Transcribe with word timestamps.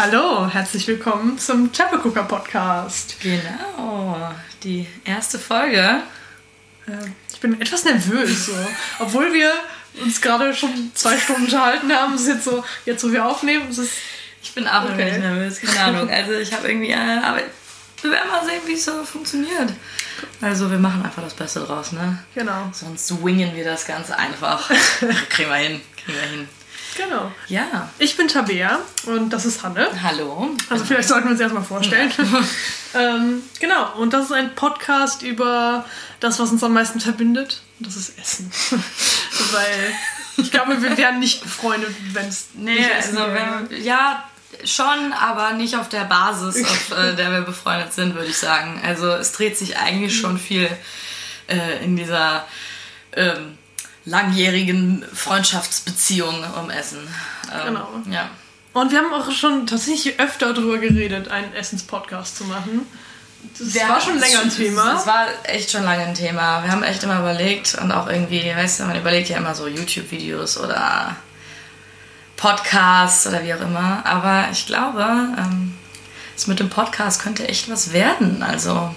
Hallo, 0.00 0.46
herzlich 0.48 0.86
willkommen 0.86 1.36
zum 1.40 1.72
Chapel 1.72 1.98
Cooker 1.98 2.22
Podcast. 2.22 3.16
Genau, 3.20 4.30
die 4.62 4.86
erste 5.04 5.40
Folge. 5.40 6.02
Äh, 6.86 6.92
ich 7.32 7.40
bin 7.40 7.60
etwas 7.60 7.84
nervös, 7.84 8.46
so. 8.46 8.52
obwohl 9.00 9.32
wir 9.32 9.52
uns 10.00 10.20
gerade 10.20 10.54
schon 10.54 10.92
zwei 10.94 11.18
Stunden 11.18 11.46
unterhalten 11.46 11.92
haben. 11.92 12.14
Es 12.14 12.20
ist 12.20 12.28
jetzt 12.28 12.44
so, 12.44 12.64
jetzt 12.86 13.02
wo 13.02 13.10
wir 13.10 13.26
aufnehmen, 13.26 13.66
es 13.70 13.78
ist 13.78 13.94
Ich 14.40 14.54
bin 14.54 14.68
auch 14.68 14.84
Okay. 14.84 15.10
ein 15.10 15.20
nervös, 15.20 15.60
keine 15.60 15.80
Ahnung. 15.80 16.08
Also 16.08 16.30
ich 16.34 16.52
habe 16.52 16.68
irgendwie, 16.68 16.90
äh, 16.92 17.18
aber 17.20 17.40
wir 18.02 18.10
werden 18.12 18.30
mal 18.30 18.44
sehen, 18.46 18.62
wie 18.66 18.74
es 18.74 18.84
so 18.84 19.02
funktioniert. 19.02 19.72
Also 20.40 20.70
wir 20.70 20.78
machen 20.78 21.04
einfach 21.04 21.24
das 21.24 21.34
Beste 21.34 21.58
draus, 21.58 21.90
ne? 21.90 22.20
genau, 22.36 22.70
Sonst 22.72 23.24
wingen 23.24 23.52
wir 23.56 23.64
das 23.64 23.84
Ganze 23.84 24.16
einfach. 24.16 24.70
kriegen 25.28 25.50
wir 25.50 25.56
hin, 25.56 25.80
kriegen 25.96 26.18
wir 26.18 26.28
hin. 26.28 26.48
Genau. 26.98 27.32
Ja, 27.48 27.90
Ich 27.98 28.16
bin 28.16 28.28
Tabea 28.28 28.80
und 29.06 29.30
das 29.30 29.46
ist 29.46 29.62
Hanne. 29.62 29.88
hallo. 30.02 30.50
Also 30.68 30.84
vielleicht 30.84 31.08
sollten 31.08 31.26
wir 31.26 31.32
uns 31.32 31.40
erstmal 31.40 31.64
vorstellen. 31.64 32.12
ähm, 32.94 33.42
genau, 33.60 33.94
und 33.96 34.12
das 34.12 34.26
ist 34.26 34.32
ein 34.32 34.54
Podcast 34.54 35.22
über 35.22 35.84
das, 36.20 36.38
was 36.38 36.50
uns 36.50 36.62
am 36.62 36.72
meisten 36.74 37.00
verbindet. 37.00 37.62
Und 37.78 37.86
das 37.86 37.96
ist 37.96 38.18
Essen. 38.18 38.50
Weil 39.52 39.94
ich 40.36 40.50
glaube, 40.50 40.80
wir 40.82 40.96
wären 40.96 41.18
nicht 41.20 41.42
befreundet, 41.42 41.94
wenn 42.12 42.28
es 42.28 42.48
Nee, 42.54 42.74
nicht 42.74 42.90
Essen 42.90 43.18
also 43.18 43.32
wäre. 43.32 43.68
ja, 43.80 44.24
schon, 44.64 45.12
aber 45.12 45.52
nicht 45.52 45.76
auf 45.76 45.88
der 45.88 46.04
Basis, 46.04 46.64
auf 46.64 46.98
äh, 46.98 47.14
der 47.14 47.30
wir 47.32 47.42
befreundet 47.42 47.92
sind, 47.92 48.14
würde 48.14 48.28
ich 48.28 48.38
sagen. 48.38 48.80
Also 48.84 49.10
es 49.12 49.32
dreht 49.32 49.56
sich 49.58 49.76
eigentlich 49.76 50.18
schon 50.18 50.38
viel 50.38 50.68
äh, 51.48 51.84
in 51.84 51.96
dieser 51.96 52.46
ähm, 53.12 53.57
langjährigen 54.08 55.04
Freundschaftsbeziehung 55.12 56.44
um 56.60 56.70
Essen. 56.70 57.06
Ähm, 57.52 57.74
Genau. 57.74 57.88
Ja. 58.10 58.30
Und 58.72 58.92
wir 58.92 58.98
haben 58.98 59.12
auch 59.12 59.30
schon 59.32 59.66
tatsächlich 59.66 60.20
öfter 60.20 60.52
darüber 60.52 60.78
geredet, 60.78 61.28
einen 61.28 61.52
Essenspodcast 61.54 62.36
zu 62.36 62.44
machen. 62.44 62.86
Das 63.58 63.88
war 63.88 64.00
schon 64.00 64.18
länger 64.18 64.40
ein 64.40 64.50
Thema. 64.50 64.92
Das 64.92 65.06
war 65.06 65.26
echt 65.44 65.70
schon 65.70 65.84
lange 65.84 66.04
ein 66.04 66.14
Thema. 66.14 66.62
Wir 66.64 66.70
haben 66.70 66.82
echt 66.82 67.02
immer 67.02 67.20
überlegt 67.20 67.76
und 67.80 67.92
auch 67.92 68.08
irgendwie, 68.08 68.42
weißt 68.54 68.80
du, 68.80 68.84
man 68.84 68.98
überlegt 68.98 69.28
ja 69.28 69.38
immer 69.38 69.54
so 69.54 69.66
YouTube-Videos 69.66 70.58
oder 70.58 71.16
Podcasts 72.36 73.26
oder 73.26 73.44
wie 73.44 73.54
auch 73.54 73.60
immer. 73.60 74.04
Aber 74.04 74.48
ich 74.52 74.66
glaube, 74.66 75.02
ähm, 75.38 75.74
das 76.34 76.46
mit 76.46 76.60
dem 76.60 76.68
Podcast 76.68 77.22
könnte 77.22 77.48
echt 77.48 77.70
was 77.70 77.92
werden. 77.92 78.42
Also 78.42 78.94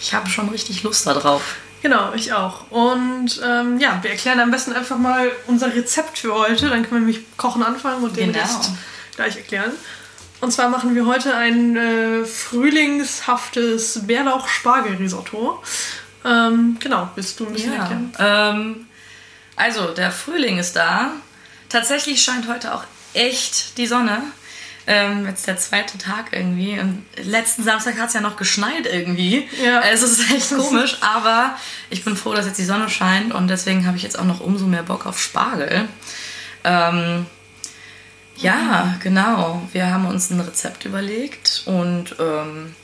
ich 0.00 0.14
habe 0.14 0.28
schon 0.28 0.48
richtig 0.48 0.82
Lust 0.82 1.06
darauf. 1.06 1.56
Genau, 1.82 2.12
ich 2.14 2.32
auch. 2.32 2.70
Und 2.70 3.40
ähm, 3.44 3.78
ja, 3.78 3.98
wir 4.02 4.10
erklären 4.10 4.40
am 4.40 4.50
besten 4.50 4.72
einfach 4.72 4.98
mal 4.98 5.30
unser 5.46 5.72
Rezept 5.74 6.18
für 6.18 6.34
heute. 6.34 6.68
Dann 6.68 6.82
können 6.82 7.06
wir 7.06 7.12
nämlich 7.12 7.36
kochen 7.36 7.62
anfangen 7.62 8.02
und 8.02 8.16
den 8.16 8.32
Genau. 8.32 8.44
Rest 8.44 8.70
gleich 9.16 9.36
erklären. 9.36 9.72
Und 10.40 10.52
zwar 10.52 10.68
machen 10.68 10.94
wir 10.94 11.06
heute 11.06 11.34
ein 11.36 11.76
äh, 11.76 12.24
frühlingshaftes 12.24 14.06
Bärlauch-Spargel-Risotto. 14.06 15.62
Ähm, 16.24 16.76
genau, 16.80 17.08
willst 17.14 17.38
du 17.40 17.46
ein 17.46 17.52
bisschen 17.52 17.72
Ja. 17.74 17.80
erklären? 17.80 18.12
Ähm, 18.18 18.86
also, 19.56 19.88
der 19.88 20.10
Frühling 20.10 20.58
ist 20.58 20.76
da. 20.76 21.12
Tatsächlich 21.68 22.22
scheint 22.22 22.48
heute 22.48 22.74
auch 22.74 22.84
echt 23.14 23.76
die 23.78 23.86
Sonne. 23.86 24.22
Ähm, 24.90 25.26
jetzt 25.26 25.46
der 25.46 25.58
zweite 25.58 25.98
Tag 25.98 26.32
irgendwie. 26.32 26.78
Und 26.80 27.04
letzten 27.22 27.62
Samstag 27.62 27.98
hat 27.98 28.08
es 28.08 28.14
ja 28.14 28.22
noch 28.22 28.38
geschneit 28.38 28.86
irgendwie. 28.86 29.46
Ja. 29.62 29.82
Es 29.82 30.02
ist 30.02 30.30
echt 30.32 30.56
komisch, 30.56 30.96
aber 31.02 31.54
ich 31.90 32.04
bin 32.04 32.16
froh, 32.16 32.32
dass 32.32 32.46
jetzt 32.46 32.58
die 32.58 32.64
Sonne 32.64 32.88
scheint 32.88 33.34
und 33.34 33.48
deswegen 33.48 33.86
habe 33.86 33.98
ich 33.98 34.02
jetzt 34.02 34.18
auch 34.18 34.24
noch 34.24 34.40
umso 34.40 34.64
mehr 34.64 34.82
Bock 34.82 35.04
auf 35.04 35.20
Spargel. 35.20 35.88
Ähm, 36.64 37.26
ja, 38.36 38.94
genau. 39.02 39.60
Wir 39.72 39.90
haben 39.92 40.06
uns 40.06 40.30
ein 40.30 40.40
Rezept 40.40 40.86
überlegt 40.86 41.64
und 41.66 42.16
ähm, 42.18 42.74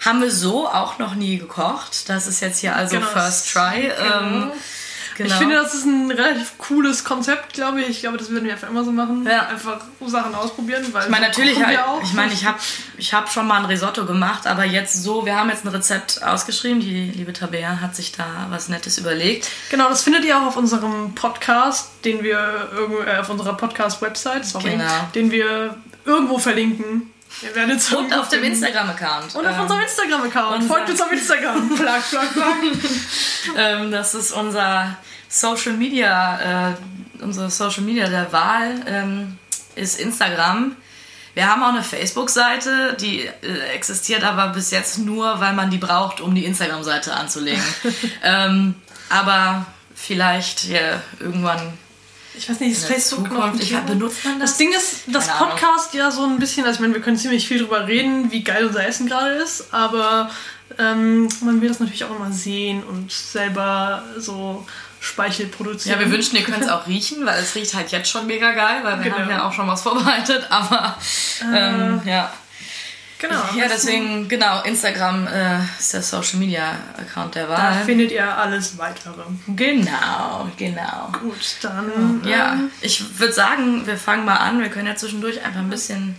haben 0.00 0.20
wir 0.20 0.30
so 0.32 0.66
auch 0.66 0.98
noch 0.98 1.14
nie 1.14 1.38
gekocht. 1.38 2.08
Das 2.08 2.26
ist 2.26 2.40
jetzt 2.40 2.58
hier 2.58 2.74
also 2.74 2.96
Genau. 2.96 3.08
First 3.08 3.52
Try. 3.52 3.92
Ähm, 3.96 4.50
genau. 5.22 5.34
Ich 5.34 5.40
finde, 5.40 5.56
das 5.56 5.74
ist 5.74 5.84
ein 5.84 6.10
relativ 6.10 6.58
cooles 6.58 7.04
Konzept, 7.04 7.52
glaube 7.54 7.80
ich. 7.82 7.88
Ich 7.88 8.00
glaube, 8.00 8.18
das 8.18 8.30
würden 8.30 8.44
wir 8.44 8.52
einfach 8.52 8.68
immer 8.68 8.84
so 8.84 8.92
machen. 8.92 9.26
Ja. 9.26 9.46
Einfach 9.46 9.80
Sachen 10.06 10.34
ausprobieren. 10.34 10.84
Weil 10.92 11.04
ich 11.04 11.08
meine, 11.10 11.26
natürlich, 11.26 11.58
wir 11.58 11.86
auch. 11.88 12.02
ich 12.02 12.12
meine, 12.12 12.32
ich 12.32 12.44
habe 12.46 12.58
ich 12.98 13.14
hab 13.14 13.30
schon 13.30 13.46
mal 13.46 13.58
ein 13.60 13.64
Risotto 13.66 14.04
gemacht, 14.06 14.46
aber 14.46 14.64
jetzt 14.64 15.02
so, 15.02 15.24
wir 15.26 15.36
haben 15.36 15.48
jetzt 15.50 15.64
ein 15.64 15.68
Rezept 15.68 16.22
ausgeschrieben. 16.22 16.80
Die 16.80 17.10
liebe 17.10 17.32
Tabea 17.32 17.80
hat 17.80 17.96
sich 17.96 18.12
da 18.12 18.26
was 18.50 18.68
Nettes 18.68 18.98
überlegt. 18.98 19.48
Genau, 19.70 19.88
das 19.88 20.02
findet 20.02 20.24
ihr 20.24 20.36
auch 20.38 20.46
auf 20.46 20.56
unserem 20.56 21.14
Podcast, 21.14 21.90
den 22.04 22.22
wir 22.22 22.68
irgendwo, 22.72 23.02
äh, 23.02 23.18
auf 23.18 23.28
unserer 23.30 23.56
Podcast-Website, 23.56 24.44
sorry, 24.46 24.70
Genau. 24.70 24.84
den 25.14 25.30
wir 25.30 25.76
irgendwo 26.04 26.38
verlinken. 26.38 27.10
Ihr 27.40 27.54
werdet 27.54 27.78
es 27.78 27.92
Und 27.92 28.12
auf 28.12 28.28
dem. 28.28 28.44
Instagram-Account. 28.44 29.34
Und 29.34 29.46
auf 29.46 29.54
Ähm, 29.56 29.62
unserem 29.62 29.80
Instagram-Account. 29.80 30.64
Folgt 30.64 30.90
uns 30.90 31.00
auf 31.00 31.10
Instagram. 31.12 31.68
Plug, 31.68 32.02
plug, 32.10 32.32
plug. 32.32 32.78
Ähm, 33.56 33.90
das 33.90 34.14
ist 34.14 34.32
unser 34.32 34.96
Social 35.28 35.72
Media, 35.72 36.70
äh, 36.70 36.74
unsere 37.22 37.50
Social 37.50 37.82
Media 37.82 38.08
der 38.08 38.32
Wahl 38.32 38.82
ähm, 38.86 39.38
ist 39.74 39.98
Instagram. 39.98 40.76
Wir 41.34 41.48
haben 41.50 41.62
auch 41.62 41.70
eine 41.70 41.82
Facebook-Seite, 41.82 42.94
die 43.00 43.20
äh, 43.24 43.58
existiert 43.74 44.22
aber 44.22 44.48
bis 44.48 44.70
jetzt 44.70 44.98
nur, 44.98 45.40
weil 45.40 45.54
man 45.54 45.70
die 45.70 45.78
braucht, 45.78 46.20
um 46.20 46.34
die 46.34 46.44
Instagram-Seite 46.44 47.14
anzulegen. 47.14 47.62
ähm, 48.22 48.74
aber 49.08 49.64
vielleicht 49.94 50.64
ja, 50.64 51.00
irgendwann. 51.20 51.78
Ich 52.34 52.48
weiß 52.48 52.60
nicht, 52.60 52.80
der 52.80 52.88
Facebook 52.88 53.30
noch 53.30 53.54
ich 53.54 53.74
hab- 53.74 53.86
benutzt 53.86 54.24
man 54.24 54.40
das? 54.40 54.50
Das 54.52 54.58
Ding 54.58 54.72
ist, 54.72 55.02
das 55.08 55.26
Keine 55.26 55.38
Ahnung. 55.38 55.50
Podcast 55.50 55.94
ja 55.94 56.10
so 56.10 56.24
ein 56.24 56.38
bisschen, 56.38 56.64
also 56.64 56.76
ich 56.76 56.80
meine, 56.80 56.94
wir 56.94 57.00
können 57.02 57.16
ziemlich 57.18 57.46
viel 57.46 57.58
drüber 57.58 57.86
reden, 57.86 58.30
wie 58.32 58.42
geil 58.42 58.66
unser 58.66 58.86
Essen 58.86 59.06
gerade 59.06 59.34
ist, 59.34 59.72
aber 59.74 60.30
ähm, 60.78 61.28
man 61.42 61.60
will 61.60 61.68
das 61.68 61.80
natürlich 61.80 62.04
auch 62.04 62.14
immer 62.16 62.32
sehen 62.32 62.82
und 62.84 63.12
selber 63.12 64.02
so 64.16 64.66
Speichel 65.00 65.46
produzieren. 65.46 65.98
Ja, 66.00 66.06
wir 66.06 66.12
wünschen, 66.12 66.36
ihr 66.36 66.42
könnt 66.44 66.62
es 66.62 66.68
auch 66.68 66.86
riechen, 66.86 67.26
weil 67.26 67.42
es 67.42 67.54
riecht 67.54 67.74
halt 67.74 67.90
jetzt 67.92 68.08
schon 68.08 68.26
mega 68.26 68.52
geil, 68.52 68.80
weil 68.82 68.98
wir 68.98 69.04
Genau. 69.04 69.18
haben 69.18 69.30
ja 69.30 69.46
auch 69.46 69.52
schon 69.52 69.66
was 69.68 69.82
vorbereitet, 69.82 70.46
aber 70.48 70.96
ähm, 71.54 72.00
ja. 72.06 72.32
Genau. 73.22 73.40
Ja, 73.56 73.68
deswegen, 73.68 74.28
genau, 74.28 74.62
Instagram 74.64 75.26
äh, 75.28 75.60
ist 75.78 75.94
der 75.94 76.02
Social 76.02 76.38
Media 76.40 76.76
Account 76.98 77.36
der 77.36 77.46
Da 77.46 77.56
Wahl. 77.56 77.84
findet 77.84 78.10
ihr 78.10 78.36
alles 78.36 78.76
weitere. 78.78 79.22
Genau, 79.46 80.48
genau. 80.56 81.08
Gut, 81.20 81.56
dann. 81.62 82.20
Ja, 82.26 82.54
ähm, 82.54 82.70
ich 82.80 83.18
würde 83.20 83.32
sagen, 83.32 83.86
wir 83.86 83.96
fangen 83.96 84.24
mal 84.24 84.36
an. 84.36 84.60
Wir 84.60 84.68
können 84.70 84.88
ja 84.88 84.96
zwischendurch 84.96 85.44
einfach 85.44 85.60
ein 85.60 85.70
bisschen, 85.70 86.16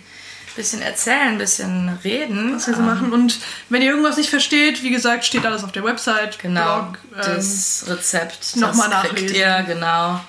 bisschen 0.56 0.82
erzählen, 0.82 1.30
ein 1.34 1.38
bisschen 1.38 2.00
reden. 2.06 2.56
was 2.56 2.68
wir 2.68 2.76
so 2.76 2.82
machen. 2.82 3.12
Und 3.12 3.38
wenn 3.70 3.82
ihr 3.82 3.90
irgendwas 3.92 4.16
nicht 4.18 4.30
versteht, 4.30 4.82
wie 4.82 4.90
gesagt, 4.92 5.26
steht 5.26 5.46
alles 5.46 5.64
auf 5.66 5.74
der 5.74 5.84
Website. 5.84 6.40
Genau, 6.40 6.84
Blog, 6.84 6.98
ähm, 7.16 7.36
das 7.36 7.84
Rezept, 7.88 8.56
noch 8.56 8.70
das 8.70 8.78
mal 8.78 8.90
kriegt 9.02 9.14
nachlesen. 9.14 9.36
ihr, 9.36 9.64
genau. 9.68 10.22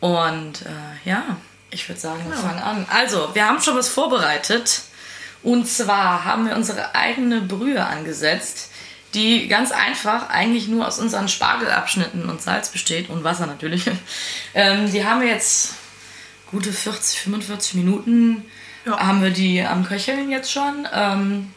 Und 0.00 0.62
äh, 0.62 1.08
ja, 1.08 1.22
ich 1.70 1.88
würde 1.88 2.00
sagen, 2.00 2.20
wir 2.24 2.36
Genau. 2.36 2.46
fangen 2.46 2.62
an. 2.62 2.86
Also, 2.88 3.30
wir 3.34 3.46
haben 3.48 3.60
schon 3.60 3.76
was 3.76 3.88
vorbereitet. 3.88 4.82
Und 5.44 5.68
zwar 5.68 6.24
haben 6.24 6.48
wir 6.48 6.56
unsere 6.56 6.94
eigene 6.94 7.42
Brühe 7.42 7.84
angesetzt, 7.84 8.70
die 9.12 9.46
ganz 9.46 9.70
einfach 9.70 10.30
eigentlich 10.30 10.66
nur 10.68 10.88
aus 10.88 10.98
unseren 10.98 11.28
Spargelabschnitten 11.28 12.28
und 12.28 12.42
Salz 12.42 12.70
besteht 12.70 13.10
und 13.10 13.22
Wasser 13.22 13.46
natürlich. 13.46 13.84
Ähm, 14.56 14.90
die 14.90 15.04
haben 15.04 15.20
wir 15.20 15.28
jetzt 15.28 15.74
gute 16.52 16.72
40, 16.72 17.20
45 17.22 17.74
Minuten 17.74 18.44
Ja. 18.84 19.00
haben 19.00 19.20
wir 19.20 19.30
die 19.30 19.60
am 19.62 19.84
Köcheln 19.84 20.30
jetzt 20.30 20.52
schon. 20.52 20.86
Ähm, 20.92 21.52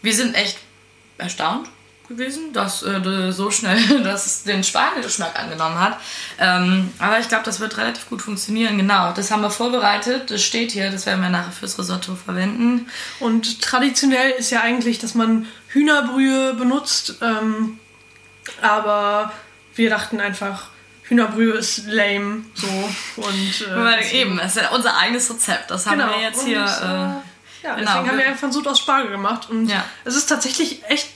wir 0.00 0.14
sind 0.14 0.34
echt 0.34 0.58
erstaunt 1.18 1.68
gewesen, 2.08 2.52
dass 2.52 2.82
äh, 2.82 3.30
so 3.32 3.50
schnell 3.50 4.02
das 4.04 4.42
den 4.44 4.64
Spargelgeschmack 4.64 5.38
angenommen 5.38 5.78
hat. 5.78 5.98
Ähm, 6.38 6.90
aber 6.98 7.18
ich 7.20 7.28
glaube, 7.28 7.44
das 7.44 7.60
wird 7.60 7.76
relativ 7.76 8.08
gut 8.08 8.22
funktionieren. 8.22 8.78
Genau, 8.78 9.12
das 9.12 9.30
haben 9.30 9.42
wir 9.42 9.50
vorbereitet. 9.50 10.30
Das 10.30 10.42
steht 10.42 10.72
hier, 10.72 10.90
das 10.90 11.06
werden 11.06 11.20
wir 11.22 11.28
nachher 11.30 11.52
fürs 11.52 11.78
Risotto 11.78 12.14
verwenden. 12.16 12.88
Und 13.20 13.60
traditionell 13.62 14.30
ist 14.32 14.50
ja 14.50 14.62
eigentlich, 14.62 14.98
dass 14.98 15.14
man 15.14 15.46
Hühnerbrühe 15.68 16.54
benutzt. 16.54 17.16
Ähm, 17.20 17.78
aber 18.62 19.32
wir 19.74 19.90
dachten 19.90 20.20
einfach, 20.20 20.68
Hühnerbrühe 21.04 21.54
ist 21.54 21.86
lame. 21.86 22.44
So. 22.54 22.66
Und, 23.16 23.66
äh, 23.66 23.76
Weil 23.76 24.04
eben, 24.12 24.36
das 24.38 24.56
ist 24.56 24.62
ja 24.62 24.70
unser 24.70 24.96
eigenes 24.96 25.30
Rezept. 25.30 25.70
Das 25.70 25.86
haben 25.86 25.98
Genau. 25.98 26.12
wir 26.12 26.20
jetzt 26.22 26.40
Und, 26.40 26.46
hier. 26.46 26.58
äh, 26.60 26.64
Äh, 26.64 27.66
ja, 27.66 27.74
genau, 27.74 27.76
deswegen 27.76 27.88
haben 27.88 28.06
wir- 28.10 28.18
wir 28.18 28.26
einfach 28.28 28.42
einen 28.44 28.52
Sud 28.52 28.68
aus 28.68 28.78
Spargel 28.78 29.10
gemacht. 29.10 29.48
Und 29.50 29.68
Ja. 29.68 29.84
es 30.04 30.14
ist 30.16 30.26
tatsächlich 30.26 30.82
echt 30.88 31.10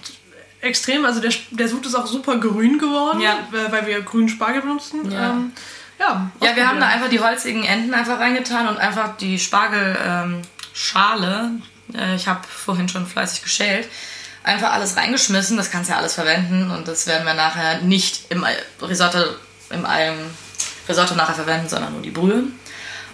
extrem. 0.62 1.04
Also 1.04 1.20
der, 1.20 1.32
der 1.50 1.68
Sud 1.68 1.84
ist 1.84 1.94
auch 1.94 2.06
super 2.06 2.38
grün 2.38 2.78
geworden, 2.78 3.20
Ja. 3.20 3.36
weil 3.70 3.86
wir 3.86 4.00
grünen 4.02 4.28
Spargel 4.30 4.62
benutzen. 4.62 5.10
Ja. 5.10 5.30
Ähm, 5.32 5.52
ja, 5.98 6.30
Ja, 6.40 6.56
wir 6.56 6.66
haben 6.66 6.80
da 6.80 6.86
einfach 6.86 7.10
die 7.10 7.20
holzigen 7.20 7.64
Enden 7.64 7.92
einfach 7.94 8.18
reingetan 8.18 8.66
und 8.68 8.78
einfach 8.78 9.16
die 9.18 9.38
Spargelschale, 9.38 11.50
ähm, 11.50 11.62
äh, 11.94 12.14
ich 12.16 12.26
habe 12.26 12.40
vorhin 12.48 12.88
schon 12.88 13.06
fleißig 13.06 13.42
geschält, 13.42 13.88
einfach 14.42 14.72
alles 14.72 14.96
reingeschmissen. 14.96 15.56
Das 15.56 15.70
kannst 15.70 15.90
du 15.90 15.94
ja 15.94 15.98
alles 15.98 16.14
verwenden 16.14 16.70
und 16.70 16.88
das 16.88 17.06
werden 17.06 17.26
wir 17.26 17.34
nachher 17.34 17.80
nicht 17.82 18.30
im 18.30 18.44
Risotto, 18.80 19.18
im 19.70 19.84
Risotto 20.88 21.14
nachher 21.14 21.34
verwenden, 21.34 21.68
sondern 21.68 21.92
nur 21.92 22.02
die 22.02 22.10
Brühe. 22.10 22.44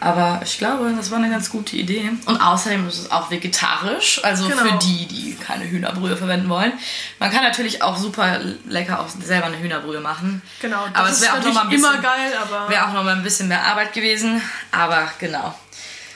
Aber 0.00 0.40
ich 0.44 0.58
glaube, 0.58 0.92
das 0.96 1.10
war 1.10 1.18
eine 1.18 1.30
ganz 1.30 1.50
gute 1.50 1.76
Idee. 1.76 2.10
Und 2.26 2.40
außerdem 2.40 2.86
ist 2.88 2.98
es 2.98 3.10
auch 3.10 3.30
vegetarisch, 3.30 4.20
also 4.22 4.48
Genau. 4.48 4.62
für 4.62 4.78
die, 4.78 5.06
die 5.06 5.34
keine 5.34 5.68
Hühnerbrühe 5.68 6.16
verwenden 6.16 6.48
wollen. 6.48 6.72
Man 7.18 7.30
kann 7.32 7.42
natürlich 7.42 7.82
auch 7.82 7.96
super 7.96 8.38
lecker 8.66 9.00
auch 9.00 9.08
selber 9.08 9.46
eine 9.46 9.58
Hühnerbrühe 9.58 10.00
machen. 10.00 10.42
Genau, 10.60 10.86
das 10.86 10.94
aber 10.94 11.08
es 11.08 11.16
ist 11.16 11.22
wäre 11.22 11.38
auch 11.38 11.44
noch 11.44 11.54
mal 11.54 11.60
ein 11.62 11.68
bisschen, 11.70 11.92
immer 11.92 12.02
geil, 12.02 12.32
aber 12.40 12.68
wäre 12.68 12.86
auch 12.86 12.92
noch 12.92 13.04
mal 13.04 13.16
ein 13.16 13.22
bisschen 13.22 13.48
mehr 13.48 13.64
Arbeit 13.66 13.92
gewesen. 13.92 14.40
Aber 14.70 15.10
genau. 15.18 15.54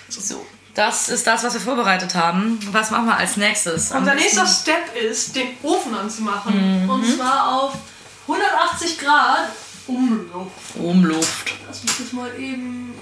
So, 0.08 0.46
das 0.74 1.08
ist 1.08 1.26
das, 1.26 1.42
was 1.42 1.54
wir 1.54 1.60
vorbereitet 1.60 2.14
haben. 2.14 2.58
Was 2.70 2.90
machen 2.90 3.06
wir 3.06 3.16
als 3.16 3.36
nächstes? 3.36 3.90
Unser 3.90 4.14
nächster 4.14 4.46
Step 4.46 4.94
ist, 4.94 5.34
den 5.36 5.48
Ofen 5.62 5.94
anzumachen. 5.94 6.88
Und 6.88 7.16
zwar 7.16 7.52
auf 7.52 7.74
180 8.26 8.98
Grad 8.98 9.48
Umluft. 9.86 10.76
Umluft. 10.76 11.52
Lass 11.66 11.82
mich 11.82 11.96
das 11.98 12.12
mal 12.12 12.30
eben. 12.38 12.94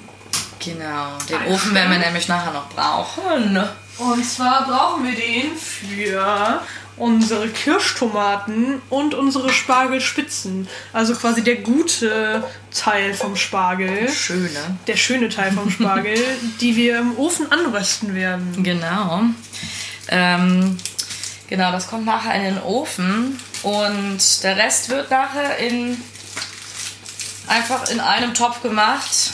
Genau, 0.61 1.17
den 1.29 1.37
Einstellen. 1.37 1.53
Ofen 1.53 1.75
werden 1.75 1.91
wir 1.91 1.99
nämlich 1.99 2.29
nachher 2.29 2.53
noch 2.53 2.69
brauchen. 2.69 3.59
Und 3.99 4.25
zwar 4.25 4.67
brauchen 4.67 5.05
wir 5.05 5.15
den 5.15 5.57
für 5.57 6.63
unsere 6.97 7.49
Kirschtomaten 7.49 8.81
und 8.91 9.15
unsere 9.15 9.51
Spargelspitzen. 9.51 10.69
Also 10.93 11.15
quasi 11.15 11.43
der 11.43 11.57
gute 11.57 12.45
Teil 12.73 13.15
vom 13.15 13.37
Spargel. 13.37 14.09
Schöne. 14.11 14.79
Der 14.87 14.97
schöne 14.97 15.29
Teil 15.29 15.53
vom 15.53 15.71
Spargel, 15.71 16.19
die 16.61 16.77
wir 16.77 16.99
im 16.99 17.19
Ofen 17.19 17.51
anrösten 17.51 18.15
werden. 18.15 18.63
Genau. 18.63 19.23
Ähm, 20.09 20.77
genau, 21.49 21.73
das 21.73 21.89
kommt 21.89 22.05
nachher 22.05 22.35
in 22.35 22.43
den 22.55 22.63
Ofen 22.63 23.41
und 23.63 24.43
der 24.43 24.57
Rest 24.57 24.91
wird 24.91 25.11
nachher 25.11 25.57
in 25.59 26.01
einfach 27.47 27.91
in 27.91 28.01
einem 28.01 28.35
Topf 28.35 28.63
gemacht. 28.63 29.33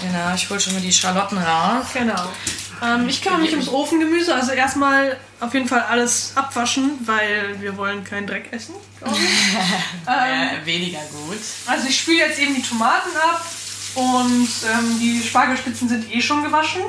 Genau, 0.00 0.34
ich 0.34 0.48
hole 0.48 0.60
schon 0.60 0.74
mal 0.74 0.82
die 0.82 0.92
Schalotten 0.92 1.38
raus. 1.38 1.86
Genau. 1.92 2.28
Ähm, 2.82 3.08
ich 3.08 3.20
kümmere 3.22 3.40
mich 3.40 3.52
ums 3.52 3.68
Ofengemüse. 3.68 4.34
Also 4.34 4.52
erstmal 4.52 5.16
auf 5.40 5.52
jeden 5.54 5.68
Fall 5.68 5.84
alles 5.88 6.32
abwaschen, 6.34 6.98
weil 7.04 7.60
wir 7.60 7.76
wollen 7.76 8.04
keinen 8.04 8.26
Dreck 8.26 8.48
essen. 8.52 8.74
ich. 9.00 9.10
Äh, 10.06 10.64
weniger 10.64 11.00
gut. 11.12 11.38
Also 11.66 11.86
ich 11.88 12.00
spüle 12.00 12.18
jetzt 12.18 12.38
eben 12.38 12.54
die 12.54 12.62
Tomaten 12.62 13.10
ab 13.16 13.44
und 13.94 14.48
ähm, 14.72 14.98
die 15.00 15.22
Spargelspitzen 15.22 15.88
sind 15.88 16.14
eh 16.14 16.20
schon 16.20 16.42
gewaschen. 16.42 16.82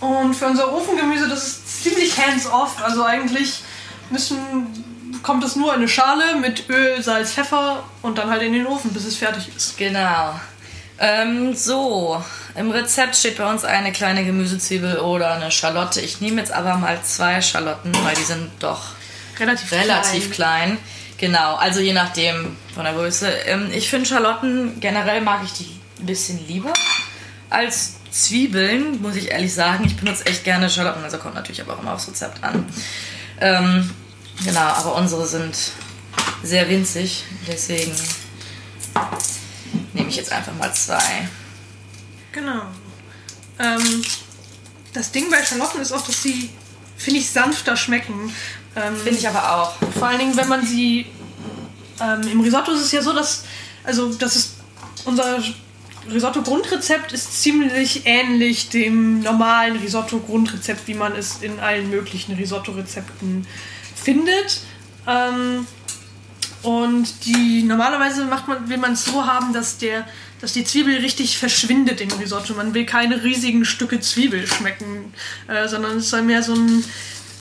Und 0.00 0.34
für 0.34 0.46
unser 0.46 0.72
Ofengemüse, 0.72 1.28
das 1.28 1.46
ist 1.46 1.82
ziemlich 1.82 2.18
hands-off. 2.18 2.82
Also 2.82 3.04
eigentlich 3.04 3.62
müssen, 4.10 5.18
kommt 5.22 5.44
es 5.44 5.56
nur 5.56 5.72
in 5.72 5.80
eine 5.80 5.88
Schale 5.88 6.36
mit 6.36 6.68
Öl, 6.68 7.02
Salz, 7.02 7.32
Pfeffer 7.32 7.84
und 8.02 8.18
dann 8.18 8.30
halt 8.30 8.42
in 8.42 8.52
den 8.52 8.66
Ofen, 8.66 8.92
bis 8.92 9.04
es 9.04 9.16
fertig 9.16 9.48
ist. 9.54 9.76
Genau. 9.76 10.38
Ähm, 10.98 11.54
so, 11.54 12.22
im 12.54 12.70
Rezept 12.70 13.16
steht 13.16 13.36
bei 13.36 13.50
uns 13.50 13.64
eine 13.64 13.92
kleine 13.92 14.24
Gemüsezwiebel 14.24 14.98
oder 14.98 15.34
eine 15.34 15.50
Schalotte. 15.50 16.00
Ich 16.00 16.20
nehme 16.20 16.40
jetzt 16.40 16.52
aber 16.52 16.76
mal 16.76 17.02
zwei 17.02 17.42
Schalotten, 17.42 17.92
weil 18.02 18.14
die 18.14 18.22
sind 18.22 18.50
doch 18.60 18.82
Relativ, 19.38 19.72
relativ 19.72 20.32
klein. 20.32 20.68
klein. 20.70 20.78
Genau, 21.18 21.54
also 21.56 21.80
je 21.80 21.92
nachdem 21.92 22.56
von 22.74 22.84
der 22.84 22.94
Größe. 22.94 23.28
Ähm, 23.46 23.70
ich 23.72 23.88
finde 23.90 24.06
Schalotten, 24.06 24.80
generell 24.80 25.20
mag 25.20 25.42
ich 25.44 25.52
die 25.52 25.68
ein 26.00 26.06
bisschen 26.06 26.46
lieber 26.46 26.72
als 27.50 27.94
Zwiebeln, 28.10 29.00
muss 29.02 29.16
ich 29.16 29.30
ehrlich 29.30 29.52
sagen. 29.54 29.84
Ich 29.84 29.96
benutze 29.96 30.26
echt 30.26 30.44
gerne 30.44 30.70
Schalotten, 30.70 31.04
also 31.04 31.18
kommt 31.18 31.34
natürlich 31.34 31.60
aber 31.60 31.74
auch 31.74 31.80
immer 31.80 31.94
aufs 31.94 32.08
Rezept 32.08 32.42
an. 32.42 32.66
Ähm, 33.40 33.90
genau, 34.44 34.60
aber 34.60 34.94
unsere 34.94 35.26
sind 35.26 35.54
sehr 36.42 36.68
winzig, 36.68 37.24
deswegen 37.46 37.92
nehme 39.94 40.08
ich 40.08 40.16
jetzt 40.16 40.32
einfach 40.32 40.54
mal 40.54 40.72
zwei. 40.74 41.28
Genau. 42.32 42.62
Ähm, 43.58 44.02
das 44.92 45.10
Ding 45.12 45.30
bei 45.30 45.44
Schalotten 45.44 45.80
ist 45.80 45.92
auch, 45.92 46.04
dass 46.04 46.22
sie, 46.22 46.50
finde 46.96 47.20
ich, 47.20 47.30
sanfter 47.30 47.76
schmecken. 47.76 48.32
Ähm, 48.74 48.96
Finde 48.96 49.18
ich 49.18 49.28
aber 49.28 49.56
auch. 49.56 49.74
Vor 49.98 50.08
allen 50.08 50.18
Dingen, 50.18 50.36
wenn 50.36 50.48
man 50.48 50.64
sie. 50.64 51.06
Ähm, 52.00 52.28
Im 52.30 52.40
Risotto 52.40 52.72
ist 52.72 52.82
es 52.82 52.92
ja 52.92 53.02
so, 53.02 53.12
dass. 53.12 53.44
Also, 53.84 54.12
das 54.14 54.36
ist. 54.36 54.56
Unser 55.04 55.42
Risotto-Grundrezept 56.10 57.12
ist 57.12 57.42
ziemlich 57.42 58.02
ähnlich 58.06 58.68
dem 58.68 59.20
normalen 59.20 59.76
Risotto-Grundrezept, 59.76 60.86
wie 60.88 60.94
man 60.94 61.14
es 61.14 61.38
in 61.42 61.58
allen 61.60 61.90
möglichen 61.90 62.34
Risotto-Rezepten 62.34 63.46
findet. 63.94 64.60
Ähm, 65.06 65.66
und 66.66 67.24
die 67.26 67.62
normalerweise 67.62 68.24
macht 68.24 68.48
man, 68.48 68.68
will 68.68 68.78
man 68.78 68.94
es 68.94 69.04
so 69.04 69.24
haben, 69.24 69.52
dass 69.52 69.78
der, 69.78 70.04
dass 70.40 70.52
die 70.52 70.64
Zwiebel 70.64 70.96
richtig 70.96 71.38
verschwindet 71.38 72.00
im 72.00 72.10
Risotto. 72.10 72.54
Man 72.54 72.74
will 72.74 72.84
keine 72.84 73.22
riesigen 73.22 73.64
Stücke 73.64 74.00
Zwiebel 74.00 74.48
schmecken, 74.48 75.14
äh, 75.46 75.68
sondern 75.68 75.98
es 75.98 76.10
soll 76.10 76.22
mehr 76.22 76.42
so 76.42 76.54
ein, 76.54 76.84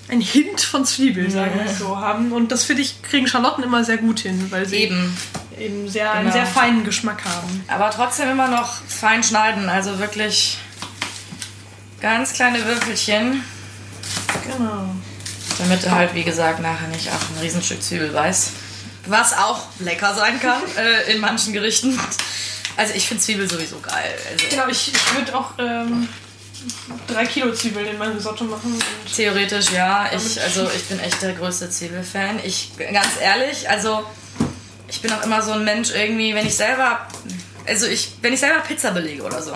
ein 0.10 0.22
Hint 0.22 0.62
von 0.62 0.86
Zwiebel, 0.86 1.31
sagen 1.31 1.60
wir 1.63 1.74
so, 1.74 1.98
haben. 1.98 2.31
Und 2.33 2.51
das 2.51 2.66
finde 2.66 2.83
ich, 2.83 3.01
kriegen 3.01 3.25
Schalotten 3.25 3.63
immer 3.63 3.83
sehr 3.83 3.98
gut 3.98 4.19
hin, 4.19 4.45
weil 4.51 4.68
sie 4.68 4.75
Eben. 4.75 5.18
eben 5.57 5.89
sehr, 5.89 6.12
einen 6.12 6.25
Genau. 6.30 6.33
sehr 6.36 6.45
feinen 6.45 6.83
Geschmack 6.83 7.25
haben. 7.25 7.63
Aber 7.68 7.89
trotzdem 7.89 8.30
immer 8.30 8.48
noch 8.48 8.75
fein 8.88 9.24
schneiden, 9.24 9.69
also 9.69 9.98
wirklich 9.98 10.60
ganz 12.00 12.33
kleine 12.33 12.63
Würfelchen, 12.63 13.44
Genau. 14.45 14.94
damit 15.57 15.83
du 15.83 15.89
halt, 15.89 16.13
wie 16.13 16.24
gesagt, 16.24 16.60
nachher 16.60 16.89
nicht 16.89 17.10
auf 17.10 17.28
ein 17.31 17.42
Riesenstück 17.42 17.81
Zwiebel 17.81 18.10
beißt. 18.12 18.51
Was 19.07 19.34
auch 19.38 19.68
lecker 19.80 20.13
sein 20.16 20.40
kann 20.40 20.62
äh, 20.78 21.12
in 21.13 21.19
manchen 21.19 21.54
Gerichten. 21.54 22.00
Also 22.78 22.94
ich 22.94 23.07
finde 23.07 23.24
Zwiebel 23.24 23.50
sowieso 23.50 23.80
geil. 23.80 24.18
Also 24.31 24.46
Genau, 24.50 24.68
ich, 24.68 24.94
ich 24.94 25.16
würde 25.16 25.38
auch 25.38 25.52
ähm, 25.60 26.10
drei 27.07 27.25
Kilo 27.25 27.54
Zwiebeln 27.54 27.88
in 27.88 27.98
mein 27.98 28.12
Risotto 28.12 28.44
machen. 28.44 28.78
Theoretisch 29.16 29.72
ja. 29.72 30.10
Ich, 30.13 30.42
also 30.42 30.69
ich 30.75 30.84
bin 30.86 31.00
echt 31.00 31.22
der 31.22 31.34
größte 31.34 31.69
Zwiebelfan. 31.69 32.40
Ich 32.44 32.72
ganz 32.78 33.19
ehrlich, 33.22 33.69
also 33.69 34.04
ich 34.88 35.02
bin 35.02 35.12
auch 35.13 35.24
immer 35.24 35.42
so 35.42 35.52
ein 35.52 35.63
Mensch 35.63 35.92
irgendwie, 35.92 36.34
wenn 36.36 36.46
ich 36.46 36.56
selber, 36.56 37.07
also 37.66 37.88
ich, 37.88 38.13
wenn 38.22 38.34
ich 38.34 38.40
selber 38.40 38.60
Pizza 38.62 38.92
belege 38.92 39.24
oder 39.24 39.42
so, 39.42 39.54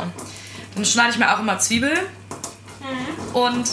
dann 0.76 0.86
schneide 0.86 1.12
ich 1.12 1.18
mir 1.18 1.34
auch 1.34 1.40
immer 1.40 1.60
Zwiebel. 1.60 1.94
Und 3.34 3.70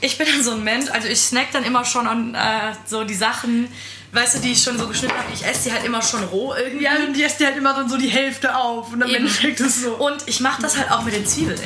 ich 0.00 0.18
bin 0.18 0.26
dann 0.26 0.42
so 0.42 0.52
ein 0.52 0.62
Mensch, 0.62 0.90
also 0.90 1.08
ich 1.08 1.20
snack 1.20 1.48
dann 1.52 1.64
immer 1.64 1.84
schon 1.84 2.06
an 2.06 2.34
äh, 2.34 2.74
so 2.86 3.04
die 3.04 3.14
Sachen, 3.14 3.68
weißt 4.12 4.36
du, 4.36 4.38
die 4.40 4.52
ich 4.52 4.62
schon 4.62 4.78
so 4.78 4.86
geschnitten 4.88 5.14
habe. 5.16 5.28
Ich 5.32 5.44
esse 5.44 5.68
die 5.68 5.72
halt 5.72 5.84
immer 5.84 6.02
schon 6.02 6.22
roh 6.24 6.54
irgendwie. 6.54 6.84
ja, 6.84 6.92
und 7.06 7.14
die 7.14 7.22
esst 7.22 7.38
dir 7.40 7.46
halt 7.46 7.56
immer 7.56 7.74
dann 7.74 7.88
so 7.88 7.96
die 7.96 8.08
Hälfte 8.08 8.56
auf. 8.56 8.92
Und 8.92 9.02
am. 9.02 9.14
Ende 9.14 9.30
schmeckt 9.30 9.60
es 9.60 9.82
so. 9.82 9.92
Und 9.94 10.22
ich 10.26 10.40
mache 10.40 10.62
das 10.62 10.76
halt 10.76 10.90
auch 10.90 11.02
mit 11.04 11.14
den 11.14 11.26
Zwiebeln. 11.26 11.58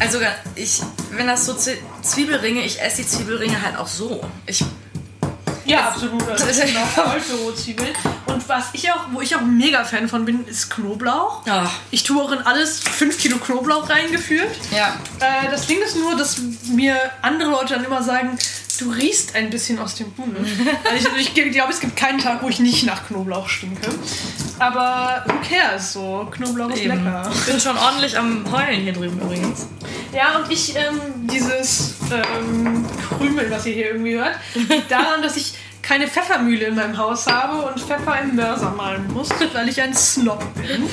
Also 0.00 0.18
ich, 0.54 0.80
wenn 1.12 1.26
das 1.26 1.44
so 1.46 1.56
Zwiebelringe, 2.02 2.62
ich 2.64 2.80
esse 2.80 2.98
die 3.02 3.08
Zwiebelringe 3.08 3.60
halt 3.60 3.76
auch 3.76 3.88
so. 3.88 4.20
Ich, 4.46 4.64
Ja, 5.64 5.88
absolut. 5.88 6.24
Bin 6.26 6.76
auch 6.76 6.86
voll 7.04 7.20
für 7.20 7.34
Rotzwiebeln. 7.36 7.94
Und 8.26 8.48
was 8.48 8.66
ich 8.74 8.92
auch, 8.92 9.06
wo 9.12 9.20
ich 9.20 9.34
auch 9.34 9.40
mega 9.40 9.84
Fan 9.84 10.08
von 10.08 10.24
bin, 10.24 10.46
ist 10.46 10.70
Knoblauch. 10.70 11.42
oh, 11.46 11.68
Ich 11.90 12.04
tue 12.04 12.22
auch 12.22 12.30
in 12.30 12.38
alles 12.38 12.78
5 12.80 13.18
Kilo 13.18 13.38
Knoblauch 13.38 13.88
reingeführt. 13.90 14.54
ja, 14.70 14.94
Äh, 15.18 15.50
das 15.50 15.66
Ding 15.66 15.78
ist 15.84 15.96
nur, 15.96 16.16
dass 16.16 16.36
mir 16.72 16.96
andere 17.22 17.50
Leute 17.50 17.74
dann 17.74 17.84
immer 17.84 18.02
sagen, 18.02 18.38
du 18.80 18.90
riechst 18.90 19.34
ein 19.34 19.50
bisschen 19.50 19.78
aus 19.78 19.94
dem 19.96 20.06
Huhn. 20.16 20.36
also 20.90 21.08
ich, 21.18 21.36
ich 21.36 21.52
glaube, 21.52 21.72
es 21.72 21.80
gibt 21.80 21.96
keinen 21.96 22.18
Tag, 22.18 22.42
wo 22.42 22.48
ich 22.48 22.60
nicht 22.60 22.84
nach 22.86 23.06
Knoblauch 23.06 23.48
stinke. 23.48 23.88
Aber 24.58 25.24
who 25.26 25.34
cares? 25.48 25.92
So, 25.92 26.28
Knoblauch 26.30 26.70
ist 26.70 26.80
eben. 26.82 27.04
lecker. 27.04 27.30
Ich 27.32 27.46
bin 27.46 27.60
schon 27.60 27.76
ordentlich 27.76 28.16
am 28.18 28.44
Heulen 28.50 28.80
hier 28.82 28.92
drüben 28.92 29.20
übrigens. 29.20 29.66
Ja, 30.12 30.38
und 30.38 30.50
ich, 30.50 30.74
ähm, 30.76 31.28
dieses 31.30 31.94
ähm, 32.10 32.84
Krümel, 33.08 33.50
was 33.50 33.66
ihr 33.66 33.74
hier 33.74 33.86
irgendwie 33.92 34.16
hört, 34.16 34.36
liegt 34.54 34.90
daran, 34.90 35.22
dass 35.22 35.36
ich 35.36 35.54
keine 35.82 36.06
Pfeffermühle 36.06 36.66
in 36.66 36.74
meinem 36.74 36.98
Haus 36.98 37.26
habe 37.26 37.62
und 37.62 37.80
Pfeffer 37.80 38.20
im 38.20 38.36
Mörser 38.36 38.70
malen 38.70 39.10
muss, 39.12 39.30
weil 39.54 39.68
ich 39.68 39.80
ein 39.80 39.94
Snob 39.94 40.44
bin. 40.54 40.82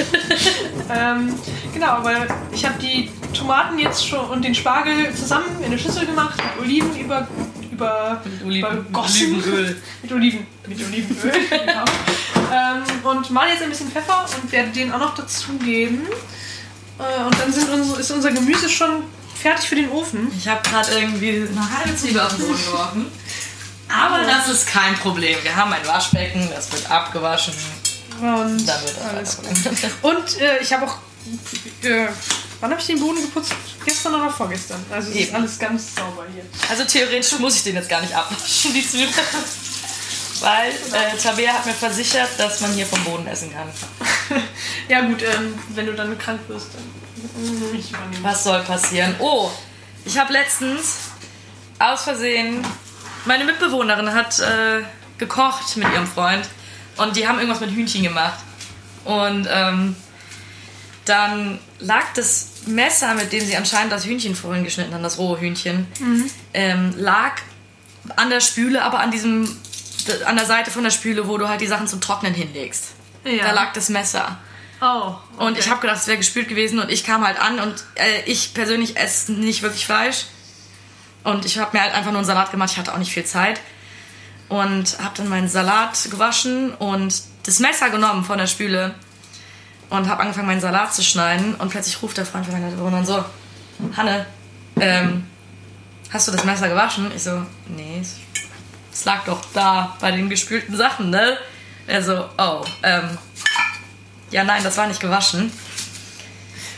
ähm, 0.95 1.33
genau, 1.73 1.87
aber 1.87 2.27
ich 2.53 2.65
habe 2.65 2.79
die 2.79 3.11
Tomaten 3.33 3.77
jetzt 3.77 4.07
schon 4.07 4.29
und 4.29 4.45
den 4.45 4.55
Spargel 4.55 5.13
zusammen 5.13 5.47
in 5.59 5.65
eine 5.65 5.77
Schüssel 5.77 6.05
gemacht, 6.05 6.41
Oliven 6.61 6.97
über, 6.97 7.27
über, 7.75 8.21
Oliven- 8.43 8.77
übergossen. 8.79 9.35
Olivenöl. 9.35 9.81
mit 10.01 10.11
Oliven, 10.11 10.47
mit 10.67 10.79
Olivenöl, 10.85 11.31
genau. 11.49 11.85
ähm, 12.53 12.83
und 13.03 13.29
mal 13.31 13.49
jetzt 13.49 13.61
ein 13.63 13.69
bisschen 13.69 13.91
Pfeffer 13.91 14.25
und 14.41 14.51
werde 14.51 14.69
den 14.71 14.91
auch 14.91 14.99
noch 14.99 15.15
dazugeben. 15.15 16.01
Äh, 16.97 17.23
und 17.23 17.39
dann 17.39 17.51
sind 17.51 17.69
unsere, 17.69 17.99
ist 17.99 18.11
unser 18.11 18.31
Gemüse 18.31 18.69
schon 18.69 19.03
fertig 19.35 19.67
für 19.67 19.75
den 19.75 19.89
Ofen. 19.91 20.31
Ich 20.37 20.47
habe 20.47 20.61
gerade 20.67 20.91
irgendwie 20.97 21.47
eine 21.49 21.77
halbe 21.77 21.95
Zwiebel 21.95 22.21
auf 22.21 22.35
den 22.35 22.47
Boden 22.47 22.65
geworfen. 22.65 23.05
Aber 23.87 24.23
das 24.23 24.47
ist 24.47 24.67
kein 24.67 24.95
Problem. 24.95 25.37
Wir 25.43 25.55
haben 25.55 25.71
ein 25.71 25.85
Waschbecken, 25.85 26.49
das 26.55 26.71
wird 26.71 26.89
abgewaschen. 26.89 27.53
Und 28.19 28.65
Dann 28.67 28.81
wird 28.83 28.95
das 28.97 29.05
alles 29.09 29.37
gut. 29.37 29.47
Und 30.01 30.41
äh, 30.41 30.57
ich 30.61 30.71
habe 30.73 30.85
auch. 30.85 30.97
Äh, 31.83 32.07
wann 32.65 32.71
habe 32.71 32.81
ich 32.81 32.87
den 32.87 32.99
Boden 32.99 33.21
geputzt? 33.21 33.53
Gestern 33.85 34.15
oder 34.15 34.31
vorgestern? 34.31 34.83
Also 34.89 35.11
es 35.11 35.17
ist 35.17 35.35
alles 35.35 35.59
ganz 35.59 35.93
sauber 35.93 36.25
hier. 36.33 36.43
Also 36.67 36.83
theoretisch 36.83 37.37
muss 37.37 37.57
ich 37.57 37.63
den 37.63 37.75
jetzt 37.75 37.87
gar 37.87 38.01
nicht 38.01 38.15
abwaschen, 38.15 38.73
die 38.73 38.87
Zwiebel. 38.87 39.13
Weil 40.39 40.71
äh, 40.71 41.15
Tabea 41.15 41.53
hat 41.53 41.65
mir 41.67 41.73
versichert, 41.73 42.29
dass 42.37 42.61
man 42.61 42.73
hier 42.73 42.87
vom 42.87 43.03
Boden 43.03 43.27
essen 43.27 43.53
kann. 43.53 43.69
ja 44.89 45.01
gut, 45.01 45.21
ähm, 45.21 45.53
wenn 45.75 45.85
du 45.85 45.93
dann 45.93 46.17
krank 46.17 46.41
wirst, 46.47 46.69
dann 46.73 47.71
nicht 47.71 47.91
übernehmen. 47.91 48.23
Was 48.23 48.43
soll 48.43 48.61
passieren? 48.63 49.15
Oh, 49.19 49.51
ich 50.03 50.17
habe 50.17 50.33
letztens 50.33 50.95
aus 51.77 52.01
Versehen, 52.01 52.65
meine 53.25 53.45
Mitbewohnerin 53.45 54.11
hat 54.11 54.39
äh, 54.39 54.81
gekocht 55.19 55.77
mit 55.77 55.87
ihrem 55.93 56.07
Freund 56.07 56.49
und 56.97 57.15
die 57.15 57.27
haben 57.27 57.37
irgendwas 57.37 57.61
mit 57.61 57.69
Hühnchen 57.69 58.01
gemacht. 58.01 58.39
Und 59.05 59.47
ähm, 59.51 59.95
dann 61.05 61.59
lag 61.79 62.13
das 62.15 62.54
Messer, 62.67 63.13
mit 63.13 63.31
dem 63.31 63.45
sie 63.45 63.55
anscheinend 63.55 63.91
das 63.91 64.05
Hühnchen 64.05 64.35
vorhin 64.35 64.63
geschnitten 64.63 64.93
haben, 64.93 65.03
das 65.03 65.17
rohe 65.17 65.39
Hühnchen, 65.39 65.87
ähm, 66.53 66.93
lag 66.97 67.33
an 68.15 68.29
der 68.29 68.39
Spüle, 68.39 68.83
aber 68.83 68.99
an 68.99 69.11
diesem, 69.11 69.55
an 70.25 70.35
der 70.35 70.45
Seite 70.45 70.71
von 70.71 70.83
der 70.83 70.91
Spüle, 70.91 71.27
wo 71.27 71.37
du 71.37 71.47
halt 71.47 71.61
die 71.61 71.67
Sachen 71.67 71.87
zum 71.87 72.01
Trocknen 72.01 72.33
hinlegst. 72.33 72.93
Ja. 73.23 73.45
Da 73.45 73.51
lag 73.51 73.73
das 73.73 73.89
Messer. 73.89 74.37
Oh. 74.81 75.15
Und 75.37 75.51
okay. 75.51 75.59
ich 75.59 75.69
habe 75.69 75.81
gedacht, 75.81 75.97
es 75.97 76.07
wäre 76.07 76.17
gespült 76.17 76.47
gewesen 76.47 76.79
und 76.79 76.91
ich 76.91 77.03
kam 77.03 77.25
halt 77.25 77.39
an 77.39 77.59
und 77.59 77.83
äh, 77.95 78.23
ich 78.25 78.53
persönlich 78.53 78.97
esse 78.97 79.33
nicht 79.33 79.61
wirklich 79.61 79.85
Fleisch. 79.85 80.25
Und 81.23 81.45
ich 81.45 81.57
habe 81.57 81.75
mir 81.75 81.81
halt 81.81 81.93
einfach 81.93 82.11
nur 82.11 82.19
einen 82.19 82.27
Salat 82.27 82.51
gemacht, 82.51 82.71
ich 82.71 82.77
hatte 82.77 82.93
auch 82.93 82.99
nicht 82.99 83.11
viel 83.11 83.25
Zeit. 83.25 83.59
Und 84.47 84.99
habe 85.01 85.17
dann 85.17 85.27
meinen 85.27 85.47
Salat 85.47 85.97
gewaschen 86.11 86.71
und 86.75 87.23
das 87.43 87.59
Messer 87.59 87.89
genommen 87.89 88.23
von 88.23 88.37
der 88.37 88.45
Spüle 88.45 88.93
und 89.89 90.09
habe 90.09 90.21
angefangen, 90.21 90.47
meinen 90.47 90.61
Salat 90.61 90.93
zu 90.93 91.03
schneiden. 91.03 91.55
Und 91.55 91.69
plötzlich 91.69 92.01
ruft 92.01 92.17
der 92.17 92.25
Freund 92.25 92.45
von 92.45 92.53
meiner 92.53 92.71
Bewohnerin 92.71 93.05
so: 93.05 93.23
Hanne, 93.95 94.25
ähm, 94.79 95.25
hast 96.11 96.27
du 96.27 96.31
das 96.31 96.43
Messer 96.43 96.69
gewaschen? 96.69 97.11
Ich 97.15 97.23
so: 97.23 97.45
Nee, 97.67 98.01
es, 98.91 99.05
lag 99.05 99.23
doch 99.25 99.41
da 99.53 99.95
bei 99.99 100.11
den 100.11 100.29
gespülten 100.29 100.75
Sachen, 100.75 101.09
ne? 101.09 101.37
Er 101.87 102.01
so: 102.01 102.25
Oh, 102.37 102.63
ähm, 102.83 103.17
ja, 104.31 104.43
nein, 104.43 104.63
das 104.63 104.77
war 104.77 104.87
nicht 104.87 104.99
gewaschen. 104.99 105.51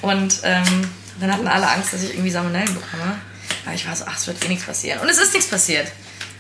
Und 0.01 0.39
ähm, 0.43 0.89
dann 1.19 1.33
hatten 1.33 1.47
alle 1.47 1.67
Angst, 1.67 1.93
dass 1.93 2.03
ich 2.03 2.11
irgendwie 2.11 2.29
Salmonellen 2.29 2.73
bekomme. 2.73 3.19
Aber 3.65 3.73
ich 3.73 3.87
war 3.87 3.95
so, 3.95 4.05
ach, 4.07 4.17
es 4.17 4.27
wird 4.27 4.43
eh 4.45 4.47
nichts 4.47 4.65
passieren. 4.65 4.99
Und 4.99 5.09
es 5.09 5.17
ist 5.17 5.33
nichts 5.33 5.49
passiert. 5.49 5.91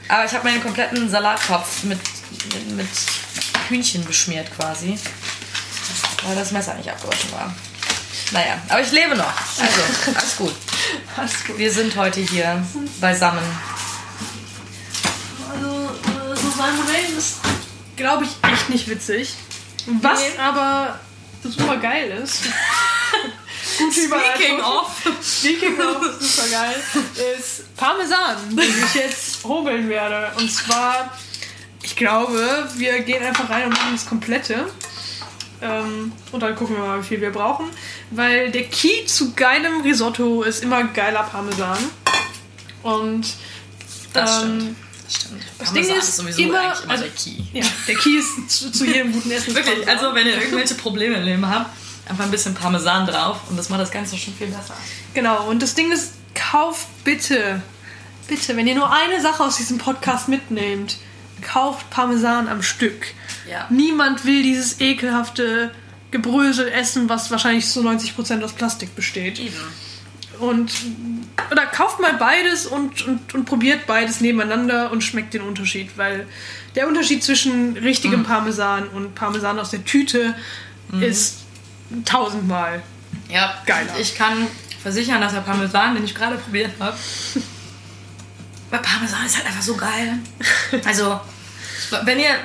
Aber 0.07 0.25
ich 0.25 0.31
habe 0.33 0.43
meinen 0.47 0.61
kompletten 0.61 1.09
Salattopf 1.09 1.83
mit, 1.83 1.99
mit, 2.53 2.71
mit 2.71 2.87
Hühnchen 3.67 4.05
beschmiert 4.05 4.47
quasi. 4.55 4.97
Weil 6.23 6.35
das 6.35 6.51
Messer 6.51 6.73
nicht 6.75 6.89
abgewaschen 6.89 7.31
war. 7.31 7.53
Naja, 8.31 8.57
aber 8.69 8.81
ich 8.81 8.91
lebe 8.91 9.15
noch. 9.15 9.31
Also, 9.59 10.13
alles 10.13 10.35
gut. 10.37 10.53
Alles 11.17 11.45
gut. 11.45 11.57
Wir 11.57 11.71
sind 11.71 11.95
heute 11.95 12.19
hier 12.21 12.63
beisammen. 13.01 13.43
Also, 15.51 15.67
äh, 15.67 16.35
so 16.35 16.49
Salmonellen 16.51 17.17
ist, 17.17 17.37
glaube 17.95 18.25
ich, 18.25 18.31
echt 18.51 18.69
nicht 18.69 18.87
witzig. 18.89 19.33
Was 20.01 20.19
Nee. 20.19 20.37
aber 20.39 20.99
super 21.43 21.77
geil 21.77 22.11
ist. 22.23 22.41
Gute 23.77 23.99
Überleitung. 24.01 24.61
of. 24.63 24.91
Speaking 25.23 25.79
of 25.79 26.03
super 26.19 26.47
geil, 26.49 26.75
ist 27.39 27.75
Parmesan, 27.75 28.55
den 28.55 28.83
ich 28.85 28.93
jetzt 28.95 29.43
hobeln 29.43 29.87
werde. 29.89 30.31
Und 30.37 30.51
zwar, 30.51 31.11
ich 31.83 31.95
glaube, 31.95 32.67
wir 32.75 32.99
gehen 33.01 33.23
einfach 33.23 33.49
rein 33.49 33.65
und 33.65 33.73
machen 33.73 33.93
das 33.93 34.05
komplette. 34.05 34.67
Ähm, 35.61 36.11
und 36.31 36.39
dann 36.43 36.55
gucken 36.55 36.75
wir 36.75 36.83
mal, 36.83 37.01
wie 37.01 37.05
viel 37.07 37.21
wir 37.21 37.31
brauchen. 37.31 37.65
Weil 38.11 38.51
der 38.51 38.63
Key 38.65 39.05
zu 39.05 39.33
geilem 39.33 39.81
Risotto 39.81 40.43
ist 40.43 40.63
immer 40.63 40.83
geiler 40.85 41.23
Parmesan. 41.23 41.77
Und 42.83 43.25
Das 44.13 44.43
ähm, 44.43 44.59
stimmt. 44.59 44.77
Das 45.07 45.15
stimmt. 45.15 45.41
das 45.57 45.67
Parmesan 45.69 45.91
Ding 45.93 45.99
ist 46.01 46.15
sowieso 46.15 46.41
immer- 46.41 46.59
eigentlich 46.59 46.83
immer 46.83 46.91
also- 46.91 47.03
der 47.03 47.11
Key. 47.13 47.43
ja, 47.53 47.65
der 47.87 47.95
Key 47.95 48.17
ist 48.17 48.49
zu, 48.51 48.71
zu 48.71 48.85
jedem 48.85 49.11
guten 49.13 49.31
Essen. 49.31 49.47
Wirklich, 49.55 49.85
Parmesan. 49.85 49.97
also 49.97 50.15
wenn 50.15 50.27
ihr 50.27 50.35
irgendwelche 50.41 50.75
Probleme 50.75 51.15
im 51.15 51.23
Leben 51.23 51.47
habt, 51.49 51.69
einfach 52.09 52.23
ein 52.25 52.31
bisschen 52.31 52.53
Parmesan 52.53 53.05
drauf 53.07 53.37
und 53.49 53.57
das 53.57 53.69
macht 53.69 53.81
das 53.81 53.91
Ganze 53.91 54.17
schon 54.17 54.33
viel 54.33 54.47
besser. 54.47 54.75
Genau, 55.13 55.47
und 55.47 55.61
das 55.61 55.73
Ding 55.75 55.91
ist, 55.91 56.13
kauft 56.35 56.87
bitte, 57.03 57.61
bitte, 58.27 58.55
wenn 58.55 58.67
ihr 58.67 58.75
nur 58.75 58.91
eine 58.91 59.21
Sache 59.21 59.43
aus 59.43 59.57
diesem 59.57 59.77
Podcast 59.77 60.27
mitnehmt, 60.27 60.97
kauft 61.41 61.89
Parmesan 61.89 62.47
am 62.47 62.61
Stück. 62.61 63.07
Ja. 63.49 63.67
Niemand 63.69 64.25
will 64.25 64.43
dieses 64.43 64.79
ekelhafte 64.79 65.71
Gebrösel 66.11 66.67
essen, 66.69 67.09
was 67.09 67.31
wahrscheinlich 67.31 67.67
zu 67.67 67.81
90% 67.81 68.43
aus 68.43 68.53
Plastik 68.53 68.95
besteht. 68.95 69.39
Eben. 69.39 69.55
Und 70.39 70.71
oder 71.51 71.65
kauft 71.65 71.99
mal 71.99 72.13
beides 72.13 72.65
und, 72.65 73.05
und, 73.07 73.33
und 73.33 73.45
probiert 73.45 73.87
beides 73.87 74.21
nebeneinander 74.21 74.91
und 74.91 75.01
schmeckt 75.01 75.33
den 75.33 75.41
Unterschied, 75.41 75.97
weil 75.97 76.27
der 76.75 76.87
Unterschied 76.87 77.23
zwischen 77.23 77.75
richtigem 77.77 78.23
Parmesan 78.23 78.87
und 78.89 79.15
Parmesan 79.15 79.59
aus 79.59 79.71
der 79.71 79.83
Tüte 79.83 80.35
ist 80.99 81.39
tausendmal. 82.05 82.83
Ja, 83.29 83.55
Geiler. 83.65 83.97
Ich 83.99 84.15
kann 84.15 84.47
versichern, 84.81 85.21
dass 85.21 85.33
der 85.33 85.41
Parmesan, 85.41 85.95
den 85.95 86.03
ich 86.03 86.13
gerade 86.13 86.37
probiert 86.37 86.71
habe, 86.79 86.95
bei 88.69 88.77
Parmesan 88.81 89.25
ist 89.25 89.37
halt 89.37 89.47
einfach 89.47 89.61
so 89.61 89.75
geil. 89.75 90.19
Also, 90.85 91.19
wenn 92.03 92.19
ihr 92.19 92.35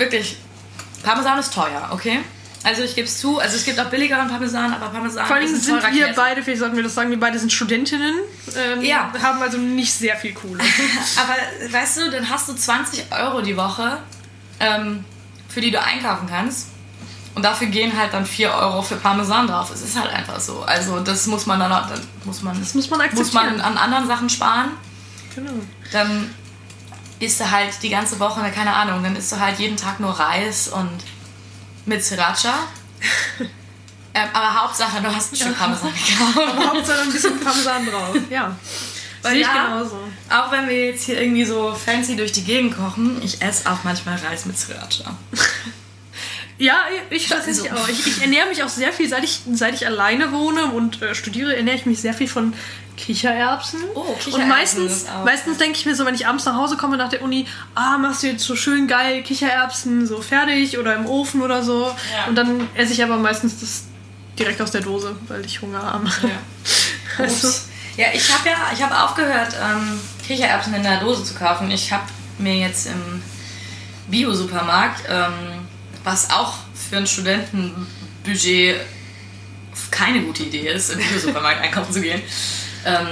wirklich. 0.00 0.36
Parmesan 1.02 1.38
ist 1.38 1.54
teuer, 1.54 1.88
okay? 1.92 2.18
Also 2.62 2.82
ich 2.82 2.94
gebe 2.94 3.08
es 3.08 3.18
zu, 3.18 3.38
also 3.38 3.56
es 3.56 3.64
gibt 3.64 3.80
auch 3.80 3.86
billigeren 3.86 4.28
Parmesan, 4.28 4.70
aber 4.74 4.88
Parmesan 4.88 5.24
Vor 5.26 5.36
allem 5.36 5.46
ist 5.46 5.64
sind 5.64 5.82
wir 5.82 5.88
Käse. 5.90 6.12
beide, 6.14 6.42
vielleicht 6.42 6.58
sollten 6.60 6.76
wir 6.76 6.82
das 6.82 6.94
sagen, 6.94 7.08
wir 7.08 7.18
beide 7.18 7.38
sind 7.38 7.50
Studentinnen, 7.50 8.16
ähm, 8.54 8.82
Ja. 8.82 9.10
haben 9.22 9.40
also 9.40 9.56
nicht 9.56 9.94
sehr 9.94 10.14
viel 10.16 10.34
Kohle. 10.34 10.62
Aber 11.16 11.72
weißt 11.72 11.96
du, 11.98 12.10
dann 12.10 12.28
hast 12.28 12.50
du 12.50 12.52
20 12.54 13.04
Euro 13.12 13.40
die 13.40 13.56
Woche, 13.56 13.96
ähm, 14.58 15.06
für 15.48 15.62
die 15.62 15.70
du 15.70 15.80
einkaufen 15.82 16.28
kannst. 16.28 16.66
Und 17.34 17.44
dafür 17.44 17.68
gehen 17.68 17.96
halt 17.96 18.12
dann 18.12 18.26
4 18.26 18.52
Euro 18.52 18.82
für 18.82 18.96
Parmesan 18.96 19.46
drauf. 19.46 19.70
Es 19.72 19.80
ist 19.80 19.98
halt 19.98 20.12
einfach 20.12 20.38
so. 20.40 20.60
Also 20.62 21.00
das 21.00 21.26
muss 21.28 21.46
man 21.46 21.60
dann, 21.60 21.72
auch- 21.72 21.88
dann 21.88 22.00
muss 22.24 22.42
man, 22.42 22.58
Das 22.60 22.74
muss 22.74 22.90
man 22.90 22.98
muss 22.98 23.32
man 23.32 23.46
akzeptieren. 23.46 23.60
an 23.62 23.78
anderen 23.78 24.06
Sachen 24.06 24.28
sparen. 24.28 24.72
genau. 25.34 25.52
Dann 25.92 26.34
isst 27.20 27.40
du 27.40 27.50
halt 27.50 27.82
die 27.82 27.90
ganze 27.90 28.18
Woche, 28.18 28.40
keine 28.50 28.74
Ahnung, 28.74 29.02
dann 29.02 29.14
isst 29.14 29.30
du 29.32 29.38
halt 29.38 29.58
jeden 29.58 29.76
Tag 29.76 30.00
nur 30.00 30.10
Reis 30.10 30.68
und 30.68 30.90
mit 31.86 32.04
Sriracha. 32.04 32.54
ähm, 34.14 34.28
aber 34.32 34.62
Hauptsache, 34.62 35.00
du 35.02 35.14
hast 35.14 35.32
ein 35.32 35.36
Stück 35.36 35.58
Parmesan 35.58 35.92
gekauft. 35.92 36.58
Hauptsache 36.68 37.00
ein 37.02 37.12
bisschen 37.12 37.38
Parmesan 37.40 37.86
drauf. 37.86 38.16
Ja. 38.30 38.56
Weil 39.22 39.32
Sehe 39.32 39.40
ich 39.42 39.46
ja, 39.46 39.66
genauso. 39.66 39.98
Auch 40.30 40.50
wenn 40.50 40.68
wir 40.68 40.86
jetzt 40.86 41.04
hier 41.04 41.20
irgendwie 41.20 41.44
so 41.44 41.74
fancy 41.74 42.16
durch 42.16 42.32
die 42.32 42.42
Gegend 42.44 42.74
kochen, 42.76 43.20
ich 43.22 43.42
esse 43.42 43.70
auch 43.70 43.84
manchmal 43.84 44.16
Reis 44.16 44.46
mit 44.46 44.58
Sriracha. 44.58 45.16
Ja, 46.58 46.82
ich 47.08 47.26
tatsächlich 47.26 47.72
Also- 47.72 47.84
auch. 47.84 47.88
Ich, 47.88 48.06
ich 48.06 48.20
ernähre 48.20 48.46
mich 48.48 48.62
auch 48.62 48.68
sehr 48.68 48.92
viel, 48.92 49.08
seit 49.08 49.24
ich, 49.24 49.40
seit 49.54 49.74
ich 49.74 49.86
alleine 49.86 50.30
wohne 50.30 50.66
und 50.66 51.00
äh, 51.00 51.14
studiere, 51.14 51.56
ernähre 51.56 51.78
ich 51.78 51.86
mich 51.86 52.02
sehr 52.02 52.12
viel 52.12 52.28
von 52.28 52.52
Kichererbsen. 53.00 53.80
Oh, 53.94 54.02
Kichererbsen 54.14 54.34
Und 54.34 54.48
meistens, 54.48 55.06
meistens 55.24 55.58
denke 55.58 55.78
ich 55.78 55.86
mir 55.86 55.94
so, 55.94 56.04
wenn 56.04 56.14
ich 56.14 56.26
abends 56.26 56.44
nach 56.44 56.54
Hause 56.54 56.76
komme 56.76 56.96
nach 56.96 57.08
der 57.08 57.22
Uni, 57.22 57.46
ah, 57.74 57.96
machst 57.98 58.22
du 58.22 58.28
jetzt 58.28 58.44
so 58.44 58.54
schön 58.54 58.86
geil 58.86 59.22
Kichererbsen 59.22 60.06
so 60.06 60.20
fertig 60.20 60.78
oder 60.78 60.94
im 60.94 61.06
Ofen 61.06 61.40
oder 61.42 61.62
so. 61.62 61.84
Ja. 61.84 62.26
Und 62.28 62.36
dann 62.36 62.68
esse 62.74 62.92
ich 62.92 63.02
aber 63.02 63.16
meistens 63.16 63.60
das 63.60 63.84
direkt 64.38 64.60
aus 64.60 64.70
der 64.70 64.82
Dose, 64.82 65.16
weil 65.28 65.44
ich 65.44 65.60
Hunger 65.60 65.82
habe. 65.82 66.10
Also, 67.18 67.48
Ups. 67.48 67.68
Ja, 67.96 68.06
ich 68.14 68.32
habe 68.32 68.48
ja, 68.48 68.56
ich 68.72 68.80
habe 68.80 68.96
aufgehört, 68.96 69.52
ähm, 69.60 70.00
Kichererbsen 70.24 70.72
in 70.74 70.82
der 70.84 71.00
Dose 71.00 71.24
zu 71.24 71.34
kaufen. 71.34 71.68
Ich 71.70 71.92
habe 71.92 72.04
mir 72.38 72.54
jetzt 72.54 72.86
im 72.86 73.20
Bio-Supermarkt, 74.06 75.02
ähm, 75.08 75.32
was 76.04 76.30
auch 76.30 76.54
für 76.72 76.98
ein 76.98 77.06
Studentenbudget 77.06 78.80
keine 79.90 80.22
gute 80.22 80.44
Idee 80.44 80.68
ist, 80.68 80.90
im 80.90 80.98
Bio-Supermarkt 80.98 81.62
einkaufen 81.62 81.92
zu 81.92 82.00
gehen. 82.00 82.22
Ähm, 82.84 83.08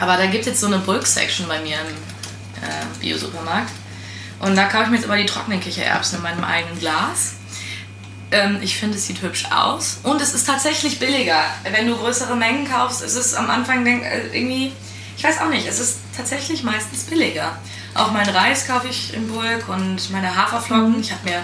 aber 0.00 0.16
da 0.16 0.26
gibt 0.26 0.42
es 0.42 0.46
jetzt 0.46 0.60
so 0.60 0.66
eine 0.66 0.78
Bulk-Section 0.78 1.48
bei 1.48 1.60
mir 1.60 1.76
im 1.76 2.62
äh, 2.62 3.00
Bio-Supermarkt. 3.00 3.70
Und 4.40 4.56
da 4.56 4.64
kaufe 4.64 4.84
ich 4.84 4.90
mir 4.90 4.96
jetzt 4.96 5.04
immer 5.06 5.16
die 5.16 5.26
trockenen 5.26 5.60
Kichererbsen 5.60 6.18
in 6.18 6.22
meinem 6.22 6.44
eigenen 6.44 6.78
Glas. 6.78 7.34
Ähm, 8.30 8.58
ich 8.62 8.76
finde, 8.76 8.96
es 8.96 9.06
sieht 9.06 9.22
hübsch 9.22 9.46
aus. 9.50 9.98
Und 10.02 10.20
es 10.20 10.34
ist 10.34 10.46
tatsächlich 10.46 10.98
billiger. 10.98 11.42
Wenn 11.64 11.86
du 11.86 11.96
größere 11.96 12.36
Mengen 12.36 12.70
kaufst, 12.70 13.02
ist 13.02 13.16
es 13.16 13.34
am 13.34 13.50
Anfang 13.50 13.84
äh, 13.86 14.26
irgendwie, 14.32 14.72
ich 15.16 15.24
weiß 15.24 15.40
auch 15.40 15.48
nicht, 15.48 15.66
es 15.66 15.80
ist 15.80 15.98
tatsächlich 16.16 16.62
meistens 16.62 17.04
billiger. 17.04 17.58
Auch 17.94 18.12
meinen 18.12 18.34
Reis 18.34 18.66
kaufe 18.66 18.86
ich 18.88 19.14
im 19.14 19.28
Bulk 19.28 19.68
und 19.68 20.10
meine 20.10 20.36
Haferflocken. 20.36 21.00
Ich 21.00 21.10
habe 21.10 21.24
mir. 21.24 21.42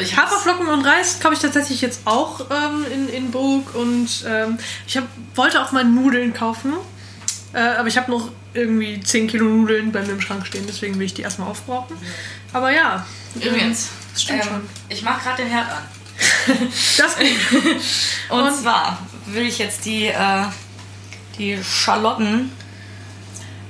Ich 0.00 0.16
Haferflocken 0.16 0.66
und 0.68 0.84
Reis 0.84 1.18
kaufe 1.20 1.34
ich 1.34 1.40
tatsächlich 1.40 1.80
jetzt 1.80 2.02
auch 2.04 2.40
ähm, 2.50 2.84
in, 2.92 3.08
in 3.08 3.30
Bulk 3.30 3.74
und 3.74 4.08
ähm, 4.26 4.58
ich 4.86 4.96
hab, 4.96 5.04
wollte 5.34 5.62
auch 5.62 5.72
mal 5.72 5.84
Nudeln 5.84 6.32
kaufen. 6.34 6.74
Äh, 7.52 7.60
aber 7.60 7.88
ich 7.88 7.96
habe 7.96 8.10
noch 8.10 8.30
irgendwie 8.54 9.00
10 9.00 9.26
Kilo 9.28 9.46
Nudeln 9.46 9.90
bei 9.92 10.02
mir 10.02 10.12
im 10.12 10.20
Schrank 10.20 10.46
stehen, 10.46 10.64
deswegen 10.66 10.98
will 10.98 11.06
ich 11.06 11.14
die 11.14 11.22
erstmal 11.22 11.48
aufbrauchen. 11.48 11.96
Aber 12.52 12.70
ja. 12.70 13.06
Übrigens, 13.34 13.88
Das 14.12 14.22
stimmt 14.22 14.42
ähm, 14.42 14.48
schon. 14.48 14.68
ich 14.88 15.02
mache 15.02 15.22
gerade 15.24 15.42
den 15.42 15.50
Herd 15.50 15.66
an. 15.70 15.82
Das 16.96 17.16
gut. 17.16 17.26
Und, 18.30 18.40
Und- 18.42 18.54
zwar 18.56 18.98
will 19.26 19.46
ich 19.46 19.58
jetzt 19.58 19.84
die, 19.84 20.06
äh, 20.06 20.44
die 21.38 21.58
Schalotten, 21.62 22.50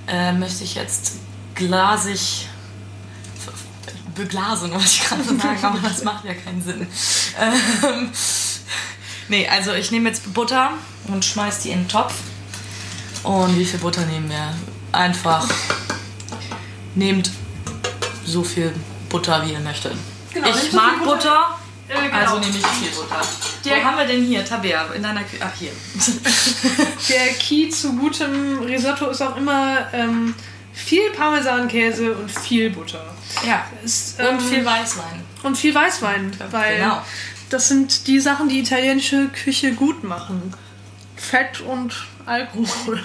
äh, 0.07 0.33
möchte 0.33 0.65
ich 0.65 0.75
jetzt 0.75 1.15
glasig 1.55 2.49
Beglasung, 4.19 4.73
was 4.75 4.93
ich 4.95 5.05
gerade 5.05 5.23
sagen, 5.25 5.59
aber 5.65 5.79
das 5.89 6.05
macht 6.05 6.25
ja 6.25 6.35
keinen 6.35 6.63
Sinn. 6.63 6.87
Ähm, 7.41 8.11
nee, 9.29 9.49
also 9.49 9.73
ich 9.73 9.91
nehme 9.91 10.09
jetzt 10.11 10.33
Butter 10.35 10.73
und 11.09 11.25
schmeiß 11.25 11.61
die 11.61 11.71
in 11.71 11.83
den 11.85 11.89
Topf. 11.89 12.15
Und 13.23 13.59
wie 13.59 13.65
viel 13.65 13.79
Butter 13.81 14.05
nehmen 14.07 14.29
wir? 14.31 14.55
Einfach 14.93 15.47
nehmt 16.95 17.31
so 18.25 18.43
viel 18.43 18.73
Butter, 19.09 19.45
wie 19.47 19.53
ihr 19.53 19.61
möchtet. 19.61 19.95
Genau, 20.33 20.49
ich 20.49 20.73
mag 20.73 20.99
Butter. 20.99 21.15
Butter, 21.15 21.59
Äh, 21.89 22.09
genau. 22.09 22.19
also 22.19 22.39
nehme 22.39 22.59
ich 22.59 22.67
viel 22.67 22.91
Butter. 22.91 23.21
Der- 23.65 23.77
Wo 23.79 23.85
haben 23.85 23.97
wir 23.99 24.07
denn 24.07 24.25
hier? 24.25 24.45
Tabea, 24.45 24.87
in 24.95 25.03
deiner 25.03 25.23
Küche. 25.25 25.43
Ach, 25.47 25.53
hier. 25.59 25.73
Der 27.09 27.29
Key 27.35 27.71
zu 27.71 27.95
gutem 27.97 28.59
Risotto 28.61 29.07
ist 29.09 29.23
auch 29.23 29.37
immer 29.37 29.93
ähm, 29.95 30.35
viel 30.87 31.11
Parmesankäse 31.11 32.13
und 32.15 32.31
viel 32.31 32.71
Butter. 32.71 33.05
ja. 33.47 33.65
Ist, 33.85 34.19
Und 34.21 34.27
ähm, 34.27 34.41
viel 34.41 34.65
Weißwein. 34.65 35.25
und 35.43 35.57
viel 35.59 35.75
Weißwein, 35.75 36.33
weil 36.51 36.77
genau. 36.79 37.03
das 37.51 37.69
sind 37.69 38.07
die 38.07 38.21
Sachen, 38.21 38.49
die 38.49 38.61
italienische 38.61 39.29
Küche 39.29 39.73
gut 39.75 40.05
machen. 40.05 40.55
Fett 41.17 41.61
und 41.61 41.95
Alkohol. 42.27 43.03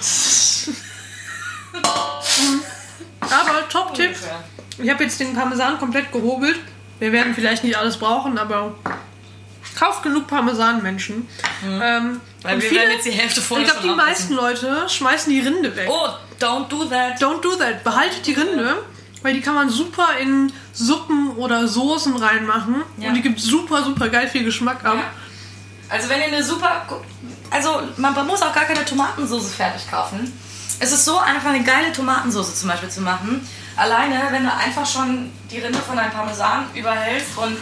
aber 3.20 3.68
Top-Tipp, 3.68 4.14
ich 4.78 4.90
habe 4.90 5.04
jetzt 5.04 5.18
den 5.20 5.34
Parmesan 5.34 5.78
komplett 5.78 6.12
gehobelt. 6.12 6.58
Wir 7.00 7.12
werden 7.12 7.34
vielleicht 7.34 7.64
nicht 7.64 7.76
alles 7.76 7.96
brauchen, 7.96 8.38
aber 8.38 8.74
kauft 9.78 10.02
genug 10.04 10.26
Parmesan, 10.28 10.82
Menschen. 10.82 11.28
Ähm, 11.64 11.72
Mhm. 12.12 12.20
Weil 12.42 12.56
und 12.56 12.62
wir 12.62 12.68
viele- 12.68 12.80
werden 12.82 12.92
jetzt 12.92 13.06
die 13.06 13.10
Hälfte 13.12 13.40
voll 13.40 13.62
ich 13.62 13.66
glaube, 13.66 13.82
die 13.88 13.94
meisten 13.94 14.34
Leute 14.34 14.86
schmeißen 14.88 15.32
die 15.32 15.40
Rinde 15.40 15.74
weg. 15.74 15.88
Oh, 15.90 16.08
don't 16.44 16.68
do 16.68 16.84
that. 16.84 17.20
Don't 17.20 17.40
do 17.40 17.56
that. 17.56 17.82
Behaltet 17.82 18.26
die 18.26 18.34
Rinde, 18.34 18.82
weil 19.22 19.32
die 19.34 19.40
kann 19.40 19.54
man 19.54 19.70
super 19.70 20.08
in 20.20 20.52
Suppen 20.72 21.36
oder 21.36 21.66
Soßen 21.66 22.16
reinmachen. 22.16 22.82
Ja. 22.98 23.08
Und 23.08 23.14
die 23.14 23.22
gibt 23.22 23.40
super, 23.40 23.82
super 23.82 24.08
geil 24.08 24.28
viel 24.28 24.44
Geschmack 24.44 24.84
ab. 24.84 24.96
Ja. 24.96 25.10
Also 25.88 26.08
wenn 26.08 26.20
ihr 26.20 26.26
eine 26.26 26.42
super... 26.42 26.86
Also 27.50 27.82
man 27.96 28.26
muss 28.26 28.42
auch 28.42 28.52
gar 28.52 28.64
keine 28.64 28.84
Tomatensauce 28.84 29.54
fertig 29.54 29.90
kaufen. 29.90 30.32
Es 30.80 30.92
ist 30.92 31.04
so 31.04 31.18
einfach 31.18 31.50
eine 31.50 31.62
geile 31.62 31.92
Tomatensauce 31.92 32.58
zum 32.58 32.68
Beispiel 32.68 32.88
zu 32.88 33.00
machen. 33.00 33.46
Alleine, 33.76 34.20
wenn 34.30 34.44
du 34.44 34.52
einfach 34.52 34.86
schon 34.86 35.30
die 35.50 35.58
Rinde 35.58 35.78
von 35.78 35.96
deinem 35.96 36.10
Parmesan 36.10 36.66
überhältst 36.74 37.36
und 37.36 37.56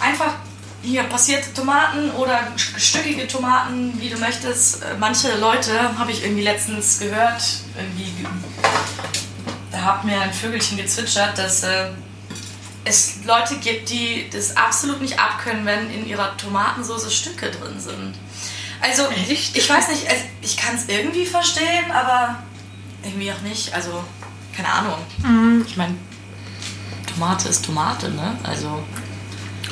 einfach 0.00 0.34
hier 0.82 1.04
passierte 1.04 1.52
Tomaten 1.54 2.10
oder 2.12 2.48
stückige 2.56 3.26
Tomaten, 3.28 3.92
wie 4.00 4.10
du 4.10 4.18
möchtest. 4.18 4.82
Äh, 4.82 4.96
Manche 4.98 5.36
Leute, 5.38 5.96
habe 5.98 6.10
ich 6.10 6.22
irgendwie 6.24 6.42
letztens 6.42 6.98
gehört, 6.98 7.42
irgendwie, 7.76 8.10
ge- 8.22 8.26
da 9.70 9.80
hat 9.82 10.04
mir 10.04 10.20
ein 10.20 10.32
Vögelchen 10.32 10.76
gezwitschert, 10.76 11.38
dass 11.38 11.62
äh, 11.62 11.88
es 12.84 13.24
Leute 13.24 13.56
gibt, 13.56 13.90
die 13.90 14.28
das 14.32 14.56
absolut 14.56 15.00
nicht 15.00 15.18
abkönnen, 15.18 15.64
wenn 15.64 15.88
in 15.90 16.06
ihrer 16.06 16.36
Tomatensauce 16.36 17.12
Stücke 17.14 17.50
drin 17.50 17.78
sind. 17.78 18.14
Also, 18.80 19.08
Echt? 19.10 19.56
ich 19.56 19.70
weiß 19.70 19.88
nicht, 19.88 20.06
ich 20.40 20.56
kann 20.56 20.74
es 20.74 20.86
irgendwie 20.88 21.24
verstehen, 21.24 21.90
aber 21.92 22.38
irgendwie 23.04 23.30
auch 23.32 23.40
nicht. 23.42 23.72
Also, 23.72 24.02
keine 24.56 24.68
Ahnung. 24.68 24.98
Mhm. 25.18 25.64
Ich 25.66 25.76
meine, 25.76 25.94
Tomate 27.06 27.48
ist 27.48 27.64
Tomate, 27.64 28.10
ne? 28.10 28.36
Also, 28.42 28.82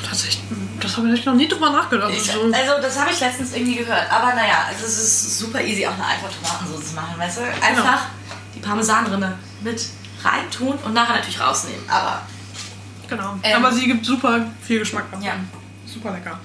Tatsächlich, 0.07 0.41
das 0.79 0.97
habe 0.97 1.13
ich 1.13 1.25
noch 1.25 1.35
nie 1.35 1.47
drüber 1.47 1.69
nachgedacht. 1.69 2.11
ich, 2.11 2.23
so. 2.23 2.41
also 2.41 2.81
das 2.81 2.99
habe 2.99 3.11
ich 3.11 3.19
letztens 3.19 3.53
irgendwie 3.53 3.75
gehört. 3.75 4.11
Aber 4.11 4.33
naja, 4.33 4.65
also 4.67 4.85
es 4.85 4.97
ist 4.97 5.39
super 5.39 5.61
easy, 5.61 5.85
auch 5.85 5.93
eine 5.93 6.05
einfache 6.05 6.31
Tomatensauce 6.41 6.89
zu 6.89 6.95
machen, 6.95 7.13
weißt 7.17 7.37
du? 7.37 7.41
Einfach 7.65 8.05
die 8.55 8.59
Parmesanrinne 8.59 9.37
mit 9.61 9.85
reintun 10.23 10.77
und 10.83 10.93
nachher 10.93 11.15
natürlich 11.15 11.39
rausnehmen. 11.39 11.87
Aber 11.89 12.21
Genau. 13.11 13.37
Ähm. 13.43 13.57
Aber 13.57 13.73
sie 13.73 13.87
gibt 13.87 14.05
super 14.05 14.45
viel 14.65 14.79
Geschmack 14.79 15.05
ab. 15.11 15.19
ja, 15.21 15.33
Super 15.85 16.11
lecker. 16.11 16.39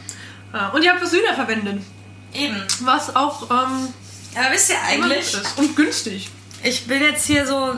Äh, 0.53 0.75
Und 0.75 0.83
ihr 0.83 0.93
habt 0.93 1.07
Süder 1.07 1.33
verwendet, 1.35 1.81
eben. 2.35 2.61
was 2.81 3.15
auch 3.15 3.43
ähm, 3.51 3.89
Aber 4.35 4.51
wisst 4.53 4.71
ihr 4.71 4.83
eigentlich, 4.83 5.33
ist. 5.33 5.57
Und 5.59 5.77
günstig. 5.77 6.29
ich 6.65 6.87
bin 6.89 7.01
jetzt 7.03 7.25
hier 7.25 7.47
so, 7.47 7.75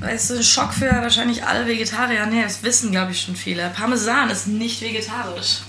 weißt 0.00 0.30
du, 0.30 0.36
ein 0.36 0.42
Schock 0.42 0.72
für 0.72 0.90
wahrscheinlich 0.90 1.44
alle 1.44 1.66
Vegetarier. 1.66 2.26
Nee, 2.26 2.42
das 2.42 2.62
wissen, 2.62 2.90
glaube 2.90 3.12
ich, 3.12 3.20
schon 3.22 3.36
viele. 3.36 3.70
Parmesan 3.70 4.30
ist 4.30 4.46
nicht 4.46 4.80
vegetarisch. 4.80 5.60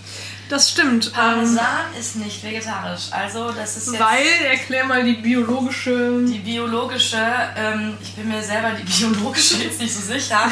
Das 0.50 0.70
stimmt. 0.70 1.08
Ähm, 1.08 1.14
Parmesan 1.14 1.94
ist 1.98 2.18
nicht 2.18 2.44
vegetarisch. 2.44 3.08
Also, 3.12 3.52
das 3.52 3.78
ist 3.78 3.94
jetzt 3.94 4.02
weil, 4.02 4.46
erklär 4.50 4.86
mal 4.86 5.04
die 5.04 5.14
biologische. 5.14 6.26
die 6.28 6.40
biologische, 6.40 7.22
ähm, 7.56 7.98
ich 8.02 8.14
bin 8.16 8.28
mir 8.28 8.42
selber 8.42 8.72
die 8.72 8.84
biologische 9.00 9.58
jetzt 9.58 9.80
nicht 9.80 9.94
so 9.94 10.02
sicher, 10.02 10.50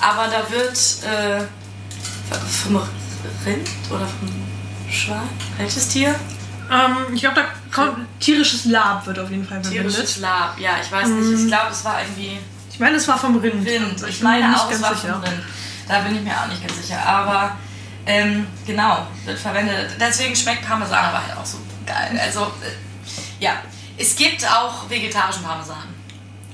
aber 0.00 0.28
da 0.28 0.48
wird 0.50 0.78
äh, 1.04 1.44
vom 2.48 2.76
Rind 3.44 3.68
oder 3.90 4.06
vom 4.06 4.28
Schwein, 4.88 5.28
welches 5.58 5.88
Tier? 5.88 6.14
Ähm, 6.70 7.14
ich 7.14 7.20
glaube, 7.20 7.36
da 7.36 7.44
kommt 7.74 8.06
tierisches 8.20 8.66
Lab 8.66 9.04
wird 9.06 9.18
auf 9.18 9.30
jeden 9.30 9.44
Fall 9.44 9.60
Tierisches 9.62 10.14
verwendet. 10.14 10.20
Lab, 10.20 10.58
ja, 10.60 10.70
ich 10.80 10.90
weiß 10.92 11.08
nicht, 11.08 11.40
ich 11.40 11.48
glaube, 11.48 11.72
es 11.72 11.84
war 11.84 12.00
irgendwie 12.00 12.38
Ich 12.80 12.82
meine, 12.82 12.96
es 12.96 13.06
war 13.08 13.18
vom 13.18 13.36
Rind. 13.36 13.68
Rind. 13.68 13.92
Also 13.92 14.06
Ich 14.06 14.22
mir 14.22 14.28
meine 14.30 14.48
nicht 14.48 14.58
auch, 14.58 14.70
es 14.70 14.80
war 14.80 14.96
vom 14.96 15.10
Rind. 15.20 15.42
Da 15.86 16.00
bin 16.00 16.16
ich 16.16 16.22
mir 16.22 16.32
auch 16.32 16.46
nicht 16.46 16.66
ganz 16.66 16.80
sicher, 16.80 16.98
aber 17.04 17.54
ähm, 18.06 18.46
genau, 18.66 19.06
wird 19.26 19.38
verwendet. 19.38 19.90
Deswegen 20.00 20.34
schmeckt 20.34 20.66
Parmesan 20.66 21.04
aber 21.04 21.18
halt 21.26 21.36
auch 21.36 21.44
so 21.44 21.58
geil. 21.84 22.18
Also, 22.24 22.40
äh, 22.44 23.44
ja, 23.44 23.52
es 23.98 24.16
gibt 24.16 24.50
auch 24.50 24.88
vegetarischen 24.88 25.42
Parmesan. 25.42 25.82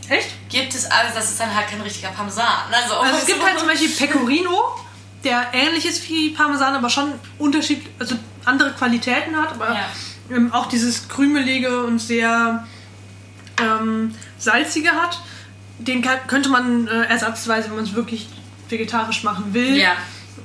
Echt? 0.08 0.30
Gibt 0.48 0.74
es 0.74 0.90
alles, 0.90 1.14
das 1.14 1.30
ist 1.30 1.38
dann 1.38 1.54
halt 1.54 1.68
kein 1.68 1.80
richtiger 1.80 2.08
Parmesan. 2.08 2.44
Also, 2.72 2.96
Also 2.98 3.18
es 3.18 3.26
gibt 3.26 3.44
halt 3.44 3.60
zum 3.60 3.68
Beispiel 3.68 3.88
Pecorino, 3.96 4.74
der 5.22 5.46
ähnlich 5.52 5.86
ist 5.86 6.08
wie 6.08 6.30
Parmesan, 6.30 6.74
aber 6.74 6.90
schon 6.90 7.12
Unterschied, 7.38 7.86
also 8.00 8.16
andere 8.44 8.72
Qualitäten 8.72 9.36
hat, 9.36 9.52
aber 9.52 9.74
Ja. 9.74 9.84
ähm, 10.32 10.52
auch 10.52 10.66
dieses 10.66 11.06
krümelige 11.08 11.84
und 11.84 12.00
sehr 12.00 12.66
ähm, 13.62 14.12
salzige 14.38 14.90
hat. 14.90 15.20
Den 15.78 16.02
kann, 16.02 16.18
könnte 16.26 16.48
man 16.48 16.88
äh, 16.88 17.04
ersatzweise, 17.04 17.68
wenn 17.68 17.76
man 17.76 17.84
es 17.84 17.94
wirklich 17.94 18.28
vegetarisch 18.68 19.22
machen 19.24 19.52
will. 19.54 19.76
Ja. 19.76 19.92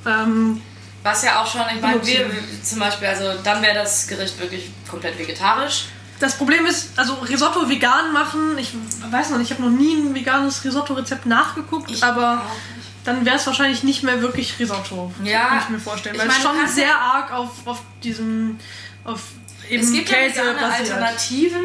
Ähm, 0.05 0.61
Was 1.03 1.23
ja 1.23 1.41
auch 1.41 1.47
schon, 1.47 1.61
ich 1.75 1.81
meine, 1.81 2.05
wir 2.05 2.29
zum 2.63 2.79
Beispiel, 2.79 3.07
also 3.07 3.33
dann 3.43 3.61
wäre 3.61 3.75
das 3.75 4.07
Gericht 4.07 4.39
wirklich 4.39 4.69
komplett 4.89 5.17
vegetarisch. 5.17 5.85
das 6.19 6.35
Problem 6.37 6.65
ist, 6.65 6.97
also 6.99 7.13
Risotto 7.15 7.67
vegan 7.69 8.13
machen, 8.13 8.57
ich 8.57 8.73
weiß 9.09 9.31
noch 9.31 9.37
nicht, 9.39 9.49
ich 9.51 9.57
habe 9.57 9.67
noch 9.69 9.75
nie 9.77 9.95
ein 9.95 10.13
veganes 10.13 10.63
Risotto-Rezept 10.63 11.25
nachgeguckt, 11.25 11.89
Ich 11.89 12.03
aber 12.03 12.43
dann 13.03 13.25
wäre 13.25 13.37
es 13.37 13.47
wahrscheinlich 13.47 13.81
nicht 13.83 14.03
mehr 14.03 14.21
wirklich 14.21 14.59
Risotto. 14.59 15.11
Ja, 15.23 15.47
Kann 15.47 15.59
ich 15.63 15.69
mir 15.69 15.79
vorstellen. 15.79 16.17
Weil 16.19 16.27
es 16.27 16.41
schon 16.41 16.67
sehr 16.67 16.87
ja- 16.87 16.97
arg 16.97 17.31
auf, 17.31 17.49
auf 17.65 17.81
diesem, 18.03 18.59
auf 19.03 19.21
eben 19.69 19.83
Es 19.83 19.91
gibt 19.91 20.09
ja 20.09 20.17
Käse 20.17 20.35
vegane 20.41 20.59
basiert. 20.59 20.91
Alternativen. 20.91 21.61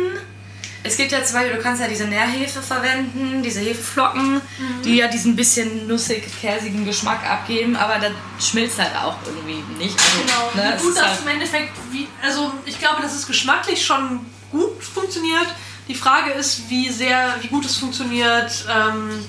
Es 0.87 0.97
gibt 0.97 1.13
ja 1.13 1.19
Beispiel, 1.19 1.57
du 1.57 1.63
kannst 1.63 1.83
ja 1.83 1.89
diese 1.89 2.05
Nährhefe 2.05 2.63
verwenden, 2.63 3.43
diese 3.43 3.61
Hefeflocken, 3.61 4.35
Mhm. 4.37 4.83
die 4.85 4.97
ja 4.97 5.09
diesen 5.09 5.35
bisschen 5.37 5.87
nussig-käsigen 5.87 6.85
Geschmack 6.85 7.29
abgeben, 7.29 7.77
aber 7.77 7.99
das 7.99 8.13
schmilzt 8.49 8.79
halt 8.79 8.95
auch 8.97 9.17
irgendwie 9.27 9.63
nicht. 9.83 9.97
Also, 9.99 10.53
Genau. 10.55 10.65
ne, 10.71 10.77
gut 10.81 10.91
ist 10.91 10.97
das 10.99 11.09
halt, 11.09 11.21
im 11.23 11.29
Endeffekt, 11.29 11.73
wie, 11.91 12.09
also 12.23 12.53
ich 12.65 12.79
glaube, 12.79 13.03
dass 13.03 13.15
es 13.15 13.27
geschmacklich 13.27 13.85
schon 13.85 14.21
gut 14.53 14.83
funktioniert. 14.83 15.47
Die 15.89 15.95
Frage 15.95 16.33
ist, 16.33 16.69
wie 16.69 16.89
sehr, 16.91 17.35
wie 17.41 17.49
gut 17.49 17.65
es 17.65 17.77
funktioniert, 17.77 18.65
ähm, 18.69 19.25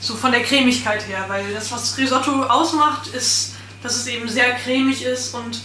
so 0.00 0.14
von 0.16 0.32
der 0.32 0.42
Cremigkeit 0.42 1.06
her, 1.08 1.24
weil 1.28 1.52
das, 1.52 1.70
was 1.72 1.96
Risotto 1.98 2.42
ausmacht, 2.44 3.08
ist, 3.08 3.54
dass 3.82 3.96
es 3.96 4.06
eben 4.06 4.28
sehr 4.28 4.52
cremig 4.56 5.02
ist 5.02 5.34
und 5.34 5.60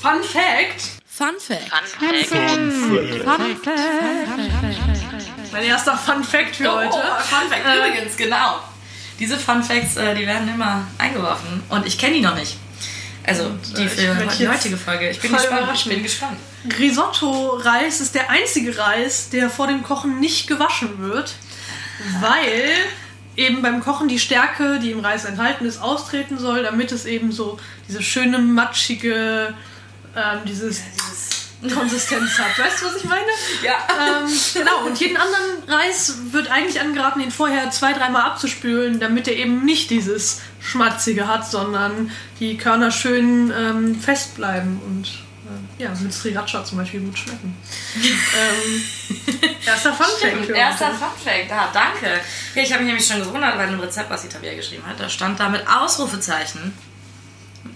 Fun 0.00 0.22
Fact, 0.22 0.95
Fun 1.16 1.34
Fact. 1.38 1.72
mein 5.50 5.62
erster 5.62 5.96
Fun 5.96 6.22
Fact 6.22 6.56
für 6.56 6.68
Oh, 6.70 6.76
heute. 6.76 6.90
Fun 6.90 7.48
Fact, 7.48 7.64
Äh, 7.66 7.88
übrigens, 7.88 8.16
genau. 8.18 8.58
Diese 9.18 9.38
Fun 9.38 9.62
Facts, 9.62 9.96
äh, 9.96 10.14
die 10.14 10.26
werden 10.26 10.46
immer 10.46 10.86
eingeworfen 10.98 11.62
und 11.70 11.86
ich 11.86 11.96
kenne 11.96 12.16
die 12.16 12.20
noch 12.20 12.34
nicht. 12.34 12.58
Also 13.26 13.50
die 13.76 13.88
für 13.88 14.14
die 14.38 14.46
heutige 14.46 14.76
Folge. 14.76 15.08
Ich 15.08 15.18
bin 15.20 15.32
gespannt. 15.32 15.68
Ich 15.74 15.84
bin 15.86 16.02
gespannt. 16.02 16.36
Risotto-Reis 16.78 18.00
ist 18.02 18.14
der 18.14 18.28
einzige 18.28 18.76
Reis, 18.76 19.30
der 19.30 19.48
vor 19.48 19.68
dem 19.68 19.82
Kochen 19.82 20.20
nicht 20.20 20.46
gewaschen 20.46 20.98
wird, 20.98 21.34
weil 22.20 22.72
eben 23.36 23.62
beim 23.62 23.80
Kochen 23.80 24.08
die 24.08 24.18
Stärke, 24.18 24.78
die 24.80 24.90
im 24.90 25.00
Reis 25.00 25.24
enthalten 25.24 25.64
ist, 25.64 25.80
austreten 25.80 26.38
soll, 26.38 26.62
damit 26.62 26.92
es 26.92 27.06
eben 27.06 27.32
so 27.32 27.58
diese 27.88 28.02
schöne, 28.02 28.38
matschige, 28.38 29.54
ähm, 30.16 30.40
dieses 30.46 30.82
Konsistenz 31.62 32.38
hat. 32.38 32.58
Weißt 32.58 32.82
du, 32.82 32.86
was 32.86 32.96
ich 32.96 33.04
meine? 33.04 33.26
Ja. 33.62 33.74
Ähm, 33.90 34.30
genau, 34.54 34.86
und 34.86 34.98
jeden 34.98 35.16
anderen 35.16 35.62
Reis 35.66 36.14
wird 36.30 36.50
eigentlich 36.50 36.80
angeraten, 36.80 37.20
den 37.20 37.30
vorher 37.30 37.70
zwei, 37.70 37.92
dreimal 37.92 38.22
abzuspülen, 38.22 39.00
damit 39.00 39.28
er 39.28 39.36
eben 39.36 39.64
nicht 39.64 39.90
dieses 39.90 40.42
Schmatzige 40.60 41.26
hat, 41.26 41.48
sondern 41.48 42.10
die 42.40 42.56
Körner 42.56 42.90
schön 42.90 43.52
ähm, 43.56 43.98
fest 43.98 44.34
bleiben 44.36 44.80
und 44.84 45.06
äh, 45.08 45.82
ja, 45.82 45.90
mit 46.00 46.12
Sriracha 46.12 46.64
zum 46.64 46.78
Beispiel 46.78 47.00
gut 47.00 47.18
schmecken. 47.18 47.56
ähm, 47.96 48.82
erster 49.64 49.92
Funfact. 49.92 50.50
Erster 50.50 50.90
Funfact, 50.90 51.50
da, 51.50 51.70
danke. 51.72 52.20
Ja, 52.54 52.62
ich 52.62 52.72
habe 52.72 52.82
mich 52.82 52.92
nämlich 52.92 53.06
schon 53.06 53.20
gewundert, 53.20 53.56
weil 53.56 53.72
im 53.72 53.80
Rezept, 53.80 54.10
was 54.10 54.22
die 54.22 54.28
Tabea 54.28 54.54
geschrieben 54.54 54.84
hat, 54.86 55.00
da 55.00 55.08
stand 55.08 55.40
da 55.40 55.48
mit 55.48 55.66
Ausrufezeichen, 55.68 56.72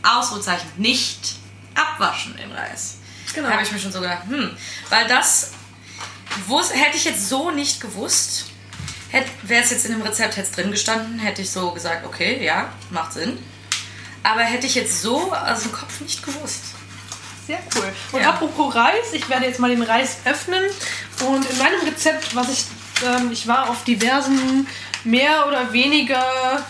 Ausrufezeichen, 0.02 0.68
nicht 0.76 1.39
abwaschen 1.74 2.38
im 2.38 2.52
Reis. 2.52 2.96
Genau. 3.34 3.48
Da 3.48 3.54
habe 3.54 3.62
ich 3.62 3.72
mir 3.72 3.78
schon 3.78 3.92
so 3.92 4.00
gedacht, 4.00 4.24
hm, 4.28 4.56
weil 4.88 5.06
das 5.06 5.52
wus 6.46 6.74
hätte 6.74 6.96
ich 6.96 7.04
jetzt 7.04 7.28
so 7.28 7.50
nicht 7.50 7.80
gewusst. 7.80 8.46
Wäre 9.42 9.64
es 9.64 9.70
jetzt 9.70 9.86
in 9.86 9.92
dem 9.92 10.02
Rezept 10.02 10.36
hätte 10.36 10.52
drin 10.52 10.70
gestanden, 10.70 11.18
hätte 11.18 11.42
ich 11.42 11.50
so 11.50 11.72
gesagt, 11.72 12.06
okay, 12.06 12.44
ja, 12.44 12.72
macht 12.90 13.12
Sinn. 13.12 13.38
Aber 14.22 14.42
hätte 14.42 14.66
ich 14.66 14.74
jetzt 14.76 15.02
so 15.02 15.32
aus 15.32 15.62
dem 15.62 15.72
Kopf 15.72 16.00
nicht 16.00 16.24
gewusst. 16.24 16.74
Sehr 17.46 17.58
cool. 17.74 17.92
Und 18.12 18.20
ja. 18.20 18.30
apropos 18.30 18.74
Reis, 18.74 19.12
ich 19.12 19.28
werde 19.28 19.46
jetzt 19.46 19.58
mal 19.58 19.70
den 19.70 19.82
Reis 19.82 20.18
öffnen. 20.24 20.62
Und 21.26 21.50
in 21.50 21.58
meinem 21.58 21.80
Rezept, 21.80 22.36
was 22.36 22.48
ich, 22.48 22.64
ähm, 23.04 23.32
ich 23.32 23.48
war 23.48 23.68
auf 23.68 23.82
diversen 23.82 24.68
mehr 25.02 25.48
oder 25.48 25.72
weniger 25.72 26.64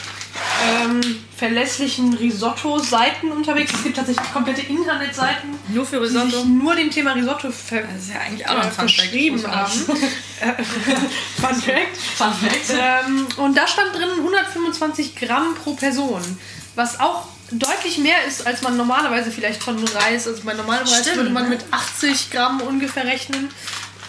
ähm, 0.63 1.01
verlässlichen 1.37 2.15
Risotto-Seiten 2.15 3.33
unterwegs. 3.33 3.73
Es 3.75 3.83
gibt 3.83 3.97
tatsächlich 3.97 4.33
komplette 4.33 4.63
Internetseiten, 4.63 5.51
nur 5.69 5.87
für 5.87 6.01
Risotto, 6.01 6.27
die 6.27 6.33
sich 6.33 6.45
nur 6.45 6.75
dem 6.75 6.91
Thema 6.91 7.13
Risotto 7.13 7.51
ver 7.51 7.83
das 7.83 8.03
ist 8.05 8.15
ja 8.15 8.21
eigentlich 8.21 8.49
auch 8.49 8.59
äh, 8.59 8.71
verschrieben 8.71 9.43
haben. 9.47 9.73
Fun 9.81 11.55
Fact. 11.55 11.97
Fun 12.17 12.33
Fact. 12.33 12.71
Ähm, 12.71 13.27
und 13.37 13.57
da 13.57 13.67
stand 13.67 13.95
drin 13.95 14.11
125 14.19 15.17
Gramm 15.17 15.55
pro 15.55 15.75
Person, 15.75 16.23
was 16.75 17.01
auch 17.01 17.27
deutlich 17.53 17.99
mehr 17.99 18.25
ist, 18.27 18.47
als 18.47 18.63
man 18.63 18.77
normalerweise 18.77 19.31
vielleicht 19.31 19.63
von 19.63 19.77
Reis, 19.83 20.27
also 20.29 20.43
bei 20.45 20.55
normalem 20.55 20.87
Reis 20.87 21.01
Stimmt, 21.01 21.17
würde 21.17 21.31
man 21.31 21.45
ne? 21.45 21.51
mit 21.51 21.65
80 21.71 22.31
Gramm 22.31 22.61
ungefähr 22.61 23.05
rechnen. 23.05 23.51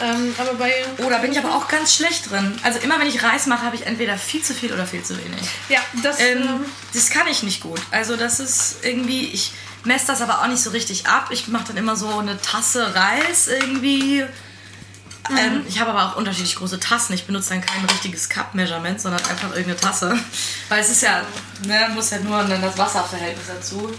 Ähm, 0.01 0.33
aber 0.37 0.55
bei. 0.55 0.73
Oh, 0.97 1.09
da 1.09 1.19
bin 1.19 1.31
ich 1.31 1.39
aber 1.39 1.55
auch 1.55 1.67
ganz 1.67 1.93
schlecht 1.93 2.29
drin. 2.31 2.59
Also 2.63 2.79
immer 2.79 2.99
wenn 2.99 3.07
ich 3.07 3.23
Reis 3.23 3.45
mache, 3.45 3.65
habe 3.65 3.75
ich 3.75 3.85
entweder 3.85 4.17
viel 4.17 4.41
zu 4.41 4.53
viel 4.53 4.73
oder 4.73 4.87
viel 4.87 5.03
zu 5.03 5.17
wenig. 5.17 5.41
Ja, 5.69 5.79
das. 6.01 6.19
Ähm, 6.19 6.41
ähm, 6.41 6.65
das 6.93 7.09
kann 7.09 7.27
ich 7.27 7.43
nicht 7.43 7.61
gut. 7.61 7.81
Also 7.91 8.15
das 8.15 8.39
ist 8.39 8.77
irgendwie. 8.83 9.27
Ich 9.27 9.53
messe 9.83 10.07
das 10.07 10.21
aber 10.21 10.41
auch 10.41 10.47
nicht 10.47 10.61
so 10.61 10.71
richtig 10.71 11.07
ab. 11.07 11.29
Ich 11.31 11.47
mache 11.47 11.65
dann 11.67 11.77
immer 11.77 11.95
so 11.95 12.17
eine 12.17 12.41
Tasse 12.41 12.95
Reis 12.95 13.47
irgendwie. 13.47 14.25
Mhm. 15.29 15.37
Ähm, 15.37 15.65
ich 15.67 15.79
habe 15.79 15.91
aber 15.91 16.05
auch 16.05 16.15
unterschiedlich 16.17 16.55
große 16.55 16.79
Tassen. 16.79 17.13
Ich 17.13 17.25
benutze 17.25 17.49
dann 17.49 17.61
kein 17.61 17.85
richtiges 17.85 18.29
Cup-Measurement, 18.29 18.99
sondern 18.99 19.23
einfach 19.25 19.49
irgendeine 19.49 19.77
Tasse. 19.77 20.17
Weil 20.69 20.81
es 20.81 20.89
ist 20.89 21.03
ja, 21.03 21.21
ne, 21.65 21.89
muss 21.93 22.09
ja 22.09 22.19
nur 22.19 22.43
dann 22.43 22.61
das 22.61 22.77
Wasserverhältnis 22.77 23.47
dazu. 23.47 23.93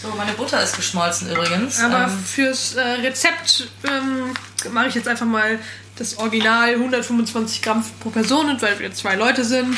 So, 0.00 0.08
meine 0.16 0.32
Butter 0.32 0.62
ist 0.62 0.76
geschmolzen 0.76 1.30
übrigens. 1.30 1.80
Aber 1.80 2.04
ähm, 2.04 2.24
fürs 2.24 2.74
äh, 2.74 2.80
Rezept 2.80 3.68
ähm, 3.88 4.32
mache 4.70 4.88
ich 4.88 4.94
jetzt 4.94 5.08
einfach 5.08 5.26
mal 5.26 5.58
das 5.96 6.18
Original 6.18 6.70
125 6.70 7.62
Gramm 7.62 7.84
pro 7.98 8.10
Person 8.10 8.48
und 8.48 8.62
weil 8.62 8.78
wir 8.78 8.92
zwei 8.94 9.16
Leute 9.16 9.44
sind. 9.44 9.76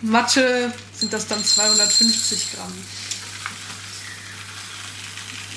Mathe 0.00 0.72
sind 0.94 1.12
das 1.12 1.26
dann 1.26 1.44
250 1.44 2.52
Gramm. 2.54 2.72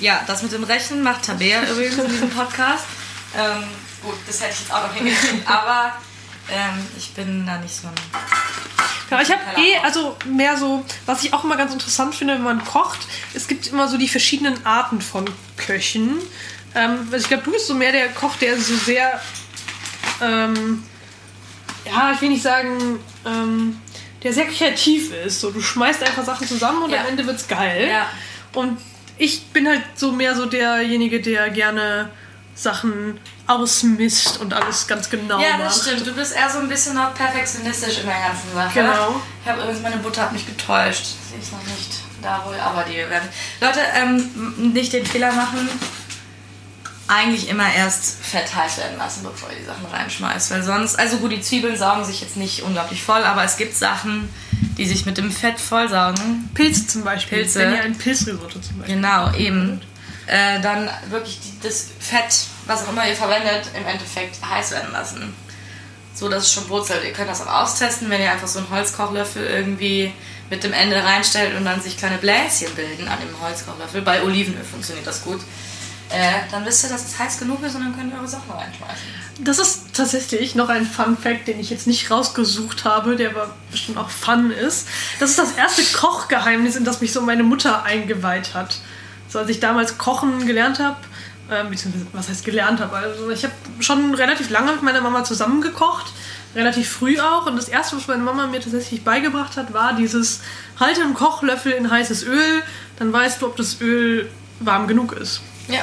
Ja, 0.00 0.24
das 0.26 0.42
mit 0.42 0.50
dem 0.50 0.64
Rechnen 0.64 1.02
macht 1.04 1.24
Tabea 1.24 1.62
übrigens 1.70 1.98
in 1.98 2.08
diesem 2.08 2.30
Podcast. 2.30 2.84
Ähm, 3.36 3.62
gut, 4.02 4.16
das 4.26 4.40
hätte 4.40 4.52
ich 4.52 4.60
jetzt 4.60 4.72
auch 4.72 4.88
noch 4.88 4.94
hingekriegt, 4.94 5.48
aber 5.48 5.92
ähm, 6.50 6.84
ich 6.98 7.14
bin 7.14 7.46
da 7.46 7.58
nicht 7.58 7.74
so 7.74 7.86
ein 7.86 7.94
ja, 9.12 9.22
ich 9.22 9.30
habe 9.30 9.40
eh, 9.56 9.76
also 9.84 10.16
mehr 10.24 10.56
so, 10.56 10.84
was 11.06 11.22
ich 11.22 11.32
auch 11.32 11.44
immer 11.44 11.56
ganz 11.56 11.72
interessant 11.72 12.14
finde, 12.14 12.34
wenn 12.34 12.42
man 12.42 12.64
kocht, 12.64 13.00
es 13.34 13.46
gibt 13.46 13.66
immer 13.66 13.88
so 13.88 13.96
die 13.96 14.08
verschiedenen 14.08 14.64
Arten 14.64 15.00
von 15.00 15.24
Köchen. 15.56 16.18
Ähm, 16.74 17.08
also 17.12 17.16
ich 17.16 17.28
glaube, 17.28 17.42
du 17.44 17.52
bist 17.52 17.66
so 17.66 17.74
mehr 17.74 17.92
der 17.92 18.08
Koch, 18.08 18.36
der 18.36 18.58
so 18.58 18.74
sehr, 18.74 19.20
ähm, 20.20 20.82
ja, 21.84 22.12
ich 22.12 22.20
will 22.20 22.30
nicht 22.30 22.42
sagen, 22.42 23.00
ähm, 23.26 23.78
der 24.22 24.32
sehr 24.32 24.46
kreativ 24.46 25.12
ist. 25.12 25.40
So, 25.40 25.50
du 25.50 25.60
schmeißt 25.60 26.02
einfach 26.02 26.24
Sachen 26.24 26.46
zusammen 26.46 26.82
und 26.82 26.90
ja. 26.90 27.00
am 27.00 27.08
Ende 27.08 27.26
wird's 27.26 27.46
geil. 27.48 27.88
Ja. 27.88 28.06
Und 28.54 28.78
ich 29.18 29.46
bin 29.46 29.68
halt 29.68 29.82
so 29.94 30.12
mehr 30.12 30.34
so 30.34 30.46
derjenige, 30.46 31.20
der 31.20 31.50
gerne 31.50 32.10
Sachen 32.54 33.18
ausmisst 33.46 34.38
und 34.40 34.52
alles 34.52 34.86
ganz 34.86 35.08
genau 35.08 35.40
Ja, 35.40 35.58
das 35.58 35.78
macht. 35.78 35.88
stimmt. 35.88 36.06
Du 36.06 36.14
bist 36.14 36.34
eher 36.36 36.50
so 36.50 36.58
ein 36.58 36.68
bisschen 36.68 36.94
noch 36.94 37.14
perfektionistisch 37.14 37.98
in 38.00 38.06
der 38.06 38.20
ganzen 38.28 38.52
Sache. 38.54 38.74
Genau. 38.74 39.20
Ich 39.42 39.50
habe 39.50 39.62
übrigens, 39.62 39.82
meine 39.82 39.96
Butter 39.96 40.22
hat 40.22 40.32
mich 40.32 40.46
getäuscht. 40.46 41.06
Sie 41.30 41.40
ist 41.40 41.52
noch 41.52 41.62
nicht 41.64 41.92
da 42.22 42.44
wohl, 42.46 42.54
aber 42.60 42.84
die 42.84 42.96
werden... 42.96 43.28
Leute, 43.60 43.80
ähm, 43.94 44.72
nicht 44.72 44.92
den 44.92 45.04
Fehler 45.06 45.32
machen, 45.32 45.68
eigentlich 47.08 47.48
immer 47.48 47.72
erst 47.74 48.22
Fett 48.24 48.54
heiß 48.54 48.78
werden 48.78 48.96
lassen, 48.96 49.22
bevor 49.24 49.50
ihr 49.50 49.56
die 49.58 49.64
Sachen 49.64 49.84
reinschmeißt. 49.86 50.50
Weil 50.50 50.62
sonst, 50.62 50.98
also 50.98 51.16
gut, 51.18 51.32
die 51.32 51.40
Zwiebeln 51.40 51.76
saugen 51.76 52.04
sich 52.04 52.20
jetzt 52.20 52.36
nicht 52.36 52.62
unglaublich 52.62 53.02
voll, 53.02 53.22
aber 53.24 53.44
es 53.44 53.56
gibt 53.56 53.76
Sachen, 53.76 54.28
die 54.78 54.86
sich 54.86 55.04
mit 55.04 55.18
dem 55.18 55.30
Fett 55.30 55.60
vollsaugen. 55.60 56.48
Pilze 56.54 56.86
zum 56.86 57.02
Beispiel. 57.02 57.38
Pilze. 57.38 57.58
Wenn 57.60 57.74
ihr 57.74 57.82
ein 57.82 57.98
Pilzrisotto 57.98 58.60
zum 58.60 58.78
Beispiel. 58.78 58.94
Genau, 58.96 59.32
eben. 59.34 59.80
Äh, 60.32 60.62
dann 60.62 60.88
wirklich 61.10 61.38
das 61.62 61.88
Fett 62.00 62.46
was 62.66 62.84
auch 62.84 62.92
immer 62.92 63.06
ihr 63.06 63.14
verwendet, 63.14 63.68
im 63.74 63.86
Endeffekt 63.86 64.38
heiß 64.42 64.70
werden 64.70 64.92
lassen. 64.92 65.34
So 66.14 66.28
dass 66.30 66.44
es 66.44 66.52
schon 66.52 66.66
brutzelt. 66.68 67.04
Ihr 67.04 67.12
könnt 67.12 67.28
das 67.28 67.46
auch 67.46 67.62
austesten, 67.62 68.08
wenn 68.08 68.22
ihr 68.22 68.32
einfach 68.32 68.48
so 68.48 68.60
einen 68.60 68.70
Holzkochlöffel 68.70 69.44
irgendwie 69.44 70.12
mit 70.48 70.64
dem 70.64 70.72
Ende 70.72 71.02
reinstellt 71.02 71.54
und 71.54 71.66
dann 71.66 71.82
sich 71.82 71.98
kleine 71.98 72.16
Bläschen 72.16 72.74
bilden 72.74 73.08
an 73.08 73.18
dem 73.20 73.40
Holzkochlöffel. 73.42 74.00
Bei 74.00 74.22
Olivenöl 74.22 74.64
funktioniert 74.64 75.06
das 75.06 75.22
gut. 75.22 75.40
Äh, 76.10 76.32
dann 76.50 76.64
wisst 76.64 76.84
ihr, 76.84 76.90
dass 76.90 77.06
es 77.06 77.18
heiß 77.18 77.38
genug 77.38 77.62
ist 77.62 77.74
und 77.74 77.82
dann 77.82 77.94
könnt 77.94 78.12
ihr 78.12 78.18
eure 78.18 78.28
Sachen 78.28 78.50
reinschmeißen. 78.50 79.06
Das 79.40 79.58
ist 79.58 79.94
tatsächlich 79.94 80.54
noch 80.54 80.70
ein 80.70 80.86
Fun 80.86 81.16
Fact, 81.16 81.46
den 81.48 81.60
ich 81.60 81.68
jetzt 81.68 81.86
nicht 81.86 82.10
rausgesucht 82.10 82.84
habe, 82.84 83.16
der 83.16 83.30
aber 83.30 83.54
bestimmt 83.70 83.98
auch 83.98 84.08
Fun 84.08 84.50
ist. 84.50 84.88
Das 85.20 85.30
ist 85.30 85.38
das 85.38 85.52
erste 85.52 85.82
Kochgeheimnis, 85.98 86.76
in 86.76 86.84
das 86.84 87.02
mich 87.02 87.12
so 87.12 87.22
meine 87.22 87.42
Mutter 87.42 87.84
eingeweiht 87.84 88.54
hat. 88.54 88.78
So 89.32 89.38
als 89.38 89.48
ich 89.48 89.60
damals 89.60 89.96
kochen 89.96 90.46
gelernt 90.46 90.78
habe, 90.78 90.96
äh, 91.48 91.64
beziehungsweise 91.64 92.06
was 92.12 92.28
heißt 92.28 92.44
gelernt 92.44 92.80
habe. 92.80 92.94
Also 92.94 93.30
ich 93.30 93.44
habe 93.44 93.54
schon 93.80 94.14
relativ 94.14 94.50
lange 94.50 94.72
mit 94.72 94.82
meiner 94.82 95.00
Mama 95.00 95.24
zusammengekocht, 95.24 96.12
relativ 96.54 96.90
früh 96.90 97.18
auch. 97.18 97.46
Und 97.46 97.56
das 97.56 97.68
erste, 97.68 97.96
was 97.96 98.06
meine 98.08 98.22
Mama 98.22 98.46
mir 98.46 98.60
tatsächlich 98.60 99.04
beigebracht 99.04 99.56
hat, 99.56 99.72
war 99.72 99.94
dieses 99.94 100.40
halte 100.78 101.00
einen 101.00 101.14
Kochlöffel 101.14 101.72
in 101.72 101.90
heißes 101.90 102.24
Öl, 102.24 102.62
dann 102.98 103.10
weißt 103.10 103.40
du, 103.40 103.46
ob 103.46 103.56
das 103.56 103.80
Öl 103.80 104.30
warm 104.60 104.86
genug 104.86 105.12
ist. 105.12 105.40
Ja. 105.68 105.80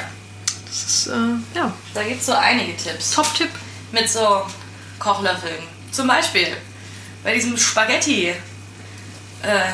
Das 0.66 0.84
ist, 0.84 1.06
äh, 1.08 1.56
ja. 1.56 1.72
Da 1.92 2.04
gibt 2.04 2.20
es 2.20 2.26
so 2.26 2.32
einige 2.32 2.76
Tipps. 2.76 3.10
Top-Tipp. 3.10 3.50
Mit 3.90 4.08
so 4.08 4.42
Kochlöffeln. 5.00 5.64
Zum 5.90 6.06
Beispiel 6.06 6.46
bei 7.24 7.34
diesem 7.34 7.56
Spaghetti. 7.56 8.28
Äh, 9.42 9.72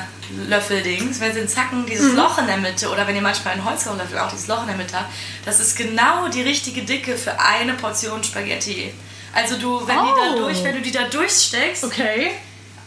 Löffeldings, 0.49 1.21
wenn 1.21 1.33
sie 1.33 1.41
einen 1.41 1.49
Zacken, 1.49 1.87
dieses 1.87 2.12
mhm. 2.12 2.17
Loch 2.17 2.39
in 2.39 2.47
der 2.47 2.57
Mitte 2.57 2.89
oder 2.91 3.07
wenn 3.07 3.15
ihr 3.15 3.23
manchmal 3.23 3.55
einen 3.55 3.65
Holzkochlöffel 3.65 4.19
auch 4.19 4.31
dieses 4.31 4.47
Loch 4.49 4.62
in 4.62 4.69
der 4.69 4.77
Mitte 4.77 4.97
habt, 4.97 5.12
das 5.45 5.61
ist 5.61 5.77
genau 5.77 6.29
die 6.29 6.43
richtige 6.43 6.83
Dicke 6.83 7.17
für 7.17 7.39
eine 7.39 7.75
Portion 7.75 8.23
Spaghetti. 8.25 8.93
Also 9.33 9.57
du, 9.59 9.87
wenn, 9.87 9.99
oh. 9.99 10.05
die 10.05 10.21
da 10.21 10.35
oh. 10.35 10.39
durch, 10.39 10.65
wenn 10.65 10.75
du 10.75 10.83
die 10.83 10.93
da 10.93 11.05
durchsteckst, 11.05 11.85
okay. 11.85 12.33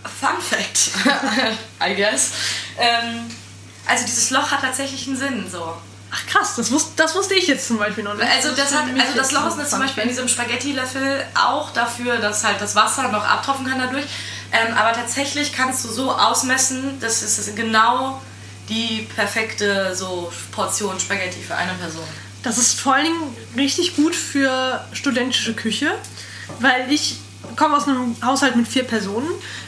Fun 0.03 0.41
Fact, 0.41 0.91
I 1.85 1.95
guess. 1.95 2.31
Ähm, 2.77 3.29
also 3.85 4.05
dieses 4.05 4.29
Loch 4.29 4.49
hat 4.51 4.61
tatsächlich 4.61 5.07
einen 5.07 5.17
Sinn, 5.17 5.49
so. 5.51 5.75
Ach 6.11 6.25
krass, 6.25 6.55
das, 6.55 6.71
wusste, 6.71 6.91
das 6.95 7.13
wusste 7.15 7.35
ich 7.35 7.47
jetzt 7.47 7.67
zum 7.67 7.77
Beispiel 7.77 8.03
noch 8.03 8.15
nicht. 8.15 8.27
Also 8.27 8.55
das, 8.55 8.73
hat, 8.73 8.85
also 8.97 9.15
das 9.15 9.31
Loch 9.31 9.57
ist 9.57 9.69
zum 9.69 9.79
Beispiel 9.79 10.03
in 10.03 10.09
diesem 10.09 10.27
Spaghetti-Löffel 10.27 11.23
auch 11.35 11.71
dafür, 11.71 12.17
dass 12.17 12.43
halt 12.43 12.59
das 12.59 12.75
Wasser 12.75 13.09
noch 13.09 13.23
abtropfen 13.23 13.67
kann 13.67 13.77
dadurch. 13.77 14.05
Ähm, 14.51 14.73
aber 14.75 14.93
tatsächlich 14.93 15.53
kannst 15.53 15.85
du 15.85 15.89
so 15.89 16.11
ausmessen, 16.11 16.99
das 16.99 17.21
ist 17.21 17.55
genau 17.55 18.21
die 18.67 19.07
perfekte 19.15 19.95
so 19.95 20.31
Portion 20.51 20.99
Spaghetti 20.99 21.41
für 21.41 21.55
eine 21.55 21.73
Person. 21.73 22.03
Das 22.43 22.57
ist 22.57 22.79
vor 22.79 22.95
allen 22.95 23.05
Dingen 23.05 23.37
richtig 23.57 23.95
gut 23.95 24.15
für 24.15 24.85
studentische 24.93 25.53
Küche, 25.53 25.91
weil 26.59 26.91
ich 26.91 27.17
komme 27.55 27.75
aus 27.75 27.87
einem 27.87 28.15
Haushalt 28.23 28.55
mit 28.55 28.67
vier 28.67 28.83
Personen 28.83 29.27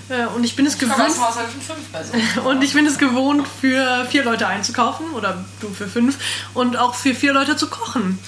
äh, 0.09 0.25
und 0.35 0.43
ich 0.43 0.55
bin 0.55 0.65
es 0.65 0.75
ich 0.75 0.79
gewohnt. 0.79 0.99
Aus 0.99 1.15
einem 1.15 1.27
Haushalt 1.27 1.47
mit 1.53 1.63
fünf 1.63 1.91
Personen. 1.91 2.23
und 2.45 2.63
ich 2.63 2.73
bin 2.73 2.85
es 2.85 2.97
gewohnt, 2.97 3.47
für 3.59 4.05
vier 4.09 4.23
Leute 4.23 4.47
einzukaufen 4.47 5.11
oder 5.11 5.43
du 5.59 5.69
für 5.69 5.87
fünf 5.87 6.17
und 6.53 6.77
auch 6.77 6.95
für 6.95 7.13
vier 7.13 7.33
Leute 7.33 7.55
zu 7.57 7.69
kochen. 7.69 8.19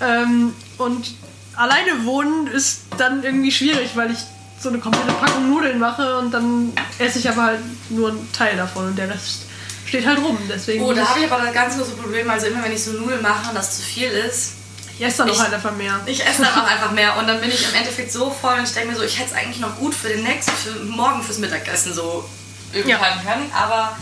Ähm, 0.00 0.54
und 0.76 1.14
alleine 1.56 2.04
wohnen 2.04 2.46
ist 2.46 2.82
dann 2.98 3.24
irgendwie 3.24 3.50
schwierig, 3.50 3.90
weil 3.94 4.12
ich 4.12 4.18
so 4.60 4.68
eine 4.68 4.78
komplette 4.78 5.12
Packung 5.12 5.50
Nudeln 5.50 5.78
mache 5.78 6.18
und 6.18 6.32
dann 6.32 6.72
esse 6.98 7.18
ich 7.18 7.28
aber 7.28 7.44
halt 7.44 7.60
nur 7.90 8.10
einen 8.10 8.32
Teil 8.32 8.56
davon 8.56 8.86
und 8.88 8.98
der 8.98 9.08
Rest 9.10 9.42
steht 9.86 10.06
halt 10.06 10.18
rum. 10.18 10.38
Deswegen 10.48 10.84
oh, 10.84 10.92
da 10.92 11.06
habe 11.06 11.20
ich 11.20 11.30
aber 11.30 11.42
das 11.42 11.54
ganz 11.54 11.76
große 11.76 11.92
Problem. 11.92 12.28
Also 12.28 12.46
immer 12.46 12.62
wenn 12.64 12.72
ich 12.72 12.82
so 12.82 12.92
Nudeln 12.92 13.22
mache 13.22 13.48
und 13.48 13.54
das 13.54 13.78
zu 13.78 13.82
viel 13.82 14.08
ist. 14.08 14.54
Ich 14.98 15.04
esse 15.04 15.18
dann 15.18 15.28
ich, 15.28 15.34
auch 15.34 15.42
halt 15.44 15.54
einfach 15.54 15.76
mehr. 15.76 16.00
Ich 16.06 16.26
esse 16.26 16.42
dann 16.42 16.52
auch 16.52 16.66
einfach 16.70 16.90
mehr 16.90 17.16
und 17.18 17.28
dann 17.28 17.40
bin 17.40 17.50
ich 17.50 17.68
im 17.68 17.74
Endeffekt 17.74 18.12
so 18.12 18.30
voll 18.30 18.58
und 18.58 18.64
ich 18.64 18.72
denke 18.72 18.90
mir 18.90 18.96
so, 18.96 19.04
ich 19.04 19.18
hätte 19.18 19.30
es 19.30 19.36
eigentlich 19.36 19.60
noch 19.60 19.76
gut 19.76 19.94
für 19.94 20.08
den 20.08 20.24
nächsten, 20.24 20.52
für 20.52 20.84
morgen 20.84 21.22
fürs 21.22 21.38
Mittagessen 21.38 21.94
so 21.94 22.28
irgendwie 22.72 22.90
ja. 22.90 22.98
können. 22.98 23.50
Aber 23.54 23.96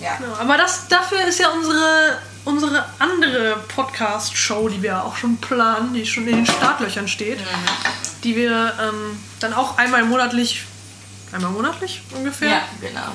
ja. 0.00 0.18
ja. 0.20 0.38
Aber 0.40 0.56
das, 0.56 0.88
dafür 0.88 1.24
ist 1.26 1.38
ja 1.38 1.50
unsere 1.50 2.18
unsere 2.46 2.84
andere 3.00 3.56
Podcast-Show, 3.74 4.68
die 4.68 4.80
wir 4.80 5.04
auch 5.04 5.16
schon 5.16 5.36
planen, 5.38 5.92
die 5.92 6.06
schon 6.06 6.28
in 6.28 6.36
den 6.36 6.46
Startlöchern 6.46 7.08
steht, 7.08 7.40
die 8.22 8.36
wir 8.36 8.72
ähm, 8.80 9.18
dann 9.40 9.52
auch 9.54 9.78
einmal 9.78 10.04
monatlich, 10.04 10.64
einmal 11.32 11.50
monatlich 11.50 12.02
ungefähr, 12.14 12.48
Ja, 12.50 12.62
genau. 12.80 13.12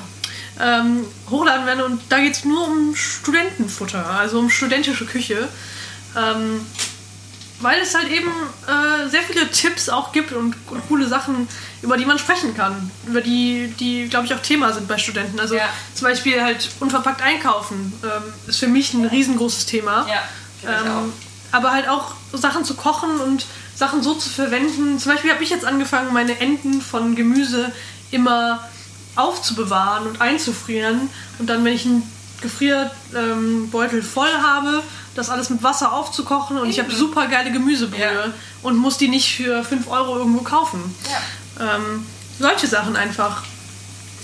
ähm, 0.60 1.06
hochladen 1.30 1.66
werden. 1.66 1.82
Und 1.84 2.02
da 2.10 2.20
geht 2.20 2.34
es 2.34 2.46
nur 2.46 2.68
um 2.68 2.96
Studentenfutter, 2.96 4.06
also 4.06 4.40
um 4.40 4.50
studentische 4.50 5.06
Küche. 5.06 5.48
Ähm, 6.18 6.66
weil 7.62 7.80
es 7.80 7.94
halt 7.94 8.10
eben 8.10 8.32
äh, 8.68 9.08
sehr 9.08 9.22
viele 9.22 9.48
Tipps 9.52 9.88
auch 9.88 10.12
gibt 10.12 10.32
und, 10.34 10.56
und 10.72 10.88
coole 10.88 11.08
Sachen, 11.08 11.48
über 11.84 11.96
die 11.96 12.06
man 12.06 12.18
sprechen 12.18 12.58
kann. 12.58 12.90
Über 13.06 13.22
die, 13.22 13.72
die 13.80 14.08
glaube 14.10 14.26
ich, 14.26 14.34
auch 14.34 14.40
Thema 14.40 14.74
sind 14.74 14.88
bei 14.88 14.98
Studenten. 14.98 15.40
Also 15.40 15.56
Ja. 15.56 15.70
zum 15.94 16.08
Beispiel 16.08 16.42
halt 16.42 16.70
unverpackt 16.80 17.22
einkaufen 17.22 17.94
ähm, 18.04 18.34
ist 18.48 18.58
für 18.58 18.68
mich 18.68 18.96
ein 18.96 19.06
riesengroßes 19.06 19.68
Thema. 19.68 20.08
Ja, 20.10 20.24
finde 20.60 20.76
ich 20.84 20.90
auch. 20.90 21.02
Ähm, 21.04 21.14
aber 21.52 21.72
halt 21.72 21.88
auch 21.88 22.14
Sachen 22.34 22.64
zu 22.66 22.76
kochen 22.76 23.20
und 23.20 23.46
Sachen 23.76 24.04
so 24.04 24.14
zu 24.14 24.30
verwenden. 24.30 25.00
Zum 25.00 25.12
Beispiel 25.12 25.32
habe 25.32 25.44
ich 25.44 25.50
jetzt 25.50 25.66
angefangen, 25.66 26.14
meine 26.14 26.40
Enden 26.40 26.82
von 26.82 27.16
Gemüse 27.16 27.72
immer 28.12 28.60
aufzubewahren 29.16 30.08
und 30.08 30.22
einzufrieren. 30.22 31.10
Und 31.40 31.50
dann, 31.50 31.64
wenn 31.66 31.74
ich 31.74 31.86
einen 31.86 32.04
Gefrierbeutel 32.42 34.02
voll 34.02 34.32
habe, 34.42 34.84
das 35.16 35.30
alles 35.30 35.50
mit 35.50 35.62
Wasser 35.64 35.92
aufzukochen. 35.92 36.58
Und 36.58 36.70
ich 36.70 36.80
habe 36.80 36.94
super 36.94 37.28
geile 37.28 37.52
Gemüsebrühe 37.52 38.00
Ja. 38.02 38.34
und 38.64 38.78
muss 38.78 38.98
die 38.98 39.08
nicht 39.10 39.36
für 39.36 39.64
5 39.64 39.88
Euro 39.90 40.18
irgendwo 40.18 40.42
kaufen. 40.42 40.96
Ja. 41.60 41.76
Ähm, 41.76 42.06
solche 42.40 42.68
Sachen 42.68 42.96
einfach. 42.96 43.44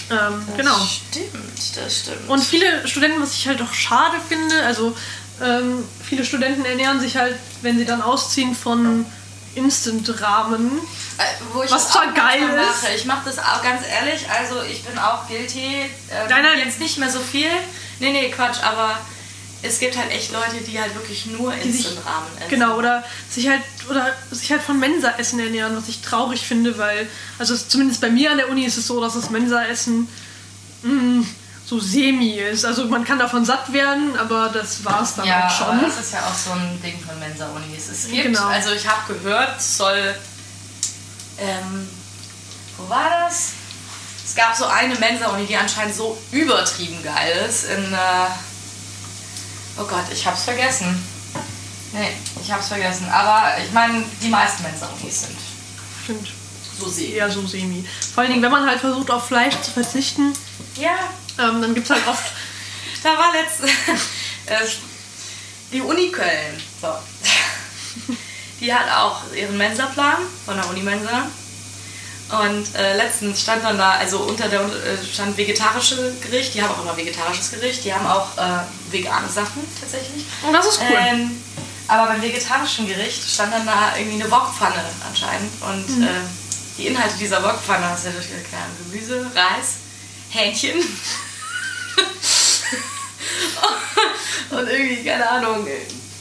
Ähm, 0.09 0.41
Das 0.47 0.57
genau. 0.57 0.77
Stimmt, 0.85 1.75
das 1.75 1.99
stimmt. 1.99 2.29
Und 2.29 2.41
viele 2.43 2.87
Studenten, 2.87 3.21
was 3.21 3.33
ich 3.33 3.47
halt 3.47 3.61
auch 3.61 3.73
schade 3.73 4.15
finde, 4.27 4.63
also 4.65 4.95
ähm, 5.41 5.83
viele 6.03 6.25
Studenten 6.25 6.65
ernähren 6.65 6.99
sich 6.99 7.17
halt, 7.17 7.35
wenn 7.61 7.77
sie 7.77 7.85
dann 7.85 8.01
ausziehen, 8.01 8.55
von 8.55 9.05
Instant-Rahmen. 9.55 10.71
Äh, 11.17 11.23
wo 11.53 11.63
ich 11.63 11.71
Was 11.71 11.91
zwar 11.91 12.11
geil 12.13 12.41
ist. 12.41 12.83
Mache. 12.83 12.93
Ich 12.95 13.05
mache 13.05 13.25
das 13.25 13.39
auch 13.39 13.63
ganz 13.63 13.81
ehrlich, 13.87 14.29
also 14.29 14.61
ich 14.63 14.83
bin 14.83 14.97
auch 14.99 15.27
guilty. 15.27 15.81
Äh, 16.09 16.29
Nein, 16.29 16.43
nein. 16.43 16.59
Jetzt 16.65 16.79
nicht 16.79 16.97
mehr 16.97 17.09
so 17.09 17.19
viel. 17.19 17.49
Nee, 17.99 18.11
nee, 18.11 18.29
Quatsch, 18.29 18.61
aber 18.63 18.99
es 19.63 19.79
gibt 19.79 19.97
halt 19.97 20.11
echt 20.11 20.31
Leute, 20.31 20.63
die 20.67 20.79
halt 20.79 20.93
wirklich 20.93 21.25
nur 21.25 21.53
Instant-Rahmen 21.53 22.27
essen. 22.37 22.49
Genau, 22.49 22.77
oder 22.77 23.03
sich 23.29 23.47
halt 23.47 23.61
oder 23.89 24.13
sich 24.31 24.51
halt 24.51 24.61
von 24.61 24.79
Mensa-Essen 24.79 25.39
ernähren, 25.39 25.75
was 25.75 25.87
ich 25.87 26.01
traurig 26.01 26.45
finde, 26.45 26.77
weil, 26.77 27.07
also 27.39 27.53
es, 27.53 27.67
zumindest 27.67 28.01
bei 28.01 28.09
mir 28.09 28.31
an 28.31 28.37
der 28.37 28.49
Uni 28.49 28.65
ist 28.65 28.77
es 28.77 28.85
so, 28.87 29.01
dass 29.01 29.13
das 29.15 29.29
Mensa-Essen 29.29 30.07
mm, 30.83 31.21
so 31.69 31.79
semi 31.81 32.31
ist. 32.39 32.63
Also 32.63 32.85
man 32.85 33.03
kann 33.03 33.19
davon 33.19 33.43
satt 33.43 33.73
werden, 33.73 34.17
aber 34.17 34.47
das 34.49 34.85
war's 34.85 35.15
dann 35.15 35.25
Ja, 35.27 35.47
auch 35.47 35.61
aber 35.61 35.79
schon. 35.79 35.81
das 35.89 35.99
ist 35.99 36.13
ja 36.13 36.19
auch 36.21 36.33
so 36.33 36.51
ein 36.51 36.81
Ding 36.81 36.97
von 37.05 37.19
Mensa-Unis. 37.19 37.89
Es 37.89 38.07
gibt, 38.07 38.23
Genau. 38.23 38.45
also 38.47 38.71
ich 38.71 38.87
habe 38.87 39.13
gehört, 39.13 39.57
es 39.59 39.75
soll, 39.77 40.15
ähm, 41.39 41.89
wo 42.77 42.87
war 42.89 43.09
das? 43.25 43.49
Es 44.25 44.33
gab 44.35 44.55
so 44.55 44.65
eine 44.65 44.95
Mensa-Uni, 44.95 45.45
die 45.45 45.57
anscheinend 45.57 45.93
so 45.95 46.17
übertrieben 46.31 47.01
geil 47.03 47.45
ist 47.49 47.65
in, 47.65 47.93
äh, 47.93 47.97
oh 49.77 49.83
Gott, 49.85 50.05
ich 50.11 50.25
hab's 50.25 50.43
vergessen. 50.43 51.03
Nee, 51.93 52.11
ich 52.41 52.51
hab's 52.51 52.67
vergessen. 52.67 53.07
Aber 53.09 53.57
ich 53.65 53.71
meine, 53.73 54.03
die 54.21 54.29
meisten 54.29 54.63
Mensa-Unis 54.63 55.21
sind 55.21 55.37
Stimmt. 56.03 56.29
so 56.79 56.87
sehen. 56.89 57.13
Eher 57.13 57.29
so 57.31 57.45
semi. 57.45 57.85
Vor 58.13 58.21
allen 58.23 58.31
Dingen, 58.31 58.43
wenn 58.43 58.51
man 58.51 58.65
halt 58.65 58.79
versucht, 58.79 59.09
auf 59.11 59.27
Fleisch 59.27 59.55
zu 59.61 59.71
verzichten, 59.71 60.33
Ja, 60.75 60.95
ähm, 61.39 61.61
dann 61.61 61.73
gibt 61.73 61.85
es 61.89 61.95
halt 61.95 62.07
oft 62.07 62.31
da 63.03 63.09
war 63.17 63.31
letztens 63.33 63.71
äh, 64.47 64.65
die 65.71 65.81
Uni 65.81 66.09
Köln. 66.11 66.61
So. 66.81 66.87
Die 68.59 68.73
hat 68.73 68.89
auch 68.91 69.21
ihren 69.35 69.55
Mensa-Plan 69.55 70.17
von 70.45 70.55
der 70.55 70.67
Uni-Mensa. 70.69 71.27
Und 72.29 72.75
äh, 72.75 72.97
letztens 72.97 73.41
stand 73.43 73.63
dann 73.63 73.77
da, 73.77 73.91
also 73.91 74.19
unter 74.19 74.49
der 74.49 74.61
äh, 74.61 74.97
stand 75.13 75.37
vegetarische 75.37 76.13
Gericht, 76.21 76.55
die 76.55 76.61
haben 76.61 76.71
auch 76.73 76.81
immer 76.81 76.97
vegetarisches 76.97 77.51
Gericht, 77.51 77.85
die 77.85 77.93
haben 77.93 78.05
auch 78.07 78.35
äh, 78.37 78.63
vegane 78.91 79.29
Sachen 79.29 79.61
tatsächlich. 79.79 80.25
Und 80.41 80.51
das 80.53 80.65
ist 80.67 80.79
cool. 80.81 80.97
Ähm, 80.99 81.41
aber 81.87 82.07
beim 82.07 82.21
vegetarischen 82.21 82.87
Gericht 82.87 83.29
stand 83.29 83.53
dann 83.53 83.65
da 83.65 83.95
irgendwie 83.95 84.21
eine 84.21 84.31
Wokpfanne 84.31 84.83
anscheinend. 85.07 85.51
Und 85.61 85.97
Mhm. 85.97 86.03
äh, 86.03 86.09
die 86.77 86.87
Inhalte 86.87 87.15
dieser 87.17 87.41
Wokpfanne 87.43 87.87
hast 87.89 88.03
du 88.05 88.09
ja 88.09 88.15
durchgeklärt. 88.15 88.63
Gemüse, 88.91 89.31
Reis, 89.35 89.75
Hähnchen. 90.31 90.83
und 94.51 94.67
irgendwie, 94.67 95.03
keine 95.03 95.29
Ahnung, 95.29 95.67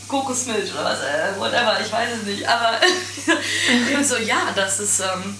Kokosmilch 0.09 0.73
oder 0.73 0.85
was, 0.85 1.01
äh, 1.01 1.39
whatever, 1.39 1.79
ich 1.85 1.91
weiß 1.91 2.11
es 2.19 2.23
nicht. 2.25 2.49
Aber 2.49 2.79
eben 3.91 4.05
so, 4.05 4.17
ja, 4.17 4.53
das 4.55 4.81
ist 4.81 5.01
ähm, 5.01 5.37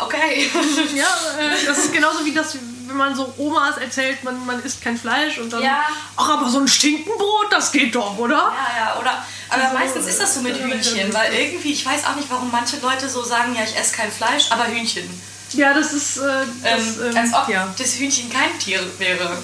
okay. 0.00 0.50
Ja, 0.94 1.06
äh, 1.38 1.66
das 1.66 1.78
ist 1.78 1.92
genauso 1.92 2.24
wie 2.24 2.32
das, 2.32 2.56
wenn 2.86 2.96
man 2.96 3.14
so 3.14 3.32
Omas 3.38 3.76
erzählt, 3.78 4.22
man, 4.22 4.44
man 4.46 4.62
isst 4.62 4.80
kein 4.82 4.96
Fleisch 4.96 5.38
und 5.38 5.52
dann. 5.52 5.62
Ja. 5.62 5.84
Ach, 6.16 6.28
aber 6.30 6.48
so 6.48 6.60
ein 6.60 6.68
Stinkenbrot, 6.68 7.46
das 7.50 7.72
geht 7.72 7.94
doch, 7.94 8.16
oder? 8.18 8.36
Ja, 8.36 8.78
ja, 8.78 9.00
oder. 9.00 9.24
Aber 9.48 9.62
Also, 9.62 9.78
meistens 9.78 10.06
ist 10.06 10.20
das 10.20 10.34
so 10.34 10.40
mit 10.40 10.56
Hühnchen, 10.56 11.12
weil 11.12 11.32
irgendwie, 11.34 11.72
ich 11.72 11.84
weiß 11.84 12.06
auch 12.06 12.14
nicht, 12.14 12.30
warum 12.30 12.50
manche 12.50 12.78
Leute 12.78 13.08
so 13.08 13.22
sagen, 13.22 13.54
ja, 13.54 13.64
ich 13.64 13.76
esse 13.76 13.94
kein 13.94 14.10
Fleisch, 14.10 14.46
aber 14.50 14.66
Hühnchen. 14.66 15.08
Ja, 15.54 15.74
das 15.74 15.92
ist. 15.92 16.16
Äh, 16.18 16.44
das, 16.62 16.80
Ähm, 16.80 16.96
ähm, 17.10 17.16
als 17.16 17.34
ob 17.34 17.48
ja. 17.48 17.74
das 17.76 17.94
Hühnchen 17.94 18.30
kein 18.30 18.58
Tier 18.58 18.80
wäre. 18.98 19.38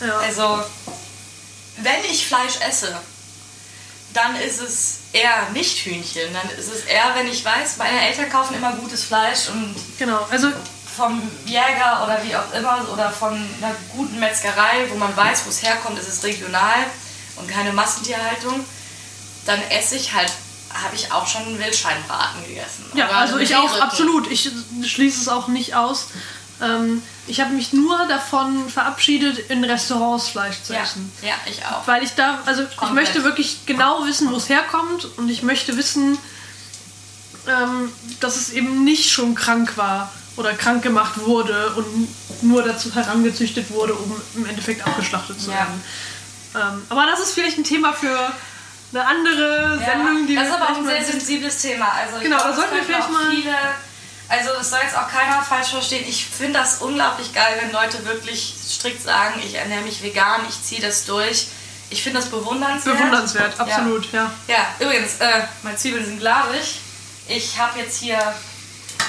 ja. 0.00 0.18
Also, 0.18 0.62
wenn 1.78 2.04
ich 2.10 2.26
Fleisch 2.26 2.60
esse, 2.66 2.96
dann 4.12 4.36
ist 4.36 4.60
es 4.60 4.98
eher 5.12 5.48
nicht 5.52 5.78
Hühnchen. 5.84 6.32
Dann 6.32 6.48
ist 6.58 6.72
es 6.72 6.84
eher, 6.84 7.14
wenn 7.14 7.28
ich 7.28 7.44
weiß, 7.44 7.76
meine 7.78 8.00
Eltern 8.00 8.30
kaufen 8.30 8.54
immer 8.54 8.72
gutes 8.72 9.04
Fleisch 9.04 9.48
und 9.48 9.74
Genau, 9.98 10.26
also 10.30 10.48
vom 10.96 11.20
Jäger 11.44 12.02
oder 12.04 12.22
wie 12.22 12.36
auch 12.36 12.52
immer 12.54 12.86
oder 12.92 13.10
von 13.10 13.32
einer 13.32 13.74
guten 13.92 14.18
Metzgerei, 14.20 14.88
wo 14.90 14.94
man 14.94 15.16
weiß, 15.16 15.44
wo 15.44 15.50
es 15.50 15.62
herkommt, 15.62 15.98
ist 15.98 16.08
es 16.08 16.22
regional 16.22 16.86
und 17.36 17.48
keine 17.48 17.72
Massentierhaltung, 17.72 18.64
dann 19.44 19.60
esse 19.70 19.96
ich 19.96 20.12
halt, 20.14 20.32
habe 20.82 20.94
ich 20.96 21.12
auch 21.12 21.26
schon 21.26 21.58
Wildschweinbraten 21.58 22.44
gegessen. 22.46 22.84
Ja, 22.94 23.08
also 23.08 23.38
ich 23.38 23.54
auch, 23.56 23.80
absolut. 23.80 24.30
Ich 24.30 24.50
schließe 24.84 25.20
es 25.20 25.28
auch 25.28 25.48
nicht 25.48 25.74
aus. 25.74 26.06
Ähm, 26.60 27.02
ich 27.26 27.40
habe 27.40 27.52
mich 27.54 27.72
nur 27.72 28.06
davon 28.06 28.68
verabschiedet, 28.68 29.50
in 29.50 29.64
Restaurants 29.64 30.28
Fleisch 30.28 30.56
zu 30.62 30.72
Ja, 30.74 30.82
essen. 30.82 31.10
ja, 31.22 31.34
ich 31.46 31.64
auch. 31.64 31.86
Weil 31.86 32.02
ich 32.02 32.10
da, 32.12 32.40
also 32.46 32.62
ich 32.62 32.76
Komplett. 32.76 33.06
möchte 33.06 33.24
wirklich 33.24 33.66
genau 33.66 34.04
wissen, 34.06 34.30
wo 34.30 34.36
es 34.36 34.48
herkommt 34.48 35.06
und 35.16 35.28
ich 35.30 35.42
möchte 35.42 35.76
wissen, 35.76 36.18
ähm, 37.46 37.92
dass 38.20 38.36
es 38.36 38.50
eben 38.50 38.84
nicht 38.84 39.10
schon 39.10 39.34
krank 39.34 39.76
war 39.76 40.12
oder 40.36 40.52
krank 40.54 40.82
gemacht 40.82 41.18
wurde 41.20 41.72
und 41.76 42.08
nur 42.42 42.62
dazu 42.62 42.92
herangezüchtet 42.94 43.70
wurde, 43.70 43.94
um 43.94 44.20
im 44.36 44.46
Endeffekt 44.46 44.86
abgeschlachtet 44.86 45.40
zu 45.40 45.50
Ja. 45.50 45.56
werden. 45.58 45.82
Ähm, 46.56 46.82
aber 46.88 47.06
das 47.06 47.20
ist 47.20 47.32
vielleicht 47.32 47.58
ein 47.58 47.64
Thema 47.64 47.92
für 47.92 48.32
eine 48.94 49.06
andere 49.06 49.78
Sendung, 49.78 50.26
die 50.26 50.34
das 50.36 50.48
ist 50.48 50.54
aber 50.54 50.70
auch 50.70 50.76
ein 50.78 50.86
sehr 50.86 51.04
sensibles 51.04 51.60
Thema. 51.60 51.92
Also 51.92 52.16
ich 52.18 52.22
Genau, 52.24 52.38
da 52.38 52.54
sollten 52.54 52.76
das 52.76 52.86
wir 52.88 52.94
vielleicht 52.94 53.10
mal- 53.10 53.30
Viele, 53.30 53.54
also 54.28 54.50
es 54.60 54.70
soll 54.70 54.78
jetzt 54.82 54.96
auch 54.96 55.08
keiner 55.08 55.42
falsch 55.42 55.68
verstehen. 55.70 56.04
Ich 56.08 56.26
finde 56.26 56.58
das 56.60 56.78
unglaublich 56.78 57.32
geil, 57.32 57.58
wenn 57.60 57.72
Leute 57.72 58.04
wirklich 58.04 58.54
strikt 58.68 59.02
sagen, 59.02 59.40
ich 59.44 59.54
ernähre 59.54 59.82
mich 59.82 60.02
vegan, 60.02 60.40
ich 60.48 60.62
ziehe 60.62 60.80
das 60.80 61.04
durch. 61.04 61.48
Ich 61.90 62.02
finde 62.02 62.20
das 62.20 62.30
bewundernswert. 62.30 62.96
bewundernswert, 62.96 63.54
Ja. 63.58 63.64
absolut, 63.64 64.10
ja. 64.12 64.30
Ja, 64.48 64.66
übrigens, 64.80 65.20
äh, 65.20 65.42
meine 65.62 65.76
Zwiebeln 65.76 66.04
sind 66.04 66.18
glasig. 66.20 66.80
Ich 67.28 67.58
habe 67.58 67.78
jetzt 67.78 67.98
hier 68.00 68.18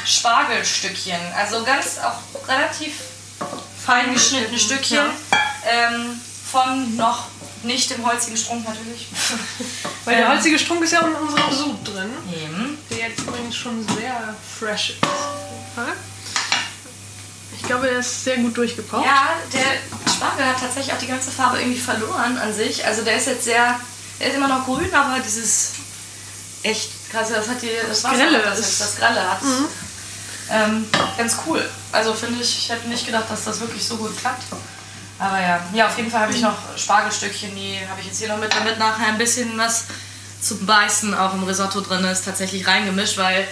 Spargelstückchen, 0.05 1.19
also 1.37 1.63
ganz 1.63 1.97
auch 1.99 2.47
relativ 2.47 2.93
fein 3.85 4.13
geschnittene 4.13 4.59
Stückchen. 4.59 4.97
Ja. 4.97 5.09
Ähm, 5.67 6.19
von 6.51 6.95
noch 6.95 7.25
nicht 7.65 7.89
dem 7.89 8.05
holzigen 8.05 8.37
Strunk 8.37 8.65
natürlich. 8.67 9.07
Weil 10.05 10.17
der 10.17 10.29
holzige 10.29 10.57
Strunk 10.59 10.83
ist 10.83 10.91
ja 10.93 11.01
in 11.01 11.13
unserem 11.13 11.51
Sud 11.53 11.87
drin, 11.87 12.09
Eben. 12.33 12.77
der 12.89 13.09
jetzt 13.09 13.19
übrigens 13.21 13.55
schon 13.55 13.85
sehr 13.87 14.35
fresh 14.59 14.91
ist. 14.91 14.97
Ich 17.57 17.63
glaube, 17.63 17.89
er 17.89 17.99
ist 17.99 18.23
sehr 18.23 18.37
gut 18.37 18.55
durchgekocht. 18.55 19.05
Ja, 19.05 19.29
der 19.51 20.11
Spargel 20.11 20.45
hat 20.45 20.59
tatsächlich 20.59 20.93
auch 20.93 20.99
die 20.99 21.07
ganze 21.07 21.31
Farbe 21.31 21.59
irgendwie 21.59 21.79
verloren 21.79 22.37
an 22.37 22.53
sich. 22.53 22.85
Also 22.85 23.01
der 23.03 23.17
ist 23.17 23.27
jetzt 23.27 23.43
sehr, 23.45 23.79
der 24.19 24.27
ist 24.29 24.35
immer 24.35 24.47
noch 24.47 24.65
grün, 24.65 24.93
aber 24.93 25.19
dieses 25.19 25.71
echt 26.63 26.89
krasse, 27.11 27.33
das 27.33 27.47
hat 27.47 27.61
die, 27.61 27.69
das 27.87 28.03
Wasser, 28.03 28.15
Grelle 28.17 28.39
das, 28.43 28.59
ist- 28.59 28.81
das 28.81 28.95
Grelle 28.97 29.21
hat. 29.31 29.39
Ähm, 30.51 30.85
ganz 31.17 31.37
cool. 31.47 31.67
Also 31.91 32.13
finde 32.13 32.41
ich, 32.43 32.57
ich 32.57 32.69
hätte 32.69 32.87
nicht 32.87 33.05
gedacht, 33.05 33.25
dass 33.29 33.45
das 33.45 33.59
wirklich 33.59 33.83
so 33.83 33.97
gut 33.97 34.15
klappt. 34.19 34.43
Aber 35.17 35.39
ja, 35.39 35.59
ja, 35.73 35.87
auf 35.87 35.97
jeden 35.97 36.11
Fall 36.11 36.21
habe 36.21 36.33
ich 36.33 36.41
noch 36.41 36.57
Spargelstückchen, 36.77 37.55
die 37.55 37.79
habe 37.89 38.01
ich 38.01 38.07
jetzt 38.07 38.19
hier 38.19 38.27
noch 38.27 38.37
mit, 38.37 38.53
damit 38.53 38.77
nachher 38.77 39.07
ein 39.07 39.17
bisschen 39.17 39.57
was 39.57 39.85
zum 40.41 40.65
Beißen 40.65 41.13
auch 41.13 41.33
im 41.33 41.43
Risotto 41.43 41.81
drin 41.81 42.03
ist, 42.03 42.25
tatsächlich 42.25 42.67
reingemischt, 42.67 43.17
weil 43.17 43.47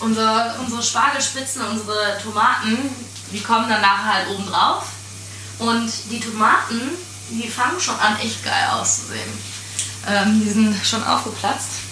unser, 0.00 0.56
unsere 0.58 0.82
Spargelspitzen, 0.82 1.62
unsere 1.62 2.18
Tomaten, 2.22 2.76
die 3.32 3.40
kommen 3.40 3.68
dann 3.68 3.80
nachher 3.80 4.14
halt 4.14 4.28
oben 4.28 4.46
drauf. 4.46 4.86
Und 5.58 5.90
die 6.10 6.20
Tomaten 6.20 6.96
die 7.30 7.48
fangen 7.48 7.80
schon 7.80 7.98
an, 7.98 8.18
echt 8.20 8.44
geil 8.44 8.68
auszusehen. 8.72 9.30
Ähm, 10.08 10.40
die 10.40 10.50
sind 10.50 10.86
schon 10.86 11.04
aufgeplatzt. 11.04 11.85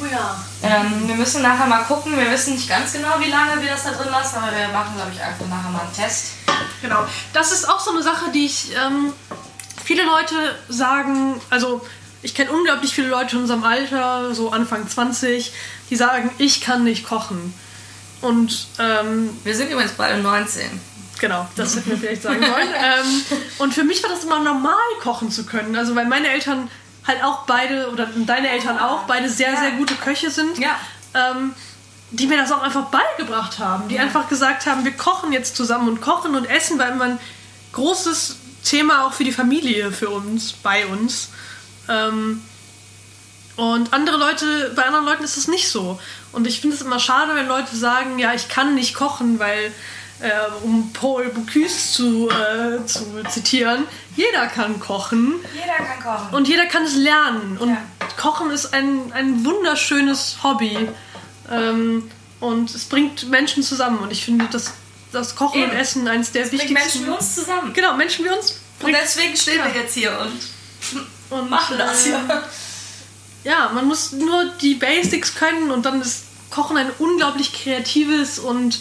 Oh 0.00 0.06
ja. 0.06 0.36
Ähm, 0.62 1.08
wir 1.08 1.14
müssen 1.14 1.42
nachher 1.42 1.66
mal 1.66 1.82
gucken. 1.84 2.16
Wir 2.16 2.30
wissen 2.30 2.54
nicht 2.54 2.68
ganz 2.68 2.92
genau, 2.92 3.18
wie 3.18 3.30
lange 3.30 3.60
wir 3.60 3.70
das 3.70 3.84
da 3.84 3.90
drin 3.92 4.10
lassen, 4.10 4.36
aber 4.36 4.56
wir 4.56 4.68
machen, 4.68 4.94
glaube 4.96 5.10
ich, 5.14 5.22
einfach 5.22 5.46
nachher 5.46 5.70
mal 5.70 5.80
einen 5.80 5.92
Test. 5.92 6.32
Genau. 6.82 7.04
Das 7.32 7.52
ist 7.52 7.68
auch 7.68 7.80
so 7.80 7.90
eine 7.90 8.02
Sache, 8.02 8.30
die 8.32 8.46
ich. 8.46 8.74
Ähm, 8.76 9.12
viele 9.84 10.04
Leute 10.04 10.56
sagen, 10.68 11.40
also 11.50 11.84
ich 12.22 12.34
kenne 12.34 12.52
unglaublich 12.52 12.94
viele 12.94 13.08
Leute 13.08 13.36
in 13.36 13.42
unserem 13.42 13.64
Alter, 13.64 14.34
so 14.34 14.50
Anfang 14.50 14.88
20, 14.88 15.52
die 15.88 15.96
sagen, 15.96 16.30
ich 16.38 16.60
kann 16.60 16.84
nicht 16.84 17.06
kochen. 17.06 17.54
Und 18.20 18.68
ähm, 18.78 19.30
Wir 19.44 19.56
sind 19.56 19.70
übrigens 19.70 19.92
beide 19.92 20.20
19. 20.20 20.80
Genau, 21.18 21.46
das 21.54 21.76
hätten 21.76 21.90
wir 21.90 21.98
vielleicht 21.98 22.22
sagen 22.22 22.40
sollen. 22.40 22.68
ähm, 22.74 23.22
und 23.58 23.74
für 23.74 23.84
mich 23.84 24.02
war 24.02 24.10
das 24.10 24.24
immer 24.24 24.40
normal, 24.40 24.74
kochen 25.02 25.30
zu 25.30 25.44
können. 25.44 25.76
Also, 25.76 25.94
weil 25.94 26.06
meine 26.06 26.28
Eltern 26.28 26.70
halt 27.06 27.22
auch 27.24 27.46
beide, 27.46 27.90
oder 27.90 28.06
deine 28.26 28.50
Eltern 28.50 28.78
auch, 28.78 29.04
beide 29.04 29.28
sehr, 29.28 29.52
Ja. 29.52 29.60
sehr 29.60 29.70
gute 29.72 29.94
Köche 29.94 30.30
sind. 30.30 30.58
Ja. 30.58 30.78
Ähm, 31.14 31.54
die 32.12 32.26
mir 32.26 32.36
das 32.38 32.50
auch 32.50 32.62
einfach 32.62 32.86
beigebracht 32.86 33.58
haben. 33.60 33.88
Die 33.88 33.98
einfach 33.98 34.28
gesagt 34.28 34.66
haben, 34.66 34.84
wir 34.84 34.92
kochen 34.96 35.32
jetzt 35.32 35.54
zusammen 35.56 35.88
und 35.88 36.00
kochen 36.00 36.34
und 36.34 36.44
essen 36.44 36.78
war 36.78 36.88
immer 36.88 37.04
ein 37.04 37.20
großes 37.72 38.36
Thema 38.64 39.06
auch 39.06 39.12
für 39.12 39.22
die 39.24 39.32
Familie, 39.32 39.92
für 39.92 40.10
uns, 40.10 40.52
bei 40.52 40.86
uns. 40.86 41.28
Ähm, 41.88 42.42
und 43.56 43.92
andere 43.92 44.16
Leute, 44.16 44.72
bei 44.74 44.84
anderen 44.84 45.04
Leuten 45.04 45.22
ist 45.22 45.36
es 45.36 45.46
nicht 45.46 45.68
so. 45.70 46.00
Und 46.32 46.46
ich 46.46 46.60
finde 46.60 46.76
es 46.76 46.82
immer 46.82 46.98
schade, 46.98 47.34
wenn 47.36 47.46
Leute 47.46 47.76
sagen, 47.76 48.18
ja, 48.18 48.32
ich 48.34 48.48
kann 48.48 48.74
nicht 48.74 48.94
kochen, 48.94 49.38
weil, 49.38 49.72
äh, 50.20 50.30
um 50.64 50.92
Paul 50.92 51.28
Bocuse 51.30 51.92
zu, 51.92 52.28
äh, 52.30 52.84
zu 52.86 53.22
zitieren, 53.28 53.84
jeder 54.16 54.46
kann 54.46 54.78
kochen 54.80 55.34
Jeder 55.54 55.76
kann 55.76 56.02
kochen. 56.02 56.34
und 56.34 56.48
jeder 56.48 56.66
kann 56.66 56.84
es 56.84 56.94
lernen. 56.96 57.56
Und 57.58 57.70
Ja. 57.70 57.82
Kochen 58.16 58.50
ist 58.50 58.74
ein, 58.74 59.12
ein 59.12 59.44
wunderschönes 59.44 60.36
Hobby. 60.42 60.88
Ähm, 61.50 62.10
und 62.40 62.74
es 62.74 62.84
bringt 62.84 63.28
Menschen 63.30 63.62
zusammen. 63.62 63.98
Und 63.98 64.12
ich 64.12 64.24
finde, 64.24 64.46
dass 64.46 64.72
das 65.12 65.34
Kochen 65.36 65.62
Eben. 65.62 65.70
und 65.70 65.76
Essen 65.76 66.06
eines 66.08 66.32
der 66.32 66.42
bringt 66.42 66.52
wichtigsten... 66.52 66.74
Menschen 66.74 67.06
wie 67.06 67.10
uns 67.10 67.34
zusammen. 67.34 67.72
Genau, 67.72 67.96
Menschen 67.96 68.24
wie 68.24 68.28
uns. 68.30 68.60
Und 68.82 68.92
deswegen 68.92 69.36
stehen 69.36 69.58
Ja. 69.58 69.66
wir 69.72 69.80
jetzt 69.82 69.94
hier 69.94 70.18
und 70.20 71.00
und, 71.38 71.50
machen 71.50 71.76
das 71.78 72.06
äh, 72.06 72.10
hier. 72.10 72.42
Ja, 73.44 73.70
man 73.74 73.86
muss 73.86 74.12
nur 74.12 74.46
die 74.60 74.74
Basics 74.74 75.34
können 75.34 75.70
und 75.70 75.84
dann 75.86 76.00
ist 76.02 76.24
Kochen 76.50 76.76
ein 76.76 76.90
unglaublich 76.98 77.52
kreatives 77.52 78.38
und 78.38 78.80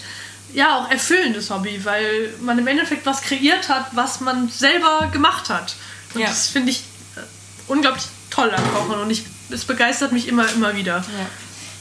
ja 0.53 0.77
auch 0.79 0.89
erfüllendes 0.91 1.49
Hobby, 1.49 1.83
weil 1.85 2.33
man 2.41 2.57
im 2.59 2.67
Endeffekt 2.67 3.05
was 3.05 3.21
kreiert 3.21 3.69
hat, 3.69 3.87
was 3.93 4.19
man 4.19 4.49
selber 4.49 5.07
gemacht 5.11 5.49
hat. 5.49 5.75
Und 6.13 6.21
Ja. 6.21 6.27
das 6.27 6.47
finde 6.47 6.71
ich 6.71 6.79
äh, 7.15 7.21
unglaublich 7.67 8.05
toll 8.29 8.51
am 8.53 8.73
Kochen 8.73 8.99
und 9.01 9.09
ich, 9.11 9.23
es 9.51 9.65
begeistert 9.65 10.11
mich 10.11 10.27
immer, 10.27 10.49
immer 10.51 10.75
wieder. 10.75 10.97
Ja. 10.97 11.25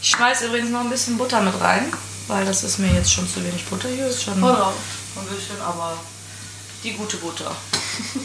Ich 0.03 0.11
schmeiß 0.11 0.43
übrigens 0.43 0.71
noch 0.71 0.81
ein 0.81 0.91
bisschen 0.91 1.19
Butter 1.19 1.41
mit 1.41 1.59
rein, 1.61 1.93
weil 2.29 2.45
das 2.47 2.63
ist 2.65 2.79
mir 2.79 2.93
jetzt 2.95 3.13
schon 3.13 3.29
zu 3.29 3.43
wenig 3.45 3.65
Butter 3.67 3.89
hier. 3.89 4.07
Ist 4.07 4.23
schon 4.25 4.43
Oh. 4.43 4.47
ein 4.47 5.27
bisschen, 5.35 5.61
aber 5.61 5.99
die 6.85 6.93
gute 6.93 7.17
Butter. 7.17 7.55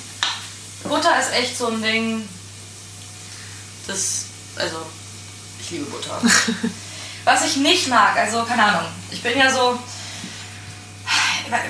Butter 0.83 1.19
ist 1.19 1.31
echt 1.33 1.57
so 1.57 1.67
ein 1.67 1.81
Ding. 1.81 2.27
Das, 3.87 4.25
also, 4.55 4.77
ich 5.59 5.71
liebe 5.71 5.85
Butter. 5.85 6.21
Was 7.25 7.45
ich 7.45 7.55
nicht 7.57 7.87
mag, 7.87 8.17
also 8.17 8.43
keine 8.43 8.63
Ahnung, 8.65 8.91
ich 9.11 9.21
bin 9.23 9.37
ja 9.37 9.49
so. 9.51 9.79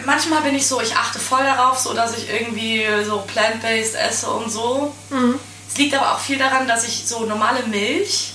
Manchmal 0.05 0.41
bin 0.41 0.55
ich 0.55 0.67
so, 0.67 0.81
ich 0.81 0.95
achte 0.95 1.19
voll 1.19 1.43
darauf, 1.43 1.77
so 1.79 1.93
dass 1.93 2.17
ich 2.17 2.29
irgendwie 2.29 2.85
so 3.05 3.19
plant-based 3.21 3.95
esse 3.95 4.29
und 4.29 4.49
so. 4.51 4.93
Es 5.69 5.77
liegt 5.77 5.95
aber 5.95 6.13
auch 6.13 6.19
viel 6.19 6.37
daran, 6.37 6.67
dass 6.67 6.83
ich 6.87 7.03
so 7.07 7.25
normale 7.25 7.63
Milch 7.63 8.33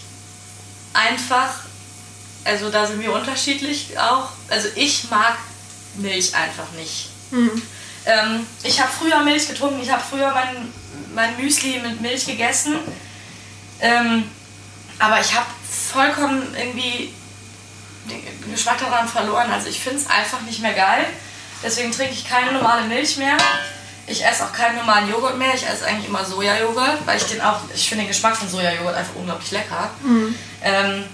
einfach, 0.93 1.51
also 2.45 2.71
da 2.71 2.87
sind 2.87 3.01
wir 3.01 3.13
unterschiedlich 3.13 3.99
auch. 3.99 4.29
Also 4.49 4.69
ich 4.75 5.09
mag 5.11 5.37
Milch 5.97 6.35
einfach 6.35 6.71
nicht. 6.77 7.11
Ähm, 8.07 8.47
ich 8.63 8.81
habe 8.81 8.91
früher 8.91 9.21
Milch 9.23 9.49
getrunken, 9.49 9.81
ich 9.83 9.91
habe 9.91 10.03
früher 10.09 10.33
mein, 10.33 10.73
mein 11.15 11.37
Müsli 11.37 11.81
mit 11.81 12.01
Milch 12.01 12.27
gegessen. 12.27 12.77
Ähm, 13.81 14.31
aber 14.99 15.21
ich 15.21 15.35
habe 15.35 15.47
vollkommen 15.93 16.43
irgendwie 16.59 17.13
den 18.11 18.51
Geschmack 18.51 18.79
daran 18.81 19.07
verloren. 19.07 19.51
Also 19.53 19.69
ich 19.69 19.79
finde 19.79 19.99
es 19.99 20.09
einfach 20.09 20.41
nicht 20.43 20.61
mehr 20.61 20.75
geil. 20.75 21.07
Deswegen 21.63 21.93
trinke 21.93 22.13
ich 22.13 22.29
keine 22.29 22.53
normale 22.53 22.87
Milch 22.87 23.17
mehr. 23.17 23.37
Ich 24.07 24.25
esse 24.25 24.45
auch 24.45 24.53
keinen 24.53 24.77
normalen 24.77 25.09
Joghurt 25.11 25.37
mehr. 25.39 25.55
Ich 25.55 25.67
esse 25.67 25.85
eigentlich 25.85 26.09
immer 26.09 26.25
Sojajoghurt, 26.25 27.07
weil 27.07 27.17
ich 27.19 27.25
den 27.25 27.41
auch, 27.41 27.61
ich 27.75 27.89
finde 27.89 28.05
den 28.05 28.09
Geschmack 28.09 28.37
von 28.37 28.49
Sojajoghurt 28.49 28.95
einfach 28.95 29.15
unglaublich 29.17 29.51
lecker. 29.51 29.91
Ähm, 30.63 31.05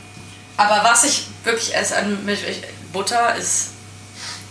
aber 0.57 0.85
was 0.85 1.05
ich 1.05 1.27
wirklich 1.43 1.75
esse 1.75 1.97
an 1.97 2.25
Milch, 2.25 2.41
ich, 2.49 2.63
Butter 2.93 3.35
ist, 3.35 3.71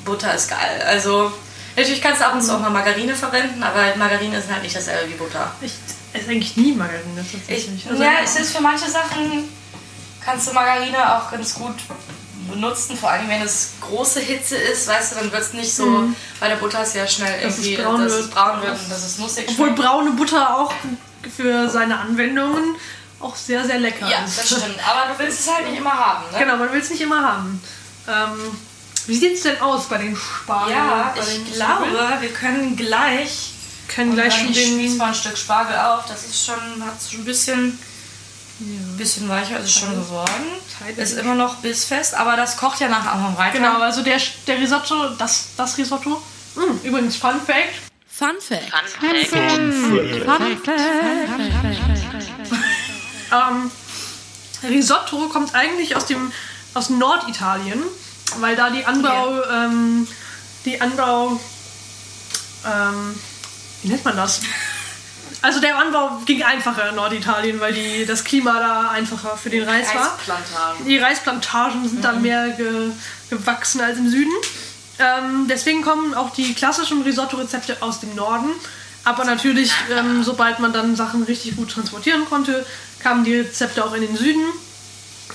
Butter 0.04 0.34
ist 0.34 0.50
geil. 0.50 0.84
Also 0.86 1.32
natürlich 1.76 2.02
kannst 2.02 2.22
du 2.22 2.26
ab 2.26 2.34
und 2.34 2.42
zu 2.42 2.54
auch 2.54 2.60
mal 2.60 2.70
Margarine 2.70 3.16
verwenden, 3.16 3.64
aber 3.64 3.96
Margarine 3.96 4.38
ist 4.38 4.52
halt 4.52 4.64
nicht 4.64 4.76
dasselbe 4.76 5.10
wie 5.10 5.16
Butter. 5.16 5.54
Ich 5.62 5.72
esse 6.12 6.30
eigentlich 6.30 6.58
nie 6.58 6.74
Margarine 6.74 7.26
Ich. 7.48 7.70
Also, 7.90 8.04
ja, 8.04 8.12
es 8.24 8.36
ist 8.36 8.56
für 8.56 8.62
manche 8.62 8.90
Sachen 8.90 9.50
kannst 10.24 10.48
du 10.48 10.54
Margarine 10.54 11.16
auch 11.16 11.32
ganz 11.32 11.54
gut 11.54 11.76
benutzen, 12.50 12.98
vor 12.98 13.10
allem 13.12 13.28
wenn 13.30 13.42
es 13.42 13.72
große 13.82 14.20
Hitze 14.20 14.56
ist, 14.56 14.88
weißt 14.88 15.12
du, 15.14 15.16
dann 15.20 15.32
wird 15.32 15.42
es 15.42 15.54
nicht 15.54 15.74
so, 15.74 16.04
bei 16.40 16.48
der 16.48 16.56
Butter 16.58 16.84
ist 16.84 16.96
ja 16.96 17.08
schnell 17.08 17.42
Dass 17.42 17.58
es 17.58 17.66
irgendwie, 17.66 17.82
braun 17.84 18.02
dass 18.04 18.12
wird. 18.14 18.26
es 18.26 18.30
braun 18.32 18.62
wird 18.62 18.80
und 18.80 18.90
dass 18.92 19.04
es 19.06 19.18
nussig 19.18 19.46
Obwohl 19.50 19.68
schmeckt. 19.68 19.82
braune 19.82 20.12
Butter 20.12 20.56
auch 20.58 20.74
für 21.36 21.70
seine 21.70 21.98
Anwendungen 22.00 22.76
auch 23.20 23.36
sehr, 23.36 23.64
sehr 23.66 23.80
lecker 23.80 24.10
Ja, 24.10 24.24
ist. 24.26 24.38
das 24.38 24.46
stimmt, 24.48 24.78
aber 24.86 25.14
du 25.14 25.20
willst 25.24 25.40
es 25.42 25.54
halt 25.54 25.70
nicht 25.70 25.78
immer 25.80 25.94
haben, 25.94 26.24
ne? 26.32 26.40
Genau, 26.40 26.58
man 26.58 26.72
will 26.74 26.82
es 26.82 26.90
nicht 26.90 27.02
immer 27.02 27.22
haben. 27.24 27.62
Ähm, 28.08 28.58
wie 29.08 29.16
sieht 29.18 29.36
es 29.36 29.44
denn 29.44 29.60
aus 29.62 29.86
bei 29.86 29.98
den 29.98 30.16
Spargeln? 30.16 30.76
Ja, 30.78 31.14
bei 31.16 31.22
ich 31.22 31.28
den 31.44 31.54
glaube, 31.54 31.84
Zwiebeln? 31.86 32.22
wir 32.22 32.30
können 32.34 32.76
gleich 32.76 33.50
können 33.90 34.14
gleich 34.16 34.34
schon 34.34 34.44
dann 34.48 34.52
ich 34.54 34.76
den. 34.78 34.98
mal 34.98 35.08
ein 35.10 35.14
Stück 35.16 35.38
Spargel 35.38 35.76
auf. 35.78 36.06
Das 36.08 36.24
ist 36.24 36.46
schon, 36.46 36.56
hat 36.56 36.94
schon 37.10 37.20
ein 37.22 37.26
bisschen, 37.26 37.78
bisschen 38.98 39.28
weicher 39.30 39.60
ist 39.60 39.66
es 39.66 39.74
schon 39.74 39.90
geworden. 39.90 40.32
Teile 40.78 41.02
Ist 41.02 41.18
immer 41.18 41.36
noch 41.36 41.56
bissfest, 41.58 42.14
aber 42.14 42.36
das 42.36 42.58
kocht 42.58 42.80
ja 42.80 42.90
nachher 42.90 43.14
auch 43.14 43.30
noch 43.30 43.38
weiter. 43.38 43.58
Genau, 43.58 43.80
also 43.80 44.02
der, 44.02 44.20
der 44.48 44.60
Risotto, 44.60 45.10
das, 45.18 45.50
das 45.58 45.78
Risotto. 45.78 46.22
Mm, 46.56 46.86
übrigens, 46.86 47.16
Fun 47.16 47.42
Fact: 47.46 47.74
Fun 48.08 48.36
Fact. 48.40 48.72
ähm, 53.32 53.72
Risotto 54.64 55.28
kommt 55.30 55.56
eigentlich 55.56 55.96
aus 55.96 56.06
dem 56.06 56.32
aus 56.74 56.90
Norditalien, 56.90 57.84
weil 58.40 58.56
da 58.56 58.70
die 58.70 58.86
Anbau, 58.86 59.44
ähm, 59.52 60.08
die 60.66 60.82
Anbau, 60.82 61.40
ähm, 62.66 63.20
wie 63.82 63.90
nennt 63.90 64.06
man 64.06 64.16
das? 64.16 64.42
Also 65.44 65.60
der 65.60 65.78
Anbau 65.78 66.22
ging 66.26 66.42
einfacher 66.42 66.88
in 66.88 66.96
Norditalien, 66.96 67.60
weil 67.60 67.74
die, 67.74 68.06
das 68.06 68.24
Klima 68.24 68.60
da 68.62 68.92
einfacher 68.92 69.36
für 69.36 69.50
den 69.50 69.68
Reis 69.68 69.94
war. 69.94 70.14
Reisplantagen. 70.14 70.88
Die 70.88 70.98
Reisplantagen 70.98 71.90
sind 71.90 72.02
da 72.02 72.14
mehr 72.14 72.52
ge 72.52 72.92
gewachsen 73.30 73.82
als 73.82 73.98
im 73.98 74.10
Süden. 74.10 74.32
Ähm, 75.00 75.48
deswegen 75.50 75.82
kommen 75.82 76.14
auch 76.14 76.30
die 76.30 76.54
klassischen 76.54 77.02
Risotto-Rezepte 77.02 77.76
aus 77.82 78.00
dem 78.00 78.16
Norden. 78.16 78.52
Aber 79.04 79.26
natürlich, 79.26 79.74
ähm, 79.92 80.24
sobald 80.24 80.60
man 80.60 80.72
dann 80.72 80.96
Sachen 80.96 81.24
richtig 81.24 81.58
gut 81.58 81.72
transportieren 81.72 82.24
konnte, 82.24 82.66
kamen 83.00 83.26
die 83.26 83.36
Rezepte 83.36 83.84
auch 83.84 83.94
in 83.94 84.02
den 84.02 84.16
Süden. 84.16 84.46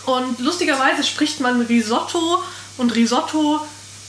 Und 0.07 0.39
lustigerweise 0.39 1.05
spricht 1.05 1.41
man 1.41 1.61
Risotto 1.61 2.43
und 2.79 2.95
Risotto 2.95 3.61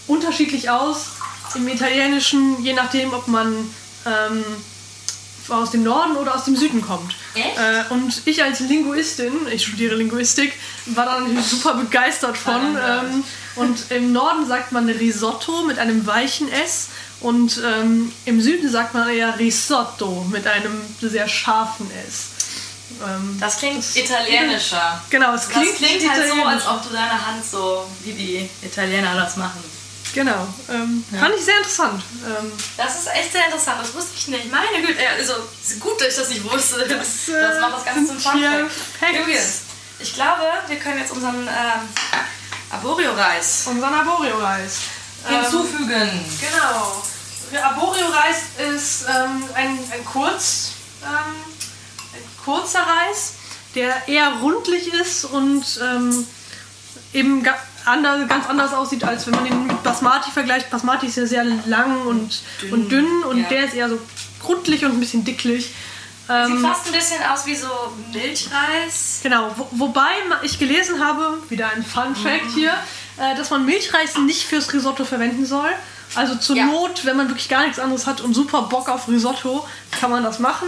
unterschiedlich 0.07 0.69
aus 0.69 1.07
im 1.55 1.67
Italienischen, 1.67 2.63
je 2.63 2.71
nachdem, 2.71 3.13
ob 3.13 3.27
man 3.27 3.53
ähm, 4.05 4.45
aus 5.49 5.71
dem 5.71 5.83
Norden 5.83 6.15
oder 6.17 6.35
aus 6.35 6.45
dem 6.45 6.55
Süden 6.55 6.81
kommt. 6.81 7.15
Echt? 7.33 7.58
Äh, 7.58 7.83
und 7.93 8.21
ich 8.25 8.43
als 8.43 8.60
Linguistin, 8.62 9.33
ich 9.52 9.65
studiere 9.65 9.95
Linguistik, 9.95 10.54
war 10.87 11.06
da 11.06 11.19
natürlich 11.19 11.45
super 11.45 11.73
begeistert 11.75 12.37
von. 12.37 12.77
Ah, 12.77 13.04
Ähm, 13.04 13.23
und 13.56 13.91
im 13.91 14.12
Norden 14.13 14.47
sagt 14.47 14.71
man 14.71 14.87
Risotto 14.87 15.63
mit 15.63 15.79
einem 15.79 16.06
weichen 16.08 16.50
S 16.52 16.87
und 17.19 17.60
ähm, 17.65 18.12
im 18.25 18.41
Süden 18.41 18.69
sagt 18.71 18.93
man 18.93 19.10
eher 19.10 19.37
Risotto 19.37 20.25
mit 20.31 20.47
einem 20.47 20.81
sehr 21.02 21.27
scharfen 21.27 21.89
S. 22.08 22.29
Ähm, 23.06 23.37
Das 23.39 23.58
klingt 23.58 23.83
italienischer. 23.95 25.02
genau, 25.10 25.33
es 25.33 25.41
Das 25.47 25.52
klingt, 25.52 25.75
klingt, 25.75 26.10
halt 26.10 26.29
so, 26.29 26.43
als 26.43 26.67
ob 26.67 26.83
du 26.83 26.89
deine 26.89 27.25
Hand 27.25 27.43
so, 27.45 27.85
wie 28.04 28.13
die 28.13 28.50
Italiener 28.65 29.15
das 29.15 29.35
machen. 29.37 29.63
Genau, 30.13 30.47
ähm, 30.69 31.03
fand 31.19 31.35
ich 31.35 31.45
sehr 31.45 31.57
interessant. 31.57 32.03
Ähm, 32.25 32.51
Das 32.77 32.99
ist 32.99 33.07
echt 33.07 33.31
sehr 33.31 33.45
interessant, 33.45 33.77
das 33.81 33.93
wusste 33.93 34.12
ich 34.17 34.27
nicht. 34.27 34.51
Meine 34.51 34.85
Güte, 34.85 34.99
also 35.17 35.33
ist 35.63 35.79
gut, 35.79 36.01
dass 36.01 36.07
ich 36.10 36.15
das 36.15 36.29
nicht 36.29 36.43
wusste. 36.43 36.87
Das, 36.87 37.29
äh, 37.29 37.60
macht 37.60 37.77
das 37.77 37.85
Ganze 37.85 38.07
zum 38.07 38.19
Fun. 38.19 38.41
Übrigens, 38.41 39.62
ich 39.99 40.13
glaube, 40.15 40.43
wir 40.67 40.77
können 40.77 40.99
jetzt 40.99 41.12
unseren 41.12 41.47
ähm, 41.47 41.89
Arborio-Reis 42.71 43.63
unseren 43.67 43.93
Arborio-Reis. 43.93 44.77
Ähm, 45.27 45.41
hinzufügen. 45.41 46.25
Genau. 46.39 47.03
Arborio-Reis 47.63 48.37
ist 48.73 49.05
ähm, 49.10 49.43
ein, 49.55 49.79
ein, 49.91 50.05
kurz, 50.05 50.71
ähm, 51.03 51.35
ein 52.13 52.23
kurzer 52.43 52.81
Reis, 52.81 53.33
der 53.75 54.07
eher 54.07 54.33
rundlich 54.41 54.93
ist 54.93 55.25
und 55.25 55.65
ähm, 55.81 56.27
eben 57.13 57.43
anders, 57.86 58.27
ganz 58.27 58.48
anders 58.48 58.73
aussieht, 58.73 59.04
als 59.04 59.27
wenn 59.27 59.36
man 59.36 59.46
ihn 59.46 59.67
mit 59.67 59.84
Basmati 59.84 60.32
vergleicht. 60.32 60.69
Basmati 60.69 61.08
ist 61.08 61.17
ja 61.17 61.25
sehr 61.25 61.44
lang 61.44 62.06
und 62.06 62.42
dünn, 62.62 62.73
und, 62.73 62.92
dünn 62.92 63.23
und 63.23 63.42
ja. 63.42 63.50
der 63.50 63.65
ist 63.65 63.73
eher 63.73 63.90
so 63.90 64.00
grundlich 64.42 64.86
und 64.86 64.92
ein 64.92 65.00
bisschen 65.00 65.23
dicklich. 65.23 65.73
Ähm, 66.30 66.58
Sieht 66.58 66.62
fast 66.62 66.86
ein 66.88 66.94
bisschen 66.94 67.23
aus 67.23 67.46
wie 67.46 67.56
so 67.56 67.67
Milchreis. 68.13 69.19
Genau, 69.23 69.52
wo, 69.58 69.67
wobei 69.71 70.10
ich 70.44 70.60
gelesen 70.60 71.04
habe, 71.04 71.38
wieder 71.50 71.71
ein 71.71 71.84
Fun 71.84 72.15
Fact 72.15 72.46
mhm. 72.46 72.54
hier, 72.54 72.73
äh, 73.17 73.36
dass 73.36 73.50
man 73.50 73.65
Milchreis 73.65 74.17
nicht 74.17 74.44
fürs 74.44 74.71
Risotto 74.71 75.06
verwenden 75.06 75.46
soll. 75.46 75.69
Also 76.15 76.36
zur 76.36 76.56
ja. 76.56 76.65
Not, 76.65 77.06
wenn 77.06 77.17
man 77.17 77.27
wirklich 77.30 77.50
gar 77.50 77.63
nichts 77.63 77.80
anderes 77.80 78.08
hat 78.08 78.21
und 78.21 78.34
super 78.34 78.63
Bock 78.63 78.90
auf 78.90 79.08
Risotto, 79.08 79.67
kann 80.00 80.12
man 80.12 80.23
das 80.23 80.40
machen. 80.40 80.67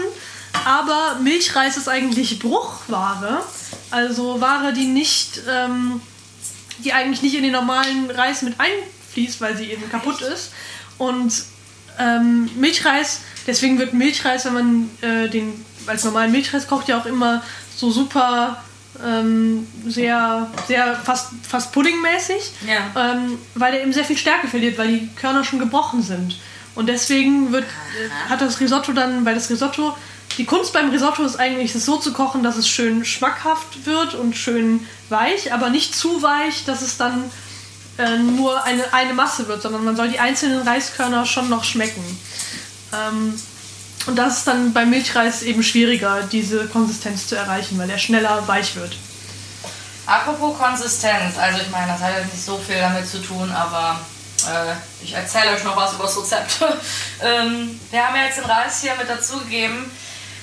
Aber 0.65 1.17
Milchreis 1.21 1.77
ist 1.77 1.87
eigentlich 1.87 2.39
Bruchware. 2.39 3.43
Also 3.89 4.41
Ware, 4.41 4.73
die 4.73 4.85
nicht, 4.85 5.41
ähm, 5.49 6.01
die 6.79 6.93
eigentlich 6.93 7.21
nicht 7.21 7.35
in 7.35 7.43
den 7.43 7.51
normalen 7.51 8.09
Reis 8.11 8.41
mit 8.41 8.55
einfließt, 8.59 9.41
weil 9.41 9.57
sie 9.57 9.65
eben 9.65 9.89
kaputt 9.89 10.21
ist. 10.21 10.51
Und 10.97 11.33
ähm, 11.99 12.49
Milchreis 12.55 13.21
Deswegen 13.47 13.79
wird 13.79 13.93
Milchreis, 13.93 14.45
wenn 14.45 14.53
man 14.53 14.89
äh, 15.01 15.29
den 15.29 15.65
als 15.87 16.03
normalen 16.03 16.31
Milchreis 16.31 16.67
kocht, 16.67 16.87
ja 16.87 16.99
auch 16.99 17.05
immer 17.05 17.41
so 17.75 17.89
super 17.89 18.63
ähm, 19.03 19.67
sehr, 19.87 20.47
sehr 20.67 20.95
fast, 20.95 21.29
fast 21.47 21.71
puddingmäßig, 21.71 22.51
ja. 22.67 23.13
ähm, 23.13 23.39
weil 23.55 23.73
er 23.73 23.81
eben 23.81 23.93
sehr 23.93 24.05
viel 24.05 24.17
Stärke 24.17 24.47
verliert, 24.47 24.77
weil 24.77 24.89
die 24.89 25.09
Körner 25.15 25.43
schon 25.43 25.59
gebrochen 25.59 26.03
sind. 26.03 26.37
Und 26.75 26.87
deswegen 26.87 27.51
wird, 27.51 27.63
äh, 27.63 28.29
hat 28.29 28.41
das 28.41 28.59
Risotto 28.59 28.91
dann, 28.93 29.25
weil 29.25 29.33
das 29.33 29.49
Risotto, 29.49 29.97
die 30.37 30.45
Kunst 30.45 30.73
beim 30.73 30.89
Risotto 30.89 31.23
ist 31.23 31.37
eigentlich, 31.37 31.75
es 31.75 31.85
so 31.85 31.97
zu 31.97 32.13
kochen, 32.13 32.43
dass 32.43 32.57
es 32.57 32.67
schön 32.67 33.05
schmackhaft 33.05 33.85
wird 33.85 34.15
und 34.15 34.35
schön 34.35 34.85
weich, 35.09 35.53
aber 35.53 35.69
nicht 35.69 35.95
zu 35.95 36.21
weich, 36.21 36.65
dass 36.65 36.81
es 36.81 36.97
dann 36.97 37.29
äh, 37.97 38.17
nur 38.17 38.63
eine, 38.63 38.93
eine 38.93 39.13
Masse 39.13 39.47
wird, 39.47 39.61
sondern 39.61 39.83
man 39.83 39.95
soll 39.95 40.09
die 40.09 40.19
einzelnen 40.19 40.67
Reiskörner 40.67 41.25
schon 41.25 41.49
noch 41.49 41.63
schmecken. 41.63 42.03
Ähm, 42.93 43.39
und 44.07 44.15
das 44.15 44.39
ist 44.39 44.47
dann 44.47 44.73
beim 44.73 44.89
Milchreis 44.89 45.43
eben 45.43 45.61
schwieriger, 45.63 46.23
diese 46.23 46.67
Konsistenz 46.67 47.27
zu 47.27 47.35
erreichen, 47.35 47.77
weil 47.77 47.89
er 47.89 47.99
schneller 47.99 48.47
weich 48.47 48.75
wird. 48.75 48.95
Apropos 50.07 50.57
Konsistenz, 50.57 51.37
also 51.37 51.59
ich 51.61 51.69
meine, 51.69 51.91
das 51.91 52.01
hat 52.01 52.17
jetzt 52.17 52.33
nicht 52.33 52.43
so 52.43 52.57
viel 52.57 52.79
damit 52.79 53.07
zu 53.07 53.21
tun, 53.21 53.51
aber 53.51 53.99
äh, 54.47 54.73
ich 55.03 55.13
erzähle 55.13 55.51
euch 55.51 55.63
noch 55.63 55.75
was 55.75 55.93
über 55.93 56.03
das 56.03 56.17
Rezept. 56.17 56.59
ähm, 57.21 57.79
wir 57.91 58.07
haben 58.07 58.15
ja 58.15 58.25
jetzt 58.25 58.39
den 58.39 58.45
Reis 58.45 58.81
hier 58.81 58.95
mit 58.95 59.07
dazugegeben. 59.07 59.91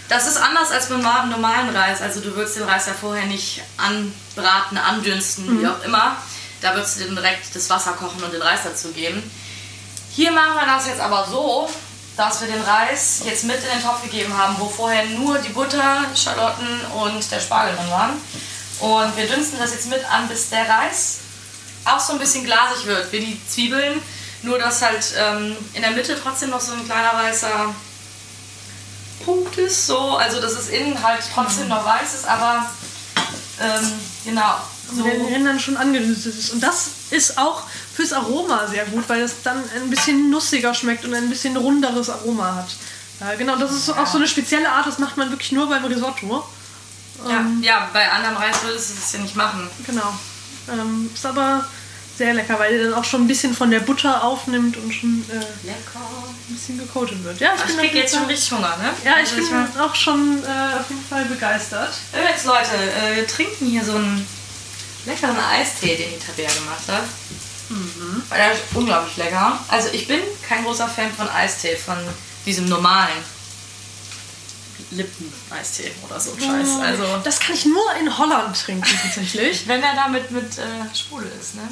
Das 0.09 0.27
ist 0.27 0.39
anders 0.39 0.71
als 0.71 0.89
beim 0.89 1.03
normalen 1.03 1.75
Reis. 1.77 2.01
Also 2.01 2.21
du 2.21 2.35
würdest 2.35 2.57
den 2.57 2.63
Reis 2.65 2.87
ja 2.87 2.95
vorher 2.95 3.27
nicht 3.27 3.63
anbraten, 3.77 4.79
andünsten, 4.79 5.47
mhm. 5.47 5.61
wie 5.61 5.67
auch 5.67 5.83
immer. 5.85 6.17
Da 6.63 6.75
würdest 6.75 6.99
du 6.99 7.05
dann 7.05 7.17
direkt 7.17 7.55
das 7.55 7.69
Wasser 7.69 7.93
kochen 7.93 8.23
und 8.23 8.33
den 8.33 8.43
Reis 8.43 8.63
dazugeben. 8.65 9.23
Hier 10.15 10.33
machen 10.33 10.55
wir 10.55 10.67
das 10.67 10.87
jetzt 10.87 11.01
aber 11.01 11.27
so, 11.31 11.69
dass 12.17 12.41
wir 12.41 12.49
den 12.49 12.63
Reis 12.63 13.21
jetzt 13.25 13.45
mit 13.45 13.57
in 13.57 13.79
den 13.79 13.83
Topf 13.83 14.03
gegeben 14.03 14.37
haben, 14.37 14.57
wo 14.59 14.69
vorher 14.69 15.05
nur 15.05 15.39
die 15.39 15.51
Butter, 15.51 16.05
Schalotten 16.17 16.81
und 17.01 17.31
der 17.31 17.41
Spargel 17.41 17.77
drin 17.77 17.91
waren. 17.91 18.11
Und 18.81 19.17
wir 19.17 19.27
dünsten 19.27 19.59
das 19.59 19.73
jetzt 19.73 19.89
mit 19.89 20.05
an, 20.11 20.27
bis 20.29 20.51
der 20.51 20.69
Reis 20.69 21.19
auch 21.85 22.01
so 22.01 22.15
ein 22.15 22.19
bisschen 22.19 22.45
glasig 22.45 22.87
wird, 22.87 23.13
wie 23.13 23.21
die 23.21 23.41
Zwiebeln. 23.49 24.03
Nur, 24.43 24.59
dass 24.59 24.83
halt 24.83 25.05
ähm, 25.17 25.57
in 25.75 25.83
der 25.83 25.91
Mitte 25.93 26.19
trotzdem 26.21 26.51
noch 26.51 26.61
so 26.61 26.73
ein 26.73 26.85
kleiner 26.85 27.13
weißer 27.15 27.75
Punkt 29.29 29.59
ist. 29.59 29.87
So. 29.87 30.17
Also, 30.17 30.41
dass 30.41 30.53
es 30.53 30.69
innen 30.69 31.03
halt 31.03 31.23
trotzdem 31.35 31.69
noch 31.69 31.85
weiß 31.85 32.15
ist, 32.15 32.27
aber 32.27 32.67
ähm, 33.61 33.93
genau. 34.25 34.57
So. 34.95 35.03
Der 35.03 35.15
Rändern 35.15 35.61
schon 35.61 35.77
angedünstet 35.77 36.35
ist. 36.35 36.51
Und 36.51 36.63
das 36.63 36.89
ist 37.11 37.37
auch 37.37 37.65
fürs 37.95 38.15
Aroma 38.15 38.67
sehr 38.69 38.87
gut, 38.87 39.07
weil 39.09 39.21
es 39.21 39.43
dann 39.43 39.63
ein 39.77 39.91
bisschen 39.91 40.31
nussiger 40.31 40.73
schmeckt 40.73 41.05
und 41.05 41.13
ein 41.13 41.29
bisschen 41.29 41.57
runderes 41.57 42.09
Aroma 42.09 42.55
hat. 42.55 42.69
Ja, 43.21 43.35
genau, 43.35 43.57
das 43.57 43.73
ist 43.73 43.91
auch 43.91 44.07
so 44.07 44.17
eine 44.17 44.29
spezielle 44.29 44.71
Art, 44.71 44.87
das 44.87 44.99
macht 44.99 45.17
man 45.17 45.31
wirklich 45.31 45.53
nur 45.53 45.69
beim 45.69 45.85
Risotto. 45.85 46.45
Ja, 47.29 47.41
ähm, 47.41 47.63
ja 47.63 47.91
bei 47.93 48.11
anderem 48.11 48.37
Reis 48.37 48.63
würdest 48.63 48.91
du 48.91 48.95
das 48.95 49.13
ja 49.13 49.19
nicht 49.19 49.37
machen. 49.37 49.69
Genau. 49.85 50.15
Ähm, 50.71 51.11
ist 51.13 51.27
aber 51.27 51.67
sehr 52.19 52.35
lecker, 52.35 52.59
weil 52.59 52.77
der 52.77 52.91
dann 52.91 52.95
auch 52.95 53.05
schon 53.05 53.23
ein 53.23 53.29
bisschen 53.29 53.55
von 53.55 53.71
der 53.71 53.81
Butter 53.81 54.25
aufnimmt 54.25 54.77
und 54.77 54.93
schon 54.93 55.25
äh, 55.31 55.35
ein 55.37 56.55
bisschen 56.55 56.77
gecoatet 56.77 57.23
wird. 57.23 57.39
Ja, 57.39 57.53
ich, 57.55 57.71
ich 57.71 57.79
krieg 57.79 57.95
jetzt 57.95 58.15
schon 58.15 58.25
richtig 58.25 58.51
Hunger, 58.53 58.77
ne? 58.77 58.91
Ja, 59.05 59.13
ich 59.23 59.31
also 59.31 59.37
bin 59.37 59.45
ich 59.45 59.81
auch 59.81 59.95
schon 59.95 60.43
äh, 60.45 60.79
auf 60.79 60.91
jeden 60.91 61.05
Fall 61.09 61.25
begeistert. 61.27 61.95
Übrigens, 62.13 62.45
Leute, 62.45 62.75
äh, 62.75 63.17
wir 63.17 63.27
trinken 63.27 63.67
hier 63.67 63.85
so 63.85 63.95
einen 63.95 64.27
leckeren 65.07 65.39
Eistee, 65.39 65.97
den 65.97 66.11
die 66.11 66.19
Tabea 66.19 66.51
gemacht 66.53 66.89
hat. 66.89 67.05
Mhm. 67.71 68.23
Weil 68.29 68.39
der 68.39 68.53
ist 68.53 68.63
unglaublich 68.75 69.17
lecker. 69.17 69.59
Also 69.69 69.89
ich 69.93 70.09
bin 70.09 70.21
kein 70.47 70.65
großer 70.65 70.89
Fan 70.89 71.13
von 71.13 71.29
Eistee, 71.29 71.77
von 71.77 71.99
diesem 72.45 72.69
normalen 72.69 73.23
Lippen-Eistee 74.91 75.93
oder 76.05 76.19
so 76.19 76.31
Scheiß. 76.31 76.69
Oh, 76.79 76.81
also, 76.81 77.05
das 77.23 77.39
kann 77.39 77.55
ich 77.55 77.67
nur 77.67 77.95
in 78.01 78.19
Holland 78.19 78.59
trinken 78.59 78.89
tatsächlich. 79.03 79.67
Wenn 79.69 79.83
er 79.83 79.95
da 79.95 80.09
mit, 80.09 80.31
mit 80.31 80.59
äh, 80.59 80.97
Sprudel 80.97 81.31
ist, 81.41 81.55
ne? 81.57 81.69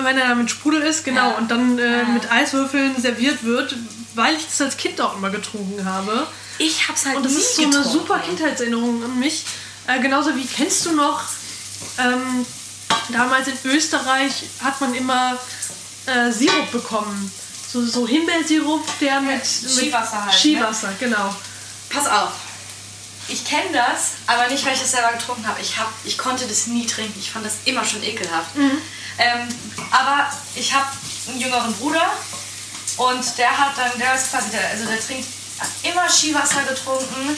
Wenn 0.00 0.18
er 0.18 0.34
mit 0.34 0.50
Sprudel 0.50 0.82
ist, 0.82 1.04
genau. 1.04 1.30
Ja. 1.30 1.36
Und 1.36 1.50
dann 1.50 1.78
äh, 1.78 2.00
ja. 2.00 2.04
mit 2.04 2.30
Eiswürfeln 2.30 3.00
serviert 3.00 3.44
wird, 3.44 3.74
weil 4.14 4.36
ich 4.36 4.46
das 4.46 4.60
als 4.60 4.76
Kind 4.76 5.00
auch 5.00 5.16
immer 5.16 5.30
getrunken 5.30 5.84
habe. 5.84 6.26
Ich 6.58 6.88
hab's 6.88 7.06
halt 7.06 7.16
Und 7.16 7.24
das 7.24 7.32
ist 7.32 7.56
so 7.56 7.62
getrunken. 7.62 7.82
eine 7.82 7.92
super 7.92 8.18
Kindheitserinnerung 8.20 9.04
an 9.04 9.18
mich. 9.18 9.44
Äh, 9.86 10.00
genauso 10.00 10.34
wie 10.36 10.46
kennst 10.46 10.86
du 10.86 10.92
noch 10.92 11.22
ähm, 11.98 12.46
damals 13.10 13.48
in 13.48 13.58
Österreich 13.64 14.44
hat 14.62 14.80
man 14.80 14.94
immer 14.94 15.38
äh, 16.06 16.30
Sirup 16.30 16.70
bekommen. 16.70 17.32
So, 17.70 17.84
so 17.84 18.06
Himbeersirup, 18.06 18.84
der 19.00 19.20
mit, 19.20 19.34
mit 19.34 19.46
Skiwasser 19.46 20.24
halt. 20.24 20.34
Skiwasser, 20.34 20.88
ne? 20.88 20.96
genau. 21.00 21.34
Pass 21.88 22.06
auf. 22.06 22.32
Ich 23.28 23.44
kenne 23.44 23.72
das, 23.72 24.12
aber 24.26 24.48
nicht, 24.48 24.64
weil 24.66 24.74
ich 24.74 24.80
das 24.80 24.90
selber 24.90 25.12
getrunken 25.12 25.46
habe. 25.46 25.60
Ich, 25.60 25.78
hab, 25.78 25.90
ich 26.04 26.18
konnte 26.18 26.46
das 26.46 26.66
nie 26.66 26.86
trinken. 26.86 27.18
Ich 27.18 27.30
fand 27.30 27.46
das 27.46 27.54
immer 27.64 27.84
schon 27.84 28.02
ekelhaft. 28.02 28.56
Mhm. 28.56 28.78
Ähm, 29.18 29.48
aber 29.90 30.26
ich 30.54 30.72
habe 30.72 30.86
einen 31.28 31.40
jüngeren 31.40 31.72
Bruder 31.74 32.10
und 32.96 33.38
der 33.38 33.56
hat 33.56 33.76
dann, 33.76 33.98
der 33.98 34.14
ist 34.14 34.30
quasi, 34.30 34.50
der, 34.50 34.68
also 34.70 34.86
der 34.86 35.00
trinkt 35.00 35.28
immer 35.82 36.08
Skiwasser 36.08 36.62
getrunken, 36.62 37.36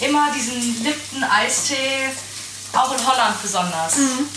immer 0.00 0.32
diesen 0.34 0.82
Lipton-Eistee, 0.82 2.10
auch 2.72 2.92
in 2.92 3.06
Holland 3.06 3.40
besonders. 3.42 3.96
Mhm. 3.96 4.28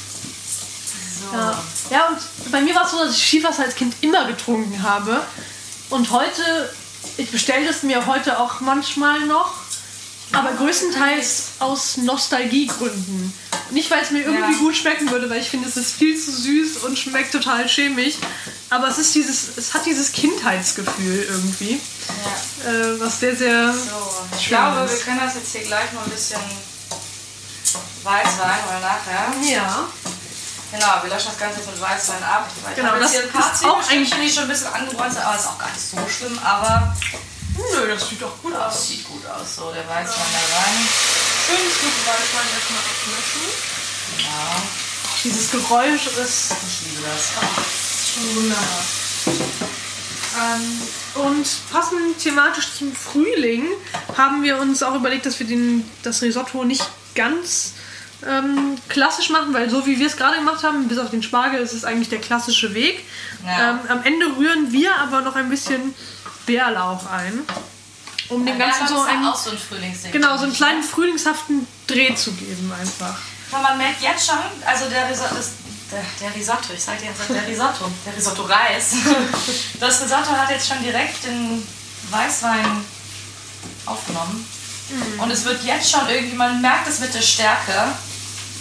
Ja. 1.33 1.63
ja, 1.89 2.07
und 2.07 2.51
bei 2.51 2.61
mir 2.61 2.75
war 2.75 2.85
es 2.85 2.91
so, 2.91 2.99
dass 2.99 3.15
ich 3.15 3.25
Skiwasser 3.25 3.63
als 3.63 3.75
Kind 3.75 3.95
immer 4.01 4.25
getrunken 4.25 4.83
habe. 4.83 5.25
Und 5.89 6.11
heute, 6.11 6.73
ich 7.17 7.31
bestelle 7.31 7.67
es 7.69 7.83
mir 7.83 8.05
heute 8.05 8.39
auch 8.39 8.59
manchmal 8.59 9.21
noch, 9.21 9.62
aber 10.33 10.53
größtenteils 10.53 11.43
aus 11.59 11.97
Nostalgiegründen. 11.97 13.33
Nicht, 13.71 13.89
weil 13.89 14.03
es 14.03 14.11
mir 14.11 14.23
irgendwie 14.23 14.53
ja. 14.53 14.59
gut 14.59 14.75
schmecken 14.75 15.09
würde, 15.09 15.29
weil 15.29 15.39
ich 15.39 15.49
finde, 15.49 15.67
es 15.67 15.77
ist 15.77 15.93
viel 15.93 16.19
zu 16.19 16.31
süß 16.31 16.77
und 16.83 16.97
schmeckt 16.97 17.31
total 17.31 17.67
chemisch. 17.67 18.15
Aber 18.69 18.87
es 18.87 18.97
ist 18.97 19.15
dieses, 19.15 19.57
es 19.57 19.73
hat 19.73 19.85
dieses 19.85 20.11
Kindheitsgefühl 20.11 21.27
irgendwie. 21.29 21.79
Ja. 22.63 22.71
Äh, 22.71 22.99
was 22.99 23.19
sehr, 23.19 23.35
sehr. 23.35 23.73
So, 23.73 23.79
ich 24.37 24.47
glaube, 24.47 24.85
ist. 24.85 24.97
wir 24.97 25.05
können 25.05 25.19
das 25.23 25.35
jetzt 25.35 25.51
hier 25.51 25.61
gleich 25.61 25.91
mal 25.93 26.03
ein 26.03 26.09
bisschen 26.09 26.41
Weißwein 28.03 28.59
oder 28.67 28.79
nachher. 28.79 29.53
Ja. 29.55 29.87
Genau, 30.71 30.87
wir 31.03 31.09
löschen 31.09 31.27
das 31.27 31.37
Ganze 31.37 31.59
jetzt 31.59 31.69
mit 31.69 31.79
Weißwein 31.79 32.23
ab. 32.23 32.49
Ich 32.69 32.75
genau, 32.75 32.97
das 32.97 33.11
hier 33.11 33.21
ein 33.21 33.29
paar 33.29 33.53
ist 33.53 33.63
auch 33.63 33.89
eigentlich 33.89 34.33
schon 34.33 34.43
ein 34.43 34.49
bisschen 34.49 34.73
angebräunt, 34.73 35.15
aber 35.17 35.37
ist 35.37 35.47
auch 35.47 35.59
gar 35.59 35.69
nicht 35.69 35.81
so 35.81 35.97
schlimm. 36.09 36.39
Aber 36.43 36.95
nö, 37.57 37.87
das 37.87 38.09
sieht 38.09 38.21
doch 38.21 38.41
gut 38.41 38.53
aus. 38.53 38.73
Das 38.73 38.87
sieht 38.87 39.07
gut 39.07 39.25
aus, 39.25 39.55
so 39.55 39.71
der 39.71 39.87
Weißwein 39.87 40.25
da 40.33 40.57
rein. 40.57 40.87
Schön 41.45 41.71
Stück 41.71 41.97
Weißwein 42.05 42.47
erstmal 42.55 42.79
abmischen. 42.79 43.41
Genau. 44.17 44.55
Dieses 45.23 45.51
Geräusch 45.51 46.07
ist. 46.07 46.51
Ich 46.67 46.87
liebe 46.87 47.01
das. 47.07 47.31
Oh, 47.41 48.35
wunderbar. 48.35 48.83
Ähm, 50.35 50.81
und 51.27 51.47
passend 51.71 52.19
thematisch 52.19 52.73
zum 52.77 52.93
Frühling 52.93 53.65
haben 54.17 54.43
wir 54.43 54.59
uns 54.59 54.81
auch 54.81 54.95
überlegt, 54.95 55.25
dass 55.25 55.39
wir 55.39 55.47
den, 55.47 55.89
das 56.01 56.21
Risotto 56.21 56.63
nicht 56.63 56.83
ganz 57.15 57.73
ähm, 58.27 58.77
klassisch 58.89 59.29
machen, 59.29 59.53
weil 59.53 59.69
so 59.69 59.85
wie 59.85 59.99
wir 59.99 60.07
es 60.07 60.17
gerade 60.17 60.37
gemacht 60.37 60.63
haben, 60.63 60.87
bis 60.87 60.97
auf 60.97 61.11
den 61.11 61.23
Spargel, 61.23 61.61
ist 61.61 61.73
es 61.73 61.85
eigentlich 61.85 62.09
der 62.09 62.19
klassische 62.19 62.73
Weg. 62.73 63.03
Ja. 63.45 63.71
Ähm, 63.71 63.79
am 63.89 64.03
Ende 64.03 64.25
rühren 64.37 64.71
wir 64.71 64.95
aber 64.95 65.21
noch 65.21 65.35
ein 65.35 65.49
bisschen 65.49 65.93
Bärlauch 66.45 67.05
ein, 67.07 67.41
um 68.29 68.45
dem 68.45 68.57
Ganzen 68.57 68.87
so, 68.87 69.01
einen, 69.01 69.25
auch 69.25 69.35
so 69.35 69.51
ein 69.51 69.57
Frühlingsding. 69.57 70.11
Genau, 70.11 70.37
so 70.37 70.43
einen 70.43 70.53
kleinen 70.53 70.83
frühlingshaften 70.83 71.67
Dreh 71.87 72.15
zu 72.15 72.31
geben 72.33 72.71
einfach. 72.79 73.15
man 73.51 73.77
merkt 73.77 74.01
jetzt 74.01 74.25
schon, 74.25 74.37
also 74.65 74.89
der, 74.89 75.09
das, 75.09 75.19
der, 75.91 76.03
der 76.21 76.35
Risotto, 76.35 76.73
ich 76.73 76.83
sag 76.83 76.99
dir 76.99 77.05
jetzt 77.05 77.29
der 77.29 77.47
Risotto, 77.47 77.91
der 78.05 78.15
Risotto-Reis. 78.15 78.93
Das 79.79 80.01
Risotto 80.01 80.31
hat 80.31 80.49
jetzt 80.49 80.67
schon 80.67 80.81
direkt 80.81 81.23
den 81.25 81.67
Weißwein 82.09 82.85
aufgenommen. 83.85 84.45
Und 85.17 85.31
es 85.31 85.43
wird 85.45 85.63
jetzt 85.63 85.89
schon 85.89 86.07
irgendwie, 86.07 86.35
man 86.35 86.61
merkt 86.61 86.87
es 86.87 86.99
mit 86.99 87.13
der 87.13 87.21
Stärke, 87.21 87.93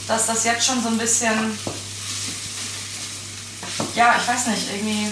dass 0.08 0.26
das 0.26 0.44
jetzt 0.44 0.66
schon 0.66 0.82
so 0.82 0.88
ein 0.88 0.98
bisschen, 0.98 1.58
ja, 3.94 4.16
ich 4.20 4.26
weiß 4.26 4.46
nicht, 4.46 4.68
irgendwie, 4.72 5.08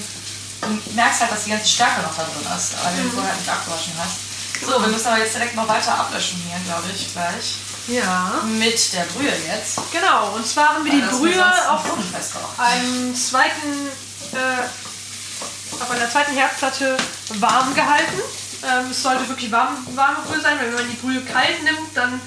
du 0.71 0.95
merkst 0.95 1.21
halt, 1.21 1.33
dass 1.33 1.45
die 1.45 1.51
ganze 1.51 1.69
Stärke 1.69 2.03
noch 2.03 2.15
da 2.17 2.23
drin 2.23 2.57
ist, 2.57 2.75
weil 2.85 3.03
du 3.03 3.11
vorher 3.11 3.35
nicht 3.35 3.49
abgewaschen 3.49 3.93
hast. 3.99 4.31
So, 4.67 4.81
wir 4.81 4.89
müssen 4.89 5.07
aber 5.07 5.19
jetzt 5.19 5.35
direkt 5.35 5.55
noch 5.57 5.67
weiter 5.67 5.99
ablöschen 5.99 6.43
hier, 6.47 6.59
glaube 6.67 6.89
ich, 6.95 7.13
gleich. 7.13 7.57
Ja. 7.89 8.43
Mit 8.45 8.93
der 8.93 9.05
Brühe 9.05 9.33
jetzt. 9.47 9.81
Genau, 9.91 10.35
und 10.37 10.47
zwar 10.47 10.75
haben 10.75 10.85
wir 10.85 10.93
die 10.93 11.01
Weil 11.01 11.09
das 11.09 11.19
Brühe 11.19 11.71
auf 11.71 12.59
einem 12.59 13.15
zweiten, 13.17 13.89
äh, 14.33 15.83
auf 15.83 15.91
einer 15.91 16.11
zweiten 16.11 16.35
Herdplatte 16.35 16.97
warm 17.39 17.75
gehalten. 17.75 18.21
Ähm, 18.63 18.91
es 18.91 19.03
sollte 19.03 19.27
wirklich 19.29 19.51
warm, 19.51 19.77
warme 19.95 20.19
Brühe 20.27 20.41
sein, 20.41 20.59
weil 20.59 20.69
wenn 20.69 20.75
man 20.75 20.91
die 20.91 20.97
Brühe 20.97 21.23
kalt 21.23 21.63
nimmt, 21.65 21.97
dann, 21.97 22.21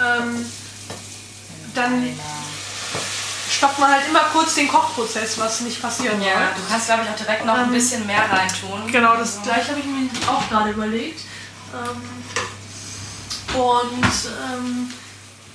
ähm, 0.00 0.52
dann 1.74 2.18
stoppt 3.56 3.78
man 3.78 3.90
halt 3.92 4.06
immer 4.08 4.20
kurz 4.32 4.54
den 4.54 4.68
Kochprozess, 4.68 5.38
was 5.38 5.60
nicht 5.60 5.80
passieren 5.80 6.20
Ja, 6.20 6.32
soll. 6.34 6.42
du 6.56 6.62
kannst, 6.70 6.86
glaube 6.86 7.02
ich, 7.04 7.10
auch 7.10 7.16
direkt 7.16 7.44
noch 7.46 7.54
ein 7.54 7.64
Ähm, 7.66 7.72
bisschen 7.72 8.06
mehr 8.06 8.22
reintun. 8.30 8.90
Genau, 8.90 9.16
das 9.16 9.40
gleiche 9.42 9.70
habe 9.70 9.80
ich 9.80 9.86
mir 9.86 10.08
auch 10.28 10.48
gerade 10.48 10.70
überlegt. 10.70 11.20
Ähm, 11.72 12.02
und 13.60 14.04
ähm, 14.04 14.92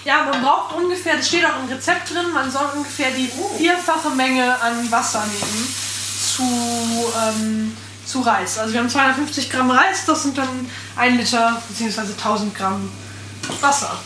ja, 0.06 0.24
man 0.24 0.42
braucht 0.42 0.74
ungefähr, 0.76 1.18
das 1.18 1.28
steht 1.28 1.46
auch 1.46 1.60
im 1.62 1.68
Rezept 1.70 2.10
drin, 2.14 2.32
man 2.34 2.50
soll 2.50 2.66
ungefähr 2.76 3.12
die 3.12 3.30
vierfache 3.58 4.10
Menge 4.12 4.60
an 4.62 4.90
Wasser 4.92 5.26
nehmen 5.26 5.76
zu, 6.36 7.12
ähm, 7.22 7.76
zu 8.06 8.22
Reis. 8.22 8.58
Also 8.58 8.74
wir 8.74 8.80
haben 8.80 8.90
250 8.90 9.50
Gramm 9.50 9.70
Reis, 9.72 10.06
das 10.06 10.24
sind 10.24 10.38
dann 10.38 10.70
1 10.96 11.18
Liter 11.18 11.62
bzw. 11.68 12.14
1000 12.14 12.56
Gramm 12.56 12.90
Wasser, 13.60 14.00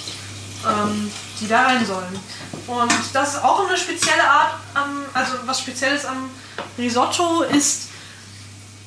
ähm, 0.67 1.11
die 1.39 1.47
da 1.47 1.63
rein 1.63 1.85
sollen. 1.85 2.19
Und 2.67 2.93
das 3.13 3.35
ist 3.35 3.43
auch 3.43 3.67
eine 3.67 3.77
spezielle 3.77 4.23
Art, 4.23 4.55
am, 4.73 5.05
also 5.13 5.33
was 5.45 5.59
Spezielles 5.59 6.05
am 6.05 6.29
Risotto 6.77 7.41
ist, 7.41 7.89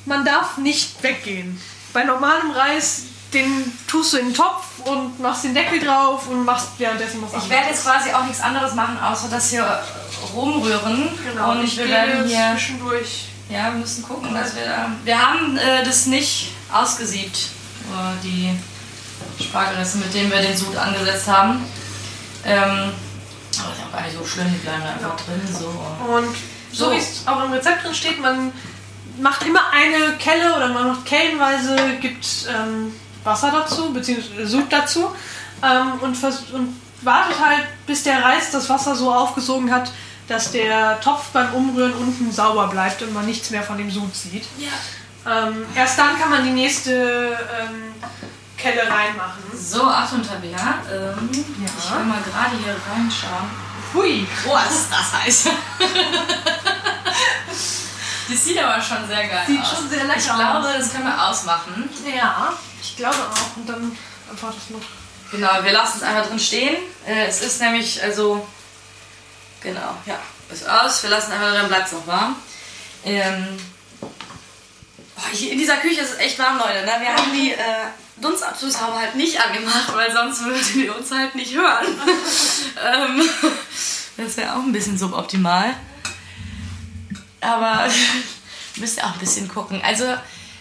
man 0.05 0.25
darf 0.25 0.57
nicht 0.57 1.01
weggehen. 1.03 1.61
Bei 1.93 2.03
normalem 2.03 2.51
Reis, 2.51 3.03
den 3.33 3.71
tust 3.87 4.13
du 4.13 4.17
in 4.17 4.27
den 4.27 4.33
Topf 4.33 4.65
und 4.85 5.19
machst 5.19 5.43
den 5.43 5.53
Deckel 5.53 5.79
drauf 5.79 6.27
und 6.27 6.45
machst 6.45 6.69
währenddessen 6.77 7.21
was 7.21 7.43
Ich 7.43 7.49
werde 7.49 7.69
jetzt 7.69 7.83
quasi 7.83 8.11
auch 8.11 8.23
nichts 8.23 8.41
anderes 8.41 8.73
machen, 8.73 8.97
außer 8.99 9.27
das 9.29 9.49
hier 9.49 9.83
rumrühren. 10.33 11.09
Genau, 11.29 11.51
und 11.51 11.63
ich 11.63 11.77
wir 11.77 11.85
gehe 11.85 11.93
werden 11.93 12.27
hier. 12.27 12.51
zwischendurch. 12.53 13.25
Ja, 13.49 13.71
wir 13.71 13.79
müssen 13.79 14.03
gucken, 14.03 14.33
dass 14.33 14.55
wir 14.55 14.65
da. 14.65 14.91
Wir 15.03 15.21
haben 15.21 15.57
äh, 15.57 15.83
das 15.83 16.05
nicht 16.05 16.51
ausgesiebt, 16.71 17.37
äh, 17.91 18.23
die 18.23 18.57
Spargelreste, 19.41 19.99
mit 19.99 20.13
denen 20.13 20.31
wir 20.31 20.41
den 20.41 20.55
Sud 20.55 20.75
angesetzt 20.75 21.27
haben. 21.27 21.63
Ähm, 22.45 22.91
aber 23.61 23.73
ist 23.73 23.81
auch 23.85 23.91
gar 23.91 24.01
nicht 24.03 24.17
so 24.17 24.25
schlimm, 24.25 24.47
die 24.51 24.57
bleiben 24.57 24.83
da 24.83 24.89
einfach 24.91 25.25
drin. 25.25 25.41
So. 25.51 25.67
Und 26.11 26.35
so, 26.71 26.85
So. 26.85 26.91
wie 26.91 26.97
es 26.97 27.23
auch 27.25 27.43
im 27.45 27.51
Rezept 27.51 27.83
drin 27.83 27.93
steht, 27.93 28.21
man 28.21 28.51
macht 29.19 29.45
immer 29.45 29.61
eine 29.71 30.17
Kelle 30.17 30.55
oder 30.55 30.67
man 30.69 30.87
macht 30.89 31.05
kellenweise, 31.05 31.75
gibt 32.01 32.25
ähm, 32.49 32.93
Wasser 33.23 33.51
dazu, 33.51 33.91
beziehungsweise 33.93 34.47
Sud 34.47 34.65
dazu 34.69 35.09
ähm, 35.63 35.93
und, 36.01 36.15
und 36.53 36.81
wartet 37.01 37.39
halt, 37.39 37.65
bis 37.85 38.03
der 38.03 38.23
Reis 38.23 38.51
das 38.51 38.69
Wasser 38.69 38.95
so 38.95 39.13
aufgesogen 39.13 39.71
hat, 39.71 39.91
dass 40.27 40.51
der 40.51 40.99
Topf 41.01 41.29
beim 41.29 41.53
Umrühren 41.53 41.93
unten 41.93 42.31
sauber 42.31 42.67
bleibt 42.67 43.01
und 43.01 43.13
man 43.13 43.25
nichts 43.25 43.49
mehr 43.49 43.63
von 43.63 43.77
dem 43.77 43.89
Sud 43.89 44.13
sieht. 44.15 44.45
Ja. 44.57 45.47
Ähm, 45.47 45.65
erst 45.75 45.97
dann 45.97 46.19
kann 46.19 46.29
man 46.29 46.43
die 46.43 46.51
nächste 46.51 47.37
ähm, 47.59 47.93
Kelle 48.57 48.89
reinmachen. 48.89 49.43
So, 49.55 49.83
Achtung, 49.83 50.23
Tabea. 50.27 50.79
Ähm, 50.91 51.29
Ich 51.31 51.91
will 51.91 52.03
mal 52.05 52.21
gerade 52.23 52.57
hier 52.57 52.75
reinschauen. 52.91 53.49
Hui! 53.93 54.27
Boah, 54.45 54.63
ist 54.69 54.87
das 54.91 55.13
heiß. 55.13 55.45
das 58.29 58.43
sieht 58.43 58.57
aber 58.61 58.81
schon 58.81 59.07
sehr 59.07 59.27
geil 59.27 59.43
Sieht 59.47 59.61
aus. 59.61 59.69
schon 59.71 59.89
sehr 59.89 60.03
lecker 60.03 60.17
ich 60.17 60.25
glaube, 60.25 60.67
aus. 60.67 60.73
das 60.77 60.91
können 60.91 61.05
wir 61.05 61.27
ausmachen. 61.29 61.89
Ja, 62.05 62.53
ich 62.81 62.97
glaube 62.97 63.15
auch. 63.15 63.57
Und 63.57 63.69
dann 63.69 63.97
einfach 64.29 64.53
das 64.53 64.69
noch. 64.69 64.81
Genau, 65.31 65.63
wir 65.63 65.71
lassen 65.71 65.97
es 65.97 66.03
einfach 66.03 66.27
drin 66.27 66.39
stehen. 66.39 66.75
Äh, 67.05 67.27
es 67.27 67.41
ist 67.41 67.61
nämlich, 67.61 68.01
also, 68.01 68.47
genau, 69.61 69.95
ja, 70.05 70.19
ist 70.49 70.67
aus. 70.67 71.03
Wir 71.03 71.09
lassen 71.09 71.31
einfach 71.33 71.51
drin, 71.53 71.67
bleibt 71.67 71.87
es 71.87 71.93
noch 71.93 72.07
warm. 72.07 72.35
Ähm, 73.05 73.57
hier 75.31 75.51
in 75.51 75.59
dieser 75.59 75.77
Küche 75.77 76.01
ist 76.01 76.13
es 76.13 76.19
echt 76.19 76.39
warm, 76.39 76.57
Leute. 76.57 76.85
Ne? 76.85 76.91
Wir 76.99 77.13
haben 77.13 77.31
die 77.33 77.51
äh, 77.51 77.57
Dunstabzugshaube 78.21 78.97
halt 78.97 79.15
nicht 79.15 79.39
angemacht, 79.39 79.93
weil 79.95 80.11
sonst 80.11 80.43
würdet 80.43 80.75
ihr 80.75 80.95
uns 80.95 81.11
halt 81.11 81.35
nicht 81.35 81.53
hören. 81.55 81.85
ähm, 82.85 83.29
das 84.17 84.37
wäre 84.37 84.53
auch 84.53 84.63
ein 84.63 84.71
bisschen 84.71 84.97
suboptimal. 84.97 85.75
Aber 87.41 87.87
müsst 88.77 88.97
ihr 88.97 89.05
auch 89.05 89.13
ein 89.13 89.19
bisschen 89.19 89.47
gucken. 89.47 89.81
Also, 89.83 90.05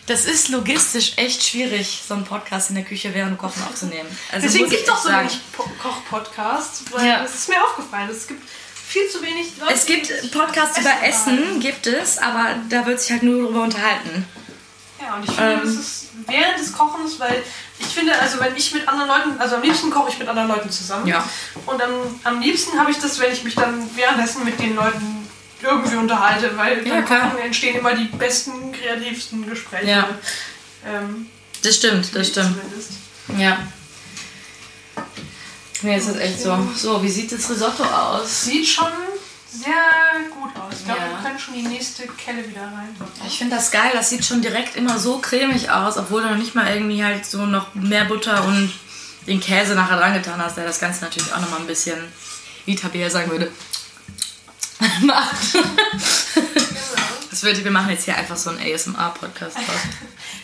das 0.07 0.25
ist 0.27 0.51
logistisch 0.51 1.15
echt 1.17 1.43
schwierig, 1.43 2.03
so 2.07 2.15
einen 2.15 2.25
Podcast 2.25 2.69
in 2.71 2.77
der 2.77 2.85
Küche 2.85 3.13
während 3.13 3.33
dem 3.33 3.39
Kochen 3.39 3.63
aufzunehmen. 3.65 4.09
Also 4.31 4.47
Deswegen 4.47 4.71
gibt 4.71 4.83
es 4.83 4.89
echt 4.89 5.03
so 5.03 5.09
wenig 5.11 5.39
Po- 5.53 5.71
Koch-Podcasts, 5.83 6.85
weil 6.93 7.07
Ja. 7.07 7.23
das 7.23 7.35
ist 7.35 7.49
mir 7.49 7.63
aufgefallen. 7.65 8.09
Es 8.11 8.27
gibt 8.29 8.43
viel 8.89 9.09
zu 9.09 9.21
wenig 9.23 9.49
Leute. 9.59 9.75
Es 9.75 9.85
gibt 9.87 10.31
Podcasts 10.31 10.79
über 10.79 10.93
Essen, 11.03 11.59
gibt 11.59 11.89
es, 11.89 12.19
aber 12.19 12.55
da 12.69 12.87
wird 12.87 13.01
sich 13.01 13.11
halt 13.11 13.25
nur 13.25 13.43
darüber 13.43 13.63
unterhalten. 13.63 14.29
Ja, 15.01 15.17
und 15.17 15.25
ich 15.25 15.31
finde, 15.35 15.53
Ähm. 15.55 15.61
das 15.65 15.75
ist 15.75 16.06
während 16.27 16.59
des 16.59 16.73
Kochens, 16.73 17.19
weil 17.19 17.43
ich 17.79 17.87
finde, 17.87 18.19
also 18.19 18.41
wenn 18.41 18.55
ich 18.57 18.73
mit 18.75 18.87
anderen 18.89 19.09
Leuten, 19.09 19.41
also 19.41 19.57
am 19.57 19.63
liebsten 19.63 19.91
koche 19.91 20.11
ich 20.11 20.19
mit 20.19 20.29
anderen 20.29 20.49
Leuten 20.49 20.71
zusammen. 20.71 21.07
Ja. 21.07 21.25
Und 21.67 21.83
am, 21.83 21.91
am 22.25 22.41
liebsten 22.41 22.79
habe 22.79 22.91
ich 22.91 22.99
das, 22.99 23.19
wenn 23.21 23.33
ich 23.33 23.45
mich 23.45 23.55
dann 23.55 23.89
währenddessen 23.97 24.45
mit 24.45 24.59
den 24.61 24.75
Leuten 24.77 25.29
irgendwie 25.63 25.97
unterhalte, 25.97 26.57
weil 26.57 26.87
Ja. 26.87 27.03
Kochen 27.03 27.39
entstehen 27.43 27.77
immer 27.77 27.95
die 27.95 28.05
besten, 28.05 28.73
kreativsten 28.73 29.49
Gespräche. 29.49 29.87
Ja. 29.91 30.09
Ähm, 30.87 31.29
Das 31.63 31.77
stimmt, 31.77 32.15
das 32.15 32.29
stimmt. 32.29 32.55
Zumindest. 32.57 32.91
Ja. 33.39 33.59
Nee, 35.83 35.97
es 35.97 36.07
ist 36.07 36.17
echt 36.19 36.41
so. 36.41 36.57
So, 36.75 37.03
wie 37.03 37.09
sieht 37.11 37.33
das 37.33 37.51
Risotto 37.51 37.85
aus? 37.85 38.45
Sieht 38.45 38.67
schon 38.67 38.89
sehr 39.65 40.31
gut 40.31 40.51
aus. 40.57 40.75
Ich 40.81 40.85
glaube, 40.85 41.01
Ja. 41.01 41.11
wir 41.11 41.17
können 41.29 41.39
schon 41.39 41.55
die 41.55 41.63
nächste 41.63 42.07
Kelle 42.09 42.49
wieder 42.49 42.63
rein. 42.63 42.95
Ich 43.27 43.39
finde 43.39 43.57
das 43.57 43.71
geil, 43.71 43.91
das 43.93 44.11
sieht 44.11 44.25
schon 44.25 44.43
direkt 44.43 44.77
immer 44.77 44.99
so 44.99 45.19
cremig 45.19 45.71
aus, 45.71 45.97
obwohl 45.97 46.23
du 46.23 46.29
noch 46.31 46.37
nicht 46.37 46.55
mal 46.55 46.73
irgendwie 46.73 47.03
halt 47.05 47.25
so 47.27 47.47
noch 47.47 47.75
mehr 47.75 48.05
Butter 48.05 48.45
und 48.45 48.73
den 49.27 49.41
Käse 49.41 49.75
nachher 49.75 49.97
dran 49.97 50.15
getan 50.15 50.41
hast, 50.41 50.57
der 50.57 50.65
das 50.65 50.79
Ganze 50.79 51.05
natürlich 51.05 51.33
auch 51.33 51.41
nochmal 51.41 51.61
ein 51.61 51.67
bisschen, 51.67 51.99
wie 52.65 52.77
Tabea 52.77 53.11
sagen 53.11 53.31
würde, 53.31 53.51
macht. 55.03 55.37
Das 57.31 57.43
wird, 57.43 57.65
wir 57.65 57.71
machen 57.71 57.91
jetzt 57.91 58.05
hier 58.05 58.17
einfach 58.17 58.37
so 58.37 58.51
einen 58.51 58.61
ASMR-Podcast 58.61 59.57
draus. 59.57 59.67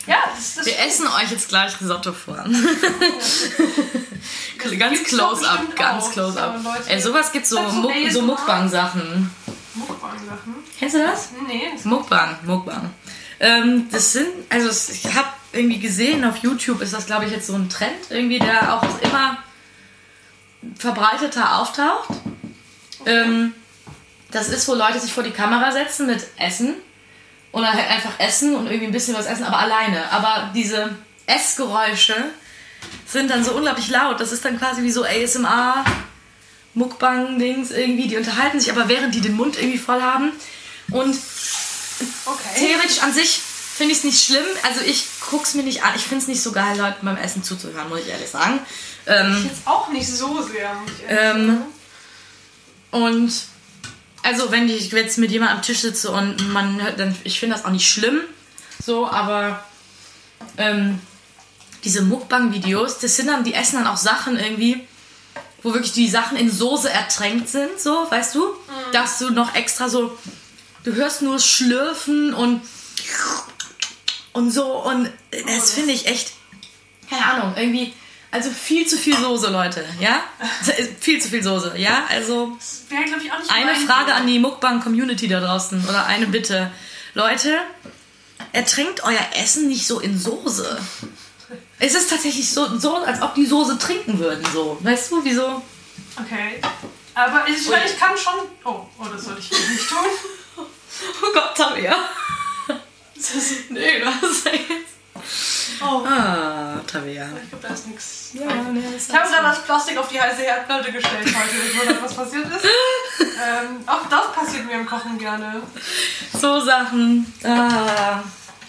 Ja, 0.05 0.17
das, 0.35 0.55
das 0.55 0.65
Wir 0.65 0.77
essen 0.79 1.07
euch 1.07 1.31
jetzt 1.31 1.47
gleich 1.49 1.79
Risotto 1.79 2.11
vor. 2.13 2.35
ganz 4.79 4.97
gibt's 4.97 5.11
doch 5.11 5.29
close-up, 5.33 5.75
ganz 5.75 6.11
close-up. 6.11 6.59
so 6.61 6.69
Leute- 6.69 6.89
Ey, 6.89 7.01
sowas 7.01 7.31
gibt 7.31 7.45
so, 7.45 7.55
Das 7.57 7.67
ist 7.67 7.73
so 7.73 7.81
Muck, 7.81 7.93
so. 8.11 8.21
Mukbang-Sachen. 8.21 9.31
Mukbang-Sachen. 9.75 10.55
Kennst 10.77 10.95
du 10.95 10.99
das? 10.99 11.29
Nee, 11.47 11.69
das 11.73 11.85
Mukbang, 11.85 12.37
Mukbang. 12.45 12.89
Ähm, 13.39 13.87
das 13.91 14.13
sind, 14.13 14.27
also 14.49 14.69
ich 14.93 15.05
habe 15.15 15.27
irgendwie 15.51 15.79
gesehen, 15.79 16.23
auf 16.25 16.37
YouTube 16.37 16.81
ist 16.81 16.93
das, 16.93 17.05
glaube 17.05 17.25
ich, 17.25 17.31
jetzt 17.31 17.47
so 17.47 17.53
ein 17.55 17.69
Trend, 17.69 17.93
irgendwie, 18.09 18.39
der 18.39 18.73
auch 18.75 18.83
immer 19.01 19.37
verbreiteter 20.77 21.57
auftaucht. 21.59 22.09
Ähm, 23.05 23.53
das 24.31 24.49
ist, 24.49 24.67
wo 24.67 24.73
Leute 24.73 24.99
sich 24.99 25.11
vor 25.13 25.23
die 25.23 25.31
Kamera 25.31 25.71
setzen 25.71 26.07
mit 26.07 26.25
Essen 26.37 26.75
dann 27.61 27.73
halt 27.73 27.89
einfach 27.89 28.19
essen 28.19 28.55
und 28.55 28.65
irgendwie 28.65 28.87
ein 28.87 28.91
bisschen 28.91 29.15
was 29.15 29.25
essen, 29.25 29.43
aber 29.43 29.59
alleine. 29.59 30.11
Aber 30.11 30.51
diese 30.55 30.95
Essgeräusche 31.27 32.15
sind 33.05 33.29
dann 33.29 33.43
so 33.43 33.51
unglaublich 33.53 33.89
laut. 33.89 34.19
Das 34.19 34.31
ist 34.31 34.43
dann 34.43 34.57
quasi 34.59 34.81
wie 34.83 34.91
so 34.91 35.03
ASMR, 35.05 35.85
Mukbang-Dings 36.73 37.71
irgendwie. 37.71 38.07
Die 38.07 38.17
unterhalten 38.17 38.59
sich, 38.59 38.71
aber 38.71 38.87
während 38.89 39.13
die 39.15 39.21
den 39.21 39.35
Mund 39.35 39.57
irgendwie 39.57 39.77
voll 39.77 40.01
haben. 40.01 40.31
Und 40.91 41.15
Okay. 42.25 42.59
theoretisch 42.67 43.01
an 43.03 43.13
sich 43.13 43.39
finde 43.39 43.91
ich 43.93 43.99
es 43.99 44.03
nicht 44.03 44.23
schlimm. 44.25 44.45
Also 44.63 44.81
ich 44.81 45.05
guck's 45.29 45.53
mir 45.53 45.63
nicht 45.63 45.83
an. 45.83 45.93
Ich 45.95 46.03
finde 46.03 46.23
es 46.23 46.27
nicht 46.27 46.41
so 46.41 46.51
geil, 46.51 46.77
Leuten 46.77 47.05
beim 47.05 47.17
Essen 47.17 47.43
zuzuhören, 47.43 47.87
muss 47.89 47.99
ich 48.01 48.07
ehrlich 48.09 48.29
sagen. 48.29 48.59
Ähm, 49.05 49.43
Jetzt 49.49 49.65
auch 49.67 49.89
nicht 49.89 50.07
so 50.07 50.41
sehr. 50.41 50.75
ich 50.87 51.03
Ähm, 51.07 51.61
und 52.91 53.31
also 54.23 54.51
wenn 54.51 54.69
ich 54.69 54.91
jetzt 54.91 55.17
mit 55.17 55.31
jemandem 55.31 55.57
am 55.57 55.61
Tisch 55.61 55.79
sitze 55.79 56.09
und 56.11 56.51
man 56.51 56.81
hört, 56.81 56.99
dann 56.99 57.15
ich 57.23 57.39
finde 57.39 57.55
das 57.55 57.65
auch 57.65 57.71
nicht 57.71 57.89
schlimm. 57.89 58.21
So, 58.83 59.07
aber 59.07 59.63
ähm, 60.57 60.99
diese 61.83 62.01
Mukbang-Videos, 62.01 62.99
das 62.99 63.15
sind 63.15 63.27
dann, 63.27 63.43
die 63.43 63.53
essen 63.53 63.77
dann 63.77 63.87
auch 63.87 63.97
Sachen 63.97 64.39
irgendwie, 64.39 64.87
wo 65.61 65.73
wirklich 65.73 65.93
die 65.93 66.09
Sachen 66.09 66.37
in 66.37 66.49
Soße 66.49 66.89
ertränkt 66.89 67.49
sind, 67.49 67.79
so, 67.79 68.07
weißt 68.09 68.35
du? 68.35 68.53
Dass 68.91 69.19
du 69.19 69.29
noch 69.29 69.55
extra 69.55 69.89
so, 69.89 70.17
du 70.83 70.93
hörst 70.93 71.21
nur 71.21 71.39
Schlürfen 71.39 72.33
und 72.33 72.61
und 74.33 74.51
so 74.51 74.83
und 74.83 75.09
das 75.47 75.71
finde 75.71 75.91
ich 75.91 76.07
echt, 76.07 76.33
keine 77.09 77.25
Ahnung, 77.25 77.53
irgendwie, 77.55 77.93
also 78.33 78.49
viel 78.49 78.87
zu 78.87 78.97
viel 78.97 79.15
Soße, 79.15 79.51
Leute, 79.51 79.85
ja? 79.99 80.23
viel 80.99 81.21
zu 81.21 81.29
viel 81.29 81.43
Soße, 81.43 81.75
ja? 81.77 82.05
Also 82.09 82.51
Das 82.57 82.81
wäre, 82.89 83.03
glaube 83.03 83.21
ich, 83.23 83.31
auch 83.31 83.37
nicht 83.37 83.51
eine 83.51 83.75
Frage 83.75 84.07
Ding. 84.07 84.13
an 84.15 84.27
die 84.27 84.39
Mukbang-Community 84.39 85.27
da 85.27 85.39
draußen 85.39 85.87
oder 85.87 86.07
eine 86.07 86.25
Bitte. 86.25 86.71
Leute, 87.13 87.59
ertränkt 88.51 89.03
euer 89.03 89.23
Essen 89.35 89.67
nicht 89.67 89.85
so 89.85 89.99
in 89.99 90.17
Soße. 90.17 90.79
Es 91.77 91.93
ist 91.93 92.09
tatsächlich 92.09 92.49
so, 92.51 92.79
so, 92.79 92.95
als 92.97 93.21
ob 93.21 93.35
die 93.35 93.45
Soße 93.45 93.77
trinken 93.77 94.17
würden, 94.17 94.43
so. 94.51 94.79
Weißt 94.81 95.11
du, 95.11 95.23
wieso? 95.23 95.61
Okay. 96.19 96.59
Aber 97.13 97.47
ich, 97.47 97.69
meine, 97.69 97.85
ich 97.85 97.99
kann 97.99 98.17
schon. 98.17 98.33
Oh, 98.63 98.87
oh, 98.99 99.05
das 99.13 99.25
sollte 99.25 99.41
ich 99.41 99.51
nicht 99.51 99.87
tun. 99.87 99.97
Oh 101.21 101.33
Gott, 101.33 101.55
Tabea. 101.57 101.95
nee, 103.69 103.99
du 103.99 104.05
hast 104.05 104.45
jetzt. 104.45 104.92
Oh, 105.81 106.05
Ah, 106.05 106.79
Tabea. 106.87 107.27
ich 107.43 107.49
glaube, 107.49 107.67
da 107.67 107.73
ist 107.73 107.87
nichts. 107.87 108.29
Ja, 108.33 108.45
nee, 108.71 108.81
das 108.93 109.09
Ich 109.09 109.15
habe 109.15 109.29
gerade 109.29 109.43
das 109.47 109.63
Plastik 109.63 109.97
auf 109.97 110.07
die 110.07 110.19
heiße 110.19 110.41
Herdplatte 110.41 110.91
gestellt 110.91 111.25
heute. 111.25 111.67
Ich 111.71 111.79
wundere, 111.79 112.03
was 112.03 112.13
passiert 112.15 112.45
ist. 112.47 112.65
ähm, 113.21 113.83
auch 113.87 114.07
das 114.09 114.31
passiert 114.33 114.65
mir 114.65 114.73
im 114.73 114.85
Kochen 114.85 115.17
gerne. 115.17 115.61
so 116.39 116.59
Sachen. 116.61 117.31
Ah, 117.43 118.21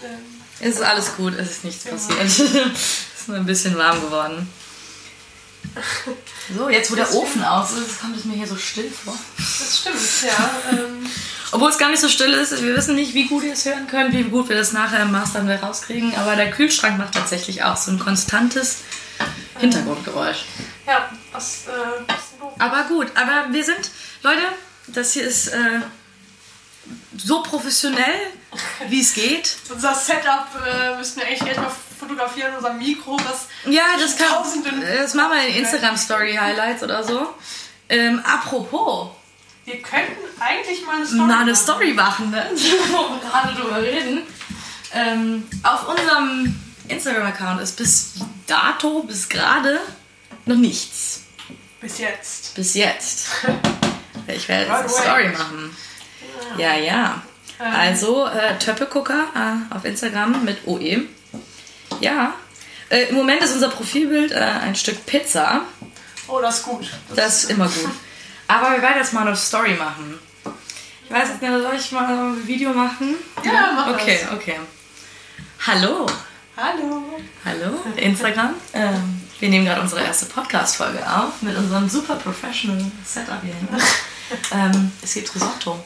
Ähm, 0.02 0.18
es 0.60 0.76
ist 0.76 0.82
alles 0.82 1.16
gut, 1.16 1.34
es 1.38 1.50
ist 1.50 1.64
nichts 1.64 1.84
passiert. 1.84 2.20
es 2.22 2.38
ist 2.38 3.28
nur 3.28 3.36
ein 3.38 3.46
bisschen 3.46 3.76
warm 3.76 4.00
geworden. 4.00 4.48
So, 6.56 6.68
jetzt 6.68 6.90
wo 6.90 6.94
der 6.94 7.10
Ofen 7.14 7.42
aus 7.42 7.72
ist, 7.72 7.98
kommt 8.00 8.16
es 8.18 8.26
mir 8.26 8.34
hier 8.36 8.46
so 8.46 8.54
still 8.54 8.90
vor. 8.90 9.16
das 9.38 9.78
stimmt, 9.78 9.96
ja. 10.30 10.50
Ähm, 10.72 11.08
Obwohl 11.52 11.70
es 11.70 11.78
gar 11.78 11.90
nicht 11.90 12.00
so 12.00 12.08
still 12.08 12.32
ist, 12.32 12.62
wir 12.62 12.76
wissen 12.76 12.94
nicht, 12.96 13.14
wie 13.14 13.26
gut 13.26 13.44
ihr 13.44 13.52
es 13.52 13.64
hören 13.64 13.86
könnt, 13.86 14.12
wie 14.12 14.24
gut 14.24 14.48
wir 14.48 14.56
das 14.56 14.72
nachher 14.72 15.02
im 15.02 15.12
Master 15.12 15.44
wieder 15.44 15.60
rauskriegen, 15.60 16.14
aber 16.16 16.36
der 16.36 16.50
Kühlschrank 16.50 16.98
macht 16.98 17.14
tatsächlich 17.14 17.62
auch 17.62 17.76
so 17.76 17.90
ein 17.92 17.98
konstantes 17.98 18.78
Hintergrundgeräusch. 19.58 20.44
ja, 20.86 21.08
was, 21.32 21.66
äh, 21.66 21.70
was? 22.08 22.58
Aber 22.58 22.84
gut, 22.84 23.08
aber 23.14 23.46
wir 23.52 23.64
sind, 23.64 23.90
Leute, 24.22 24.42
das 24.88 25.12
hier 25.12 25.24
ist 25.24 25.48
äh, 25.48 25.80
so 27.16 27.42
professionell, 27.42 28.14
wie 28.88 29.00
es 29.00 29.14
geht. 29.14 29.56
Unser 29.72 29.94
Setup 29.94 30.46
äh, 30.66 30.96
müssten 30.96 31.20
wir 31.20 31.26
eigentlich 31.26 31.46
erstmal 31.46 31.70
fotografieren, 31.98 32.52
unser 32.56 32.72
Mikro, 32.74 33.16
was 33.24 33.46
Ja, 33.72 33.82
das 33.98 34.16
kann, 34.18 34.26
Tausenden- 34.28 34.80
das 34.82 35.14
machen 35.14 35.32
wir 35.38 35.46
in 35.48 35.54
Instagram-Story-Highlights 35.62 36.82
oder 36.82 37.02
so. 37.04 37.28
Ähm, 37.88 38.20
apropos, 38.24 39.10
wir 39.64 39.80
könnten 39.80 40.12
eigentlich 40.40 40.84
mal 40.84 40.96
eine 40.96 41.06
Story 41.06 41.26
mal 41.26 41.40
eine. 41.40 41.56
Story 41.56 41.92
machen, 41.92 42.30
ne? 42.30 42.50
wo 42.92 43.14
wir 43.14 43.20
gerade 43.20 43.54
drüber 43.54 43.82
reden. 43.82 44.22
Ähm, 44.92 45.44
auf 45.62 45.88
unserem 45.88 46.54
Instagram-Account 46.88 47.60
ist 47.60 47.76
bis 47.76 48.14
dato, 48.46 49.02
bis 49.02 49.28
gerade, 49.28 49.80
noch 50.44 50.56
nichts. 50.56 51.22
Bis 51.80 51.98
jetzt. 51.98 52.54
Bis 52.54 52.74
jetzt. 52.74 53.28
Ich 54.26 54.48
werde 54.48 54.70
jetzt 54.70 54.80
eine. 54.80 54.88
Story 54.88 55.28
machen. 55.28 55.76
Ja, 56.56 56.74
ja. 56.76 57.20
Also, 57.58 58.26
äh, 58.26 58.58
Töppegucker 58.58 59.26
äh, 59.34 59.74
auf 59.74 59.84
Instagram 59.84 60.46
mit 60.46 60.66
OE. 60.66 61.02
Ja. 62.00 62.32
Äh, 62.88 63.08
Im 63.10 63.16
Moment 63.16 63.42
ist 63.42 63.52
unser 63.52 63.68
Profilbild 63.68 64.32
äh, 64.32 64.36
ein 64.36 64.74
Stück 64.76 65.04
Pizza. 65.04 65.62
Oh, 66.26 66.40
das 66.40 66.60
ist 66.60 66.64
gut. 66.64 66.88
Das 67.14 67.44
ist 67.44 67.50
immer 67.50 67.68
gut. 67.68 67.90
Aber 68.46 68.72
wir 68.72 68.82
werden 68.82 68.98
jetzt 68.98 69.12
mal 69.12 69.26
eine 69.26 69.36
Story 69.36 69.74
machen. 69.74 70.18
Ich 71.04 71.10
weiß 71.10 71.28
nicht, 71.28 71.40
soll 71.40 71.74
ich 71.76 71.92
mal 71.92 72.06
ein 72.06 72.46
Video 72.46 72.72
machen? 72.72 73.14
Ja, 73.42 73.72
mach 73.74 73.86
das. 73.86 73.94
Okay, 73.94 74.18
okay. 74.32 74.60
Hallo. 75.66 76.06
Hallo. 76.56 77.20
Hallo, 77.44 77.82
Instagram. 77.96 78.54
Ähm, 78.72 79.22
wir 79.40 79.48
nehmen 79.48 79.64
gerade 79.64 79.80
unsere 79.80 80.02
erste 80.02 80.26
Podcast-Folge 80.26 81.00
auf 81.00 81.42
mit 81.42 81.56
unserem 81.56 81.88
super 81.88 82.16
professional 82.16 82.84
Setup 83.04 83.42
hier 83.42 83.54
hinten. 83.54 83.76
ähm, 84.52 84.92
es 85.02 85.14
gibt 85.14 85.34
Risotto. 85.34 85.82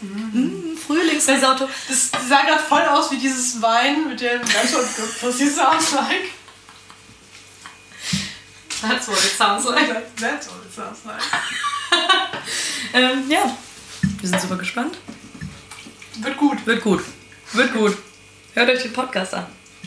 Mm, 0.00 0.76
Frühlingsrisotto. 0.76 1.68
Das 1.88 2.10
sah 2.28 2.42
gerade 2.42 2.62
voll 2.62 2.82
aus 2.82 3.10
wie 3.10 3.18
dieses 3.18 3.60
Wein 3.60 4.08
mit 4.08 4.20
dem 4.20 4.40
ganz 4.40 4.74
Was 5.22 5.38
siehst 5.38 5.58
du 5.58 5.62
aus 5.62 5.92
like? 5.92 6.30
That's 8.80 9.08
what 9.08 9.16
it 9.16 9.36
sounds 9.36 9.64
like. 9.64 10.16
That's 10.16 10.48
what 10.48 10.64
it 10.64 10.74
sounds 10.74 11.04
like. 11.04 11.22
Ähm, 12.94 13.30
ja, 13.30 13.56
wir 14.20 14.28
sind 14.28 14.38
super 14.38 14.56
gespannt. 14.56 14.98
Wird 16.20 16.36
gut. 16.36 16.66
Wird 16.66 16.82
gut. 16.82 17.02
Wird 17.54 17.72
gut. 17.72 17.96
Hört 18.52 18.68
euch 18.68 18.82
den 18.82 18.92
Podcast 18.92 19.32
an. 19.32 19.46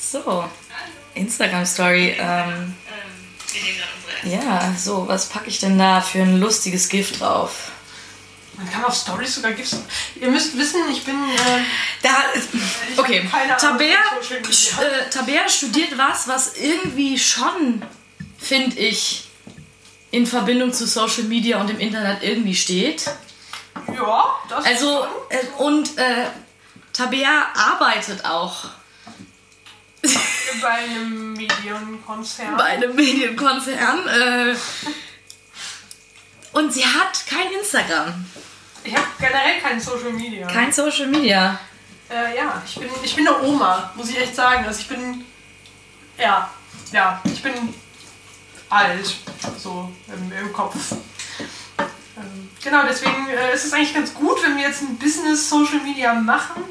so, 0.00 0.44
Instagram-Story. 1.14 2.16
Ähm, 2.18 2.74
ja, 4.24 4.74
so, 4.76 5.06
was 5.06 5.28
packe 5.28 5.48
ich 5.48 5.60
denn 5.60 5.78
da 5.78 6.00
für 6.00 6.22
ein 6.22 6.40
lustiges 6.40 6.88
Gift 6.88 7.20
drauf? 7.20 7.70
Man 8.56 8.70
kann 8.70 8.84
auf 8.84 8.94
Stories 8.96 9.34
sogar 9.34 9.52
GIFs. 9.52 9.76
Ihr 10.18 10.30
müsst 10.30 10.56
wissen, 10.56 10.80
ich 10.90 11.04
bin. 11.04 11.14
Äh, 11.14 11.62
Da 12.02 12.24
Ich 12.34 12.98
okay, 12.98 13.28
Tabea, 13.58 13.98
äh, 13.98 15.10
Tabea 15.10 15.48
studiert 15.48 15.96
was, 15.96 16.26
was 16.26 16.56
irgendwie 16.56 17.18
schon, 17.18 17.82
finde 18.38 18.78
ich, 18.78 19.25
in 20.16 20.26
Verbindung 20.26 20.72
zu 20.72 20.86
Social 20.86 21.24
Media 21.24 21.60
und 21.60 21.68
dem 21.68 21.78
Internet 21.78 22.22
irgendwie 22.22 22.54
steht. 22.54 23.04
ja, 23.94 24.24
das 24.48 24.64
Also, 24.64 25.06
äh, 25.28 25.38
und 25.58 25.98
äh, 25.98 26.26
Tabea 26.92 27.48
arbeitet 27.54 28.24
auch 28.24 28.64
bei 30.62 30.68
einem 30.68 31.34
Medienkonzern. 31.34 32.56
bei 32.56 32.64
einem 32.64 32.94
Medienkonzern. 32.96 34.08
Äh, 34.08 34.54
und 36.52 36.72
sie 36.72 36.84
hat 36.86 37.26
kein 37.28 37.52
Instagram, 37.60 38.24
Ich 38.84 38.94
habe 38.94 39.06
generell 39.18 39.60
kein 39.60 39.78
Social 39.78 40.12
Media. 40.12 40.46
kein 40.46 40.72
Social 40.72 41.08
Media. 41.08 41.60
Äh, 42.08 42.36
ja, 42.36 42.62
ich 42.66 42.76
bin, 42.76 42.88
ich 43.02 43.14
bin 43.16 43.28
eine 43.28 43.42
Oma, 43.42 43.92
muss 43.96 44.08
ich 44.08 44.18
echt 44.18 44.34
sagen. 44.34 44.64
Also 44.64 44.80
ich 44.80 44.88
bin. 44.88 45.24
Ja, 46.16 46.50
ja, 46.92 47.20
ich 47.24 47.42
bin 47.42 47.74
alt, 48.70 49.14
so 49.62 49.90
im, 50.08 50.32
im 50.46 50.52
Kopf. 50.52 50.76
Ähm, 52.16 52.48
genau, 52.62 52.82
deswegen 52.88 53.28
äh, 53.28 53.54
ist 53.54 53.64
es 53.64 53.72
eigentlich 53.72 53.94
ganz 53.94 54.14
gut, 54.14 54.42
wenn 54.42 54.56
wir 54.56 54.64
jetzt 54.64 54.82
ein 54.82 54.96
Business 54.96 55.48
Social 55.48 55.80
Media 55.84 56.14
machen, 56.14 56.62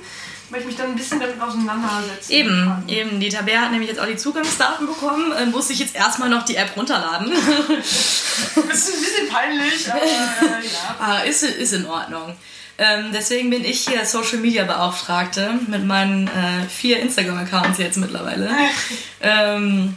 weil 0.49 0.61
ich 0.61 0.65
mich 0.67 0.75
dann 0.75 0.87
ein 0.91 0.95
bisschen 0.95 1.19
damit 1.19 1.39
auseinandersetzen 1.41 2.31
Eben, 2.31 2.65
kann. 2.65 2.83
eben. 2.87 3.19
Die 3.19 3.29
Tabea 3.29 3.61
hat 3.61 3.71
nämlich 3.71 3.89
jetzt 3.89 3.99
auch 3.99 4.07
die 4.07 4.17
Zugangsdaten 4.17 4.87
bekommen. 4.87 5.31
Äh, 5.31 5.45
musste 5.47 5.73
ich 5.73 5.79
jetzt 5.79 5.95
erstmal 5.95 6.29
noch 6.29 6.45
die 6.45 6.55
App 6.55 6.75
runterladen. 6.75 7.31
Ist 7.91 8.55
ein 8.55 8.67
bisschen 8.67 9.29
peinlich, 9.29 9.91
aber 9.91 10.01
äh, 10.01 10.65
ja. 10.65 10.95
Ah, 10.99 11.19
ist, 11.19 11.43
ist 11.43 11.73
in 11.73 11.85
Ordnung. 11.85 12.35
Ähm, 12.77 13.11
deswegen 13.13 13.49
bin 13.49 13.63
ich 13.63 13.87
hier 13.87 14.05
Social 14.05 14.39
Media 14.39 14.65
Beauftragte 14.65 15.57
mit 15.67 15.85
meinen 15.85 16.27
äh, 16.27 16.67
vier 16.67 16.99
Instagram-Accounts 16.99 17.77
jetzt 17.79 17.97
mittlerweile. 17.97 18.51
ähm, 19.21 19.95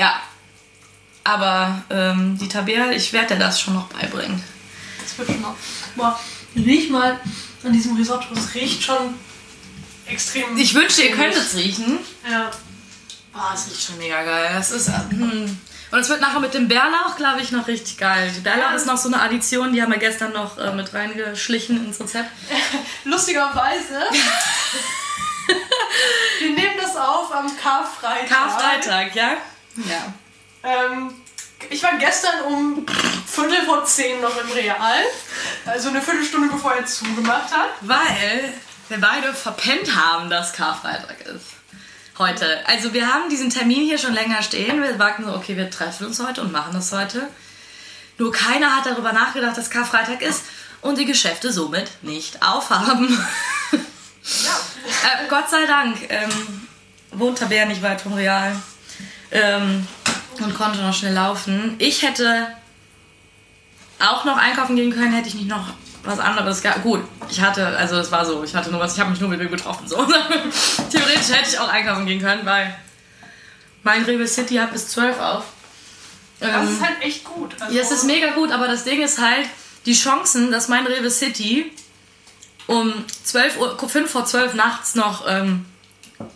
ja, 0.00 0.22
aber 1.24 1.82
ähm, 1.90 2.38
die 2.38 2.48
Tabea, 2.48 2.90
ich 2.90 3.12
werde 3.12 3.34
dir 3.34 3.40
das 3.40 3.60
schon 3.60 3.74
noch 3.74 3.88
beibringen. 3.88 4.42
Das 5.02 5.18
wird 5.18 5.28
schon 5.28 5.42
noch. 5.42 5.54
Boah, 5.94 6.18
riech 6.56 6.88
mal 6.88 7.20
an 7.62 7.72
diesem 7.74 7.94
Risotto. 7.96 8.32
Es 8.34 8.54
riecht 8.54 8.82
schon 8.82 9.14
extrem. 10.06 10.56
Ich 10.56 10.72
wünschte, 10.74 11.02
ihr 11.02 11.14
könntet 11.14 11.42
es 11.42 11.54
riechen. 11.54 11.98
Ja. 12.28 12.50
Boah, 13.34 13.50
es 13.54 13.66
riecht 13.66 13.82
schon 13.82 13.98
mega 13.98 14.22
geil. 14.24 14.50
Das 14.54 14.70
ist, 14.70 14.88
äh, 14.88 14.92
hm. 15.10 15.58
Und 15.90 15.98
es 15.98 16.08
wird 16.08 16.22
nachher 16.22 16.40
mit 16.40 16.54
dem 16.54 16.66
Bärlauch, 16.68 17.16
glaube 17.16 17.42
ich, 17.42 17.50
noch 17.52 17.66
richtig 17.66 17.98
geil. 17.98 18.32
Die 18.34 18.40
Bärlauch 18.40 18.70
Ja. 18.70 18.76
ist 18.76 18.86
noch 18.86 18.96
so 18.96 19.08
eine 19.08 19.20
Addition, 19.20 19.74
die 19.74 19.82
haben 19.82 19.92
wir 19.92 19.98
gestern 19.98 20.32
noch 20.32 20.56
äh, 20.56 20.72
mit 20.72 20.94
reingeschlichen 20.94 21.84
ins 21.84 22.00
Rezept. 22.00 22.30
Lustigerweise. 23.04 24.00
wir 26.40 26.50
nehmen 26.50 26.74
das 26.80 26.96
auf 26.96 27.32
am 27.34 27.50
Karfreitag. 27.56 28.28
Karfreitag, 28.28 29.14
ja? 29.14 29.36
Ja. 29.76 30.12
Ähm, 30.62 31.14
ich 31.68 31.82
war 31.82 31.96
gestern 31.98 32.40
um 32.42 32.86
Viertel 33.26 33.64
vor 33.64 33.84
zehn 33.84 34.20
noch 34.20 34.36
im 34.42 34.50
Real. 34.50 35.02
Also 35.66 35.90
eine 35.90 36.00
Viertelstunde 36.00 36.48
bevor 36.48 36.74
er 36.74 36.86
zugemacht 36.86 37.52
hat. 37.52 37.70
Weil 37.80 38.54
wir 38.88 39.00
beide 39.00 39.32
verpennt 39.34 39.94
haben, 39.94 40.30
dass 40.30 40.52
Karfreitag 40.52 41.20
ist. 41.22 41.46
Heute. 42.18 42.60
Also 42.66 42.92
wir 42.92 43.06
haben 43.06 43.30
diesen 43.30 43.50
Termin 43.50 43.84
hier 43.84 43.98
schon 43.98 44.12
länger 44.12 44.42
stehen. 44.42 44.82
Wir 44.82 44.96
sagten 44.96 45.24
so, 45.24 45.34
okay, 45.34 45.56
wir 45.56 45.70
treffen 45.70 46.06
uns 46.06 46.20
heute 46.20 46.42
und 46.42 46.52
machen 46.52 46.72
das 46.72 46.92
heute. 46.92 47.28
Nur 48.18 48.32
keiner 48.32 48.76
hat 48.76 48.86
darüber 48.86 49.12
nachgedacht, 49.12 49.56
dass 49.56 49.70
Karfreitag 49.70 50.20
ist 50.20 50.42
und 50.82 50.98
die 50.98 51.06
Geschäfte 51.06 51.52
somit 51.52 51.90
nicht 52.02 52.42
aufhaben. 52.42 53.08
Ja. 53.72 53.78
äh, 55.24 55.28
Gott 55.28 55.48
sei 55.48 55.64
Dank 55.66 55.96
ähm, 56.08 56.68
wohnt 57.12 57.38
Tabea 57.38 57.64
nicht 57.64 57.82
weit 57.82 58.00
vom 58.00 58.12
Real. 58.12 58.54
Ähm, 59.32 59.86
und 60.40 60.54
konnte 60.54 60.78
noch 60.80 60.94
schnell 60.94 61.14
laufen. 61.14 61.76
Ich 61.78 62.02
hätte 62.02 62.48
auch 63.98 64.24
noch 64.24 64.36
einkaufen 64.38 64.76
gehen 64.76 64.92
können, 64.92 65.12
hätte 65.12 65.28
ich 65.28 65.34
nicht 65.34 65.48
noch 65.48 65.66
was 66.02 66.18
anderes 66.18 66.62
gehabt. 66.62 66.82
Gut, 66.82 67.02
ich 67.28 67.40
hatte, 67.40 67.66
also 67.76 67.96
es 67.98 68.10
war 68.10 68.24
so, 68.24 68.42
ich 68.42 68.54
hatte 68.54 68.70
nur 68.70 68.80
was, 68.80 68.94
ich 68.94 69.00
habe 69.00 69.10
mich 69.10 69.20
nur 69.20 69.28
mit 69.28 69.38
mir 69.38 69.48
getroffen. 69.48 69.86
So. 69.86 69.96
Theoretisch 70.90 71.28
hätte 71.28 71.50
ich 71.50 71.58
auch 71.58 71.68
einkaufen 71.68 72.06
gehen 72.06 72.20
können, 72.20 72.44
weil 72.46 72.74
mein 73.82 74.04
Rewe 74.04 74.26
City 74.26 74.56
hat 74.56 74.72
bis 74.72 74.88
12 74.88 75.20
auf. 75.20 75.44
Das 76.40 76.48
Ähm, 76.50 76.72
ist 76.72 76.80
halt 76.82 77.02
echt 77.02 77.24
gut. 77.24 77.54
Also, 77.60 77.74
ja, 77.74 77.82
es 77.82 77.90
ist 77.90 78.04
mega 78.04 78.30
gut, 78.30 78.50
aber 78.50 78.66
das 78.66 78.84
Ding 78.84 79.02
ist 79.02 79.20
halt, 79.20 79.46
die 79.86 79.94
Chancen, 79.94 80.50
dass 80.50 80.68
mein 80.68 80.86
Rewe 80.86 81.10
City 81.10 81.70
um 82.66 82.92
12 83.24 83.58
Uhr, 83.58 83.78
5 83.88 84.10
vor 84.10 84.24
12 84.24 84.54
nachts 84.54 84.94
noch 84.94 85.24
ähm, 85.28 85.66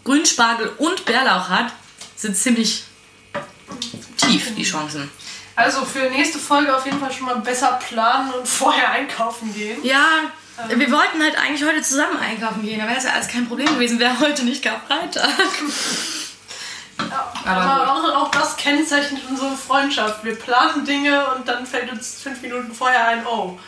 Grünspargel 0.05 0.68
und 0.78 1.05
Bärlauch 1.07 1.49
hat, 1.49 1.72
sind 2.16 2.36
ziemlich 2.36 2.84
tief, 4.16 4.54
die 4.54 4.64
Chancen. 4.64 5.10
Also 5.56 5.84
für 5.84 6.10
nächste 6.10 6.38
Folge 6.38 6.74
auf 6.74 6.84
jeden 6.84 6.98
Fall 6.98 7.12
schon 7.12 7.26
mal 7.26 7.36
besser 7.36 7.78
planen 7.86 8.32
und 8.32 8.46
vorher 8.46 8.90
einkaufen 8.90 9.54
gehen. 9.54 9.78
Ja, 9.84 10.32
wir 10.68 10.90
wollten 10.90 11.22
halt 11.22 11.36
eigentlich 11.36 11.64
heute 11.64 11.82
zusammen 11.82 12.18
einkaufen 12.18 12.62
gehen, 12.62 12.80
da 12.80 12.86
wäre 12.86 12.98
es 12.98 13.04
ja 13.04 13.10
alles 13.12 13.28
kein 13.28 13.46
Problem 13.46 13.66
gewesen, 13.66 13.98
wäre 13.98 14.18
heute 14.20 14.44
nicht 14.44 14.62
Karfreitag. 14.62 15.30
Ja, 16.98 17.32
Aber 17.44 17.60
aber 17.60 17.92
auch, 17.92 18.22
auch 18.22 18.30
das 18.30 18.56
kennzeichnet 18.56 19.22
unsere 19.28 19.56
Freundschaft. 19.56 20.24
Wir 20.24 20.36
planen 20.36 20.84
Dinge 20.84 21.26
und 21.34 21.46
dann 21.46 21.66
fällt 21.66 21.90
uns 21.90 22.20
fünf 22.22 22.40
Minuten 22.40 22.72
vorher 22.72 23.08
ein, 23.08 23.26
oh. 23.26 23.58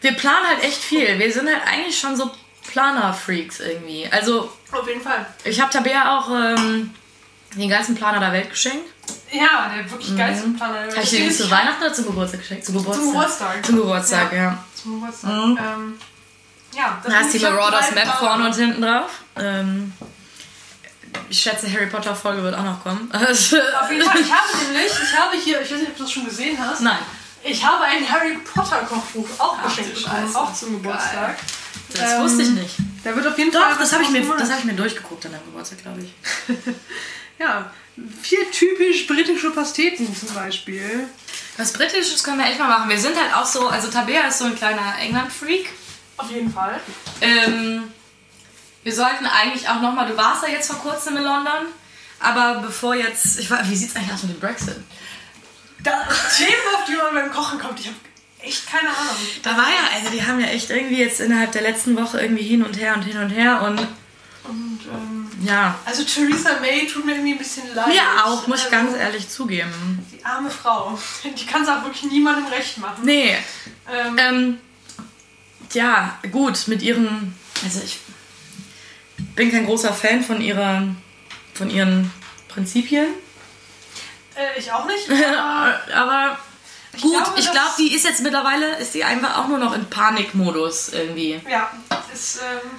Wir 0.00 0.12
planen 0.12 0.46
halt 0.48 0.64
echt 0.64 0.78
viel. 0.82 1.18
Wir 1.18 1.30
sind 1.32 1.48
halt 1.48 1.62
eigentlich 1.66 1.98
schon 1.98 2.16
so 2.16 2.30
Planer-Freaks 2.72 3.60
irgendwie. 3.60 4.08
Also, 4.10 4.50
Auf 4.72 4.88
jeden 4.88 5.02
Fall. 5.02 5.26
ich 5.44 5.60
habe 5.60 5.70
Tabea 5.70 6.18
auch 6.18 6.30
ähm, 6.30 6.94
den 7.54 7.68
ganzen 7.68 7.94
Planer 7.94 8.20
der 8.20 8.32
Welt 8.32 8.50
geschenkt. 8.50 8.86
Ja, 9.32 9.70
der 9.74 9.90
wirklich 9.90 10.16
geilste 10.16 10.48
Planer. 10.50 10.74
Habe 10.82 10.86
Mhm. 10.96 11.02
ich 11.02 11.10
dir 11.10 11.18
den 11.20 11.32
zu 11.32 11.50
Weihnachten 11.50 11.82
oder 11.82 11.92
zum 11.92 12.06
Geburtstag 12.06 12.40
geschenkt? 12.40 12.64
Zum 12.66 12.76
Geburtstag. 12.76 13.04
Zum 13.04 13.12
Geburtstag. 13.12 13.66
Zum 13.66 13.76
Geburtstag, 13.76 14.32
ja. 14.32 14.64
Zum 14.80 14.94
Geburtstag. 15.00 15.30
Mhm. 15.30 15.58
Ähm, 15.58 15.98
ja, 16.76 17.00
das 17.02 17.12
Da 17.12 17.18
hast 17.18 17.30
du 17.32 17.36
ich 17.36 17.42
die 17.42 17.48
Marauders 17.50 17.90
Map 17.92 18.08
vorne 18.18 18.46
und 18.46 18.54
hinten 18.54 18.82
drauf. 18.82 19.10
Ähm, 19.36 19.92
ich 21.28 21.40
schätze, 21.40 21.72
Harry 21.72 21.86
Potter 21.86 22.14
Folge 22.14 22.42
wird 22.42 22.54
auch 22.54 22.62
noch 22.64 22.82
kommen. 22.82 23.10
Auf 23.12 23.20
jeden 23.20 24.04
Fall, 24.04 24.20
ich 24.20 24.32
habe 24.32 24.64
nämlich, 24.72 24.92
ich 24.92 25.18
habe 25.18 25.36
hier, 25.36 25.60
ich 25.60 25.70
weiß 25.72 25.78
nicht, 25.80 25.90
ob 25.90 25.96
du 25.96 26.02
das 26.04 26.12
schon 26.12 26.24
gesehen 26.24 26.56
hast. 26.60 26.80
Nein. 26.82 26.98
Ich 27.42 27.64
habe 27.64 27.82
ein 27.84 28.08
Harry 28.08 28.36
Potter 28.54 28.76
Kochbuch 28.88 29.26
auch 29.38 29.56
Ach, 29.60 29.64
geschenkt 29.64 29.94
bekommen, 29.94 30.36
auch 30.36 30.52
zum 30.52 30.72
Geburtstag. 30.82 31.36
Das 31.94 32.12
Ähm, 32.12 32.22
wusste 32.22 32.42
ich 32.42 32.50
nicht. 32.50 32.74
Da 33.02 33.16
wird 33.16 33.26
auf 33.26 33.38
jeden 33.38 33.50
Fall. 33.50 33.62
Doch, 33.62 33.70
das 33.78 33.80
was 33.80 33.92
habe 33.94 34.02
ich, 34.04 34.10
mir- 34.10 34.36
das 34.38 34.50
hab 34.50 34.58
ich 34.58 34.64
mir 34.66 34.74
durchgeguckt 34.74 35.24
an 35.26 35.32
deinem 35.32 35.44
Geburtstag, 35.46 35.82
glaube 35.82 36.02
ich. 36.02 36.12
Ja, 37.40 37.70
vier 38.20 38.50
typisch 38.50 39.06
britische 39.06 39.50
Pasteten 39.50 40.14
zum 40.14 40.34
Beispiel. 40.34 41.08
Was 41.56 41.72
Britisches 41.72 42.22
können 42.22 42.38
wir 42.38 42.46
echt 42.46 42.58
mal 42.58 42.68
machen. 42.68 42.90
Wir 42.90 42.98
sind 42.98 43.16
halt 43.18 43.34
auch 43.34 43.46
so, 43.46 43.68
also 43.68 43.88
Tabea 43.88 44.28
ist 44.28 44.38
so 44.38 44.44
ein 44.44 44.54
kleiner 44.54 44.94
England-Freak. 45.00 45.70
Auf 46.18 46.30
jeden 46.30 46.52
Fall. 46.52 46.78
Ähm, 47.22 47.84
wir 48.82 48.94
sollten 48.94 49.24
eigentlich 49.24 49.66
auch 49.68 49.80
nochmal, 49.80 50.06
du 50.06 50.16
warst 50.18 50.42
ja 50.42 50.50
jetzt 50.50 50.70
vor 50.70 50.80
kurzem 50.80 51.16
in 51.16 51.24
London, 51.24 51.66
aber 52.18 52.60
bevor 52.60 52.94
jetzt, 52.94 53.38
ich 53.38 53.50
war, 53.50 53.66
wie 53.68 53.74
sieht's 53.74 53.96
eigentlich 53.96 54.12
aus 54.12 54.22
mit 54.24 54.32
dem 54.36 54.40
Brexit? 54.40 54.76
Da, 55.82 56.06
Themen, 56.36 56.76
auf 56.76 56.84
die 56.86 56.96
man 56.96 57.14
beim 57.14 57.32
Kochen 57.32 57.58
kommt, 57.58 57.80
ich 57.80 57.86
habe 57.86 57.96
echt 58.42 58.70
keine 58.70 58.88
Ahnung. 58.90 59.16
Da 59.42 59.56
war 59.56 59.68
ja, 59.68 59.96
also 59.96 60.10
die 60.10 60.22
haben 60.26 60.40
ja 60.40 60.48
echt 60.48 60.68
irgendwie 60.68 60.98
jetzt 60.98 61.20
innerhalb 61.20 61.52
der 61.52 61.62
letzten 61.62 61.96
Woche 61.96 62.20
irgendwie 62.20 62.44
hin 62.44 62.62
und 62.62 62.78
her 62.78 62.94
und 62.94 63.02
hin 63.02 63.18
und 63.18 63.30
her 63.30 63.62
und 63.62 63.86
Und 64.50 64.80
ähm, 64.92 65.30
ja. 65.46 65.76
also 65.84 66.02
Theresa 66.04 66.58
May 66.60 66.86
tut 66.86 67.04
mir 67.06 67.12
irgendwie 67.12 67.32
ein 67.32 67.38
bisschen 67.38 67.72
leid. 67.74 67.88
Mir 67.88 68.02
auch, 68.24 68.46
muss 68.46 68.66
ich 68.66 68.72
also, 68.72 68.76
ganz 68.86 68.96
ehrlich 68.96 69.28
zugeben. 69.28 70.06
Die 70.12 70.24
arme 70.24 70.50
Frau. 70.50 70.98
Die 71.24 71.46
kann 71.46 71.62
es 71.62 71.68
auch 71.68 71.84
wirklich 71.84 72.10
niemandem 72.10 72.46
recht 72.46 72.78
machen. 72.78 73.04
Nee, 73.04 73.36
Ähm, 73.92 74.18
ähm, 74.18 74.58
ja, 75.72 76.18
gut, 76.32 76.66
mit 76.66 76.82
ihren, 76.82 77.34
also 77.64 77.80
ich 77.84 77.98
bin 79.36 79.52
kein 79.52 79.66
großer 79.66 79.92
Fan 79.92 80.22
von 80.22 80.40
ihrer, 80.40 80.82
von 81.54 81.70
ihren 81.70 82.12
Prinzipien. 82.48 83.06
äh, 84.36 84.58
ich 84.58 84.72
auch 84.72 84.86
nicht. 84.86 85.08
Aber 85.38 85.78
Aber 85.94 86.38
gut, 87.00 87.12
glaube, 87.12 87.38
ich 87.38 87.50
glaube, 87.50 87.70
die 87.78 87.94
ist 87.94 88.04
jetzt 88.04 88.20
mittlerweile, 88.22 88.76
ist 88.78 88.94
die 88.94 89.04
einfach 89.04 89.38
auch 89.38 89.48
nur 89.48 89.58
noch 89.58 89.74
in 89.74 89.88
Panikmodus 89.88 90.88
irgendwie. 90.90 91.40
ja, 91.48 91.70
ist, 92.12 92.40
ähm, 92.40 92.70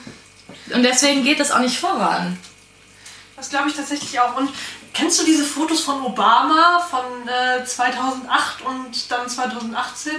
Und 0.74 0.84
deswegen 0.84 1.24
geht 1.24 1.40
das 1.40 1.52
auch 1.52 1.60
nicht 1.60 1.80
voran. 1.80 2.38
das 3.36 3.50
glaube 3.50 3.70
ich 3.70 3.76
tatsächlich 3.76 4.20
auch. 4.20 4.36
Und 4.38 4.50
kennst 4.94 5.20
du 5.20 5.26
diese 5.26 5.44
Fotos 5.44 5.82
von 5.82 6.02
Obama 6.04 6.80
von 6.90 7.28
äh, 7.28 7.64
2008 7.66 8.62
und 8.64 9.12
dann 9.12 9.28
2018? 9.30 10.12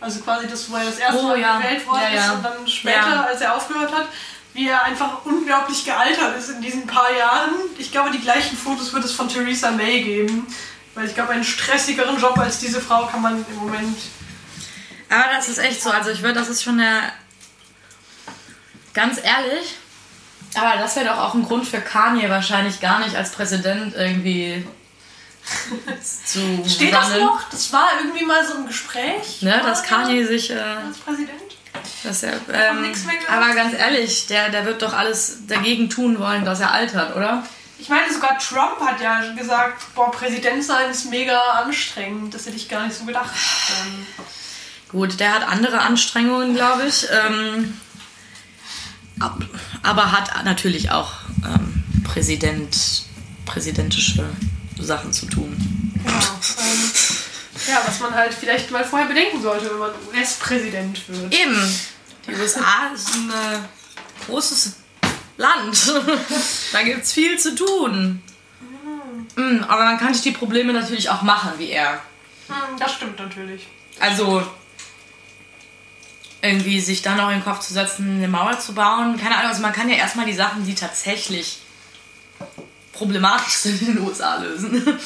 Also 0.00 0.20
quasi 0.20 0.46
das, 0.46 0.70
wo 0.70 0.76
er 0.76 0.84
das 0.84 0.98
erste 0.98 1.20
Oh, 1.20 1.28
Mal 1.28 1.40
ja. 1.40 1.58
gewählt 1.58 1.86
worden 1.86 2.02
Ja, 2.02 2.10
ja. 2.10 2.26
ist 2.26 2.32
und 2.32 2.42
dann 2.42 2.66
später, 2.68 3.26
als 3.26 3.40
er 3.40 3.54
aufgehört 3.56 3.92
hat, 3.94 4.06
wie 4.52 4.68
er 4.68 4.82
einfach 4.84 5.24
unglaublich 5.24 5.84
gealtert 5.84 6.36
ist 6.38 6.50
in 6.50 6.60
diesen 6.60 6.86
paar 6.86 7.10
Jahren. 7.16 7.50
Ich 7.78 7.90
glaube, 7.90 8.10
die 8.10 8.20
gleichen 8.20 8.56
Fotos 8.56 8.92
wird 8.92 9.04
es 9.04 9.12
von 9.12 9.28
Theresa 9.28 9.70
May 9.70 10.02
geben. 10.02 10.46
Weil 10.94 11.06
ich 11.06 11.14
glaube, 11.14 11.32
einen 11.32 11.42
stressigeren 11.42 12.20
Job 12.20 12.38
als 12.38 12.58
diese 12.60 12.80
Frau 12.80 13.06
kann 13.06 13.20
man 13.20 13.44
im 13.48 13.56
Moment. 13.56 13.98
Aber 15.10 15.24
das 15.34 15.48
ist 15.48 15.58
echt 15.58 15.82
so. 15.82 15.90
Also 15.90 16.10
ich 16.10 16.22
würde, 16.22 16.34
das 16.38 16.48
ist 16.48 16.62
schon 16.62 16.78
eine. 16.78 17.12
Ganz 18.92 19.18
ehrlich. 19.18 19.74
Aber 20.56 20.78
das 20.80 20.94
wäre 20.96 21.06
doch 21.06 21.18
auch 21.18 21.34
ein 21.34 21.42
Grund 21.44 21.66
für 21.66 21.80
Kanye 21.80 22.28
wahrscheinlich 22.30 22.80
gar 22.80 23.00
nicht 23.00 23.16
als 23.16 23.30
Präsident 23.32 23.94
irgendwie 23.94 24.64
zu 26.24 26.64
Steht 26.68 26.92
das 26.92 27.08
sammeln. 27.08 27.26
noch? 27.26 27.40
Das 27.50 27.72
war 27.72 27.88
irgendwie 28.00 28.24
mal 28.24 28.46
so 28.46 28.54
ein 28.54 28.66
Gespräch. 28.66 29.42
Ne, 29.42 29.60
dass 29.64 29.82
Kanye 29.82 30.24
sich. 30.24 30.50
Äh, 30.50 30.58
als 30.58 30.98
Präsident? 30.98 31.40
dass 32.04 32.22
er, 32.22 32.34
ähm, 32.52 32.92
aber 33.28 33.54
ganz 33.54 33.74
ehrlich, 33.74 34.26
der, 34.28 34.48
der 34.50 34.64
wird 34.64 34.80
doch 34.82 34.92
alles 34.92 35.38
dagegen 35.48 35.90
tun 35.90 36.18
wollen, 36.18 36.44
dass 36.44 36.60
er 36.60 36.70
altert, 36.70 37.16
oder? 37.16 37.42
Ich 37.78 37.88
meine, 37.88 38.10
sogar 38.12 38.38
Trump 38.38 38.78
hat 38.80 39.00
ja 39.00 39.32
gesagt, 39.34 39.82
boah, 39.94 40.10
Präsident 40.12 40.62
sein 40.62 40.90
ist 40.90 41.10
mega 41.10 41.38
anstrengend. 41.64 42.32
Das 42.32 42.46
hätte 42.46 42.56
ich 42.56 42.68
gar 42.68 42.86
nicht 42.86 42.96
so 42.96 43.04
gedacht. 43.04 43.30
Ähm, 43.86 44.06
Gut, 44.90 45.18
der 45.18 45.34
hat 45.34 45.48
andere 45.48 45.80
Anstrengungen, 45.80 46.54
glaube 46.54 46.86
ich. 46.86 47.06
Ähm, 47.10 47.80
ab- 49.18 49.42
aber 49.84 50.10
hat 50.12 50.44
natürlich 50.44 50.90
auch 50.90 51.12
ähm, 51.44 51.84
Präsident, 52.04 53.04
präsidentische 53.44 54.24
Sachen 54.78 55.12
zu 55.12 55.26
tun. 55.26 55.56
genau. 55.94 56.14
Ähm, 56.14 56.90
ja, 57.68 57.82
was 57.86 58.00
man 58.00 58.14
halt 58.14 58.34
vielleicht 58.34 58.70
mal 58.70 58.84
vorher 58.84 59.08
bedenken 59.08 59.40
sollte, 59.40 59.70
wenn 59.70 59.78
man 59.78 59.90
US-Präsident 60.08 61.08
wird. 61.08 61.32
Eben, 61.32 61.78
die 62.26 62.34
USA 62.34 62.90
ist 62.92 63.14
ein 63.14 63.30
äh, 63.30 64.26
großes 64.26 64.74
Land. 65.36 65.92
da 66.72 66.82
gibt 66.82 67.04
es 67.04 67.12
viel 67.12 67.38
zu 67.38 67.54
tun. 67.54 68.22
Mm, 69.36 69.64
aber 69.68 69.84
man 69.84 69.98
kann 69.98 70.12
sich 70.14 70.22
die 70.22 70.30
Probleme 70.30 70.72
natürlich 70.72 71.10
auch 71.10 71.22
machen, 71.22 71.52
wie 71.58 71.70
er. 71.70 72.02
Hm, 72.48 72.78
das 72.78 72.94
stimmt 72.94 73.18
natürlich. 73.18 73.66
Also 74.00 74.46
irgendwie 76.44 76.80
sich 76.80 77.02
dann 77.02 77.16
noch 77.16 77.28
in 77.30 77.36
den 77.38 77.44
Kopf 77.44 77.60
zu 77.60 77.72
setzen, 77.72 78.16
eine 78.18 78.28
Mauer 78.28 78.58
zu 78.60 78.74
bauen. 78.74 79.16
Keine 79.18 79.36
Ahnung, 79.36 79.48
also 79.50 79.62
man 79.62 79.72
kann 79.72 79.88
ja 79.88 79.96
erstmal 79.96 80.26
die 80.26 80.34
Sachen, 80.34 80.64
die 80.66 80.74
tatsächlich 80.74 81.58
problematisch 82.92 83.54
sind 83.54 83.80
in 83.82 83.94
den 83.96 84.06
USA 84.06 84.36
lösen. 84.36 84.98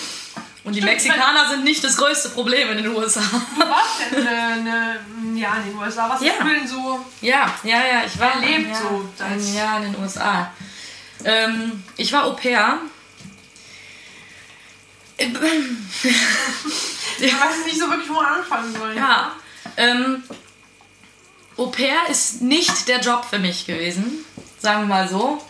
Und 0.64 0.74
die 0.74 0.80
Stimmt, 0.82 0.92
Mexikaner 0.92 1.48
sind 1.48 1.64
nicht 1.64 1.82
das 1.82 1.96
größte 1.96 2.30
Problem 2.30 2.70
in 2.72 2.78
den 2.78 2.88
USA. 2.88 3.20
Du 3.22 3.60
warst 3.60 4.00
denn 4.10 4.26
eine, 4.26 4.36
eine, 4.58 5.40
ja, 5.40 5.54
in 5.56 5.70
den 5.70 5.78
USA. 5.78 6.10
Was 6.10 6.20
Ja. 6.20 6.32
du 6.40 6.44
denn 6.48 6.66
so? 6.68 7.04
Ja, 7.22 7.54
ja, 7.62 7.78
ja, 7.78 8.02
ich 8.06 8.18
war 8.20 8.34
Erlebt 8.34 8.68
ja, 8.70 8.74
so 8.76 9.08
ein. 9.24 9.54
Jahr 9.54 9.82
in 9.82 9.92
den 9.92 10.02
USA. 10.02 10.52
Ähm, 11.24 11.82
ich 11.96 12.12
war 12.12 12.24
Au 12.26 12.32
pair. 12.32 12.78
Ich 15.16 15.32
weiß 17.32 17.64
nicht 17.64 17.78
so 17.78 17.88
wirklich, 17.90 18.08
wo 18.08 18.14
man 18.14 18.26
anfangen 18.26 18.72
soll. 18.76 18.94
Ja. 18.96 19.32
Ähm, 19.76 20.22
Au 21.58 21.66
pair 21.66 22.08
ist 22.08 22.40
nicht 22.40 22.88
der 22.88 23.00
Job 23.00 23.26
für 23.28 23.38
mich 23.38 23.66
gewesen, 23.66 24.24
sagen 24.60 24.82
wir 24.82 24.94
mal 24.94 25.08
so. 25.08 25.42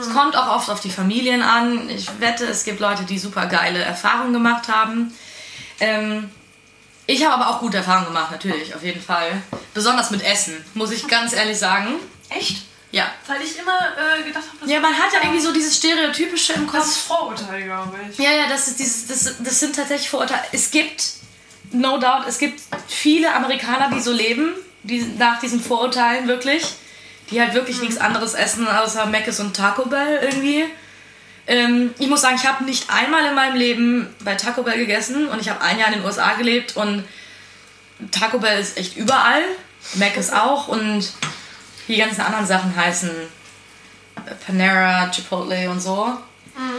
Es 0.00 0.10
kommt 0.10 0.36
auch 0.36 0.48
oft 0.56 0.70
auf 0.70 0.80
die 0.80 0.90
Familien 0.90 1.42
an. 1.42 1.90
Ich 1.90 2.08
wette, 2.20 2.46
es 2.46 2.64
gibt 2.64 2.80
Leute, 2.80 3.02
die 3.02 3.18
super 3.18 3.46
geile 3.46 3.80
Erfahrungen 3.80 4.32
gemacht 4.32 4.68
haben. 4.68 5.12
Ähm, 5.80 6.30
ich 7.06 7.24
habe 7.24 7.34
aber 7.34 7.50
auch 7.50 7.60
gute 7.60 7.78
Erfahrungen 7.78 8.06
gemacht, 8.06 8.30
natürlich, 8.30 8.74
auf 8.74 8.82
jeden 8.82 9.02
Fall. 9.02 9.42
Besonders 9.74 10.10
mit 10.10 10.22
Essen, 10.22 10.64
muss 10.74 10.92
ich 10.92 11.06
ganz 11.08 11.32
ehrlich 11.32 11.58
sagen. 11.58 11.96
Echt? 12.30 12.62
Ja. 12.92 13.10
Weil 13.26 13.42
ich 13.42 13.58
immer 13.58 13.78
äh, 13.96 14.22
gedacht 14.22 14.44
habe, 14.46 14.58
das 14.60 14.70
Ja, 14.70 14.80
man 14.80 14.94
hat 14.94 15.12
ja 15.12 15.20
irgendwie 15.22 15.40
so 15.40 15.52
dieses 15.52 15.76
Stereotypische 15.76 16.52
im 16.52 16.66
das 16.66 16.72
Kopf. 16.72 16.86
ist 16.86 16.96
Vorurteil, 16.98 17.64
glaube 17.64 17.98
ich. 18.08 18.18
Ja, 18.18 18.30
ja, 18.30 18.48
das, 18.48 18.68
ist 18.68 18.78
dieses, 18.78 19.08
das, 19.08 19.34
das 19.42 19.60
sind 19.60 19.74
tatsächlich 19.74 20.08
Vorurteile. 20.08 20.42
Es 20.52 20.70
gibt, 20.70 21.04
no 21.72 21.98
doubt, 21.98 22.26
es 22.28 22.38
gibt 22.38 22.60
viele 22.86 23.34
Amerikaner, 23.34 23.90
die 23.90 24.00
so 24.00 24.12
leben, 24.12 24.54
die 24.82 25.00
nach 25.18 25.40
diesen 25.40 25.60
Vorurteilen 25.60 26.28
wirklich, 26.28 26.64
die 27.30 27.40
halt 27.40 27.54
wirklich 27.54 27.80
nichts 27.80 27.98
anderes 27.98 28.34
essen 28.34 28.66
außer 28.68 29.06
Mc's 29.06 29.40
und 29.40 29.56
Taco 29.56 29.86
Bell 29.86 30.20
irgendwie. 30.22 30.64
Ähm, 31.46 31.94
ich 31.98 32.08
muss 32.08 32.22
sagen, 32.22 32.36
ich 32.36 32.46
habe 32.46 32.64
nicht 32.64 32.88
einmal 32.90 33.26
in 33.26 33.34
meinem 33.34 33.56
Leben 33.56 34.14
bei 34.24 34.34
Taco 34.34 34.62
Bell 34.62 34.78
gegessen 34.78 35.28
und 35.28 35.40
ich 35.40 35.48
habe 35.48 35.60
ein 35.60 35.78
Jahr 35.78 35.88
in 35.88 35.94
den 35.94 36.04
USA 36.04 36.34
gelebt 36.34 36.76
und 36.76 37.04
Taco 38.10 38.38
Bell 38.38 38.60
ist 38.60 38.76
echt 38.76 38.96
überall. 38.96 39.42
Mac 39.94 40.16
ist 40.16 40.32
auch 40.32 40.68
und 40.68 41.12
die 41.88 41.96
ganzen 41.96 42.20
anderen 42.20 42.46
Sachen 42.46 42.74
heißen 42.76 43.10
Panera, 44.46 45.10
Chipotle 45.10 45.68
und 45.70 45.80
so. 45.80 46.16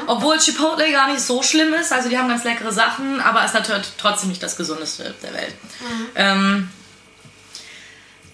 Obwohl 0.07 0.37
Chipotle 0.37 0.91
gar 0.91 1.07
nicht 1.11 1.21
so 1.21 1.41
schlimm 1.41 1.73
ist, 1.73 1.91
also 1.91 2.09
die 2.09 2.17
haben 2.17 2.27
ganz 2.27 2.43
leckere 2.43 2.71
Sachen, 2.71 3.19
aber 3.21 3.43
ist 3.43 3.53
natürlich 3.53 3.87
trotzdem 3.97 4.29
nicht 4.29 4.43
das 4.43 4.55
gesundeste 4.55 5.13
der 5.23 5.33
Welt. 5.33 5.55
Ähm, 6.15 6.69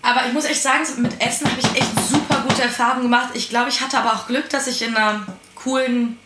aber 0.01 0.25
ich 0.27 0.33
muss 0.33 0.45
echt 0.45 0.61
sagen, 0.61 0.83
mit 0.97 1.21
Essen 1.21 1.49
habe 1.49 1.59
ich 1.59 1.81
echt 1.81 2.09
super 2.09 2.43
gute 2.47 2.61
Erfahrungen 2.63 3.03
gemacht. 3.03 3.29
Ich 3.33 3.49
glaube, 3.49 3.69
ich 3.69 3.81
hatte 3.81 3.97
aber 3.97 4.13
auch 4.13 4.27
Glück, 4.27 4.49
dass 4.49 4.67
ich 4.67 4.81
in 4.81 4.95
einer 4.95 5.25
coolen, 5.55 6.17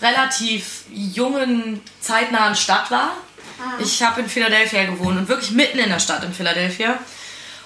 relativ 0.00 0.84
jungen, 0.90 1.80
zeitnahen 2.00 2.54
Stadt 2.54 2.90
war. 2.90 3.16
Ich 3.78 4.02
habe 4.02 4.22
in 4.22 4.28
Philadelphia 4.28 4.84
gewohnt 4.84 5.16
und 5.16 5.28
wirklich 5.28 5.52
mitten 5.52 5.78
in 5.78 5.88
der 5.88 6.00
Stadt 6.00 6.24
in 6.24 6.32
Philadelphia. 6.32 6.98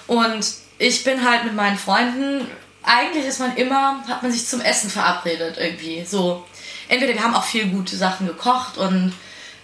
Und 0.05 0.45
ich 0.77 1.03
bin 1.03 1.27
halt 1.27 1.43
mit 1.43 1.55
meinen 1.55 1.77
Freunden, 1.77 2.47
eigentlich 2.83 3.25
ist 3.25 3.39
man 3.39 3.55
immer, 3.57 4.03
hat 4.07 4.23
man 4.23 4.31
sich 4.31 4.47
zum 4.47 4.61
Essen 4.61 4.89
verabredet 4.89 5.57
irgendwie. 5.57 6.05
So, 6.05 6.45
entweder 6.87 7.13
wir 7.13 7.23
haben 7.23 7.35
auch 7.35 7.43
viel 7.43 7.67
gute 7.67 7.97
Sachen 7.97 8.27
gekocht 8.27 8.77
und 8.77 9.13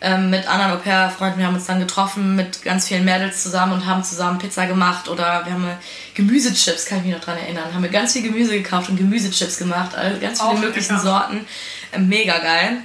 ähm, 0.04 0.30
mit 0.30 0.48
anderen 0.48 0.74
Au-pair-Freunden, 0.74 1.40
wir 1.40 1.48
haben 1.48 1.56
uns 1.56 1.66
dann 1.66 1.80
getroffen 1.80 2.36
mit 2.36 2.62
ganz 2.62 2.88
vielen 2.90 3.06
Mädels 3.06 3.42
zusammen 3.42 3.72
und 3.74 3.86
haben 3.88 4.04
zusammen 4.04 4.38
Pizza 4.38 4.66
gemacht 4.68 5.08
oder 5.08 5.46
wir 5.46 5.54
haben 5.54 5.68
Gemüsechips, 6.14 6.86
kann 6.86 7.00
ich 7.00 7.06
mich 7.06 7.14
noch 7.16 7.24
dran 7.24 7.38
erinnern, 7.38 7.74
haben 7.74 7.82
wir 7.84 7.90
ganz 7.90 8.14
viel 8.14 8.22
Gemüse 8.22 8.52
gekauft 8.52 8.90
und 8.90 8.98
Gemüsechips 8.98 9.58
gemacht, 9.58 9.96
also 9.96 10.20
ganz 10.20 10.40
viele 10.40 10.52
Auch 10.52 10.60
möglichen 10.60 10.96
lecker. 10.96 11.04
Sorten. 11.08 11.48
Äh, 11.92 12.00
mega 12.00 12.38
geil. 12.38 12.78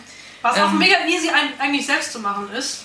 Was 0.42 0.56
auch 0.58 0.70
Ähm. 0.70 0.78
mega 0.78 0.94
easy 1.08 1.28
eigentlich 1.58 1.84
selbst 1.86 2.12
zu 2.12 2.20
machen 2.20 2.48
ist. 2.56 2.84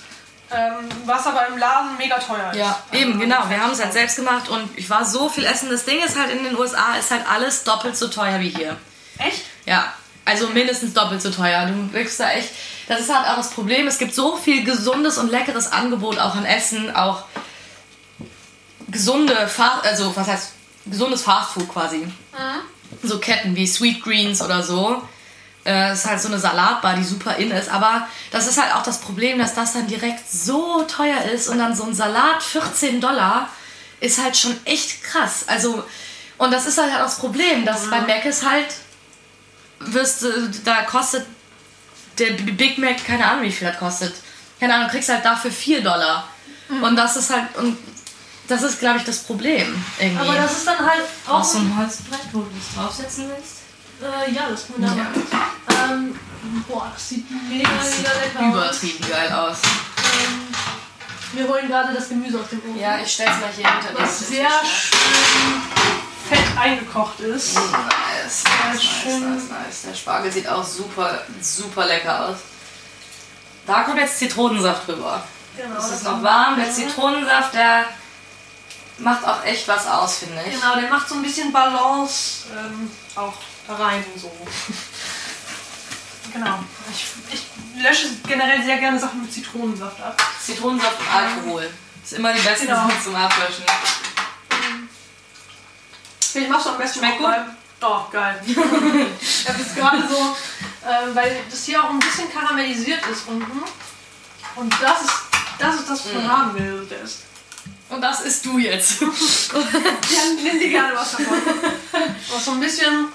Ähm, 0.50 0.88
was 1.06 1.26
aber 1.26 1.46
im 1.48 1.56
Laden 1.56 1.96
mega 1.96 2.18
teuer 2.18 2.50
ist. 2.52 2.58
Ja, 2.58 2.78
Also, 2.90 3.02
eben, 3.04 3.18
genau. 3.18 3.48
Wir 3.48 3.60
haben 3.60 3.72
es 3.72 3.80
halt 3.82 3.92
selbst 3.92 4.16
gemacht 4.16 4.48
und 4.48 4.68
ich 4.76 4.90
war 4.90 5.04
so 5.04 5.28
viel 5.28 5.44
essen. 5.46 5.70
Das 5.70 5.84
Ding 5.84 5.98
ist 6.04 6.18
halt 6.18 6.30
in 6.30 6.44
den 6.44 6.56
USA 6.56 6.96
ist 6.98 7.10
halt 7.10 7.22
alles 7.28 7.64
doppelt 7.64 7.96
so 7.96 8.08
teuer 8.08 8.38
wie 8.40 8.50
hier. 8.50 8.76
Echt? 9.18 9.42
Ja, 9.64 9.92
also 10.24 10.48
mindestens 10.48 10.92
doppelt 10.92 11.22
so 11.22 11.30
teuer. 11.30 11.66
Du 11.66 11.88
kriegst 11.96 12.20
da 12.20 12.30
echt. 12.32 12.50
Das 12.88 13.00
ist 13.00 13.14
halt 13.14 13.26
auch 13.28 13.36
das 13.36 13.50
Problem. 13.50 13.86
Es 13.86 13.98
gibt 13.98 14.14
so 14.14 14.36
viel 14.36 14.64
gesundes 14.64 15.18
und 15.18 15.30
leckeres 15.30 15.72
Angebot 15.72 16.18
auch 16.18 16.34
an 16.34 16.44
Essen, 16.44 16.94
auch 16.94 17.24
gesunde 18.88 19.48
Fast, 19.48 19.84
also 19.84 20.14
was 20.14 20.28
heißt 20.28 20.52
gesundes 20.86 21.22
Fastfood 21.22 21.68
quasi. 21.68 22.06
So 23.02 23.18
Ketten 23.18 23.56
wie 23.56 23.66
Sweet 23.66 24.02
Greens 24.02 24.42
oder 24.42 24.62
so. 24.62 25.02
Äh, 25.64 25.92
Es 25.92 26.00
ist 26.00 26.06
halt 26.10 26.20
so 26.20 26.28
eine 26.28 26.38
Salatbar, 26.38 26.94
die 26.96 27.04
super 27.04 27.36
in 27.36 27.50
ist. 27.50 27.70
Aber 27.70 28.06
das 28.30 28.46
ist 28.46 28.60
halt 28.60 28.74
auch 28.74 28.82
das 28.82 29.00
Problem, 29.00 29.38
dass 29.38 29.54
das 29.54 29.72
dann 29.72 29.86
direkt 29.86 30.30
so 30.30 30.82
teuer 30.82 31.22
ist 31.34 31.48
und 31.48 31.58
dann 31.58 31.74
so 31.74 31.84
ein 31.84 31.94
Salat 31.94 32.42
14 32.42 33.00
Dollar 33.00 33.48
ist 34.00 34.22
halt 34.22 34.36
schon 34.36 34.54
echt 34.66 35.02
krass. 35.02 35.44
Also, 35.46 35.82
und 36.36 36.50
das 36.52 36.66
ist 36.66 36.76
halt 36.76 36.92
auch 36.94 37.04
das 37.04 37.18
Problem, 37.18 37.64
dass 37.64 37.88
bei 37.88 38.00
Mac 38.02 38.24
ist 38.26 38.44
halt, 38.48 38.66
wirst 39.80 40.26
da 40.64 40.82
kostet 40.82 41.26
der 42.18 42.30
Big 42.32 42.78
Mac, 42.78 43.04
keine 43.06 43.24
Ahnung 43.26 43.44
wie 43.44 43.52
viel 43.52 43.66
das 43.68 43.78
kostet. 43.78 44.14
Keine 44.60 44.74
Ahnung, 44.74 44.88
kriegst 44.88 45.08
halt 45.08 45.24
dafür 45.24 45.50
4 45.50 45.82
Dollar. 45.82 46.28
Und 46.68 46.96
das 46.96 47.16
ist 47.16 47.30
halt, 47.30 47.54
und 47.56 47.76
das 48.48 48.62
ist 48.62 48.78
glaube 48.80 48.98
ich 48.98 49.04
das 49.04 49.18
Problem 49.18 49.84
irgendwie. 49.98 50.18
Aber 50.28 50.34
das 50.34 50.52
ist 50.58 50.66
dann 50.66 50.78
halt 50.78 51.02
auch. 51.26 51.40
auch 51.40 51.44
so 51.44 51.58
ein 51.58 51.76
Holzbrett, 51.76 52.20
wo 52.32 52.40
du 52.40 52.50
das 52.56 52.74
draufsetzen 52.74 53.28
willst? 53.28 53.54
äh, 54.02 54.32
ja, 54.32 54.42
das 54.50 54.66
können 54.66 54.80
wir 54.82 54.88
da 54.88 54.94
Ja. 54.96 55.02
machen. 55.04 55.22
Ähm, 55.92 56.18
boah, 56.68 56.90
das 56.92 57.08
sieht 57.08 57.26
mega, 57.48 57.68
Das 57.78 57.96
sieht 57.96 58.00
mega 58.06 58.12
lecker 58.20 58.40
aus. 58.40 58.54
übertrieben 58.54 59.10
geil 59.10 59.32
aus. 59.32 59.56
Ähm, 60.22 60.48
wir 61.32 61.48
holen 61.48 61.68
gerade 61.68 61.92
das 61.94 62.08
Gemüse 62.08 62.38
aus 62.40 62.48
dem 62.50 62.58
Ofen. 62.60 62.78
Ja, 62.78 62.98
ich 62.98 63.12
stell's 63.12 63.30
mal 63.40 63.50
hier 63.56 63.66
hinter 63.70 63.92
das 64.00 64.18
das 64.18 64.28
sehr 64.28 64.48
schön 64.48 65.62
fett 66.28 66.58
eingekocht 66.58 67.20
ist. 67.20 67.54
Nice, 67.54 67.72
nice, 67.72 68.44
nice, 68.72 68.82
schön. 68.82 69.34
nice, 69.34 69.42
nice. 69.50 69.82
Der 69.88 69.94
Spargel 69.94 70.32
sieht 70.32 70.48
auch 70.48 70.64
super, 70.64 71.22
super 71.40 71.86
lecker 71.86 72.28
aus. 72.28 72.36
Da 73.66 73.82
kommt 73.82 73.98
jetzt 73.98 74.18
Zitronensaft 74.18 74.88
drüber. 74.88 75.22
Genau, 75.56 75.78
Es 75.78 75.90
ist 75.90 76.04
noch 76.04 76.22
warm. 76.22 76.56
Der 76.56 76.72
Zitronensaft, 76.72 77.54
der 77.54 77.84
macht 78.98 79.24
auch 79.26 79.44
echt 79.44 79.66
was 79.68 79.86
aus, 79.86 80.18
finde 80.18 80.42
ich. 80.46 80.54
Genau, 80.60 80.76
der 80.76 80.88
macht 80.90 81.08
so 81.08 81.14
ein 81.16 81.22
bisschen 81.22 81.52
Balance 81.52 82.44
ähm, 82.56 82.90
auch 83.14 83.34
da 83.66 83.74
rein. 83.76 84.04
So. 84.16 84.30
genau. 86.32 86.58
Ich, 86.92 87.06
ich 87.32 87.82
lösche 87.82 88.08
generell 88.26 88.62
sehr 88.62 88.78
gerne 88.78 88.98
Sachen 88.98 89.22
mit 89.22 89.32
Zitronensaft 89.32 90.00
ab. 90.02 90.20
Zitronensaft 90.44 90.98
und 91.00 91.14
Alkohol. 91.14 91.70
Ist 92.02 92.12
immer 92.14 92.32
die 92.32 92.40
besten 92.40 92.66
Genau. 92.66 92.86
Sachen 92.86 93.02
zum 93.02 93.14
Ablöschen. 93.16 93.64
Ich 96.34 96.48
mach's 96.48 96.66
am 96.66 96.76
besten 96.78 96.98
Schmeckt 97.00 97.20
mal- 97.20 97.54
Doch, 97.80 98.10
geil. 98.10 98.40
ich 98.46 98.56
habe 99.48 99.58
jetzt 99.58 99.76
gerade 99.76 100.02
so, 100.08 100.36
äh, 100.86 101.14
weil 101.14 101.36
das 101.50 101.64
hier 101.64 101.82
auch 101.82 101.90
ein 101.90 101.98
bisschen 101.98 102.32
karamellisiert 102.32 103.06
ist 103.06 103.26
unten. 103.28 103.62
Und 104.56 104.72
das 104.80 105.02
ist 105.02 105.12
das, 105.58 105.74
ist 105.76 105.90
das 105.90 106.04
was 106.06 106.12
man 106.14 106.28
haben 106.28 106.54
will, 106.58 106.86
der 106.90 107.00
ist. 107.02 107.20
Und 107.88 108.00
das 108.00 108.22
isst 108.22 108.44
du 108.46 108.58
jetzt. 108.58 109.00
Ja, 109.02 110.20
nimm 110.42 110.58
dir 110.58 110.68
gerne 110.70 110.94
was 110.94 111.12
davon. 111.12 111.26
Was 112.32 112.44
so 112.44 112.50
ein 112.52 112.60
bisschen 112.60 113.08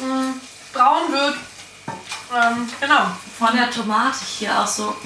mh, 0.00 0.34
braun 0.72 1.12
wird. 1.12 1.36
Ähm, 2.34 2.68
genau. 2.80 3.06
Von 3.38 3.54
der 3.56 3.70
Tomate 3.70 4.16
hier 4.38 4.58
auch 4.58 4.66
so. 4.66 4.96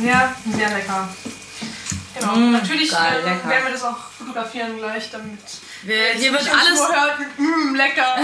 Sehr, 0.00 0.34
sehr 0.56 0.68
lecker. 0.70 1.08
Genau. 2.20 2.36
Mm, 2.36 2.52
Natürlich 2.52 2.90
geil, 2.90 3.20
äh, 3.20 3.48
werden 3.48 3.64
wir 3.64 3.72
das 3.72 3.84
auch 3.84 3.96
fotografieren 4.18 4.78
gleich, 4.78 5.10
damit 5.10 5.38
Wir, 5.82 5.96
hier, 6.16 6.32
wird 6.32 6.42
alles, 6.42 6.80
hört 6.80 7.18
mit 7.18 7.38
mm, 7.38 7.74
lecker. 7.74 8.16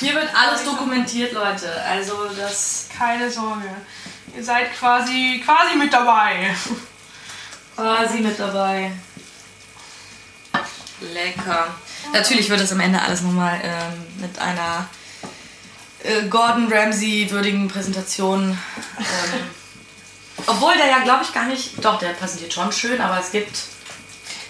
hier 0.00 0.14
wird 0.14 0.28
alles 0.34 0.64
dokumentiert, 0.64 1.32
Leute. 1.32 1.70
Also 1.88 2.28
das 2.36 2.88
Keine 2.96 3.30
Sorge. 3.30 3.68
Ihr 4.36 4.44
seid 4.44 4.74
quasi, 4.76 5.42
quasi 5.44 5.76
mit 5.76 5.92
dabei. 5.92 6.54
quasi 7.76 8.20
mit 8.20 8.38
dabei. 8.38 8.92
Lecker. 11.00 11.66
Natürlich 12.12 12.48
wird 12.48 12.60
es 12.60 12.72
am 12.72 12.80
Ende 12.80 13.00
alles 13.00 13.22
nochmal 13.22 13.60
ähm, 13.62 14.20
mit 14.20 14.38
einer 14.38 14.88
äh, 16.02 16.22
Gordon 16.28 16.72
Ramsay 16.72 17.30
würdigen 17.30 17.68
Präsentation. 17.68 18.58
Ähm, 18.98 19.50
obwohl 20.46 20.74
der 20.76 20.86
ja, 20.86 20.98
glaube 21.00 21.24
ich, 21.24 21.32
gar 21.32 21.44
nicht. 21.44 21.84
Doch, 21.84 21.98
der 21.98 22.10
präsentiert 22.10 22.52
schon 22.52 22.72
schön, 22.72 23.00
aber 23.00 23.18
es 23.20 23.30
gibt 23.30 23.56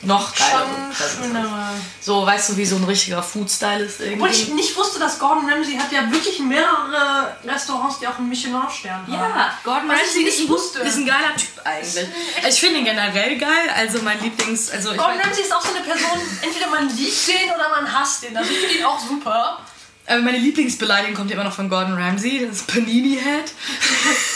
noch 0.04 0.34
geilere 0.34 0.66
schönere. 0.96 1.70
So, 2.00 2.26
weißt 2.26 2.50
du, 2.50 2.56
wie 2.56 2.66
so 2.66 2.76
ein 2.76 2.84
richtiger 2.84 3.22
Food-Stylist 3.22 4.00
Obwohl 4.00 4.30
ich 4.30 4.42
irgendwie. 4.42 4.62
nicht 4.62 4.76
wusste, 4.76 4.98
dass 4.98 5.18
Gordon 5.18 5.48
Ramsay 5.48 5.76
hat 5.76 5.92
ja 5.92 6.10
wirklich 6.10 6.40
mehrere 6.40 7.36
Restaurants, 7.44 8.00
die 8.00 8.08
auch 8.08 8.18
einen 8.18 8.28
Michelin-Stern 8.28 9.06
haben. 9.06 9.12
Ja, 9.12 9.54
Gordon 9.62 9.88
Was 9.88 9.96
ich 9.98 10.02
Ramsay 10.06 10.24
nicht 10.24 10.38
ist, 10.40 10.48
wusste. 10.48 10.80
ist 10.80 10.96
ein 10.96 11.06
geiler 11.06 11.36
Typ 11.36 11.50
eigentlich. 11.64 12.08
Ich 12.48 12.60
finde 12.60 12.80
ihn 12.80 12.84
generell 12.84 13.38
geil. 13.38 13.70
Also 13.76 14.02
mein 14.02 14.20
Lieblings... 14.20 14.70
Also 14.70 14.88
Gordon 14.94 15.20
Ramsay 15.20 15.42
ist 15.42 15.54
auch 15.54 15.64
so 15.64 15.72
eine 15.74 15.84
Person, 15.84 16.18
entweder 16.42 16.66
man 16.68 16.88
liebt 16.96 17.28
den 17.28 17.50
oder 17.54 17.68
man 17.70 17.92
hasst 17.92 18.24
den. 18.24 18.36
Also 18.36 18.50
ich 18.50 18.58
finde 18.58 18.78
ihn 18.78 18.84
auch 18.84 18.98
super. 18.98 19.60
meine 20.08 20.38
Lieblingsbeleidigung 20.38 21.14
kommt 21.14 21.30
immer 21.30 21.44
noch 21.44 21.54
von 21.54 21.68
Gordon 21.68 21.94
Ramsay. 21.94 22.44
Das 22.48 22.56
ist 22.56 22.66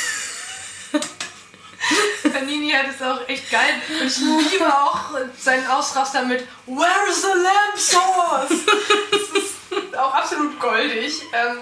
Panini 2.36 2.70
hat 2.70 2.86
es 2.94 3.02
auch 3.02 3.26
echt 3.28 3.50
geil. 3.50 3.74
Und 4.00 4.06
ich 4.06 4.18
liebe 4.18 4.66
auch 4.66 5.10
seinen 5.38 5.66
Ausraster 5.66 6.22
mit 6.22 6.46
Where 6.66 7.08
is 7.08 7.22
the 7.22 7.28
lamb 7.28 7.76
sauce? 7.76 8.60
Das 9.10 9.82
ist 9.82 9.96
auch 9.96 10.14
absolut 10.14 10.58
goldig. 10.60 11.22
Ähm, 11.32 11.58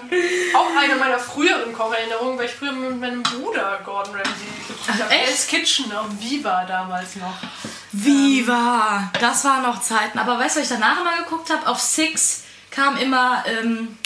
auch 0.53 0.69
eine 0.77 0.95
meiner 0.95 1.19
früheren 1.19 1.73
Kocherinnerungen, 1.73 2.37
weil 2.37 2.45
ich 2.45 2.53
früher 2.53 2.71
mit 2.71 2.99
meinem 2.99 3.23
Bruder 3.23 3.79
Gordon 3.85 4.15
Ramsay 4.15 4.45
geguckt 4.67 4.89
habe. 4.89 5.09
Hell's 5.09 5.47
Kitchen 5.47 5.91
auf 5.91 6.07
Viva 6.19 6.65
damals 6.65 7.15
noch. 7.15 7.35
Viva! 7.91 9.11
Das 9.19 9.43
waren 9.45 9.63
noch 9.63 9.81
Zeiten. 9.81 10.19
Aber 10.19 10.37
weißt 10.37 10.57
du, 10.57 10.59
was 10.61 10.69
ich 10.69 10.77
danach 10.77 10.99
immer 10.99 11.17
geguckt 11.23 11.49
habe? 11.49 11.67
Auf 11.67 11.79
Six 11.79 12.43
kam 12.71 12.97
immer... 12.97 13.43
Ähm, 13.47 13.97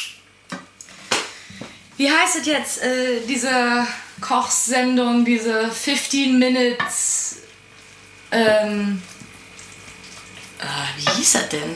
wie 1.98 2.10
heißt 2.10 2.38
es 2.38 2.46
jetzt? 2.46 2.82
Äh, 2.82 3.22
diese 3.28 3.86
Kochsendung, 4.22 5.26
diese 5.26 5.70
15 5.72 6.38
Minutes... 6.38 7.38
Ähm, 8.32 9.02
äh, 10.60 11.00
wie 11.00 11.18
hieß 11.18 11.32
das 11.34 11.50
denn? 11.50 11.76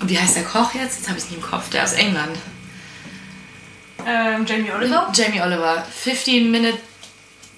Und 0.00 0.08
wie 0.08 0.18
heißt 0.18 0.36
der 0.36 0.44
Koch 0.44 0.74
jetzt? 0.74 0.98
Jetzt 0.98 1.08
habe 1.08 1.18
ich 1.18 1.24
es 1.24 1.30
nicht 1.30 1.42
im 1.42 1.46
Kopf. 1.46 1.70
Der 1.70 1.84
aus 1.84 1.92
England. 1.92 2.38
Ähm, 4.06 4.46
Jamie 4.46 4.70
Oliver. 4.70 5.10
Jamie 5.12 5.40
Oliver. 5.40 5.84
15 6.02 6.50
Minute 6.50 6.78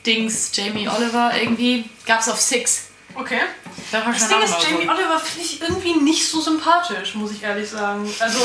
Dings, 0.05 0.51
Jamie 0.55 0.89
Oliver 0.89 1.33
irgendwie. 1.41 1.85
Gab's 2.07 2.29
auf 2.29 2.41
Six. 2.41 2.89
Okay. 3.15 3.41
Das 3.91 4.03
schon 4.05 4.29
Ding 4.29 4.43
ist, 4.43 4.55
Jamie. 4.63 4.89
Oliver 4.89 5.21
finde 5.21 5.45
ich 5.47 5.61
irgendwie 5.61 5.95
nicht 5.95 6.29
so 6.29 6.41
sympathisch, 6.41 7.15
muss 7.15 7.33
ich 7.33 7.43
ehrlich 7.43 7.69
sagen. 7.69 8.09
Also, 8.19 8.39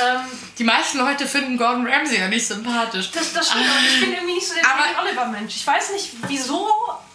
ähm, 0.00 0.20
Die 0.58 0.64
meisten 0.64 0.98
Leute 0.98 1.26
finden 1.26 1.56
Gordon 1.58 1.86
Ramsay 1.86 2.18
ja 2.20 2.28
nicht 2.28 2.46
sympathisch. 2.46 3.10
das, 3.10 3.32
das 3.32 3.48
stimmt, 3.50 3.64
aber 3.68 3.78
ich 3.94 4.00
bin 4.00 4.12
irgendwie 4.14 4.34
nicht 4.34 4.46
so 4.48 4.54
der 4.54 4.64
Aber- 4.64 4.80
Jamie 4.86 5.08
Oliver-Mensch. 5.08 5.56
Ich 5.56 5.66
weiß 5.66 5.92
nicht, 5.92 6.10
wieso. 6.26 6.68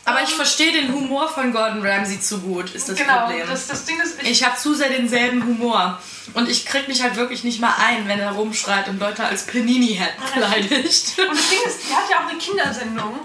Aber 0.06 0.20
ähm, 0.20 0.26
ich 0.28 0.34
verstehe 0.34 0.72
den 0.74 0.94
Humor 0.94 1.30
von 1.30 1.52
Gordon 1.54 1.86
Ramsay 1.86 2.20
zu 2.20 2.40
gut, 2.42 2.70
ist 2.76 2.90
das 2.90 2.98
Genau, 2.98 3.22
Problem. 3.22 3.48
das, 3.48 3.68
das 3.68 3.86
Ding 3.86 4.00
ist, 4.02 4.22
ich, 4.22 4.30
ich 4.32 4.44
habe 4.44 4.58
zu 4.58 4.74
sehr 4.74 4.90
denselben 4.90 5.44
Humor. 5.46 6.00
Und 6.34 6.50
ich 6.50 6.66
krieg 6.66 6.88
mich 6.88 7.02
halt 7.04 7.16
wirklich 7.16 7.44
nicht 7.44 7.60
mal 7.60 7.74
ein, 7.80 8.08
wenn 8.08 8.20
er 8.20 8.32
rumschreit 8.32 8.88
und 8.88 9.00
Leute 9.00 9.24
als 9.26 9.46
Panini-Head 9.46 10.14
beleidigt. 10.34 11.14
und 11.20 11.38
das 11.38 11.50
Ding 11.50 11.60
ist, 11.66 11.90
der 11.90 11.98
hat 11.98 12.10
ja 12.10 12.18
auch 12.18 12.30
eine 12.30 12.38
Kindersendung. 12.38 13.20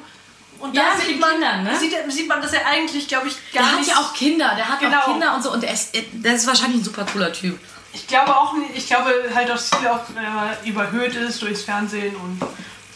Und 0.60 0.74
Ja, 0.74 0.82
da 0.92 1.00
sieht 1.00 1.20
man, 1.20 1.30
Kindern, 1.32 1.62
ne? 1.64 1.78
sieht, 1.78 1.94
sieht 2.08 2.28
man, 2.28 2.40
dass 2.42 2.52
er 2.52 2.66
eigentlich, 2.66 3.06
glaube 3.08 3.28
ich, 3.28 3.34
gar 3.52 3.62
Der 3.62 3.72
hat 3.72 3.78
nicht... 3.78 3.90
ja 3.90 3.96
auch 3.98 4.12
Kinder, 4.12 4.54
der 4.56 4.68
hat 4.68 4.80
Genau. 4.80 4.98
auch 5.00 5.04
Kinder 5.06 5.34
und 5.36 5.42
so. 5.42 5.52
Und 5.52 5.62
der 5.62 5.72
ist, 5.72 5.90
der 6.12 6.34
ist 6.34 6.46
wahrscheinlich 6.46 6.80
ein 6.80 6.84
super 6.84 7.04
cooler 7.12 7.32
Typ. 7.32 7.58
Ich 7.92 8.06
glaube 8.06 8.36
auch, 8.36 8.54
ich 8.74 8.86
glaube 8.86 9.12
halt, 9.34 9.48
dass 9.48 9.70
viel 9.74 9.88
auch 9.88 10.00
äh, 10.10 10.68
überhöht 10.68 11.14
ist 11.14 11.40
durchs 11.42 11.62
Fernsehen 11.62 12.14
und 12.16 12.40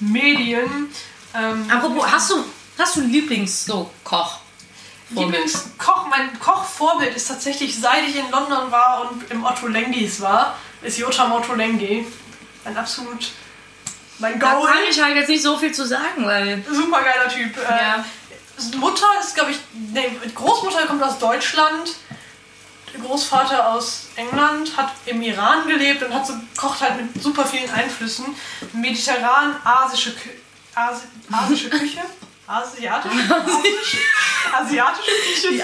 Medien. 0.00 0.88
Ähm, 1.34 1.66
Apropos, 1.70 2.04
hast 2.10 2.30
du, 2.30 2.44
hast 2.78 2.96
du 2.96 3.00
einen 3.00 3.10
Lieblings-Koch? 3.12 4.38
Lieblingskoch, 5.10 6.06
mein 6.08 6.38
Kochvorbild 6.40 7.14
ist 7.14 7.28
tatsächlich, 7.28 7.78
seit 7.78 8.08
ich 8.08 8.16
in 8.16 8.30
London 8.30 8.70
war 8.70 9.10
und 9.10 9.30
im 9.30 9.44
Otto 9.44 9.66
Lengis 9.68 10.20
war, 10.20 10.56
ist 10.82 10.98
Jotam 10.98 11.32
Otto 11.32 11.54
Lengi. 11.54 12.06
Ein 12.64 12.76
absolut 12.76 13.30
mein 14.22 14.38
Da 14.40 14.54
Goal. 14.54 14.66
kann 14.66 14.78
ich 14.88 15.02
halt 15.02 15.16
jetzt 15.16 15.28
nicht 15.28 15.42
so 15.42 15.58
viel 15.58 15.72
zu 15.72 15.86
sagen, 15.86 16.24
weil. 16.24 16.64
Super 16.70 17.02
geiler 17.02 17.28
Typ. 17.28 17.54
Äh, 17.58 17.60
Ja. 17.70 18.04
Mutter 18.78 19.06
ist, 19.20 19.34
glaube 19.34 19.50
ich, 19.50 19.58
nee, 19.72 20.16
Großmutter 20.34 20.86
kommt 20.86 21.02
aus 21.02 21.18
Deutschland. 21.18 21.90
Großvater 23.00 23.68
aus 23.70 24.08
England 24.16 24.76
hat 24.76 24.92
im 25.06 25.22
Iran 25.22 25.66
gelebt 25.66 26.02
und 26.02 26.12
hat 26.14 26.26
so, 26.26 26.34
kocht 26.56 26.80
halt 26.82 26.96
mit 27.00 27.22
super 27.22 27.44
vielen 27.46 27.70
Einflüssen. 27.72 28.26
Mediterran, 28.74 29.56
asische, 29.64 30.12
Asi 30.74 31.02
asische 31.30 31.70
Küche. 31.70 32.00
Asiatische, 32.46 33.16
asiatische, 33.34 33.98
asiatische 34.52 35.10
Küche. 35.10 35.58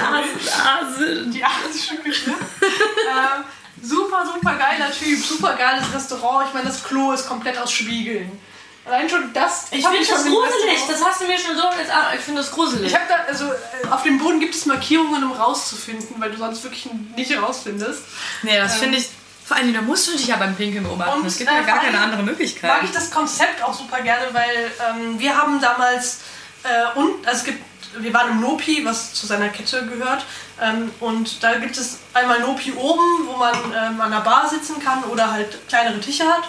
sorry. 0.96 1.30
Die 1.30 1.44
asische 1.44 1.96
Küche. 1.96 2.30
ähm, 2.30 3.44
super, 3.82 4.24
super 4.32 4.54
geiler 4.54 4.90
Typ, 4.90 5.22
super 5.24 5.54
geiles 5.54 5.84
Restaurant. 5.94 6.48
Ich 6.48 6.54
meine, 6.54 6.66
das 6.68 6.82
Klo 6.82 7.12
ist 7.12 7.28
komplett 7.28 7.58
aus 7.58 7.70
Spiegeln. 7.70 8.40
Allein 8.88 9.08
schon 9.08 9.32
das. 9.32 9.66
Ich 9.70 9.86
finde 9.86 10.00
das 10.00 10.24
gruselig, 10.24 10.80
das 10.88 11.04
hast 11.04 11.20
du 11.20 11.26
mir 11.26 11.38
schon 11.38 11.56
so 11.56 11.62
jetzt. 11.78 11.90
ah, 11.94 12.12
Ich 12.14 12.20
finde 12.20 12.40
das 12.40 12.50
gruselig. 12.50 12.86
ich 12.90 12.94
habe 12.94 13.04
da, 13.08 13.16
also 13.28 13.44
äh, 13.46 13.88
auf 13.90 14.02
dem 14.02 14.18
Boden 14.18 14.40
gibt 14.40 14.54
es 14.54 14.66
Markierungen, 14.66 15.22
um 15.24 15.32
rauszufinden, 15.32 16.16
weil 16.18 16.30
du 16.30 16.38
sonst 16.38 16.62
wirklich 16.64 16.88
nicht 17.16 17.36
rausfindest. 17.40 18.02
nee, 18.42 18.56
das 18.58 18.74
Ähm, 18.74 18.80
finde 18.80 18.98
ich. 18.98 19.08
Vor 19.44 19.56
allem, 19.56 19.72
da 19.72 19.80
musst 19.80 20.06
du 20.06 20.12
dich 20.12 20.26
ja 20.26 20.36
beim 20.36 20.54
Pinkeln 20.54 20.84
beobachten. 20.84 21.20
Und, 21.20 21.26
es 21.26 21.38
gibt 21.38 21.50
äh, 21.50 21.54
ja 21.54 21.62
gar 21.62 21.76
vor 21.76 21.84
keine 21.86 21.98
andere 22.00 22.22
Möglichkeit. 22.22 22.70
Mag 22.70 22.82
ich 22.84 22.90
das 22.90 23.10
Konzept 23.10 23.62
auch 23.62 23.72
super 23.72 24.00
gerne, 24.02 24.26
weil 24.32 24.70
ähm, 24.90 25.18
wir 25.18 25.34
haben 25.36 25.58
damals 25.60 26.18
äh, 26.64 26.98
und 26.98 27.26
also 27.26 27.38
es 27.38 27.44
gibt, 27.44 27.64
wir 27.96 28.12
waren 28.12 28.30
im 28.32 28.40
Nopi, 28.42 28.84
was 28.84 29.14
zu 29.14 29.26
seiner 29.26 29.48
Kette 29.48 29.86
gehört, 29.86 30.26
ähm, 30.60 30.92
und 31.00 31.42
da 31.42 31.54
gibt 31.54 31.78
es 31.78 31.98
einmal 32.12 32.40
Nopi 32.40 32.72
oben, 32.72 33.26
wo 33.26 33.36
man 33.38 33.54
ähm, 33.74 33.98
an 34.02 34.10
der 34.10 34.20
Bar 34.20 34.50
sitzen 34.50 34.82
kann 34.84 35.02
oder 35.04 35.30
halt 35.30 35.66
kleinere 35.68 35.98
Tische 36.00 36.24
hat. 36.24 36.42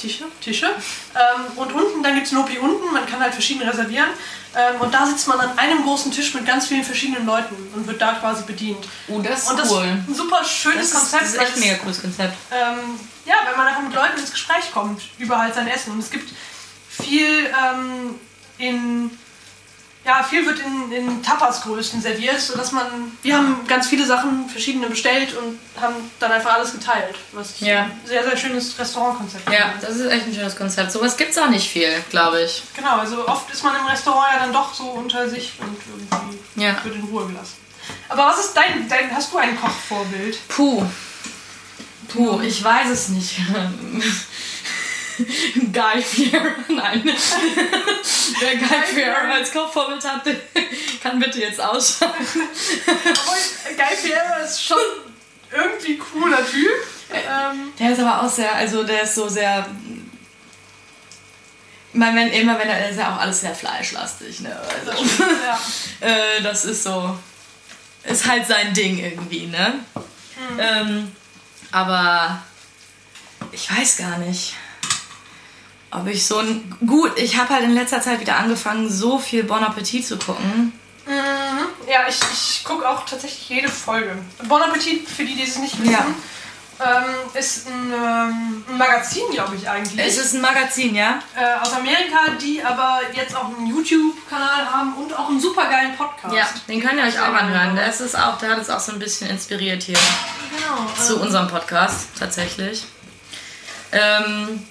Tische, 0.00 0.24
Tische. 0.40 0.66
Ähm, 0.66 1.56
und 1.56 1.72
unten, 1.72 2.02
dann 2.02 2.14
gibt 2.14 2.26
es 2.26 2.32
Nopi 2.32 2.58
unten, 2.58 2.92
man 2.92 3.06
kann 3.06 3.20
halt 3.20 3.32
verschiedene 3.32 3.70
reservieren. 3.70 4.08
Ähm, 4.56 4.80
und 4.80 4.92
da 4.92 5.06
sitzt 5.06 5.28
man 5.28 5.38
an 5.38 5.56
einem 5.58 5.82
großen 5.84 6.10
Tisch 6.10 6.34
mit 6.34 6.44
ganz 6.46 6.66
vielen 6.66 6.82
verschiedenen 6.84 7.24
Leuten 7.26 7.54
und 7.74 7.86
wird 7.86 8.00
da 8.02 8.14
quasi 8.14 8.42
bedient. 8.44 8.84
oh, 9.08 9.20
das 9.20 9.42
ist 9.44 9.50
Und 9.50 9.58
das 9.60 9.70
cool. 9.70 9.84
ist 9.84 10.08
ein 10.08 10.14
super 10.14 10.44
schönes 10.44 10.90
Das 10.90 11.02
ist, 11.04 11.10
Konzept. 11.10 11.22
das 11.22 11.32
ist 11.34 11.40
echt 11.40 11.54
ein 11.54 11.60
mega 11.60 11.76
cooles 11.76 12.00
Konzept. 12.00 12.36
ähm, 12.50 12.78
ja, 13.26 13.34
wenn 13.48 13.56
man 13.56 13.66
einfach 13.68 13.82
mit 13.82 13.94
Leuten 13.94 14.18
ins 14.18 14.32
Gespräch 14.32 14.72
kommt 14.72 15.02
über 15.18 15.38
halt 15.38 15.54
sein 15.54 15.68
Essen. 15.68 15.92
Und 15.92 16.00
es 16.00 16.10
gibt 16.10 16.32
viel 16.88 17.46
ähm, 17.46 18.18
in 18.58 19.10
ja, 20.10 20.22
viel 20.24 20.44
wird 20.44 20.58
in, 20.60 20.90
in 20.92 21.22
Tapas-Größen 21.22 22.00
serviert, 22.02 22.40
sodass 22.40 22.72
man. 22.72 22.86
Wir 23.22 23.36
haben 23.36 23.64
ganz 23.68 23.86
viele 23.86 24.04
Sachen, 24.04 24.48
verschiedene 24.48 24.88
bestellt 24.88 25.36
und 25.36 25.58
haben 25.80 25.94
dann 26.18 26.32
einfach 26.32 26.54
alles 26.54 26.72
geteilt. 26.72 27.14
Was 27.32 27.52
ich 27.54 27.60
Ja. 27.60 27.82
ein 27.84 28.00
sehr, 28.04 28.24
sehr 28.24 28.36
schönes 28.36 28.76
Restaurantkonzept 28.78 29.48
Ja, 29.52 29.68
finde. 29.70 29.86
das 29.86 29.96
ist 29.96 30.10
echt 30.10 30.26
ein 30.26 30.34
schönes 30.34 30.56
Konzept. 30.56 30.90
Sowas 30.92 31.16
gibt 31.16 31.30
es 31.30 31.38
auch 31.38 31.48
nicht 31.48 31.70
viel, 31.70 31.92
glaube 32.10 32.42
ich. 32.42 32.62
Genau, 32.74 32.96
also 32.98 33.26
oft 33.28 33.48
ist 33.52 33.62
man 33.62 33.76
im 33.76 33.86
Restaurant 33.86 34.26
ja 34.34 34.38
dann 34.40 34.52
doch 34.52 34.74
so 34.74 34.84
unter 34.84 35.28
sich 35.28 35.52
und 35.60 35.76
irgendwie 36.10 36.38
Ja. 36.62 36.82
wird 36.84 36.96
in 36.96 37.04
Ruhe 37.04 37.26
gelassen. 37.26 37.54
Aber 38.08 38.26
was 38.26 38.40
ist 38.46 38.54
dein, 38.56 38.88
dein 38.88 39.14
hast 39.14 39.32
du 39.32 39.38
ein 39.38 39.58
Kochvorbild? 39.60 40.38
Puh. 40.48 40.84
Puh, 42.08 42.40
ich 42.40 42.62
weiß 42.64 42.88
es 42.90 43.08
nicht. 43.10 43.36
Guy 45.72 46.02
Fieri, 46.02 46.50
nein. 46.68 47.02
Wer 48.40 48.56
Guy 48.56 48.82
Fieri 48.86 49.32
als 49.32 49.52
Kochvorbild 49.52 50.04
hat, 50.04 50.22
kann 51.02 51.18
bitte 51.18 51.40
jetzt 51.40 51.60
ausschalten. 51.60 52.16
Obwohl, 52.86 53.76
Guy 53.76 53.96
Fieri 53.96 54.44
ist 54.44 54.64
schon 54.64 54.78
irgendwie 55.52 55.98
cooler 55.98 56.44
Typ. 56.48 56.70
Ähm, 57.12 57.72
Der 57.78 57.90
ist 57.92 58.00
aber 58.00 58.22
auch 58.22 58.30
sehr, 58.30 58.54
also 58.54 58.84
der 58.84 59.02
ist 59.02 59.14
so 59.14 59.28
sehr. 59.28 59.66
Ich 61.92 61.98
meine, 61.98 62.20
wenn, 62.20 62.28
immer 62.28 62.56
wenn 62.58 62.68
er 62.68 62.88
ist 62.88 62.98
ja 62.98 63.12
auch 63.14 63.20
alles 63.20 63.40
sehr 63.40 63.54
fleischlastig, 63.54 64.40
ne? 64.40 64.56
das 64.86 64.94
Also, 64.94 65.08
stimmt, 65.08 65.30
ja. 65.44 66.06
äh, 66.08 66.40
das 66.42 66.64
ist 66.64 66.84
so. 66.84 67.18
Ist 68.04 68.26
halt 68.26 68.46
sein 68.46 68.72
Ding 68.72 68.98
irgendwie, 68.98 69.46
ne? 69.46 69.80
Ähm, 70.58 71.12
aber 71.72 72.40
ich 73.52 73.70
weiß 73.70 73.98
gar 73.98 74.18
nicht, 74.18 74.54
ob 75.90 76.06
ich 76.06 76.26
so 76.26 76.38
ein. 76.38 76.74
Gut, 76.86 77.18
ich 77.18 77.36
habe 77.36 77.50
halt 77.54 77.64
in 77.64 77.72
letzter 77.74 78.00
Zeit 78.00 78.20
wieder 78.20 78.36
angefangen, 78.36 78.90
so 78.90 79.18
viel 79.18 79.44
Bon 79.44 79.62
Appetit 79.62 80.06
zu 80.06 80.16
gucken. 80.18 80.72
Mhm. 81.06 81.90
Ja, 81.90 82.06
ich, 82.08 82.18
ich 82.32 82.64
gucke 82.64 82.88
auch 82.88 83.04
tatsächlich 83.04 83.48
jede 83.48 83.68
Folge. 83.68 84.16
Bon 84.48 84.62
Appetit, 84.62 85.08
für 85.08 85.24
die, 85.24 85.34
die 85.34 85.42
es 85.42 85.58
nicht 85.58 85.80
wissen, 85.80 85.90
Ja. 85.92 86.06
ähm, 86.78 87.04
ist 87.34 87.66
ein, 87.66 87.92
ähm, 87.92 88.64
ein 88.68 88.78
Magazin, 88.78 89.24
glaube 89.32 89.56
ich 89.56 89.68
eigentlich. 89.68 90.06
Es 90.06 90.16
ist 90.18 90.34
ein 90.34 90.40
Magazin, 90.40 90.94
ja? 90.94 91.20
äh, 91.36 91.60
aus 91.60 91.72
Amerika, 91.72 92.18
die 92.40 92.62
aber 92.62 93.00
jetzt 93.12 93.34
auch 93.34 93.46
einen 93.56 93.66
YouTube-Kanal 93.66 94.70
haben 94.70 94.94
und 94.94 95.12
auch 95.18 95.28
einen 95.30 95.40
supergeilen 95.40 95.96
Podcast. 95.96 96.32
Ja, 96.34 96.46
den 96.68 96.80
könnt 96.80 96.94
ihr 96.94 97.04
euch 97.04 97.18
auch 97.18 97.34
anhören. 97.34 97.74
Der, 97.74 97.88
ist 97.88 98.00
es 98.00 98.14
auch, 98.14 98.38
der 98.38 98.50
hat 98.50 98.58
es 98.58 98.70
auch 98.70 98.80
so 98.80 98.92
ein 98.92 98.98
bisschen 99.00 99.28
inspiriert 99.28 99.82
hier. 99.82 99.98
Genau. 100.56 100.86
zu 101.04 101.16
ähm, 101.16 101.22
unserem 101.22 101.48
Podcast 101.48 102.08
tatsächlich. 102.16 102.84
Ähm, 103.90 104.62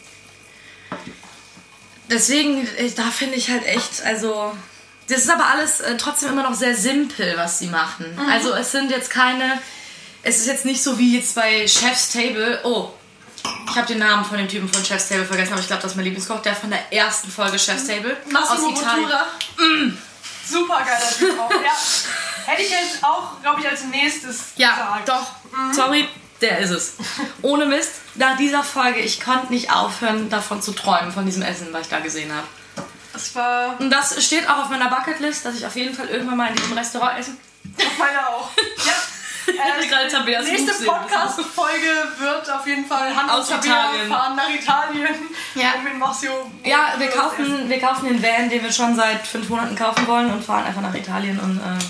deswegen, 2.10 2.68
da 2.96 3.04
finde 3.12 3.36
ich 3.36 3.50
halt 3.50 3.66
echt, 3.66 4.04
also 4.04 4.56
das 5.08 5.20
ist 5.20 5.30
aber 5.30 5.46
alles 5.48 5.80
äh, 5.80 5.98
trotzdem 5.98 6.30
immer 6.30 6.44
noch 6.44 6.54
sehr 6.54 6.76
simpel, 6.76 7.36
was 7.38 7.60
sie 7.60 7.68
machen. 7.68 8.06
Also 8.30 8.54
es 8.54 8.72
sind 8.72 8.92
jetzt 8.92 9.10
keine, 9.10 9.60
es 10.24 10.38
ist 10.38 10.48
jetzt 10.48 10.66
nicht 10.66 10.84
so 10.84 10.98
wie 10.98 11.18
jetzt 11.18 11.36
bei 11.36 11.68
Chef's 11.68 12.12
Table. 12.12 12.60
Oh, 12.64 12.92
ich 13.70 13.76
habe 13.76 13.88
den 13.88 14.00
Namen 14.00 14.26
von 14.26 14.38
dem 14.38 14.48
Typen 14.48 14.68
von 14.72 14.84
Chef's 14.84 15.10
Table 15.10 15.26
vergessen, 15.26 15.54
aber 15.54 15.62
ich 15.62 15.68
glaube, 15.68 15.82
das 15.82 15.92
ist 15.92 15.96
mein 15.96 16.06
Lieblingskoch, 16.06 16.42
der 16.42 16.56
von 16.56 16.70
der 16.70 16.92
ersten 16.94 17.32
Folge 17.32 17.58
Chef's 17.58 17.88
Table 17.88 18.18
Massimo 18.30 18.70
aus 18.72 18.80
Italien. 18.82 19.10
Mm. 19.58 19.98
Super 20.46 20.80
geiler 20.84 21.12
Typ 21.18 21.40
auch. 21.40 21.52
Ja. 21.52 21.72
Hätte 22.46 22.62
ich 22.64 22.70
jetzt 22.72 23.04
auch, 23.04 23.40
glaube 23.42 23.62
ich, 23.62 23.68
als 23.68 23.84
nächstes 23.86 24.54
Ja, 24.56 24.72
gesagt. 24.72 25.10
doch. 25.10 25.74
Sorry, 25.74 26.08
der 26.42 26.60
ist 26.60 26.72
es. 26.72 26.94
Ohne 27.42 27.66
Mist, 27.66 27.92
nach 28.16 28.38
dieser 28.38 28.64
Folge, 28.64 29.00
ich 29.00 29.20
konnte 29.22 29.52
nicht 29.52 29.72
aufhören, 29.74 30.30
davon 30.30 30.62
zu 30.62 30.72
träumen, 30.72 31.12
von 31.12 31.26
diesem 31.26 31.42
Essen, 31.42 31.68
was 31.72 31.82
ich 31.84 31.90
da 31.90 32.00
gesehen 32.00 32.34
habe. 32.34 32.48
Das 33.14 33.36
war 33.36 33.76
Und 33.80 33.90
das 33.90 34.24
steht 34.24 34.50
auch 34.50 34.60
auf 34.60 34.70
meiner 34.70 34.90
Bucketlist, 34.90 35.46
dass 35.46 35.56
ich 35.56 35.66
auf 35.66 35.76
jeden 35.76 35.96
Fall 35.96 36.08
irgendwann 36.08 36.38
mal 36.38 36.50
in 36.50 36.56
diesem 36.56 36.78
Restaurant 36.78 37.20
essen. 37.20 37.38
auf 37.78 37.98
meiner 37.98 38.28
auch. 38.30 38.50
Ja. 38.86 38.94
Tabeas 40.12 40.46
nächste 40.46 40.86
Podcast-Folge 40.86 41.88
wird 42.20 42.52
auf 42.52 42.68
jeden 42.68 42.86
Fall 42.86 43.16
Hand 43.16 43.32
Aus 43.32 43.50
Italien. 43.50 44.08
fahren 44.08 44.36
nach 44.36 44.50
Italien. 44.50 45.16
Ja. 45.56 45.74
Und 45.74 45.84
mit 45.86 45.98
Marcio. 45.98 46.52
Ja, 46.64 46.94
wir 46.98 47.10
kaufen, 47.10 47.68
wir 47.68 47.80
kaufen 47.80 48.08
den 48.08 48.22
Van, 48.22 48.50
den 48.50 48.64
wir 48.64 48.72
schon 48.72 48.96
seit 48.96 49.26
fünf 49.26 49.50
Monaten 49.50 49.76
kaufen 49.76 50.06
wollen 50.08 50.32
und 50.32 50.44
fahren 50.44 50.66
einfach 50.66 50.82
nach 50.82 50.94
Italien 50.94 51.40
und 51.40 51.58
äh, 51.58 51.84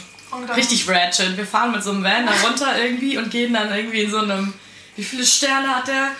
richtig 0.56 0.88
ratchet. 0.88 1.38
Wir 1.38 1.46
fahren 1.46 1.72
mit 1.72 1.84
so 1.84 1.92
einem 1.92 2.04
Van 2.04 2.26
da 2.26 2.32
runter 2.48 2.78
irgendwie 2.82 3.18
und 3.18 3.30
gehen 3.30 3.54
dann 3.54 3.74
irgendwie 3.74 4.04
in 4.04 4.12
so 4.12 4.20
einem. 4.20 4.54
Wie 4.96 5.04
viele 5.04 5.26
Sterne 5.26 5.76
hat 5.76 5.88
der? 5.88 6.12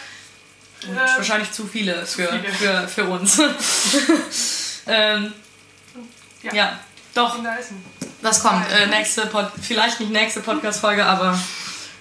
Äh, 0.84 1.18
Wahrscheinlich 1.18 1.52
zu 1.52 1.68
viele 1.68 2.06
für, 2.06 2.28
viele. 2.30 2.54
Für, 2.54 2.88
für 2.88 3.06
uns. 3.06 3.40
ähm, 4.88 5.34
Ja. 6.42 6.54
ja. 6.54 6.80
doch, 7.14 7.38
das 8.22 8.42
kommt. 8.42 8.66
Äh, 8.72 8.88
nächste 8.88 9.26
Pod 9.26 9.52
vielleicht 9.62 10.00
nicht 10.00 10.12
nächste 10.12 10.40
Podcast-Folge, 10.40 11.06
aber 11.06 11.38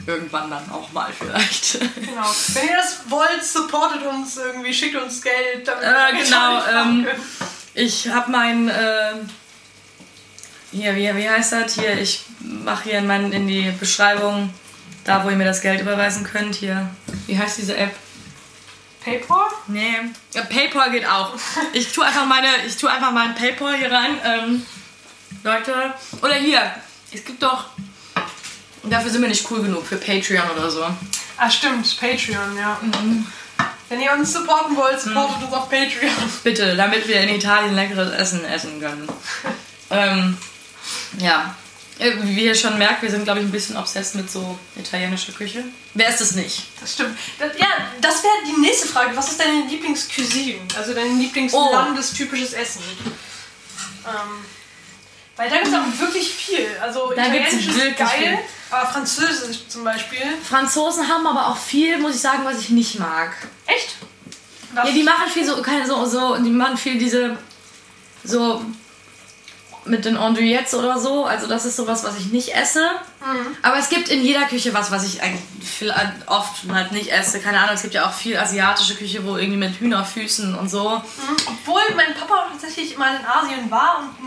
irgendwann 0.06 0.50
dann 0.50 0.70
auch 0.70 0.90
mal 0.92 1.12
vielleicht. 1.12 1.78
Genau. 2.08 2.34
Wenn 2.54 2.68
ihr 2.68 2.76
das 2.76 2.98
wollt, 3.08 3.44
supportet 3.44 4.04
uns 4.06 4.36
irgendwie, 4.36 4.72
schickt 4.72 4.96
uns 4.96 5.20
Geld. 5.22 5.66
Damit 5.66 5.84
Äh, 5.84 6.24
genau, 6.24 6.62
ähm. 6.66 7.06
Ich 7.74 8.08
habe 8.08 8.30
mein, 8.30 8.68
äh, 8.68 9.12
hier, 10.70 10.94
wie, 10.96 11.14
wie 11.14 11.28
heißt 11.28 11.52
das? 11.52 11.74
Hier, 11.74 11.98
ich 11.98 12.24
mache 12.40 12.84
hier 12.84 12.98
in, 12.98 13.06
mein, 13.06 13.32
in 13.32 13.46
die 13.46 13.72
Beschreibung, 13.78 14.52
da 15.04 15.24
wo 15.24 15.30
ihr 15.30 15.36
mir 15.36 15.44
das 15.44 15.60
Geld 15.62 15.80
überweisen 15.80 16.24
könnt, 16.24 16.54
hier. 16.54 16.90
Wie 17.26 17.38
heißt 17.38 17.58
diese 17.58 17.76
App? 17.76 17.94
PayPal? 19.04 19.46
Nee. 19.68 19.96
Ja, 20.34 20.42
PayPal 20.42 20.90
geht 20.90 21.06
auch. 21.06 21.34
Ich 21.72 21.92
tue 21.92 22.04
einfach 22.04 22.26
meine, 22.26 22.48
ich 22.66 22.76
tue 22.76 22.90
einfach 22.90 23.12
meinen 23.12 23.34
PayPal 23.34 23.76
hier 23.76 23.90
rein. 23.90 24.18
Ähm, 24.24 24.66
Leute. 25.42 25.94
Oder 26.22 26.34
hier. 26.34 26.60
Es 27.12 27.24
gibt 27.24 27.42
doch. 27.42 27.66
Dafür 28.82 29.10
sind 29.10 29.22
wir 29.22 29.28
nicht 29.28 29.50
cool 29.50 29.62
genug 29.62 29.86
für 29.86 29.96
Patreon 29.96 30.50
oder 30.50 30.70
so. 30.70 30.84
Ah, 31.36 31.50
stimmt. 31.50 31.98
Patreon, 31.98 32.56
ja. 32.56 32.78
Wenn 33.88 34.00
ihr 34.00 34.12
uns 34.12 34.32
supporten 34.32 34.76
wollt, 34.76 35.00
supportet 35.00 35.44
uns 35.44 35.52
auf 35.52 35.70
Patreon. 35.70 36.12
Bitte, 36.44 36.76
damit 36.76 37.08
wir 37.08 37.20
in 37.20 37.30
Italien 37.30 37.74
leckeres 37.74 38.12
Essen 38.12 38.44
essen 38.44 38.80
können. 38.80 39.08
ähm, 39.90 40.36
ja. 41.18 41.54
Äh, 41.98 42.12
Wie 42.22 42.44
ihr 42.44 42.54
schon 42.54 42.78
merkt, 42.78 43.02
wir 43.02 43.10
sind, 43.10 43.24
glaube 43.24 43.40
ich, 43.40 43.46
ein 43.46 43.50
bisschen 43.50 43.76
obsessed 43.76 44.14
mit 44.14 44.30
so 44.30 44.56
italienischer 44.76 45.32
Küche. 45.32 45.64
Wer 45.94 46.08
ist 46.10 46.20
es 46.20 46.32
nicht? 46.36 46.62
Das 46.80 46.92
stimmt. 46.92 47.18
Das, 47.40 47.58
ja, 47.58 47.66
das 48.00 48.22
wäre 48.22 48.34
die 48.46 48.60
nächste 48.60 48.86
Frage. 48.86 49.16
Was 49.16 49.30
ist 49.32 49.40
deine 49.40 49.64
Lieblingscuisine? 49.66 50.60
Also 50.76 50.94
dein 50.94 51.08
Oh. 51.08 51.20
Lieblingslandestypisches 51.20 52.52
Essen? 52.52 52.82
Ähm, 54.06 54.44
weil 55.36 55.50
da 55.50 55.56
gibt 55.56 55.68
es 55.68 55.74
auch 55.74 56.00
wirklich 56.00 56.28
viel. 56.32 56.68
Also 56.80 57.12
Da 57.16 57.22
Italienisch 57.26 57.66
ist 57.66 57.96
geil, 57.96 58.08
viel. 58.18 58.38
aber 58.70 58.88
Französisch 58.90 59.66
zum 59.68 59.82
Beispiel. 59.84 60.20
Franzosen 60.48 61.08
haben 61.08 61.26
aber 61.26 61.48
auch 61.48 61.56
viel, 61.58 61.98
muss 61.98 62.14
ich 62.14 62.20
sagen, 62.20 62.44
was 62.44 62.60
ich 62.60 62.70
nicht 62.70 62.98
mag. 63.00 63.32
Echt? 63.66 63.96
Was? 64.72 64.86
Ja, 64.88 64.94
die 64.94 65.02
machen 65.02 65.28
viel 65.32 65.44
so, 65.46 65.60
keine 65.62 65.86
so, 65.86 66.04
so, 66.06 66.36
die 66.36 66.50
machen 66.50 66.76
viel 66.76 66.96
diese, 66.98 67.36
so 68.24 68.64
mit 69.88 70.04
den 70.04 70.16
Andouillettes 70.16 70.74
oder 70.74 70.98
so. 70.98 71.24
Also 71.24 71.46
das 71.46 71.64
ist 71.64 71.76
sowas, 71.76 72.04
was 72.04 72.18
ich 72.18 72.26
nicht 72.32 72.54
esse. 72.54 72.84
Aber 73.62 73.76
es 73.78 73.88
gibt 73.88 74.08
in 74.08 74.22
jeder 74.22 74.42
Küche 74.46 74.72
was, 74.72 74.90
was 74.90 75.04
ich 75.04 75.22
eigentlich 75.22 75.42
viel, 75.62 75.92
oft 76.26 76.62
halt 76.72 76.92
nicht 76.92 77.10
esse. 77.12 77.40
Keine 77.40 77.58
Ahnung, 77.60 77.74
es 77.74 77.82
gibt 77.82 77.94
ja 77.94 78.06
auch 78.06 78.12
viel 78.12 78.36
asiatische 78.38 78.94
Küche, 78.94 79.24
wo 79.26 79.36
irgendwie 79.36 79.58
mit 79.58 79.78
Hühnerfüßen 79.80 80.54
und 80.54 80.68
so. 80.70 80.96
Mhm. 80.98 81.36
Obwohl 81.46 81.82
mein 81.96 82.14
Papa 82.14 82.46
tatsächlich 82.52 82.96
mal 82.96 83.16
in 83.16 83.26
Asien 83.26 83.70
war 83.70 83.98
und 84.00 84.26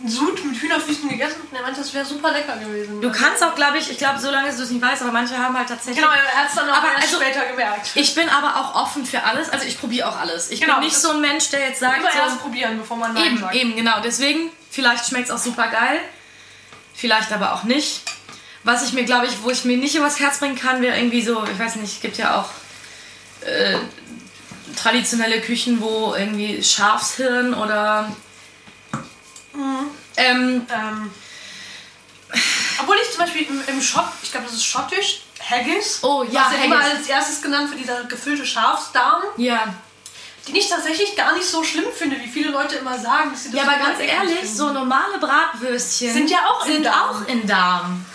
einen 0.00 0.08
Sud 0.08 0.44
mit 0.44 0.56
Hühnerfüßen 0.60 1.08
gegessen 1.08 1.34
hat 1.42 1.50
und 1.50 1.56
er 1.56 1.62
meinte, 1.62 1.80
das 1.80 1.92
wäre 1.92 2.04
super 2.04 2.30
lecker 2.30 2.56
gewesen. 2.56 3.00
Du 3.00 3.10
kannst 3.10 3.42
auch, 3.42 3.54
glaube 3.56 3.78
ich, 3.78 3.90
ich 3.90 3.98
glaube, 3.98 4.18
so 4.20 4.30
lange 4.30 4.48
du 4.54 4.62
es 4.62 4.70
nicht 4.70 4.80
weißt, 4.80 5.02
aber 5.02 5.10
manche 5.10 5.36
haben 5.36 5.56
halt 5.58 5.68
tatsächlich... 5.68 5.96
Genau, 5.96 6.12
er 6.14 6.40
hat 6.42 6.48
es 6.48 6.54
dann 6.54 6.70
auch 6.70 6.76
Aber 6.76 6.88
also- 6.96 7.16
später 7.20 7.44
gemerkt. 7.46 7.90
Ich 7.96 8.14
bin 8.14 8.28
aber 8.28 8.56
auch 8.60 8.74
offen 8.76 9.04
für 9.04 9.24
alles. 9.24 9.48
Also 9.50 9.66
ich 9.66 9.78
probiere 9.80 10.08
auch 10.08 10.16
alles. 10.18 10.50
Ich 10.50 10.60
Genau, 10.60 10.74
bin 10.74 10.84
nicht 10.84 10.96
so 10.96 11.10
ein 11.10 11.20
Mensch, 11.20 11.50
der 11.50 11.68
jetzt 11.68 11.80
sagt... 11.80 11.98
Immer 11.98 12.12
so, 12.12 12.18
erst 12.18 12.40
probieren, 12.40 12.78
bevor 12.78 12.96
man 12.96 13.12
Nein 13.12 13.24
Eben, 13.26 13.38
sagt. 13.38 13.54
eben, 13.56 13.74
genau. 13.76 14.00
Deswegen, 14.04 14.50
vielleicht 14.78 15.08
schmeckt 15.08 15.28
es 15.28 15.34
auch 15.34 15.42
super 15.42 15.66
geil. 15.66 15.98
Vielleicht 16.94 17.32
aber 17.32 17.52
auch 17.52 17.64
nicht. 17.64 18.02
Was 18.62 18.84
ich 18.86 18.92
mir, 18.92 19.02
glaube 19.02 19.26
ich, 19.26 19.42
wo 19.42 19.50
ich 19.50 19.64
mir 19.64 19.76
nicht 19.76 19.96
übers 19.96 20.20
Herz 20.20 20.38
bringen 20.38 20.54
kann, 20.54 20.80
wäre 20.80 20.96
irgendwie 20.96 21.20
so, 21.20 21.44
ich 21.52 21.58
weiß 21.58 21.74
nicht, 21.76 21.94
es 21.96 22.00
gibt 22.00 22.16
ja 22.16 22.40
auch 22.40 22.48
äh, 23.44 23.76
traditionelle 24.76 25.40
Küchen, 25.40 25.80
wo 25.80 26.14
irgendwie 26.14 26.62
Schafshirn 26.62 27.54
oder. 27.54 28.14
Ähm, 30.16 30.64
Ähm, 30.72 31.10
obwohl 32.80 32.96
ich 33.02 33.10
zum 33.10 33.24
Beispiel 33.24 33.46
im, 33.48 33.60
im 33.66 33.82
Schott, 33.82 34.06
ich 34.22 34.30
glaube, 34.30 34.46
das 34.46 34.54
ist 34.54 34.64
schottisch, 34.64 35.22
Haggis. 35.40 35.98
Oh, 36.02 36.24
ja, 36.30 36.46
was 36.46 36.52
ja 36.56 36.64
immer 36.64 36.78
Haggis. 36.78 36.98
als 36.98 37.08
erstes 37.08 37.42
genannt 37.42 37.70
wird, 37.70 37.80
dieser 37.80 38.04
gefüllte 38.04 38.46
Schafsdarm, 38.46 39.22
ja. 39.38 39.74
Den 40.48 40.56
ich 40.56 40.68
tatsächlich 40.68 41.14
gar 41.16 41.34
nicht 41.36 41.46
so 41.46 41.62
schlimm 41.62 41.84
finde, 41.94 42.16
wie 42.20 42.26
viele 42.28 42.50
Leute 42.50 42.76
immer 42.76 42.98
sagen, 42.98 43.30
dass 43.30 43.44
sie 43.44 43.50
das 43.50 43.60
Ja, 43.60 43.68
aber 43.68 43.78
ganz 43.78 44.00
ehrlich, 44.00 44.38
finden. 44.40 44.54
so 44.56 44.72
normale 44.72 45.18
Bratwürstchen 45.20 46.12
Sind 46.12 46.30
ja 46.30 46.38
auch 46.48 46.66
in 46.66 46.72
sind 46.74 46.84
Darm. 46.86 47.08
auch 47.10 47.28
in 47.28 47.46
Darm. 47.46 48.06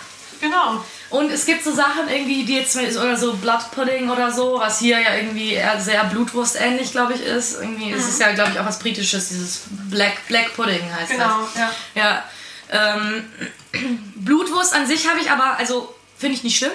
Genau. 0.42 0.84
Und 1.10 1.32
es 1.32 1.46
gibt 1.46 1.64
so 1.64 1.72
Sachen 1.72 2.10
irgendwie, 2.10 2.44
die 2.44 2.56
jetzt 2.58 2.76
oder 2.76 3.16
so 3.16 3.34
Blood 3.36 3.72
Pudding 3.72 4.10
oder 4.10 4.30
so, 4.32 4.60
was 4.60 4.80
hier 4.80 5.00
ja 5.00 5.16
irgendwie 5.16 5.54
eher 5.54 5.80
sehr 5.80 6.04
Blutwurstähnlich, 6.06 6.92
glaube 6.92 7.14
ich, 7.14 7.22
ist. 7.22 7.62
Irgendwie 7.62 7.92
ist 7.92 8.10
es 8.10 8.20
ja, 8.20 8.34
glaube 8.34 8.52
ich, 8.52 8.60
auch 8.60 8.66
was 8.66 8.80
Britisches, 8.80 9.30
dieses 9.30 9.62
Black, 9.90 10.28
Black 10.28 10.54
Pudding 10.56 10.82
heißt 10.94 11.12
Genau, 11.12 11.48
ja. 11.56 11.72
das. 11.94 12.04
Ja. 12.04 12.24
Ähm, 12.72 13.30
Blutwurst 14.16 14.74
an 14.74 14.86
sich 14.88 15.08
habe 15.08 15.20
ich 15.20 15.30
aber, 15.32 15.58
also 15.58 15.94
finde 16.18 16.36
ich 16.36 16.44
nicht 16.44 16.58
schlimm. 16.58 16.72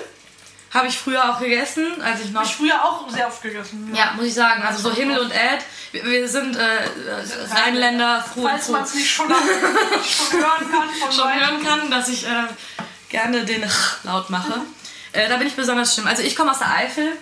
Habe 0.73 0.89
ich 0.89 0.99
früher 0.99 1.31
auch 1.31 1.41
gegessen, 1.41 1.87
als 2.03 2.21
ich 2.21 2.31
noch. 2.31 2.43
Ich 2.45 2.55
früher 2.55 2.85
auch 2.85 3.09
sehr 3.09 3.27
oft 3.27 3.43
gegessen. 3.43 3.91
ja, 3.95 4.13
muss 4.17 4.27
ich 4.27 4.35
sagen. 4.35 4.63
Also 4.63 4.91
so 4.91 4.95
Himmel 4.95 5.19
und 5.19 5.31
Erd. 5.31 5.65
Wir, 5.93 6.05
wir 6.05 6.29
sind 6.29 6.57
äh, 6.57 6.61
Rheinländer, 7.51 8.23
froh 8.23 8.43
Falls 8.43 8.69
man 8.69 8.83
es 8.85 8.95
nicht 8.95 9.11
schon, 9.11 9.29
schon 9.29 10.41
hören 10.41 10.71
kann 10.71 10.89
schon 11.13 11.25
weitem. 11.25 11.41
hören 11.41 11.65
kann, 11.65 11.91
dass 11.91 12.09
ich 12.09 12.27
äh, 12.27 12.45
gerne 13.09 13.45
den 13.45 13.65
laut 14.03 14.29
mache. 14.29 14.61
Äh, 15.13 15.29
da 15.29 15.39
bin 15.39 15.47
ich 15.47 15.57
besonders 15.57 15.95
schlimm. 15.95 16.07
Also 16.07 16.23
ich 16.23 16.37
komme 16.37 16.51
aus 16.51 16.59
der 16.59 16.75
Eifel, 16.75 17.13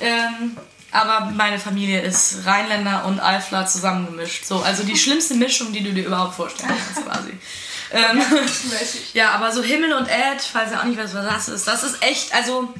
ähm, 0.00 0.56
aber 0.90 1.26
meine 1.26 1.60
Familie 1.60 2.00
ist 2.00 2.46
Rheinländer 2.46 3.04
und 3.04 3.20
Eifler 3.20 3.66
zusammengemischt. 3.66 4.44
So, 4.44 4.60
also 4.60 4.82
die 4.82 4.96
schlimmste 4.96 5.34
Mischung, 5.34 5.72
die 5.72 5.84
du 5.84 5.92
dir 5.92 6.06
überhaupt 6.06 6.34
vorstellen 6.34 6.72
kannst, 6.94 7.08
quasi. 7.08 7.32
Ähm, 7.92 8.18
Mäßig. 8.18 9.10
ja, 9.14 9.30
aber 9.30 9.52
so 9.52 9.62
Himmel 9.62 9.92
und 9.92 10.06
Erd, 10.08 10.42
weiß 10.54 10.72
ja 10.72 10.80
auch 10.80 10.84
nicht, 10.84 10.98
was 10.98 11.12
das 11.12 11.48
ist. 11.48 11.66
Das 11.68 11.82
ist 11.82 12.02
echt, 12.02 12.34
also 12.34 12.72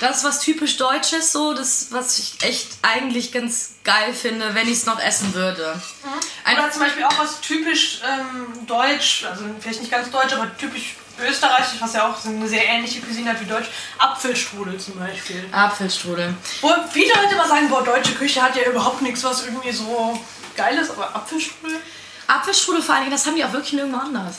das 0.00 0.18
ist 0.18 0.24
was 0.24 0.40
typisch 0.40 0.76
Deutsches, 0.78 1.30
so 1.30 1.54
das, 1.54 1.88
was 1.90 2.18
ich 2.18 2.34
echt 2.42 2.68
eigentlich 2.82 3.30
ganz 3.30 3.74
geil 3.84 4.12
finde, 4.12 4.54
wenn 4.54 4.66
ich 4.66 4.78
es 4.78 4.86
noch 4.86 5.00
essen 5.00 5.32
würde. 5.34 5.80
Ein- 6.44 6.58
Oder 6.58 6.70
zum 6.72 6.82
Beispiel 6.82 7.04
auch 7.04 7.18
was 7.18 7.40
typisch 7.40 8.00
ähm, 8.04 8.66
deutsch, 8.66 9.24
also 9.30 9.44
vielleicht 9.60 9.80
nicht 9.80 9.92
ganz 9.92 10.10
deutsch, 10.10 10.32
aber 10.32 10.56
typisch 10.56 10.96
österreichisch, 11.20 11.80
was 11.80 11.92
ja 11.92 12.10
auch 12.10 12.18
so 12.18 12.30
eine 12.30 12.48
sehr 12.48 12.64
ähnliche 12.66 13.00
Cuisine 13.00 13.30
hat 13.30 13.40
wie 13.40 13.44
deutsch. 13.44 13.68
Apfelstrudel 13.98 14.78
zum 14.78 14.98
Beispiel. 14.98 15.44
Apfelstrudel. 15.52 16.34
Wo 16.60 16.70
viele 16.92 17.12
Leute 17.14 17.34
immer 17.34 17.46
sagen, 17.46 17.68
boah, 17.68 17.84
deutsche 17.84 18.14
Küche 18.14 18.42
hat 18.42 18.56
ja 18.56 18.62
überhaupt 18.64 19.02
nichts, 19.02 19.22
was 19.22 19.44
irgendwie 19.44 19.72
so 19.72 20.18
geil 20.56 20.76
ist, 20.78 20.90
aber 20.90 21.14
Apfelstrudel, 21.14 21.78
Apfelstrudel 22.36 22.82
vor 22.82 22.94
allen 22.94 23.04
Dingen, 23.04 23.12
das 23.16 23.26
haben 23.26 23.36
die 23.36 23.44
auch 23.44 23.52
wirklich 23.52 23.72
nirgendwo 23.74 23.98
anders. 23.98 24.36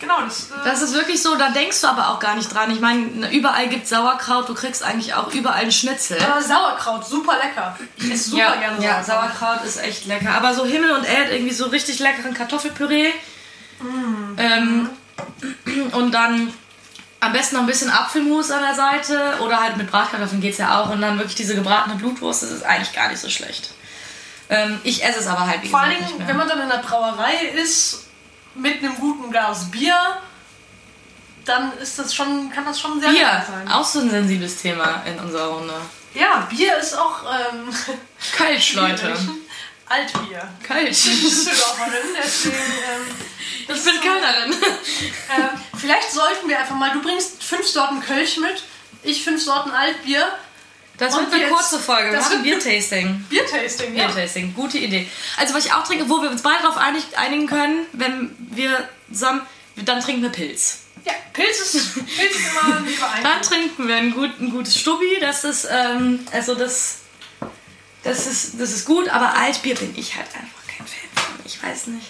genau, 0.00 0.20
das, 0.22 0.50
äh, 0.50 0.64
Das 0.64 0.82
ist 0.82 0.94
wirklich 0.94 1.22
so, 1.22 1.36
da 1.36 1.50
denkst 1.50 1.80
du 1.80 1.86
aber 1.86 2.10
auch 2.10 2.18
gar 2.18 2.34
nicht 2.36 2.52
dran. 2.52 2.70
Ich 2.70 2.80
meine, 2.80 3.30
überall 3.32 3.68
gibt 3.68 3.86
Sauerkraut, 3.88 4.48
du 4.48 4.54
kriegst 4.54 4.82
eigentlich 4.82 5.14
auch 5.14 5.32
überall 5.32 5.62
einen 5.62 5.72
Schnitzel. 5.72 6.18
aber 6.20 6.42
Sauerkraut, 6.42 7.06
super 7.06 7.36
lecker. 7.38 7.78
Ich 7.96 8.10
esse 8.10 8.30
super 8.30 8.42
ja, 8.42 8.56
gerne 8.56 8.84
ja, 8.84 9.02
Sauerkraut. 9.02 9.38
Sauerkraut 9.38 9.64
ist 9.64 9.82
echt 9.82 10.06
lecker. 10.06 10.34
Aber 10.34 10.54
so 10.54 10.64
Himmel 10.64 10.92
und 10.92 11.04
Erd, 11.04 11.30
irgendwie 11.30 11.54
so 11.54 11.66
richtig 11.66 11.98
leckeren 11.98 12.34
Kartoffelpüree. 12.34 13.12
Ähm, 14.36 14.90
und 15.92 16.12
dann 16.12 16.52
am 17.20 17.32
besten 17.32 17.56
noch 17.56 17.62
ein 17.62 17.68
bisschen 17.68 17.90
Apfelmus 17.90 18.50
an 18.50 18.62
der 18.62 18.74
Seite. 18.74 19.40
Oder 19.40 19.60
halt 19.60 19.76
mit 19.76 19.90
Bratkartoffeln 19.90 20.40
geht's 20.40 20.58
ja 20.58 20.80
auch. 20.80 20.90
Und 20.90 21.00
dann 21.00 21.18
wirklich 21.18 21.36
diese 21.36 21.54
gebratene 21.54 21.96
Blutwurst, 21.96 22.42
das 22.42 22.50
ist 22.50 22.64
eigentlich 22.64 22.92
gar 22.92 23.08
nicht 23.08 23.20
so 23.20 23.28
schlecht. 23.28 23.70
Ähm, 24.52 24.80
ich 24.84 25.02
esse 25.02 25.20
es 25.20 25.26
aber 25.26 25.46
halt 25.46 25.62
wie 25.62 25.68
Vor 25.68 25.86
mehr. 25.86 25.98
wenn 26.26 26.36
man 26.36 26.46
dann 26.48 26.60
in 26.60 26.68
der 26.68 26.78
Brauerei 26.78 27.34
ist, 27.54 28.04
mit 28.54 28.78
einem 28.82 28.94
guten 28.96 29.30
Glas 29.30 29.70
Bier, 29.70 29.96
dann 31.44 31.72
ist 31.78 31.98
das 31.98 32.14
schon, 32.14 32.50
kann 32.52 32.64
das 32.64 32.78
schon 32.80 33.00
sehr 33.00 33.10
Bier, 33.10 33.44
sein. 33.50 33.66
auch 33.68 33.84
so 33.84 34.00
ein 34.00 34.10
sensibles 34.10 34.60
Thema 34.62 35.02
in 35.06 35.18
unserer 35.18 35.46
Runde. 35.48 35.74
Ja, 36.14 36.46
Bier 36.50 36.76
ist 36.76 36.94
auch 36.96 37.22
ähm, 37.24 37.74
Kölsch, 38.36 38.72
Leute. 38.74 39.16
Altbier. 39.88 40.48
Kölsch. 40.66 41.06
Ich 41.06 41.20
bin 41.20 41.30
Düsseldorferin, 41.30 42.16
deswegen. 42.22 42.54
Ähm, 42.56 43.14
das 43.68 43.78
Ich 43.78 43.84
bin 43.84 43.94
so- 43.94 44.00
Kölnerin. 44.00 44.54
Ähm, 45.34 45.48
vielleicht 45.78 46.12
sollten 46.12 46.46
wir 46.48 46.58
einfach 46.58 46.74
mal. 46.76 46.90
Du 46.92 47.00
bringst 47.02 47.42
fünf 47.42 47.66
Sorten 47.66 48.00
Kölsch 48.00 48.36
mit, 48.36 48.62
ich 49.02 49.24
fünf 49.24 49.42
Sorten 49.42 49.70
Altbier. 49.70 50.26
Das 50.98 51.14
Und 51.14 51.22
wird 51.24 51.34
eine 51.34 51.42
jetzt- 51.44 51.52
kurze 51.52 51.78
Folge. 51.78 52.10
Wir 52.10 52.18
das 52.18 52.30
machen 52.30 52.44
wird- 52.44 52.62
Biertasting. 52.62 53.24
Biertasting, 53.28 53.96
ja. 53.96 54.06
Biertasting, 54.06 54.54
gute 54.54 54.78
Idee. 54.78 55.08
Also 55.36 55.54
was 55.54 55.64
ich 55.66 55.72
auch 55.72 55.84
trinke, 55.84 56.08
wo 56.08 56.20
wir 56.22 56.30
uns 56.30 56.42
beide 56.42 56.62
darauf 56.62 56.76
einig, 56.76 57.04
einigen 57.16 57.46
können, 57.46 57.86
wenn 57.92 58.36
wir 58.50 58.88
zusammen, 59.10 59.42
dann 59.76 60.00
trinken 60.00 60.22
wir 60.22 60.28
Pilz. 60.30 60.78
Ja, 61.04 61.12
Pilz 61.32 61.58
ist, 61.74 61.94
Pilz 61.94 62.36
ist 62.36 62.50
immer 62.50 62.76
ein 62.76 63.22
Dann 63.22 63.42
trinken 63.42 63.88
wir 63.88 63.96
ein, 63.96 64.12
gut, 64.14 64.38
ein 64.40 64.50
gutes 64.50 64.78
Stubbi, 64.78 65.18
das 65.20 65.42
ist, 65.44 65.66
ähm, 65.68 66.24
also 66.30 66.54
das, 66.54 66.98
das 68.04 68.26
ist, 68.26 68.60
das 68.60 68.70
ist 68.72 68.84
gut, 68.84 69.08
aber 69.08 69.34
Altbier 69.36 69.74
bin 69.74 69.94
ich 69.96 70.14
halt 70.14 70.26
einfach 70.28 70.60
kein 70.68 70.86
Fan 70.86 71.08
von. 71.14 71.34
Ich 71.44 71.60
weiß 71.62 71.86
nicht. 71.88 72.06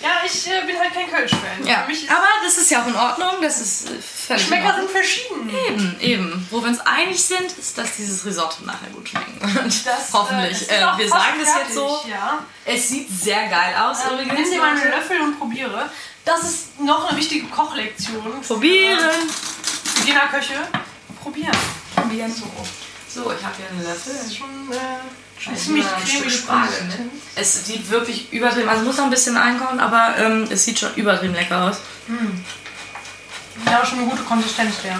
Ja, 0.00 0.20
ich 0.24 0.46
äh, 0.48 0.66
bin 0.66 0.78
halt 0.78 0.92
kein 0.92 1.10
Kölsch-Fan. 1.10 1.66
Ja, 1.66 1.86
aber 2.08 2.26
das 2.44 2.58
ist 2.58 2.70
ja 2.70 2.82
auch 2.82 2.86
in 2.86 2.96
Ordnung, 2.96 3.40
das 3.40 3.60
ist 3.60 3.88
äh, 3.88 3.92
völlig 4.00 4.42
Geschmäcker 4.42 4.74
sind 4.76 4.90
verschieden. 4.90 5.50
Eben, 5.66 6.00
eben. 6.00 6.48
Wo 6.50 6.60
wir 6.60 6.68
uns 6.68 6.80
einig 6.80 7.22
sind, 7.22 7.50
ist, 7.58 7.78
dass 7.78 7.96
dieses 7.96 8.24
Risotto 8.26 8.64
nachher 8.64 8.90
gut 8.90 9.08
schmeckt. 9.08 9.42
Und 9.42 9.86
Das, 9.86 10.12
hoffentlich. 10.12 10.70
Äh, 10.70 10.80
wir 10.96 11.08
sagen 11.08 11.38
das 11.40 11.54
jetzt 11.56 11.74
so. 11.74 12.04
Ja. 12.08 12.44
Es 12.64 12.88
sieht 12.88 13.08
sehr 13.08 13.48
geil 13.48 13.74
aus. 13.80 13.98
Ähm, 14.04 14.14
übrigens, 14.14 14.40
nimm 14.40 14.50
dir 14.50 14.58
mal 14.58 14.76
einen. 14.76 14.90
Löffel 14.90 15.20
und 15.20 15.38
probiere. 15.38 15.90
Das 16.24 16.42
ist 16.42 16.80
noch 16.80 17.08
eine 17.08 17.18
wichtige 17.18 17.46
Kochlektion. 17.46 18.42
Probieren. 18.46 18.98
Beginnerköche. 20.00 20.54
Probieren. 21.22 21.56
Probieren. 21.94 22.34
So. 22.34 22.44
So, 23.08 23.32
ich 23.32 23.44
habe 23.44 23.54
hier 23.56 23.68
einen 23.68 23.84
Löffel. 23.84 24.12
Das 24.12 24.26
ist 24.26 24.36
schon, 24.36 24.72
äh, 24.72 24.76
ziemlich 25.56 25.84
Spargel, 25.84 26.68
Konsistenz. 26.68 26.94
ne? 26.98 27.10
Es 27.36 27.66
sieht 27.66 27.90
wirklich 27.90 28.32
übertrieben, 28.32 28.68
also 28.68 28.84
muss 28.84 28.96
noch 28.96 29.04
ein 29.04 29.10
bisschen 29.10 29.36
einkochen, 29.36 29.80
aber 29.80 30.14
ähm, 30.18 30.46
es 30.50 30.64
sieht 30.64 30.78
schon 30.78 30.94
übertrieben 30.94 31.34
lecker 31.34 31.64
aus. 31.64 31.76
Ja, 33.66 33.84
schon 33.84 33.98
eine 34.00 34.08
gute 34.08 34.22
Konsistenz 34.22 34.74
der. 34.82 34.98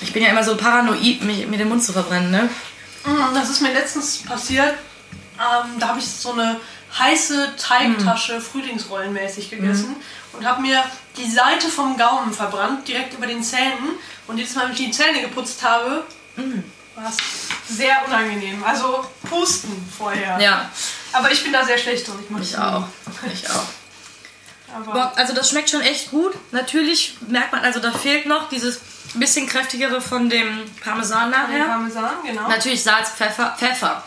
Ich 0.00 0.12
bin 0.12 0.22
ja 0.22 0.30
immer 0.30 0.44
so 0.44 0.56
paranoid, 0.56 1.22
mich, 1.22 1.46
mir 1.46 1.58
den 1.58 1.68
Mund 1.68 1.82
zu 1.82 1.92
verbrennen, 1.92 2.30
ne? 2.30 2.48
Mm, 3.04 3.34
Das 3.34 3.50
ist 3.50 3.60
mir 3.62 3.72
letztens 3.72 4.18
passiert. 4.18 4.74
Ähm, 5.38 5.78
da 5.78 5.88
habe 5.88 5.98
ich 5.98 6.06
so 6.06 6.32
eine 6.32 6.58
heiße 6.98 7.54
Teigtasche 7.58 8.40
frühlingsrollenmäßig 8.40 9.50
gegessen 9.50 9.96
und 10.32 10.46
habe 10.46 10.62
mir 10.62 10.82
die 11.16 11.28
Seite 11.30 11.68
vom 11.68 11.96
Gaumen 11.98 12.32
verbrannt, 12.32 12.86
direkt 12.88 13.14
über 13.14 13.26
den 13.26 13.42
Zähnen. 13.42 13.96
Und 14.26 14.38
jedes 14.38 14.54
Mal, 14.54 14.64
wenn 14.66 14.72
ich 14.72 14.78
die 14.78 14.90
Zähne 14.90 15.20
geputzt 15.20 15.62
habe, 15.62 16.04
war 16.96 17.10
es 17.10 17.76
sehr 17.76 18.04
unangenehm. 18.06 18.62
Also 18.64 19.04
pusten 19.28 19.92
vorher. 19.96 20.38
Ja, 20.40 20.70
Aber 21.12 21.30
ich 21.30 21.42
bin 21.42 21.52
da 21.52 21.64
sehr 21.64 21.78
schlecht 21.78 22.06
drin. 22.08 22.18
Ich, 22.22 22.30
mach 22.30 22.40
ich 22.40 22.56
auch. 22.58 22.84
Ich 23.32 23.48
auch. 23.50 23.64
Aber 24.74 25.16
also 25.16 25.32
das 25.34 25.50
schmeckt 25.50 25.70
schon 25.70 25.80
echt 25.80 26.10
gut. 26.10 26.34
Natürlich 26.52 27.16
merkt 27.28 27.52
man, 27.52 27.62
also 27.62 27.80
da 27.80 27.92
fehlt 27.92 28.26
noch 28.26 28.48
dieses 28.48 28.80
bisschen 29.14 29.46
kräftigere 29.48 30.00
von 30.00 30.28
dem 30.28 30.70
Parmesan 30.82 31.30
nachher. 31.30 31.64
Parmesan, 31.66 32.10
genau. 32.24 32.48
Natürlich 32.48 32.82
Salz, 32.82 33.10
Pfeffer, 33.10 33.54
Pfeffer. 33.58 34.02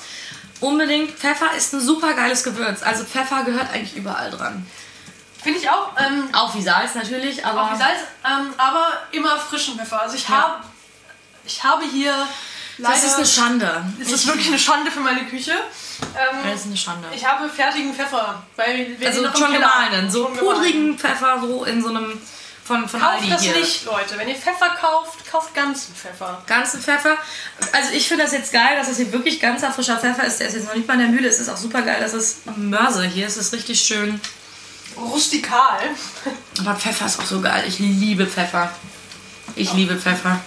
Unbedingt, 0.60 1.12
Pfeffer 1.18 1.54
ist 1.56 1.74
ein 1.74 1.80
super 1.82 2.14
geiles 2.14 2.44
Gewürz. 2.44 2.84
Also 2.84 3.06
Pfeffer 3.06 3.44
gehört 3.44 3.72
eigentlich 3.72 3.96
überall 3.96 4.30
dran. 4.30 4.68
Finde 5.42 5.58
ich 5.60 5.70
auch. 5.70 5.94
Ähm, 5.98 6.30
Auch 6.34 6.54
wie 6.54 6.62
Salz 6.62 6.96
natürlich, 6.96 7.46
aber 7.46 7.64
auch 7.64 7.74
wie 7.74 7.78
Salz, 7.78 8.00
ähm, 8.26 8.54
aber 8.58 8.88
immer 9.12 9.38
frischen 9.40 9.78
Pfeffer. 9.78 10.02
Also 10.02 10.16
ich 10.18 10.28
Ja. 10.28 10.36
habe 10.36 10.64
ich 11.46 11.64
habe 11.64 11.84
hier 11.86 12.14
leider... 12.80 12.96
das 12.96 13.04
ist 13.04 13.16
eine 13.16 13.26
Schande. 13.26 13.86
Es 14.02 14.12
ist 14.12 14.28
wirklich 14.28 14.48
eine 14.48 14.60
Schande 14.60 14.92
für 14.92 15.00
meine 15.00 15.26
Küche. 15.26 15.52
Ähm, 15.52 16.40
Das 16.50 16.62
ist 16.62 16.68
eine 16.68 16.78
Schande. 16.78 17.08
ich 17.14 17.26
habe 17.26 17.50
fertigen 17.50 17.94
Pfeffer. 17.94 18.44
Weil 18.56 18.96
wir 18.98 19.08
Also 19.08 19.22
noch 19.22 19.36
schon 19.36 19.54
gemahlenen, 19.54 20.10
so 20.10 20.26
pudrigen 20.26 20.98
Pfeffer, 20.98 21.40
so 21.42 21.66
in 21.66 21.82
so 21.84 21.90
einem 21.90 22.20
von, 22.64 22.88
von 22.88 23.00
Kauft 23.00 23.16
Aldi 23.16 23.30
das 23.32 23.42
hier. 23.42 23.56
nicht, 23.56 23.86
Leute. 23.86 24.16
Wenn 24.18 24.30
ihr 24.30 24.36
Pfeffer 24.36 24.70
kauft, 24.80 25.30
kauft 25.30 25.56
ganzen 25.56 25.96
Pfeffer. 25.96 26.40
Ganzen 26.46 26.80
Pfeffer. 26.80 27.18
Also 27.74 27.94
ich 27.94 28.08
finde 28.08 28.24
das 28.26 28.32
jetzt 28.32 28.54
geil, 28.54 28.78
dass 28.78 28.88
es 28.88 28.98
hier 28.98 29.12
wirklich 29.12 29.40
ganzer 29.40 29.72
frischer 29.74 29.98
Pfeffer 29.98 30.24
ist. 30.24 30.40
Der 30.40 30.50
ist 30.50 30.54
jetzt 30.54 30.68
noch 30.68 30.76
nicht 30.76 30.88
mal 30.88 30.94
in 30.94 31.00
der 31.00 31.10
Mühle. 31.10 31.28
Es 31.28 31.40
ist 31.40 31.50
auch 31.50 31.58
super 31.58 31.82
geil, 31.82 31.98
dass 32.00 32.14
es 32.14 32.42
Mörse 32.58 33.04
hier 33.06 33.26
ist. 33.26 33.38
Es 33.38 33.48
ist 33.48 33.54
richtig 33.54 33.82
schön. 33.82 34.22
Rustikal. 34.96 35.80
Aber 36.60 36.76
Pfeffer 36.76 37.08
ist 37.08 37.20
auch 37.20 37.26
so 37.26 37.42
geil. 37.42 37.64
Ich 37.68 37.80
liebe 37.80 38.28
Pfeffer. 38.28 38.72
Ich 39.56 39.74
liebe 39.74 39.96
Pfeffer. 39.96 40.40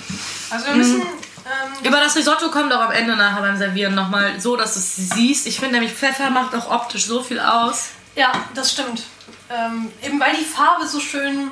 Also 0.51 0.67
wir 0.67 0.75
müssen... 0.77 0.99
Mhm. 0.99 1.07
Ähm, 1.45 1.85
Über 1.87 1.99
das 2.01 2.15
Risotto 2.17 2.51
kommt 2.51 2.73
auch 2.73 2.81
am 2.81 2.93
Ende 2.93 3.17
nachher 3.17 3.41
beim 3.43 3.57
Servieren 3.57 3.95
nochmal 3.95 4.41
so, 4.41 4.57
dass 4.57 4.75
du 4.75 4.81
es 4.81 4.97
siehst. 4.97 5.47
Ich 5.47 5.59
finde 5.59 5.75
nämlich, 5.75 5.93
Pfeffer 5.93 6.31
macht 6.31 6.55
auch 6.55 6.71
optisch 6.71 7.07
so 7.07 7.23
viel 7.23 7.41
aus. 7.41 7.91
ja, 8.15 8.31
das 8.55 8.73
stimmt. 8.73 9.03
Ähm, 9.51 9.93
eben 10.03 10.19
weil 10.21 10.35
die 10.37 10.45
Farbe 10.45 10.87
so 10.87 11.01
schön... 11.01 11.51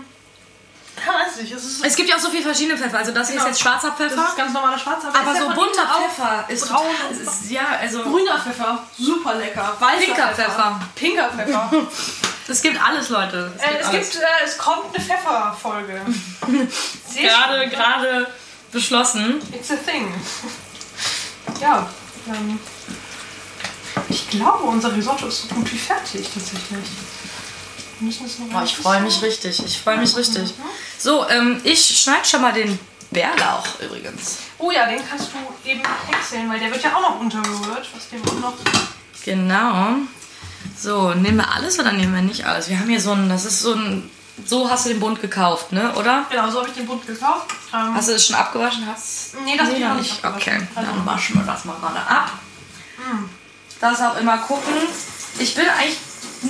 Weiß 1.07 1.41
nicht. 1.41 1.53
Es 1.53 1.65
ist, 1.65 1.85
Es 1.85 1.97
gibt 1.97 2.09
ja 2.11 2.17
auch 2.17 2.21
so 2.21 2.31
viele 2.31 2.43
verschiedene 2.43 2.77
Pfeffer. 2.79 2.99
Also 2.99 3.13
das 3.13 3.29
hier 3.29 3.37
Genau. 3.37 3.49
ist 3.49 3.53
jetzt 3.57 3.63
schwarzer 3.63 3.89
das 3.89 3.97
Pfeffer. 3.97 4.29
ist 4.29 4.37
ganz 4.37 4.53
normaler 4.53 4.79
schwarzer 4.79 5.09
aber 5.09 5.33
Ist 5.33 5.39
ja 5.39 5.49
so 5.49 5.55
bunter 5.55 5.87
Pfeffer 5.87 6.45
ist 6.49 6.69
braun 6.69 6.87
total, 7.09 7.23
ist, 7.23 7.51
ja, 7.51 7.63
also 7.81 8.03
Grüner 8.03 8.39
Pfeffer, 8.39 8.85
super 8.99 9.35
lecker. 9.37 9.77
Weißer 9.79 10.05
Pinker 10.05 10.29
Pfeffer. 10.29 10.81
Pinker 10.95 11.29
Pfeffer. 11.31 11.71
es 12.49 12.63
gibt 12.63 12.83
alles, 12.87 13.09
Leute. 13.09 13.53
Es 13.57 13.63
äh, 13.63 13.69
gibt 13.71 13.81
es, 13.81 13.89
alles. 13.89 14.11
gibt, 14.11 14.23
äh, 14.23 14.27
es 14.45 14.59
kommt 14.59 14.95
eine 14.95 15.05
Pfefferfolge. 15.05 16.01
Sehr 17.07 17.29
gerade 17.31 17.69
gerade 17.71 18.27
beschlossen. 18.73 19.41
It's 19.53 19.71
a 19.71 19.77
thing. 19.77 20.13
Ja, 21.61 21.89
ähm, 22.29 22.59
ich 24.09 24.29
glaube, 24.31 24.65
unser 24.65 24.95
Risotto 24.95 25.27
ist 25.27 25.49
so 25.49 25.55
gut 25.55 25.73
wie 25.73 25.79
fertig 25.79 26.29
tatsächlich. 26.33 26.69
Wir 26.71 28.07
müssen 28.07 28.27
es 28.27 28.39
noch 28.39 28.47
Boah, 28.49 28.63
ich 28.65 28.77
freue 28.77 29.01
mich 29.03 29.21
richtig. 29.23 29.65
Ich 29.65 29.79
freue 29.79 29.99
mich 29.99 30.17
richtig. 30.17 30.55
So, 30.99 31.29
ähm, 31.29 31.61
ich 31.65 32.01
schneide 32.01 32.25
schon 32.25 32.43
mal 32.43 32.53
den 32.53 32.79
Bärlauch 33.11 33.81
übrigens. 33.81 34.39
Oh 34.59 34.71
ja, 34.71 34.87
den 34.87 35.01
kannst 35.07 35.29
du 35.33 35.69
eben 35.69 35.83
häckseln, 36.09 36.49
weil 36.49 36.61
der 36.61 36.71
wird 36.71 36.83
ja 36.83 36.95
auch 36.97 37.03
noch 37.03 37.21
untergerührt. 37.21 37.89
Was 37.95 38.09
dem 38.09 38.23
auch 38.23 38.41
noch. 38.41 38.55
Genau. 39.25 39.97
So, 40.79 41.13
nehmen 41.15 41.39
wir 41.39 41.53
alles 41.53 41.79
oder 41.79 41.93
nehmen 41.93 42.15
wir 42.15 42.23
nicht 42.23 42.45
alles? 42.47 42.69
Wir 42.69 42.79
haben 42.79 42.89
hier 42.89 43.01
so 43.01 43.13
ein, 43.13 43.29
das 43.29 43.45
ist 43.45 43.61
so 43.61 43.75
ein, 43.75 44.11
so 44.47 44.69
hast 44.71 44.85
du 44.87 44.91
den 44.91 45.01
Bund 45.01 45.21
gekauft, 45.21 45.73
ne? 45.73 45.93
Oder? 45.95 46.25
Genau, 46.31 46.51
so 46.51 46.59
habe 46.61 46.69
ich 46.69 46.75
den 46.75 46.87
Bund 46.87 47.07
gekauft. 47.07 47.47
Ähm, 47.73 47.95
Hast 47.95 48.09
du 48.09 48.13
das 48.13 48.27
schon 48.27 48.37
abgewaschen? 48.37 48.87
Hast 48.87 49.35
Nee, 49.45 49.57
das 49.57 49.69
nee, 49.69 49.75
geht 49.75 49.83
noch 49.83 49.91
noch 49.91 50.01
nicht. 50.01 50.25
abgewaschen. 50.25 50.63
Okay, 50.63 50.69
dann 50.75 51.07
waschen 51.07 51.37
wir 51.37 51.45
das 51.45 51.65
mal 51.65 51.77
gerade 51.81 51.99
ab. 52.01 52.33
Das 53.81 54.01
auch 54.03 54.17
immer 54.19 54.39
gucken. 54.39 54.75
Ich 55.39 55.55
bin 55.55 55.65
eigentlich 55.69 55.97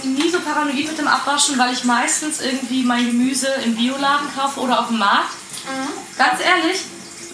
nie 0.05 0.31
so 0.31 0.41
paranoid 0.41 0.75
mit 0.89 0.99
dem 0.99 1.09
Abwaschen, 1.09 1.59
weil 1.59 1.73
ich 1.73 1.85
meistens 1.85 2.41
irgendwie 2.41 2.83
mein 2.83 3.07
Gemüse 3.07 3.49
im 3.65 3.75
Bioladen 3.77 4.29
kaufe 4.35 4.61
oder 4.61 4.81
auf 4.81 4.89
dem 4.89 4.99
Markt. 4.99 5.31
Ganz 6.19 6.41
ehrlich, 6.41 6.81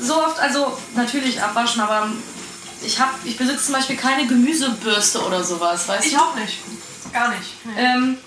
so 0.01 0.23
oft, 0.23 0.39
also 0.39 0.77
natürlich 0.95 1.43
abwaschen, 1.43 1.81
aber 1.81 2.09
ich, 2.83 3.01
hab, 3.01 3.11
ich 3.25 3.37
besitze 3.37 3.65
zum 3.67 3.75
Beispiel 3.75 3.97
keine 3.97 4.27
Gemüsebürste 4.27 5.23
oder 5.25 5.43
sowas, 5.43 5.89
weißt 5.89 6.07
ich 6.07 6.13
du? 6.15 6.19
auch 6.21 6.35
nicht. 6.35 6.59
Gar 7.13 7.29
nicht. 7.31 7.65
Nee. 7.65 7.73
Ähm, 7.83 8.19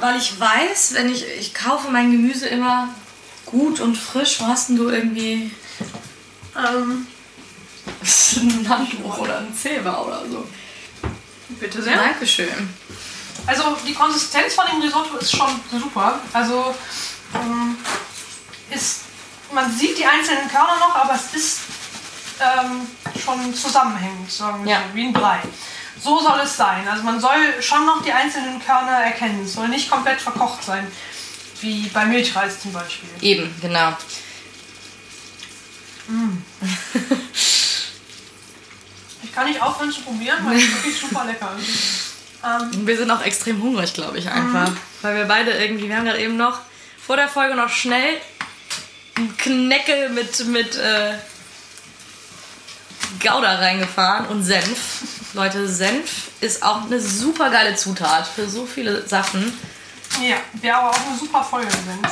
weil 0.00 0.16
ich 0.18 0.38
weiß, 0.38 0.94
wenn 0.94 1.08
ich, 1.12 1.24
ich 1.38 1.54
kaufe 1.54 1.90
mein 1.90 2.10
Gemüse 2.12 2.46
immer 2.48 2.88
gut 3.44 3.80
und 3.80 3.96
frisch, 3.96 4.40
wo 4.40 4.46
hast 4.46 4.68
denn 4.68 4.76
du 4.76 4.88
irgendwie 4.90 5.50
Ähm, 6.56 7.06
ein 8.36 8.68
Handtuch 8.68 9.18
oder 9.18 9.38
ein 9.38 9.54
Zebra 9.54 10.00
oder 10.02 10.22
so? 10.28 10.46
bitte 11.48 11.80
sehr. 11.82 11.96
Dankeschön. 11.96 12.68
Also 13.46 13.76
die 13.86 13.94
Konsistenz 13.94 14.54
von 14.54 14.64
dem 14.72 14.80
Risotto 14.82 15.16
ist 15.18 15.30
schon 15.36 15.48
super. 15.70 16.18
Also 16.32 16.74
ähm, 17.34 17.76
ist, 18.70 19.02
man 19.52 19.70
sieht 19.76 19.96
die 19.98 20.04
einzelnen 20.04 20.48
Körner 20.48 20.76
noch, 20.80 20.94
aber 20.96 21.14
es 21.14 21.34
ist 21.34 21.60
ähm, 22.40 22.86
schon 23.24 23.54
zusammenhängend, 23.54 24.30
sagen 24.30 24.64
wir 24.64 24.72
Ja. 24.72 24.82
so, 24.88 24.94
wie 24.94 25.06
ein 25.06 25.12
Brei. 25.12 25.40
So 26.02 26.20
soll 26.20 26.40
es 26.40 26.56
sein. 26.56 26.86
Also 26.88 27.02
man 27.02 27.20
soll 27.20 27.62
schon 27.62 27.86
noch 27.86 28.02
die 28.02 28.12
einzelnen 28.12 28.62
Körner 28.64 28.98
erkennen. 29.04 29.44
Es 29.44 29.54
soll 29.54 29.68
nicht 29.68 29.90
komplett 29.90 30.20
verkocht 30.20 30.62
sein, 30.62 30.86
wie 31.60 31.88
bei 31.88 32.04
Milchreis 32.04 32.60
zum 32.60 32.72
Beispiel. 32.72 33.08
Eben, 33.20 33.54
genau. 33.60 33.96
Ich 39.22 39.34
kann 39.34 39.48
nicht 39.48 39.60
aufhören 39.60 39.92
zu 39.92 40.00
probieren, 40.00 40.38
weil 40.46 40.56
es 40.56 40.72
wirklich 40.72 40.98
super 40.98 41.24
lecker 41.26 41.50
ist. 41.58 41.68
Ähm, 42.42 42.86
Wir 42.86 42.96
sind 42.96 43.10
auch 43.10 43.20
extrem 43.22 43.60
hungrig, 43.62 43.92
glaube 43.92 44.18
ich, 44.18 44.30
einfach. 44.30 44.70
Weil 45.02 45.16
wir 45.16 45.24
beide 45.26 45.50
irgendwie, 45.50 45.88
wir 45.88 45.96
haben 45.96 46.06
gerade 46.06 46.20
eben 46.20 46.38
noch 46.38 46.58
vor 47.04 47.16
der 47.16 47.28
Folge 47.28 47.54
noch 47.54 47.68
schnell 47.68 48.18
einen 49.16 49.36
Knecke 49.36 50.08
mit, 50.14 50.46
mit 50.46 50.76
äh, 50.76 51.14
Gouda 53.20 53.56
reingefahren 53.56 54.26
und 54.28 54.42
Senf. 54.42 55.02
Leute, 55.36 55.68
Senf 55.68 56.30
ist 56.40 56.62
auch 56.62 56.84
eine 56.86 56.98
super 56.98 57.50
geile 57.50 57.76
Zutat 57.76 58.26
für 58.26 58.48
so 58.48 58.64
viele 58.64 59.06
Sachen. 59.06 59.52
ja, 60.22 60.36
der 60.62 60.78
aber 60.78 60.90
auch 60.90 61.06
eine 61.06 61.18
super 61.18 61.44
Folge 61.44 61.70
sind. 61.70 62.08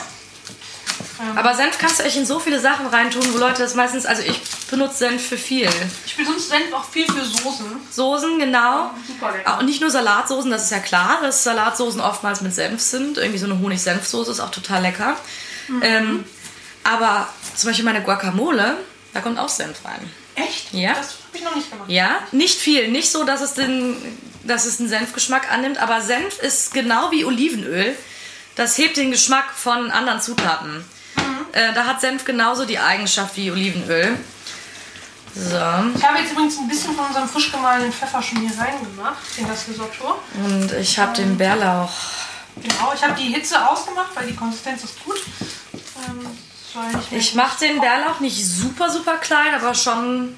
Aber 1.35 1.55
Senf 1.55 1.79
kannst 1.79 2.01
du 2.01 2.05
echt 2.05 2.17
in 2.19 2.27
so 2.27 2.39
viele 2.39 2.61
Sachen 2.61 2.87
reintun, 2.87 3.23
wo 3.33 3.39
Leute 3.39 3.63
das 3.63 3.75
meistens, 3.75 4.05
also 4.05 4.23
ich 4.23 4.39
benutze 4.71 4.99
Senf 4.99 5.27
für 5.27 5.39
viel. 5.39 5.71
Ich 6.05 6.17
benutze 6.17 6.49
Senf 6.49 6.71
auch 6.75 6.85
viel 6.85 7.07
für 7.07 7.25
Soßen. 7.25 7.67
Soßen, 7.91 8.39
genau. 8.39 8.91
Super 9.07 9.33
lecker. 9.33 9.57
Auch 9.57 9.63
nicht 9.63 9.81
nur 9.81 9.91
Salatsoßen, 9.91 10.51
das 10.51 10.65
ist 10.65 10.73
ja 10.73 10.81
klar, 10.81 11.21
dass 11.23 11.45
Salatsoßen 11.45 12.03
oftmals 12.03 12.43
mit 12.43 12.55
Senf 12.55 12.83
sind. 12.83 13.17
Irgendwie 13.17 13.39
so 13.39 13.47
eine 13.47 13.59
Honig-Senf-Soße 13.59 14.33
ist 14.33 14.41
auch 14.41 14.51
total 14.51 14.83
lecker. 14.83 15.17
Ähm, 15.81 16.25
aber 16.83 17.29
zum 17.57 17.71
Beispiel 17.71 17.87
meine 17.87 18.03
Guacamole, 18.03 18.77
da 19.15 19.21
kommt 19.21 19.39
auch 19.39 19.49
Senf 19.49 19.83
rein. 19.85 20.11
Echt? 20.35 20.75
Ja. 20.75 20.93
Das 20.93 21.15
habe 21.35 21.39
ich 21.39 21.45
noch 21.45 21.57
nicht 21.57 21.71
gemacht. 21.71 21.91
Ja, 21.91 22.19
nicht 22.33 22.59
viel. 22.59 22.89
Nicht 22.89 23.11
so, 23.11 23.25
dass 23.25 23.41
es, 23.41 23.55
den, 23.55 23.97
dass 24.45 24.65
es 24.65 24.79
einen 24.81 24.89
Senfgeschmack 24.89 25.51
annimmt, 25.53 25.79
aber 25.79 26.01
Senf 26.01 26.39
ist 26.39 26.73
genau 26.73 27.11
wie 27.11 27.25
Olivenöl. 27.25 27.97
Das 28.55 28.79
hebt 28.79 28.97
den 28.97 29.11
Geschmack 29.11 29.51
von 29.55 29.91
anderen 29.91 30.21
Zutaten. 30.21 30.85
Äh, 31.53 31.73
da 31.75 31.87
hat 31.87 32.01
Senf 32.01 32.25
genauso 32.25 32.65
die 32.65 32.79
Eigenschaft 32.79 33.37
wie 33.37 33.51
Olivenöl. 33.51 34.17
So. 35.35 35.57
Ich 35.97 36.05
habe 36.05 36.19
jetzt 36.21 36.31
übrigens 36.31 36.57
ein 36.59 36.69
bisschen 36.69 36.95
von 36.95 37.07
unserem 37.07 37.29
frisch 37.29 37.51
gemahlenen 37.51 37.93
Pfeffer 37.93 38.23
schon 38.23 38.39
hier 38.41 38.57
reingemacht 38.57 39.17
in 39.37 39.49
das 39.49 39.67
Risotto. 39.69 40.21
Und 40.45 40.73
ich 40.73 40.97
habe 40.97 41.13
den 41.17 41.37
Bärlauch. 41.37 41.91
Genau, 42.57 42.93
ich 42.95 43.03
habe 43.03 43.15
die 43.21 43.35
Hitze 43.35 43.69
ausgemacht, 43.69 44.11
weil 44.15 44.29
die 44.29 44.37
Konsistenz 44.37 44.85
ist 44.85 45.03
gut. 45.05 45.21
Ähm, 46.07 46.27
Ich 47.11 47.35
mache 47.35 47.67
den 47.67 47.81
Bärlauch 47.81 48.21
nicht 48.21 48.47
super, 48.47 48.89
super 48.91 49.17
klein, 49.17 49.55
aber 49.57 49.75
schon, 49.75 50.37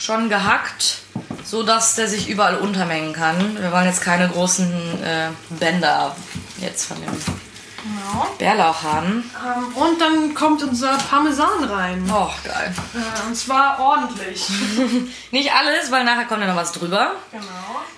schon 0.00 0.28
gehackt, 0.28 0.98
so 1.44 1.62
dass 1.62 1.94
der 1.94 2.08
sich 2.08 2.28
überall 2.28 2.56
untermengen 2.56 3.12
kann. 3.12 3.60
Wir 3.60 3.70
wollen 3.70 3.86
jetzt 3.86 4.00
keine 4.00 4.28
großen 4.28 4.72
äh, 5.02 5.28
Bänder 5.50 6.16
jetzt 6.60 6.86
von 6.86 7.00
dem. 7.00 7.12
Genau. 7.12 7.40
Genau. 7.82 8.26
Bärlauch 8.38 8.82
haben. 8.82 9.30
Ähm, 9.44 9.74
und 9.74 10.00
dann 10.00 10.34
kommt 10.34 10.62
unser 10.62 10.98
Parmesan 10.98 11.64
rein. 11.64 12.10
Oh, 12.12 12.30
geil. 12.44 12.74
Äh, 12.94 13.26
und 13.26 13.34
zwar 13.34 13.78
ordentlich. 13.78 14.48
Nicht 15.30 15.52
alles, 15.52 15.90
weil 15.90 16.04
nachher 16.04 16.24
kommt 16.26 16.42
ja 16.42 16.48
noch 16.48 16.56
was 16.56 16.72
drüber, 16.72 17.12
genau. 17.30 17.44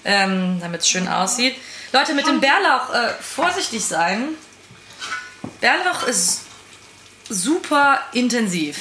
ähm, 0.04 0.60
damit 0.60 0.82
es 0.82 0.88
schön 0.88 1.08
aussieht. 1.08 1.56
Leute, 1.92 2.14
mit 2.14 2.26
dem 2.26 2.40
Bärlauch 2.40 2.94
äh, 2.94 3.08
vorsichtig 3.20 3.84
sein. 3.84 4.28
Bärlauch 5.60 6.04
ist 6.04 6.42
super 7.28 8.00
intensiv. 8.12 8.78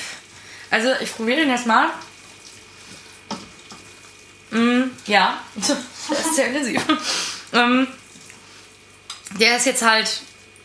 Also 0.69 0.89
ich 1.02 1.15
probiere 1.15 1.41
den 1.41 1.49
jetzt 1.49 1.65
mal. 1.65 1.89
Mm, 4.52 4.84
ja, 5.06 5.36
der 5.56 6.18
ist 6.19 6.36
sehr 6.36 6.48
intensiv. 6.48 6.82
ähm, 7.53 7.88
der 9.40 9.57
ist 9.57 9.65
jetzt 9.65 9.82
halt 9.82 10.22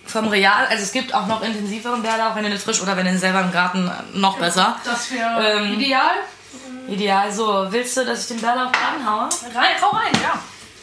vom 0.06 0.28
Real, 0.28 0.66
also 0.66 0.82
es 0.82 0.92
gibt 0.92 1.12
auch 1.14 1.26
noch 1.26 1.42
intensiveren 1.42 2.02
Bärlauch, 2.02 2.34
wenn 2.36 2.44
ihr 2.44 2.50
den 2.50 2.58
frisch 2.58 2.80
oder 2.80 2.96
wenn 2.96 3.06
ihr 3.06 3.12
den 3.12 3.20
selber 3.20 3.40
im 3.40 3.52
Garten 3.52 3.90
noch 4.14 4.38
besser. 4.38 4.78
Das 4.84 5.10
wäre 5.10 5.58
Ähm, 5.58 5.72
ideal. 5.74 6.14
Ideal. 6.88 7.32
So, 7.32 7.66
willst 7.70 7.96
du, 7.96 8.04
dass 8.04 8.22
ich 8.22 8.28
den 8.28 8.40
Bärlauch 8.40 8.70
ranhaue? 8.72 9.28
Rein, 9.54 9.74
hau 9.82 9.90
rein, 9.96 10.12
ja. 10.22 10.38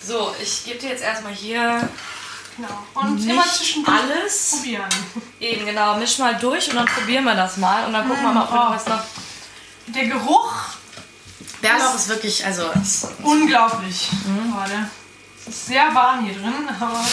So, 0.05 0.35
ich 0.41 0.65
gebe 0.65 0.79
dir 0.79 0.89
jetzt 0.89 1.03
erstmal 1.03 1.33
hier 1.33 1.87
Genau. 2.55 2.69
Und 2.93 3.15
Nicht 3.15 3.29
immer 3.31 3.43
zwischendurch 3.45 3.97
alles. 3.97 4.51
probieren. 4.51 4.85
eben 5.39 5.65
genau, 5.65 5.95
misch 5.97 6.19
mal 6.19 6.35
durch 6.35 6.69
und 6.69 6.75
dann 6.75 6.85
probieren 6.85 7.23
wir 7.23 7.33
das 7.33 7.57
mal 7.57 7.85
und 7.87 7.93
dann 7.93 8.07
gucken 8.07 8.21
wir 8.23 8.31
mal, 8.31 8.43
ob 8.43 8.51
wir 8.51 8.67
Oh. 8.69 8.75
was 8.75 8.85
noch. 8.85 9.01
Der 9.87 10.05
Geruch 10.05 10.53
Bärlauch 11.63 11.95
ist 11.95 12.09
wirklich, 12.09 12.45
also 12.45 12.63
ist 12.81 13.07
unglaublich 13.23 14.09
Mhm. 14.25 14.51
gerade. 14.53 14.89
Es 15.47 15.55
ist 15.55 15.65
sehr 15.67 15.93
warm 15.93 16.25
hier 16.25 16.35
drin, 16.35 16.69
aber, 16.79 17.03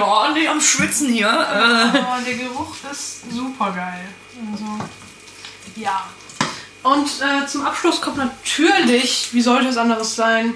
ordentlich 0.04 0.48
am 0.48 0.60
Schwitzen 0.60 1.12
hier. 1.12 1.26
Äh. 1.28 1.98
aber 1.98 2.18
der 2.26 2.34
Geruch 2.34 2.74
ist 2.90 3.30
super 3.32 3.72
geil. 3.72 4.08
Also, 4.52 4.64
ja. 5.76 6.04
Und 6.82 7.08
äh, 7.20 7.46
zum 7.46 7.64
Abschluss 7.66 8.00
kommt 8.00 8.16
natürlich, 8.16 9.28
wie 9.32 9.40
sollte 9.42 9.68
es 9.68 9.76
anderes 9.76 10.16
sein, 10.16 10.54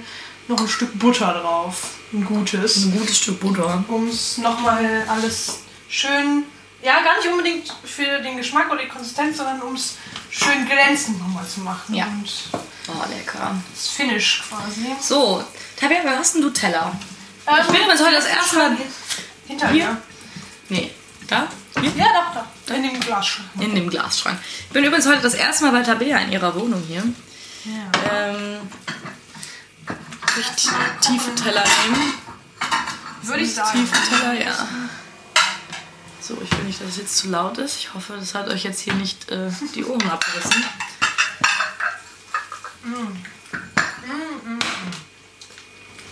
noch 0.48 0.60
ein 0.60 0.68
Stück 0.68 0.98
Butter 0.98 1.32
drauf. 1.34 1.90
Ein 2.12 2.24
gutes. 2.24 2.76
Ein 2.84 2.98
gutes 2.98 3.18
Stück 3.18 3.40
Butter. 3.40 3.82
um 3.88 4.08
es 4.08 4.38
nochmal 4.38 5.04
alles 5.08 5.58
schön, 5.88 6.44
ja, 6.82 7.02
gar 7.02 7.16
nicht 7.16 7.28
unbedingt 7.28 7.74
für 7.84 8.20
den 8.20 8.36
Geschmack 8.36 8.70
oder 8.70 8.82
die 8.82 8.88
Konsistenz, 8.88 9.38
sondern 9.38 9.60
um 9.62 9.74
es 9.74 9.96
schön 10.36 10.66
glänzend 10.66 11.18
nochmal 11.20 11.46
zu 11.46 11.60
machen. 11.60 11.94
Ja. 11.94 12.06
Und 12.06 12.28
Oh, 12.86 12.92
lecker. 13.08 13.54
das 13.72 13.88
Finish 13.88 14.42
quasi. 14.48 14.94
So, 15.00 15.42
Tabea, 15.76 16.00
wer 16.02 16.18
hast 16.18 16.34
denn 16.34 16.42
du 16.42 16.50
Teller? 16.50 16.92
ich 17.60 17.66
bin 17.66 17.76
übrigens 17.76 18.00
heute 18.02 18.16
das 18.16 18.26
erste 18.26 18.56
Mal- 18.56 18.76
hinter 19.46 19.68
Hier? 19.68 19.84
dir. 19.86 19.96
Nee, 20.68 20.90
da? 21.28 21.46
Hier? 21.80 21.92
Ja, 21.96 22.06
doch, 22.12 22.34
da. 22.66 22.74
In 22.74 22.82
dem 22.82 23.00
Glasschrank. 23.00 23.48
In 23.60 23.74
dem 23.74 23.88
Glasschrank. 23.90 24.38
Ich 24.66 24.72
bin 24.72 24.84
übrigens 24.84 25.06
heute 25.06 25.20
das 25.22 25.34
erste 25.34 25.64
Mal 25.64 25.72
bei 25.72 25.82
Tabea 25.82 26.18
in 26.18 26.32
ihrer 26.32 26.54
Wohnung 26.54 26.82
hier. 26.86 27.02
Ja. 27.64 28.12
Ähm, 28.12 28.58
richtig 30.36 30.70
tiefe 31.00 31.34
Teller 31.34 31.64
nehmen. 31.88 32.14
Würde 33.22 33.42
ich 33.42 33.54
sagen. 33.54 33.78
Tiefe 33.78 33.96
Teller, 34.10 34.34
ja. 34.34 34.68
So, 36.26 36.38
ich 36.42 36.50
will 36.56 36.64
nicht, 36.64 36.80
dass 36.80 36.88
es 36.88 36.96
jetzt 36.96 37.18
zu 37.18 37.28
laut 37.28 37.58
ist. 37.58 37.76
Ich 37.80 37.92
hoffe, 37.92 38.16
das 38.18 38.34
hat 38.34 38.48
euch 38.48 38.64
jetzt 38.64 38.80
hier 38.80 38.94
nicht 38.94 39.30
äh, 39.30 39.50
die 39.74 39.84
Ohren 39.84 40.08
abgerissen. 40.08 40.64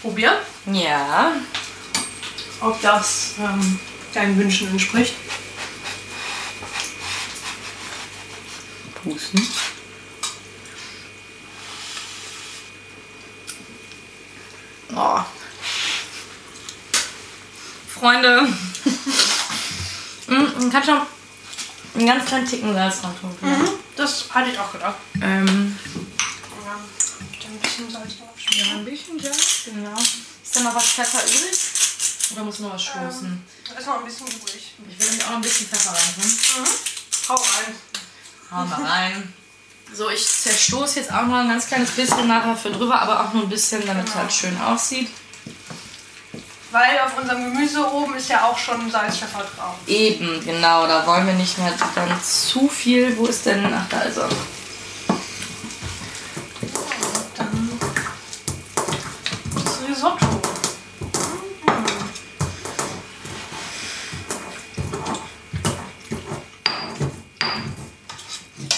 Probieren, 0.03 0.37
Ja. 0.67 1.33
ob 2.61 2.79
das 2.83 3.37
ähm, 3.39 3.79
deinen 4.13 4.37
Wünschen 4.37 4.69
entspricht. 4.69 5.15
Pusten. 9.03 9.49
Oh. 14.95 15.21
Freunde. 17.89 18.47
Mm, 20.27 20.71
Kann 20.71 20.85
schon 20.85 21.01
einen 21.95 22.07
ganz 22.07 22.25
kleinen 22.27 22.47
Ticken 22.49 22.73
Salz 22.75 23.01
drauf 23.01 23.13
tun. 23.21 23.31
Mhm. 23.41 23.69
Das 23.97 24.25
hatte 24.31 24.51
ich 24.51 24.59
auch 24.59 24.73
gedacht. 24.73 24.97
Ähm, 25.21 25.79
Ja, 26.65 26.75
ein 27.49 27.59
bisschen 27.61 27.91
Salz 27.91 28.19
drauf. 28.19 28.31
ja, 28.51 28.75
ein 28.77 28.85
bisschen, 28.85 29.19
ja. 29.19 29.31
Genau. 29.67 29.99
Ist 29.99 30.57
da 30.57 30.61
noch 30.61 30.75
was 30.75 30.85
Pfeffer 30.85 31.23
übrig? 31.25 31.59
Oder 32.33 32.45
muss 32.45 32.59
noch 32.61 32.73
was 32.73 32.83
stoßen? 32.83 33.43
Da 33.69 33.75
ist 33.79 33.87
noch 33.87 33.99
ein 33.99 34.05
bisschen 34.05 34.27
übrig. 34.27 34.75
Ich 34.89 34.99
will 34.99 35.07
nämlich 35.09 35.25
auch 35.25 35.29
noch 35.31 35.37
ein 35.37 35.43
bisschen 35.43 35.67
Pfeffer 35.69 35.91
reintun. 35.93 36.25
Mhm. 36.63 36.69
Hau 37.29 37.35
rein. 37.35 37.75
Hauen 38.51 38.71
wir 38.71 38.89
rein. 38.91 39.33
So, 39.95 40.09
ich 40.09 40.27
zerstoße 40.27 41.01
jetzt 41.01 41.13
auch 41.13 41.27
noch 41.27 41.37
ein 41.37 41.49
ganz 41.49 41.67
kleines 41.67 41.91
bisschen 41.91 42.27
nachher 42.27 42.57
für 42.57 42.71
drüber, 42.71 42.99
aber 43.03 43.21
auch 43.25 43.35
nur 43.35 43.43
ein 43.43 43.49
bisschen, 43.51 43.85
damit 43.87 44.09
es 44.09 44.15
halt 44.15 44.33
schön 44.33 44.59
aussieht. 44.63 45.11
Weil 46.73 47.01
auf 47.01 47.19
unserem 47.19 47.53
Gemüse 47.53 47.87
oben 47.93 48.15
ist 48.15 48.31
ja 48.31 48.47
auch 48.47 48.57
schon 48.57 48.91
Salz, 48.91 49.19
Pfeffer 49.19 49.45
drauf. 49.55 49.75
Eben, 49.87 50.43
genau, 50.43 50.87
da 50.87 51.07
wollen 51.07 51.27
wir 51.27 51.35
nicht 51.35 51.59
mehr 51.59 51.71
dann 51.95 52.23
zu 52.23 52.67
viel. 52.67 53.15
Wo 53.19 53.27
ist 53.27 53.45
denn? 53.45 53.71
Ach, 53.75 53.87
da 53.91 54.01
ist 54.01 54.17
er. 54.17 54.31
Dann 57.37 57.79
das 59.55 59.79
Risotto. 59.87 60.27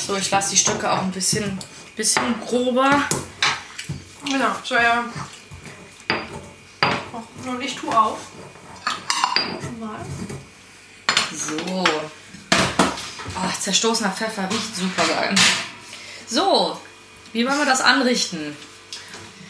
So, 0.04 0.16
ich 0.16 0.30
lasse 0.32 0.50
die 0.50 0.56
Stücke 0.56 0.90
auch 0.90 1.02
ein 1.02 1.12
bisschen, 1.12 1.60
bisschen 1.94 2.40
grober. 2.44 3.02
Genau, 4.24 4.50
so 4.64 4.74
ja. 4.74 5.04
Und 7.46 7.60
ich 7.60 7.76
tue 7.76 7.96
auf. 7.96 8.18
Mal. 9.78 10.00
So. 11.32 11.84
Oh, 13.36 13.60
zerstoßener 13.60 14.10
Pfeffer 14.10 14.48
riecht 14.50 14.76
super 14.76 15.02
geil. 15.06 15.34
So, 16.26 16.80
wie 17.32 17.46
wollen 17.46 17.58
wir 17.58 17.66
das 17.66 17.80
anrichten? 17.80 18.56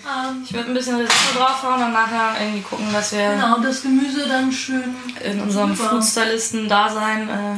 Ähm, 0.06 0.42
Ich 0.44 0.52
würde 0.52 0.70
ein 0.70 0.74
bisschen 0.74 0.96
Risotto 0.96 1.38
draufhauen 1.38 1.82
und 1.82 1.92
nachher 1.92 2.40
irgendwie 2.40 2.62
gucken, 2.62 2.92
dass 2.92 3.12
wir 3.12 3.30
genau, 3.30 3.58
das 3.58 3.82
Gemüse 3.82 4.26
dann 4.28 4.50
schön. 4.52 4.94
in 5.22 5.40
unserem. 5.40 5.76
Foodstylisten-Dasein. 5.76 7.28
Äh 7.28 7.56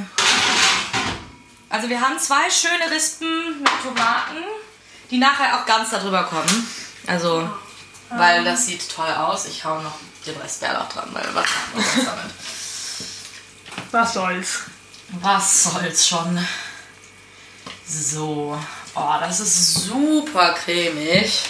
also 1.69 1.89
wir 1.89 2.01
haben 2.01 2.19
zwei 2.19 2.51
schöne 2.51 2.91
Rispen 2.91 3.61
mit 3.61 3.71
Tomaten, 3.83 4.45
die 5.11 5.19
nachher 5.19 5.57
auch 5.59 5.67
ganz 5.67 5.91
darüber 5.91 6.25
kommen. 6.25 6.69
Also, 7.07 7.49
weil 8.11 8.45
das 8.45 8.67
sieht 8.67 8.89
toll 8.89 9.11
aus. 9.13 9.47
Ich 9.47 9.65
hau 9.65 9.81
noch 9.81 9.99
den 10.27 10.37
Rest 10.39 10.61
Bärlauch 10.61 10.89
dran, 10.89 11.09
weil 11.13 11.35
was 11.35 11.47
machen 11.75 11.91
wir 11.97 12.05
damit? 12.05 12.35
Was 13.93 14.15
soll's. 14.15 14.61
Was 15.23 15.65
soll's 15.65 16.09
schon? 16.09 16.47
So. 17.87 18.59
Oh, 18.95 19.15
das 19.21 19.41
ist 19.41 19.75
super 19.85 20.55
cremig. 20.55 21.43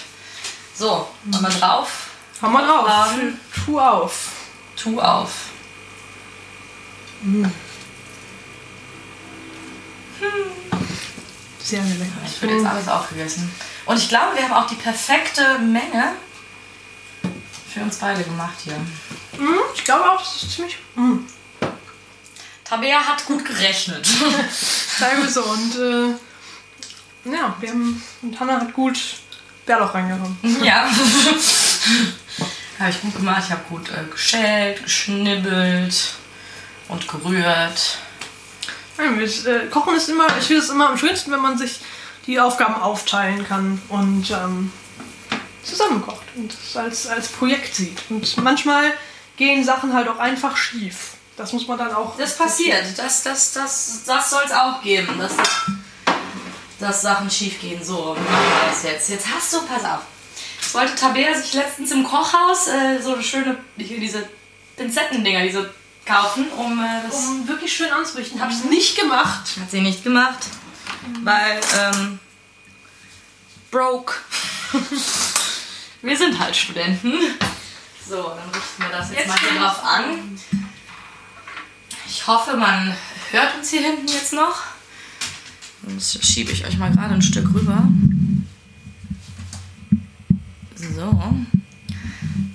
So, 0.75 1.09
nochmal 1.25 1.53
drauf. 1.53 2.11
Hau 2.43 2.49
mal 2.49 2.67
drauf. 2.67 2.85
Aufladen. 2.85 3.41
Tu 3.65 3.81
auf. 3.81 4.29
Tu 4.77 5.01
auf. 5.01 5.31
Sehr, 11.63 11.83
sehr 11.83 11.95
lecker. 11.97 12.13
Ich 12.27 12.43
würde 12.43 12.57
jetzt 12.57 12.67
alles 12.67 12.89
aufgegessen. 12.89 13.51
Und 13.87 13.97
ich 13.97 14.09
glaube, 14.09 14.37
wir 14.37 14.43
haben 14.43 14.53
auch 14.53 14.67
die 14.69 14.75
perfekte 14.75 15.59
Menge 15.61 16.13
für 17.77 17.83
uns 17.83 17.99
beide 17.99 18.25
gemacht 18.25 18.57
hier. 18.65 18.79
Mhm, 19.39 19.59
ich 19.75 19.85
glaube 19.85 20.11
auch, 20.11 20.19
das 20.19 20.43
ist 20.43 20.53
ziemlich. 20.53 20.79
Mhm. 20.95 21.27
Tabea 22.65 23.01
hat 23.01 23.27
gut 23.27 23.45
gerechnet. 23.45 24.07
Sagen 24.99 25.23
wir 25.23 25.29
so. 25.29 25.45
Und 25.45 25.77
äh, 25.77 27.31
ja, 27.31 27.55
wir 27.61 27.69
haben. 27.69 28.03
Und 28.23 28.41
Hannah 28.41 28.63
hat 28.63 28.73
gut 28.73 28.99
Bärlauch 29.67 29.93
reingehauen. 29.93 30.39
ja. 30.65 30.89
habe 32.79 32.91
ich 32.91 33.01
gut 33.03 33.15
gemacht. 33.15 33.43
Ich 33.45 33.51
habe 33.51 33.63
gut 33.69 33.91
äh, 33.91 34.11
geschält, 34.11 34.83
geschnibbelt 34.83 36.15
und 36.89 37.07
gerührt. 37.07 37.99
Äh, 38.99 39.67
Kochen 39.71 39.95
ist 39.97 40.09
immer, 40.09 40.29
ich 40.39 40.47
finde 40.47 40.63
es 40.63 40.71
immer 40.71 40.89
am 40.89 40.97
schönsten, 40.97 41.31
wenn 41.31 41.43
man 41.43 41.59
sich 41.59 41.81
die 42.27 42.41
Aufgaben 42.41 42.75
aufteilen 42.75 43.47
kann 43.47 43.83
und 43.91 44.31
ähm, 44.31 44.73
zusammenkocht 45.67 46.25
und 46.37 46.53
es 46.53 46.77
als, 46.77 47.07
als 47.07 47.29
Projekt 47.29 47.75
sieht. 47.75 47.99
Und 48.09 48.37
manchmal 48.39 48.93
gehen 49.37 49.65
Sachen 49.65 49.93
halt 49.93 50.09
auch 50.09 50.19
einfach 50.19 50.57
schief. 50.57 51.13
Das 51.37 51.53
muss 51.53 51.69
man 51.69 51.79
dann 51.79 51.93
auch. 51.93 52.17
Das 52.17 52.37
passiert. 52.37 52.85
Das, 52.97 53.23
das, 53.23 53.53
das, 53.53 54.03
das 54.07 54.31
soll 54.31 54.43
es 54.47 54.53
auch 54.53 54.81
geben. 54.81 55.19
Dass, 55.19 55.35
dass 56.81 57.03
Sachen 57.03 57.31
schief 57.31 57.61
gehen. 57.61 57.83
So, 57.85 58.17
wie 58.17 58.21
machen 58.21 58.45
wir 58.49 58.69
das 58.71 58.83
jetzt? 58.83 59.11
Jetzt 59.11 59.27
hast 59.35 59.53
du, 59.53 59.63
pass 59.67 59.85
auf. 59.85 60.01
Es 60.61 60.75
wollte 60.75 60.95
Tabea 60.95 61.35
sich 61.35 61.53
letztens 61.53 61.91
im 61.91 62.05
Kochhaus 62.05 62.69
äh, 62.69 63.01
so 63.01 63.15
eine 63.15 63.23
schöne, 63.23 63.59
hier 63.77 64.01
diese 64.01 64.29
Pinzettendinger, 64.77 65.43
diese 65.43 65.73
kaufen, 66.07 66.49
um 66.57 66.83
äh, 66.83 67.03
das. 67.07 67.15
Um 67.15 67.47
wirklich 67.47 67.75
schön 67.75 67.91
anzurichten. 67.91 68.41
Habe 68.41 68.53
ich 68.53 68.65
nicht 68.65 68.99
gemacht. 68.99 69.57
Hat 69.61 69.71
sie 69.71 69.83
nicht 69.83 70.03
gemacht, 70.05 70.47
weil 71.23 71.61
ähm, 71.79 72.19
broke. 73.71 74.15
wir 76.07 76.17
sind 76.17 76.39
halt 76.39 76.55
Studenten. 76.55 77.13
So, 78.09 78.23
dann 78.23 78.49
richten 78.51 78.83
wir 78.83 78.89
das 78.91 79.11
jetzt, 79.11 79.19
Jetzt 79.19 79.29
mal 79.29 79.39
hier 79.39 79.61
drauf 79.61 79.85
an. 79.85 80.39
Ich 82.07 82.27
hoffe, 82.27 82.57
man 82.57 82.97
hört 83.33 83.57
uns 83.57 83.71
hier 83.71 83.83
hinten 83.83 84.07
jetzt 84.07 84.33
noch. 84.33 84.63
Sonst 85.85 86.25
schiebe 86.25 86.53
ich 86.53 86.65
euch 86.65 86.79
mal 86.79 86.93
gerade 86.93 87.15
ein 87.15 87.23
Stück 87.23 87.53
rüber. 87.53 87.89
So. 90.77 91.35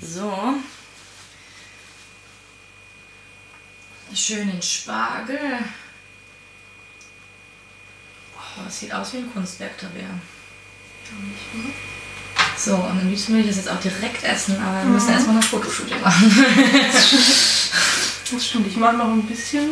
So. 0.01 0.53
Schönen 4.13 4.61
Spargel. 4.61 5.59
Boah, 8.33 8.63
das 8.63 8.79
sieht 8.79 8.93
aus 8.93 9.13
wie 9.13 9.17
ein 9.17 9.33
Kunstwerk-Tabea. 9.33 10.09
So, 12.63 12.75
und 12.75 12.99
am 12.99 13.09
liebsten 13.09 13.33
will 13.33 13.41
ich 13.41 13.47
das 13.47 13.55
jetzt 13.55 13.69
auch 13.69 13.79
direkt 13.79 14.23
essen, 14.23 14.55
aber 14.61 14.83
wir 14.83 14.89
müssen 14.91 15.09
erstmal 15.09 15.35
noch 15.35 15.43
Fotoshooting 15.43 15.99
machen. 16.01 16.45
Das 18.33 18.47
stimmt. 18.47 18.67
Ich 18.67 18.77
mache 18.77 18.95
noch 18.95 19.09
ein 19.09 19.23
bisschen 19.23 19.71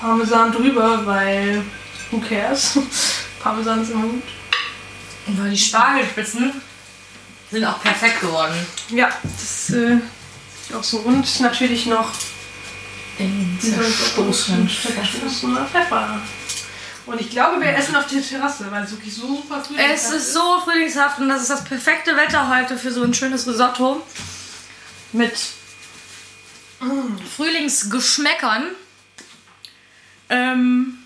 Parmesan 0.00 0.50
drüber, 0.50 1.06
weil 1.06 1.62
who 2.10 2.18
cares? 2.18 2.76
Parmesan 3.40 3.82
ist 3.82 3.90
immer 3.90 4.08
gut. 4.08 4.22
Und 5.28 5.40
weil 5.40 5.50
die 5.50 5.58
Spargelspitzen 5.58 6.60
sind 7.52 7.64
auch 7.64 7.80
perfekt 7.80 8.20
geworden. 8.20 8.54
Ja, 8.88 9.10
das 9.22 9.70
äh, 9.70 9.98
auch 10.74 10.82
so. 10.82 10.98
Und 10.98 11.40
natürlich 11.40 11.86
noch 11.86 12.10
In 13.18 13.56
zerstoßenen 13.60 14.68
zerstoßener 14.68 15.66
Pfeffer. 15.66 16.20
Und 17.06 17.20
ich 17.20 17.30
glaube, 17.30 17.60
wir 17.60 17.74
essen 17.74 17.96
auf 17.96 18.06
der 18.06 18.22
Terrasse, 18.22 18.70
weil 18.70 18.84
es 18.84 18.92
wirklich 18.92 19.14
super 19.14 19.62
früh 19.62 19.76
Es 19.76 20.10
ist 20.10 20.32
so 20.32 20.60
frühlingshaft 20.60 21.18
und 21.18 21.28
das 21.28 21.42
ist 21.42 21.50
das 21.50 21.64
perfekte 21.64 22.16
Wetter 22.16 22.48
heute 22.48 22.78
für 22.78 22.92
so 22.92 23.02
ein 23.02 23.12
schönes 23.12 23.46
Risotto 23.46 24.02
mit 25.12 25.36
Frühlingsgeschmäckern. 27.36 28.68
Ähm, 30.28 30.98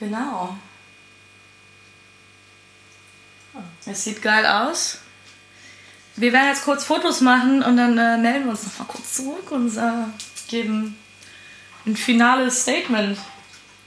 genau. 0.00 0.56
Es 3.86 4.04
sieht 4.04 4.22
geil 4.22 4.46
aus. 4.46 4.98
Wir 6.16 6.32
werden 6.32 6.48
jetzt 6.48 6.64
kurz 6.64 6.84
Fotos 6.84 7.20
machen 7.20 7.62
und 7.62 7.76
dann 7.76 7.98
äh, 7.98 8.16
melden 8.18 8.44
wir 8.44 8.50
uns 8.50 8.64
noch 8.64 8.78
mal 8.78 8.84
kurz 8.86 9.14
zurück 9.14 9.50
und 9.50 9.76
äh, 9.76 10.06
geben 10.48 10.96
ein 11.86 11.96
finales 11.96 12.62
Statement. 12.62 13.18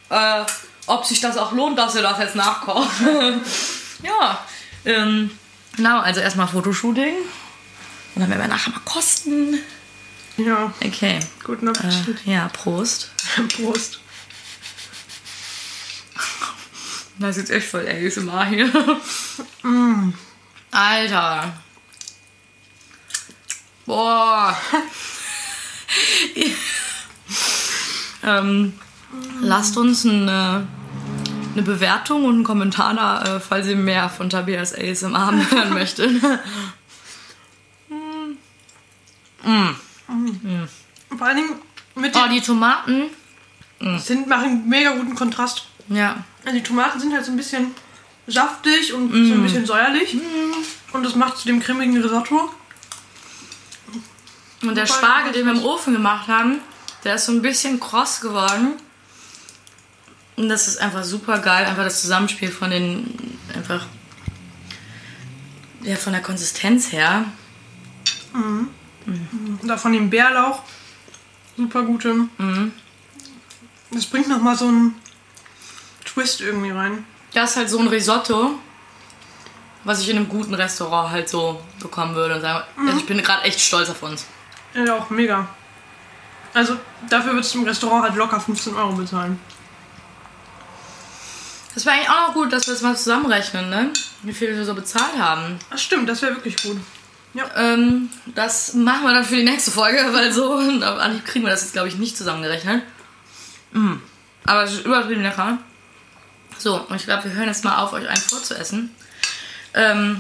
Äh, 0.10 0.44
ob 0.88 1.06
sich 1.06 1.20
das 1.20 1.38
auch 1.38 1.52
lohnt, 1.52 1.78
dass 1.78 1.96
ihr 1.96 2.02
das 2.02 2.20
jetzt 2.20 2.36
nachkocht. 2.36 3.02
ja. 4.04 4.46
Ähm, 4.86 5.32
genau, 5.76 6.00
also 6.00 6.22
erstmal 6.22 6.48
Fotoshooting. 6.48 7.14
Und 8.16 8.22
dann 8.22 8.30
werden 8.30 8.42
wir 8.42 8.48
nachher 8.48 8.72
mal 8.72 8.80
kosten. 8.86 9.60
Ja, 10.38 10.72
Okay. 10.84 11.20
guten 11.44 11.68
Appetit. 11.68 12.26
Äh, 12.26 12.32
ja, 12.34 12.48
Prost. 12.50 13.12
Prost. 13.56 14.00
Das 17.20 17.36
ist 17.36 17.50
jetzt 17.50 17.52
echt 17.52 17.68
voll 17.70 17.88
ASMR 17.88 18.46
hier. 18.46 18.72
Alter. 20.72 21.54
Boah. 23.88 24.56
ähm, 28.24 28.80
lasst 29.42 29.78
uns 29.78 30.06
eine, 30.06 30.68
eine 31.54 31.62
Bewertung 31.64 32.26
und 32.26 32.36
einen 32.36 32.44
Kommentar 32.44 32.94
da, 32.94 33.38
äh, 33.38 33.40
falls 33.40 33.68
ihr 33.68 33.76
mehr 33.76 34.10
von 34.10 34.30
Tabias 34.30 34.74
ASMR 34.74 35.32
hören 35.52 35.74
möchtet. 35.74 36.22
Vor 41.18 41.28
allen 41.28 41.38
Dingen 41.38 41.56
mit 41.96 42.16
Oh, 42.16 42.20
den 42.24 42.32
die 42.32 42.42
Tomaten. 42.42 43.04
sind, 43.98 44.28
machen 44.28 44.46
einen 44.46 44.70
mega 44.70 44.92
guten 44.92 45.16
Kontrast. 45.16 45.66
Ja. 45.90 46.24
Also 46.46 46.58
die 46.58 46.64
Tomaten 46.64 47.00
sind 47.00 47.14
halt 47.14 47.26
so 47.26 47.32
ein 47.32 47.38
bisschen 47.38 47.74
saftig 48.28 48.94
und 48.94 49.10
so 49.12 49.34
ein 49.34 49.44
bisschen 49.44 49.66
säuerlich. 49.66 50.18
Und 50.94 51.04
das 51.04 51.16
macht 51.16 51.38
zu 51.38 51.48
dem 51.48 51.60
cremigen 51.60 52.02
Risotto. 52.02 52.52
Und 54.64 54.76
der 54.76 54.86
Spargel, 54.88 55.32
den 55.34 55.46
wir 55.46 55.54
im. 55.54 55.64
Ofen 55.64 55.94
gemacht 55.94 56.28
haben, 56.28 56.60
der 57.04 57.16
ist 57.16 57.26
so 57.28 57.32
ein 57.32 57.42
bisschen 57.42 57.80
kross 57.80 58.20
geworden. 58.22 58.74
Und 60.38 60.50
das 60.50 60.68
ist 60.68 60.78
einfach 60.78 61.04
super 61.04 61.40
geil, 61.40 61.66
einfach 61.66 61.84
das 61.84 62.02
Zusammenspiel 62.02 62.52
von 62.52 62.70
den, 62.70 63.38
einfach, 63.56 63.86
ja, 65.82 65.96
von 65.96 66.14
der 66.14 66.22
Konsistenz 66.22 66.92
her. 66.92 67.26
Und 68.34 68.70
da 69.64 69.78
von 69.78 69.94
dem 69.94 70.10
Bärlauch. 70.10 70.62
Super 71.56 71.82
gute. 71.82 72.28
Das 73.90 74.06
bringt 74.06 74.30
nochmal 74.30 74.56
so 74.56 74.68
einen 74.68 74.96
Twist 76.06 76.42
irgendwie 76.42 76.70
rein. 76.70 77.04
Das 77.34 77.52
ist 77.52 77.58
halt 77.58 77.70
so 77.70 77.80
ein 77.80 77.88
Risotto, 77.88 78.60
was 79.86 80.02
ich 80.02 80.10
in 80.10 80.18
einem 80.18 80.30
guten 80.30 80.54
Restaurant 80.54 81.10
halt 81.10 81.30
so 81.30 81.60
bekommen 81.80 82.14
würde. 82.14 82.36
Und 82.36 82.42
sagen, 82.42 82.64
also 82.86 83.00
ich 83.00 83.08
bin 83.08 83.18
gerade 83.24 83.42
echt 83.42 83.60
stolz 83.60 83.90
auf 83.90 84.04
uns. 84.04 84.26
Ja, 84.76 84.98
auch 84.98 85.10
mega. 85.10 85.48
Also 86.54 86.78
dafür 87.10 87.34
würdest 87.34 87.56
du 87.56 87.60
im 87.60 87.66
Restaurant 87.66 88.04
halt 88.04 88.16
locker 88.16 88.40
15 88.40 88.76
Euro 88.76 88.94
bezahlen. 88.94 89.40
Das 91.78 91.86
wäre 91.86 91.98
eigentlich 91.98 92.10
auch 92.10 92.30
noch 92.30 92.34
gut, 92.34 92.52
dass 92.52 92.66
wir 92.66 92.74
das 92.74 92.82
mal 92.82 92.98
zusammenrechnen, 92.98 93.70
ne? 93.70 93.94
Wie 94.24 94.34
viel 94.34 94.58
wir 94.58 94.66
so 94.66 94.74
bezahlt 94.74 95.16
haben. 95.20 95.60
Das 95.70 95.80
stimmt, 95.80 96.10
das 96.10 96.24
wäre 96.24 96.34
wirklich 96.34 96.60
gut. 96.64 96.78
Ähm, 97.56 98.10
das 98.34 98.74
machen 98.74 99.04
wir 99.04 99.14
dann 99.14 99.24
für 99.24 99.36
die 99.36 99.44
nächste 99.44 99.70
Folge, 99.70 100.00
weil 100.12 100.34
so 100.34 100.58
eigentlich 100.58 101.24
kriegen 101.24 101.46
wir 101.46 101.52
das 101.52 101.62
jetzt, 101.62 101.74
glaube 101.74 101.88
ich, 101.88 101.98
nicht 101.98 102.18
zusammengerechnet. 102.18 102.82
Mm. 103.74 103.98
Aber 104.48 104.64
es 104.64 104.74
ist 104.74 104.86
übertrieben 104.86 105.22
lecker. 105.22 105.60
So, 106.58 106.82
und 106.82 106.96
ich 106.96 107.06
glaube, 107.06 107.26
wir 107.26 107.34
hören 107.34 107.48
jetzt 107.48 107.64
mal 107.64 107.78
auf, 107.78 107.94
euch 107.94 108.10
einen 108.10 108.18
vorzuessen. 108.18 108.96
Ähm, 109.76 110.20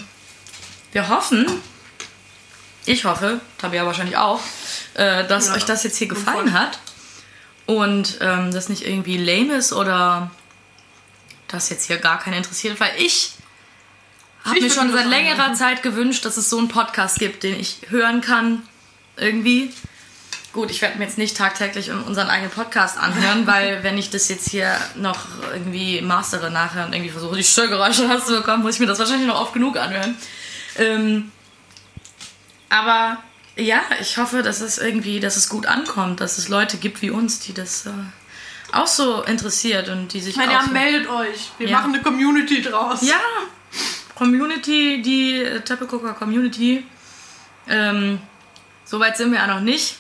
wir 0.91 1.09
hoffen, 1.09 1.47
ich 2.85 3.03
hoffe, 3.03 3.41
Tabea 3.57 3.84
wahrscheinlich 3.84 4.17
auch, 4.17 4.41
äh, 4.93 5.25
dass 5.25 5.47
Ja, 5.47 5.55
euch 5.55 5.65
das 5.65 5.81
jetzt 5.81 5.97
hier 5.97 6.07
gefallen 6.07 6.53
hat. 6.53 6.77
Und 7.65 8.19
ähm, 8.21 8.53
das 8.53 8.69
nicht 8.69 8.85
irgendwie 8.85 9.17
lame 9.17 9.55
ist 9.55 9.73
oder 9.73 10.29
das 11.48 11.69
jetzt 11.69 11.86
hier 11.86 11.98
gar 11.98 12.19
keinen 12.19 12.36
interessiert, 12.36 12.80
weil 12.80 12.91
ich 12.98 13.34
habe 14.44 14.61
mir 14.61 14.69
schon 14.69 14.91
seit 14.91 15.07
längerer. 15.07 15.53
Zeit 15.53 15.84
gewünscht, 15.84 16.26
dass 16.26 16.38
es 16.38 16.49
so 16.49 16.57
einen 16.57 16.68
Podcast 16.68 17.19
gibt, 17.19 17.44
den 17.44 17.60
ich 17.60 17.80
hören 17.90 18.22
kann. 18.22 18.64
Irgendwie. 19.18 19.74
Gut, 20.53 20.72
ich 20.72 20.82
werde 20.82 20.98
mir 20.98 21.03
jetzt 21.03 21.18
nicht 21.18 21.36
tagtäglich 21.36 21.91
unseren 21.91 22.30
eigenen 22.30 22.52
Podcast 22.52 22.98
anhören, 22.98 23.45
weil 23.48 23.84
wenn 23.84 23.98
ich 23.98 24.10
das 24.10 24.30
jetzt 24.30 24.49
hier 24.49 24.76
noch 24.95 25.19
irgendwie 25.52 26.02
mastere 26.02 26.49
nachher 26.49 26.86
und 26.86 26.94
irgendwie 26.94 27.11
versuche, 27.11 27.36
die 27.36 27.44
Störgeräusche 27.44 28.10
rauszubekommen, 28.10 28.61
muss 28.61 28.76
ich 28.76 28.80
mir 28.80 28.88
das 28.88 28.99
wahrscheinlich 28.99 29.28
noch 29.28 29.40
oft 29.40 29.53
genug 29.53 29.78
anhören. 29.78 30.15
Ähm, 30.78 31.32
aber 32.69 33.18
ja, 33.56 33.82
ich 33.99 34.18
hoffe, 34.18 34.44
dass 34.44 34.61
es 34.61 34.78
irgendwie, 34.78 35.19
dass 35.19 35.36
es 35.36 35.49
gut 35.49 35.65
ankommt, 35.65 36.22
dass 36.22 36.38
es 36.38 36.48
Leute 36.48 36.78
gibt 36.78 37.02
wie 37.02 37.10
uns, 37.10 37.40
die 37.40 37.53
das 37.53 37.86
äh, 37.86 37.91
auch 38.73 38.88
so 38.88 39.23
interessiert 39.23 39.89
und 39.89 40.11
die 40.14 40.19
sich 40.22 40.35
Meine 40.35 40.60
so 40.65 40.72
meldet 40.72 41.07
euch. 41.10 41.52
Wir 41.57 41.69
Ja. 41.69 41.77
machen 41.80 41.94
eine 41.94 42.03
Community 42.03 42.61
draus. 42.61 43.02
ja, 43.02 43.19
Community, 44.15 45.02
die 45.02 45.41
äh, 45.41 45.61
Community. 46.18 46.85
Ähm, 47.68 48.19
Soweit 48.85 49.18
sind 49.18 49.31
wir 49.31 49.39
ja 49.39 49.48
noch 49.48 49.60
nicht. 49.60 49.98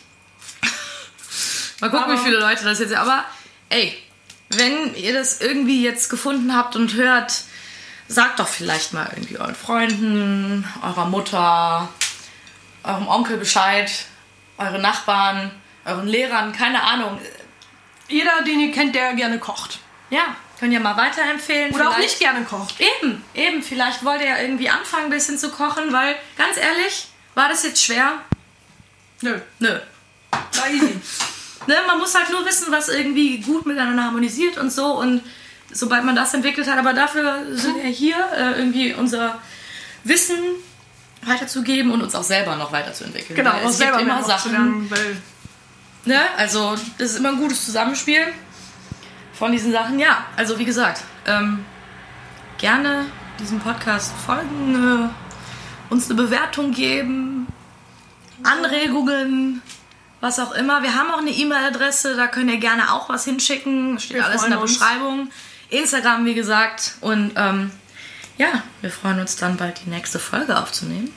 Mal 1.81 1.89
gucken, 1.89 2.05
Aber- 2.05 2.13
wie 2.13 2.23
viele 2.25 2.39
Leute 2.39 2.63
das 2.63 2.79
jetzt. 2.79 2.93
Aber 2.93 3.25
ey, 3.69 3.97
wenn 4.49 4.95
ihr 4.95 5.13
das 5.13 5.41
irgendwie 5.41 5.83
jetzt 5.83 6.09
gefunden 6.09 6.55
habt 6.55 6.75
und 6.77 6.93
hört, 6.93 7.33
sagt 8.07 8.39
doch 8.39 8.47
vielleicht 8.47 8.93
mal 8.93 9.09
irgendwie 9.13 9.37
euren 9.37 9.55
Freunden, 9.55 10.65
eurer 10.81 11.05
Mutter, 11.05 11.89
eurem 12.83 13.07
Onkel 13.09 13.35
Bescheid, 13.37 13.91
euren 14.57 14.81
Nachbarn, 14.81 15.51
euren 15.83 16.07
Lehrern, 16.07 16.53
keine 16.53 16.81
Ahnung. 16.83 17.19
Jeder, 18.07 18.41
den 18.45 18.59
ihr 18.59 18.71
kennt, 18.71 18.95
der 18.95 19.13
gerne 19.13 19.39
kocht. 19.39 19.79
Ja, 20.09 20.35
könnt 20.59 20.73
ihr 20.73 20.79
mal 20.79 20.95
weiterempfehlen. 20.97 21.73
Oder 21.73 21.89
auch 21.89 21.93
vielleicht- 21.95 22.09
nicht 22.09 22.19
gerne 22.19 22.45
kocht. 22.45 22.75
Eben, 22.79 23.23
eben. 23.33 23.61
Vielleicht 23.61 24.03
wollt 24.05 24.21
ihr 24.21 24.27
ja 24.27 24.37
irgendwie 24.39 24.69
anfangen, 24.69 25.05
ein 25.05 25.09
bisschen 25.09 25.37
zu 25.37 25.49
kochen, 25.51 25.91
weil, 25.91 26.15
ganz 26.37 26.57
ehrlich, 26.57 27.07
war 27.35 27.49
das 27.49 27.63
jetzt 27.63 27.83
schwer? 27.83 28.13
Nö. 29.21 29.39
Nö. 29.59 29.79
War 30.31 30.69
easy. 30.69 30.95
Ne, 31.67 31.75
man 31.85 31.99
muss 31.99 32.15
halt 32.15 32.29
nur 32.29 32.45
wissen, 32.45 32.71
was 32.71 32.87
irgendwie 32.87 33.39
gut 33.39 33.65
miteinander 33.65 34.03
harmonisiert 34.05 34.57
und 34.57 34.71
so. 34.71 34.97
Und 34.97 35.21
sobald 35.71 36.05
man 36.05 36.15
das 36.15 36.33
entwickelt 36.33 36.67
hat, 36.69 36.77
aber 36.79 36.93
dafür 36.93 37.45
sind 37.51 37.75
wir 37.83 37.89
hier, 37.89 38.15
äh, 38.35 38.57
irgendwie 38.57 38.93
unser 38.93 39.39
Wissen 40.05 40.37
weiterzugeben 41.23 41.91
und 41.91 42.01
uns 42.01 42.15
auch 42.15 42.23
selber 42.23 42.55
noch 42.55 42.71
weiterzuentwickeln. 42.71 43.35
Genau, 43.35 43.51
Weil 43.53 43.65
auch 43.65 43.69
es 43.69 43.79
gibt 43.79 43.99
immer 43.99 44.23
Sachen, 44.23 44.51
lernen, 44.53 44.89
weil 44.89 45.17
Ne? 46.07 46.21
Also, 46.37 46.75
das 46.97 47.11
ist 47.11 47.17
immer 47.17 47.29
ein 47.29 47.37
gutes 47.37 47.65
Zusammenspiel 47.65 48.21
von 49.33 49.51
diesen 49.51 49.71
Sachen. 49.71 49.99
Ja, 49.99 50.25
also 50.37 50.57
wie 50.57 50.65
gesagt, 50.65 51.03
ähm, 51.25 51.65
gerne 52.57 53.05
diesem 53.39 53.59
Podcast 53.59 54.13
folgen, 54.25 55.09
äh, 55.09 55.93
uns 55.93 56.09
eine 56.09 56.21
Bewertung 56.21 56.71
geben, 56.71 57.47
Anregungen, 58.43 59.61
was 60.21 60.39
auch 60.39 60.53
immer. 60.53 60.81
Wir 60.81 60.95
haben 60.95 61.11
auch 61.11 61.19
eine 61.19 61.31
E-Mail-Adresse, 61.31 62.15
da 62.15 62.27
könnt 62.27 62.49
ihr 62.49 62.57
gerne 62.57 62.93
auch 62.93 63.09
was 63.09 63.25
hinschicken. 63.25 63.99
Steht 63.99 64.17
Wir 64.17 64.25
alles 64.25 64.43
in 64.43 64.51
der 64.51 64.61
uns. 64.61 64.73
Beschreibung. 64.73 65.29
Instagram, 65.69 66.25
wie 66.25 66.33
gesagt. 66.33 66.95
Und 67.01 67.33
ähm, 67.35 67.71
ja, 68.37 68.63
wir 68.81 68.91
freuen 68.91 69.19
uns 69.19 69.35
dann 69.35 69.57
bald 69.57 69.81
die 69.85 69.89
nächste 69.89 70.19
Folge 70.19 70.57
aufzunehmen. 70.57 71.13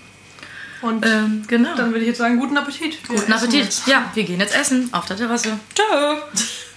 Und 0.83 1.05
Ähm, 1.05 1.43
genau. 1.47 1.75
dann 1.77 1.89
würde 1.91 2.01
ich 2.01 2.07
jetzt 2.09 2.19
sagen, 2.19 2.39
guten 2.39 2.57
Appetit. 2.57 2.99
Wir 3.09 3.17
Guten 3.17 3.33
Appetit. 3.33 3.65
jetzt. 3.65 3.87
Ja, 3.87 4.11
wir 4.15 4.25
gehen 4.25 4.41
jetzt 4.41 4.55
essen 4.57 4.89
auf 4.93 5.07
der 5.07 5.17
Terrasse. 5.17 5.59
Ciao. 5.75 6.17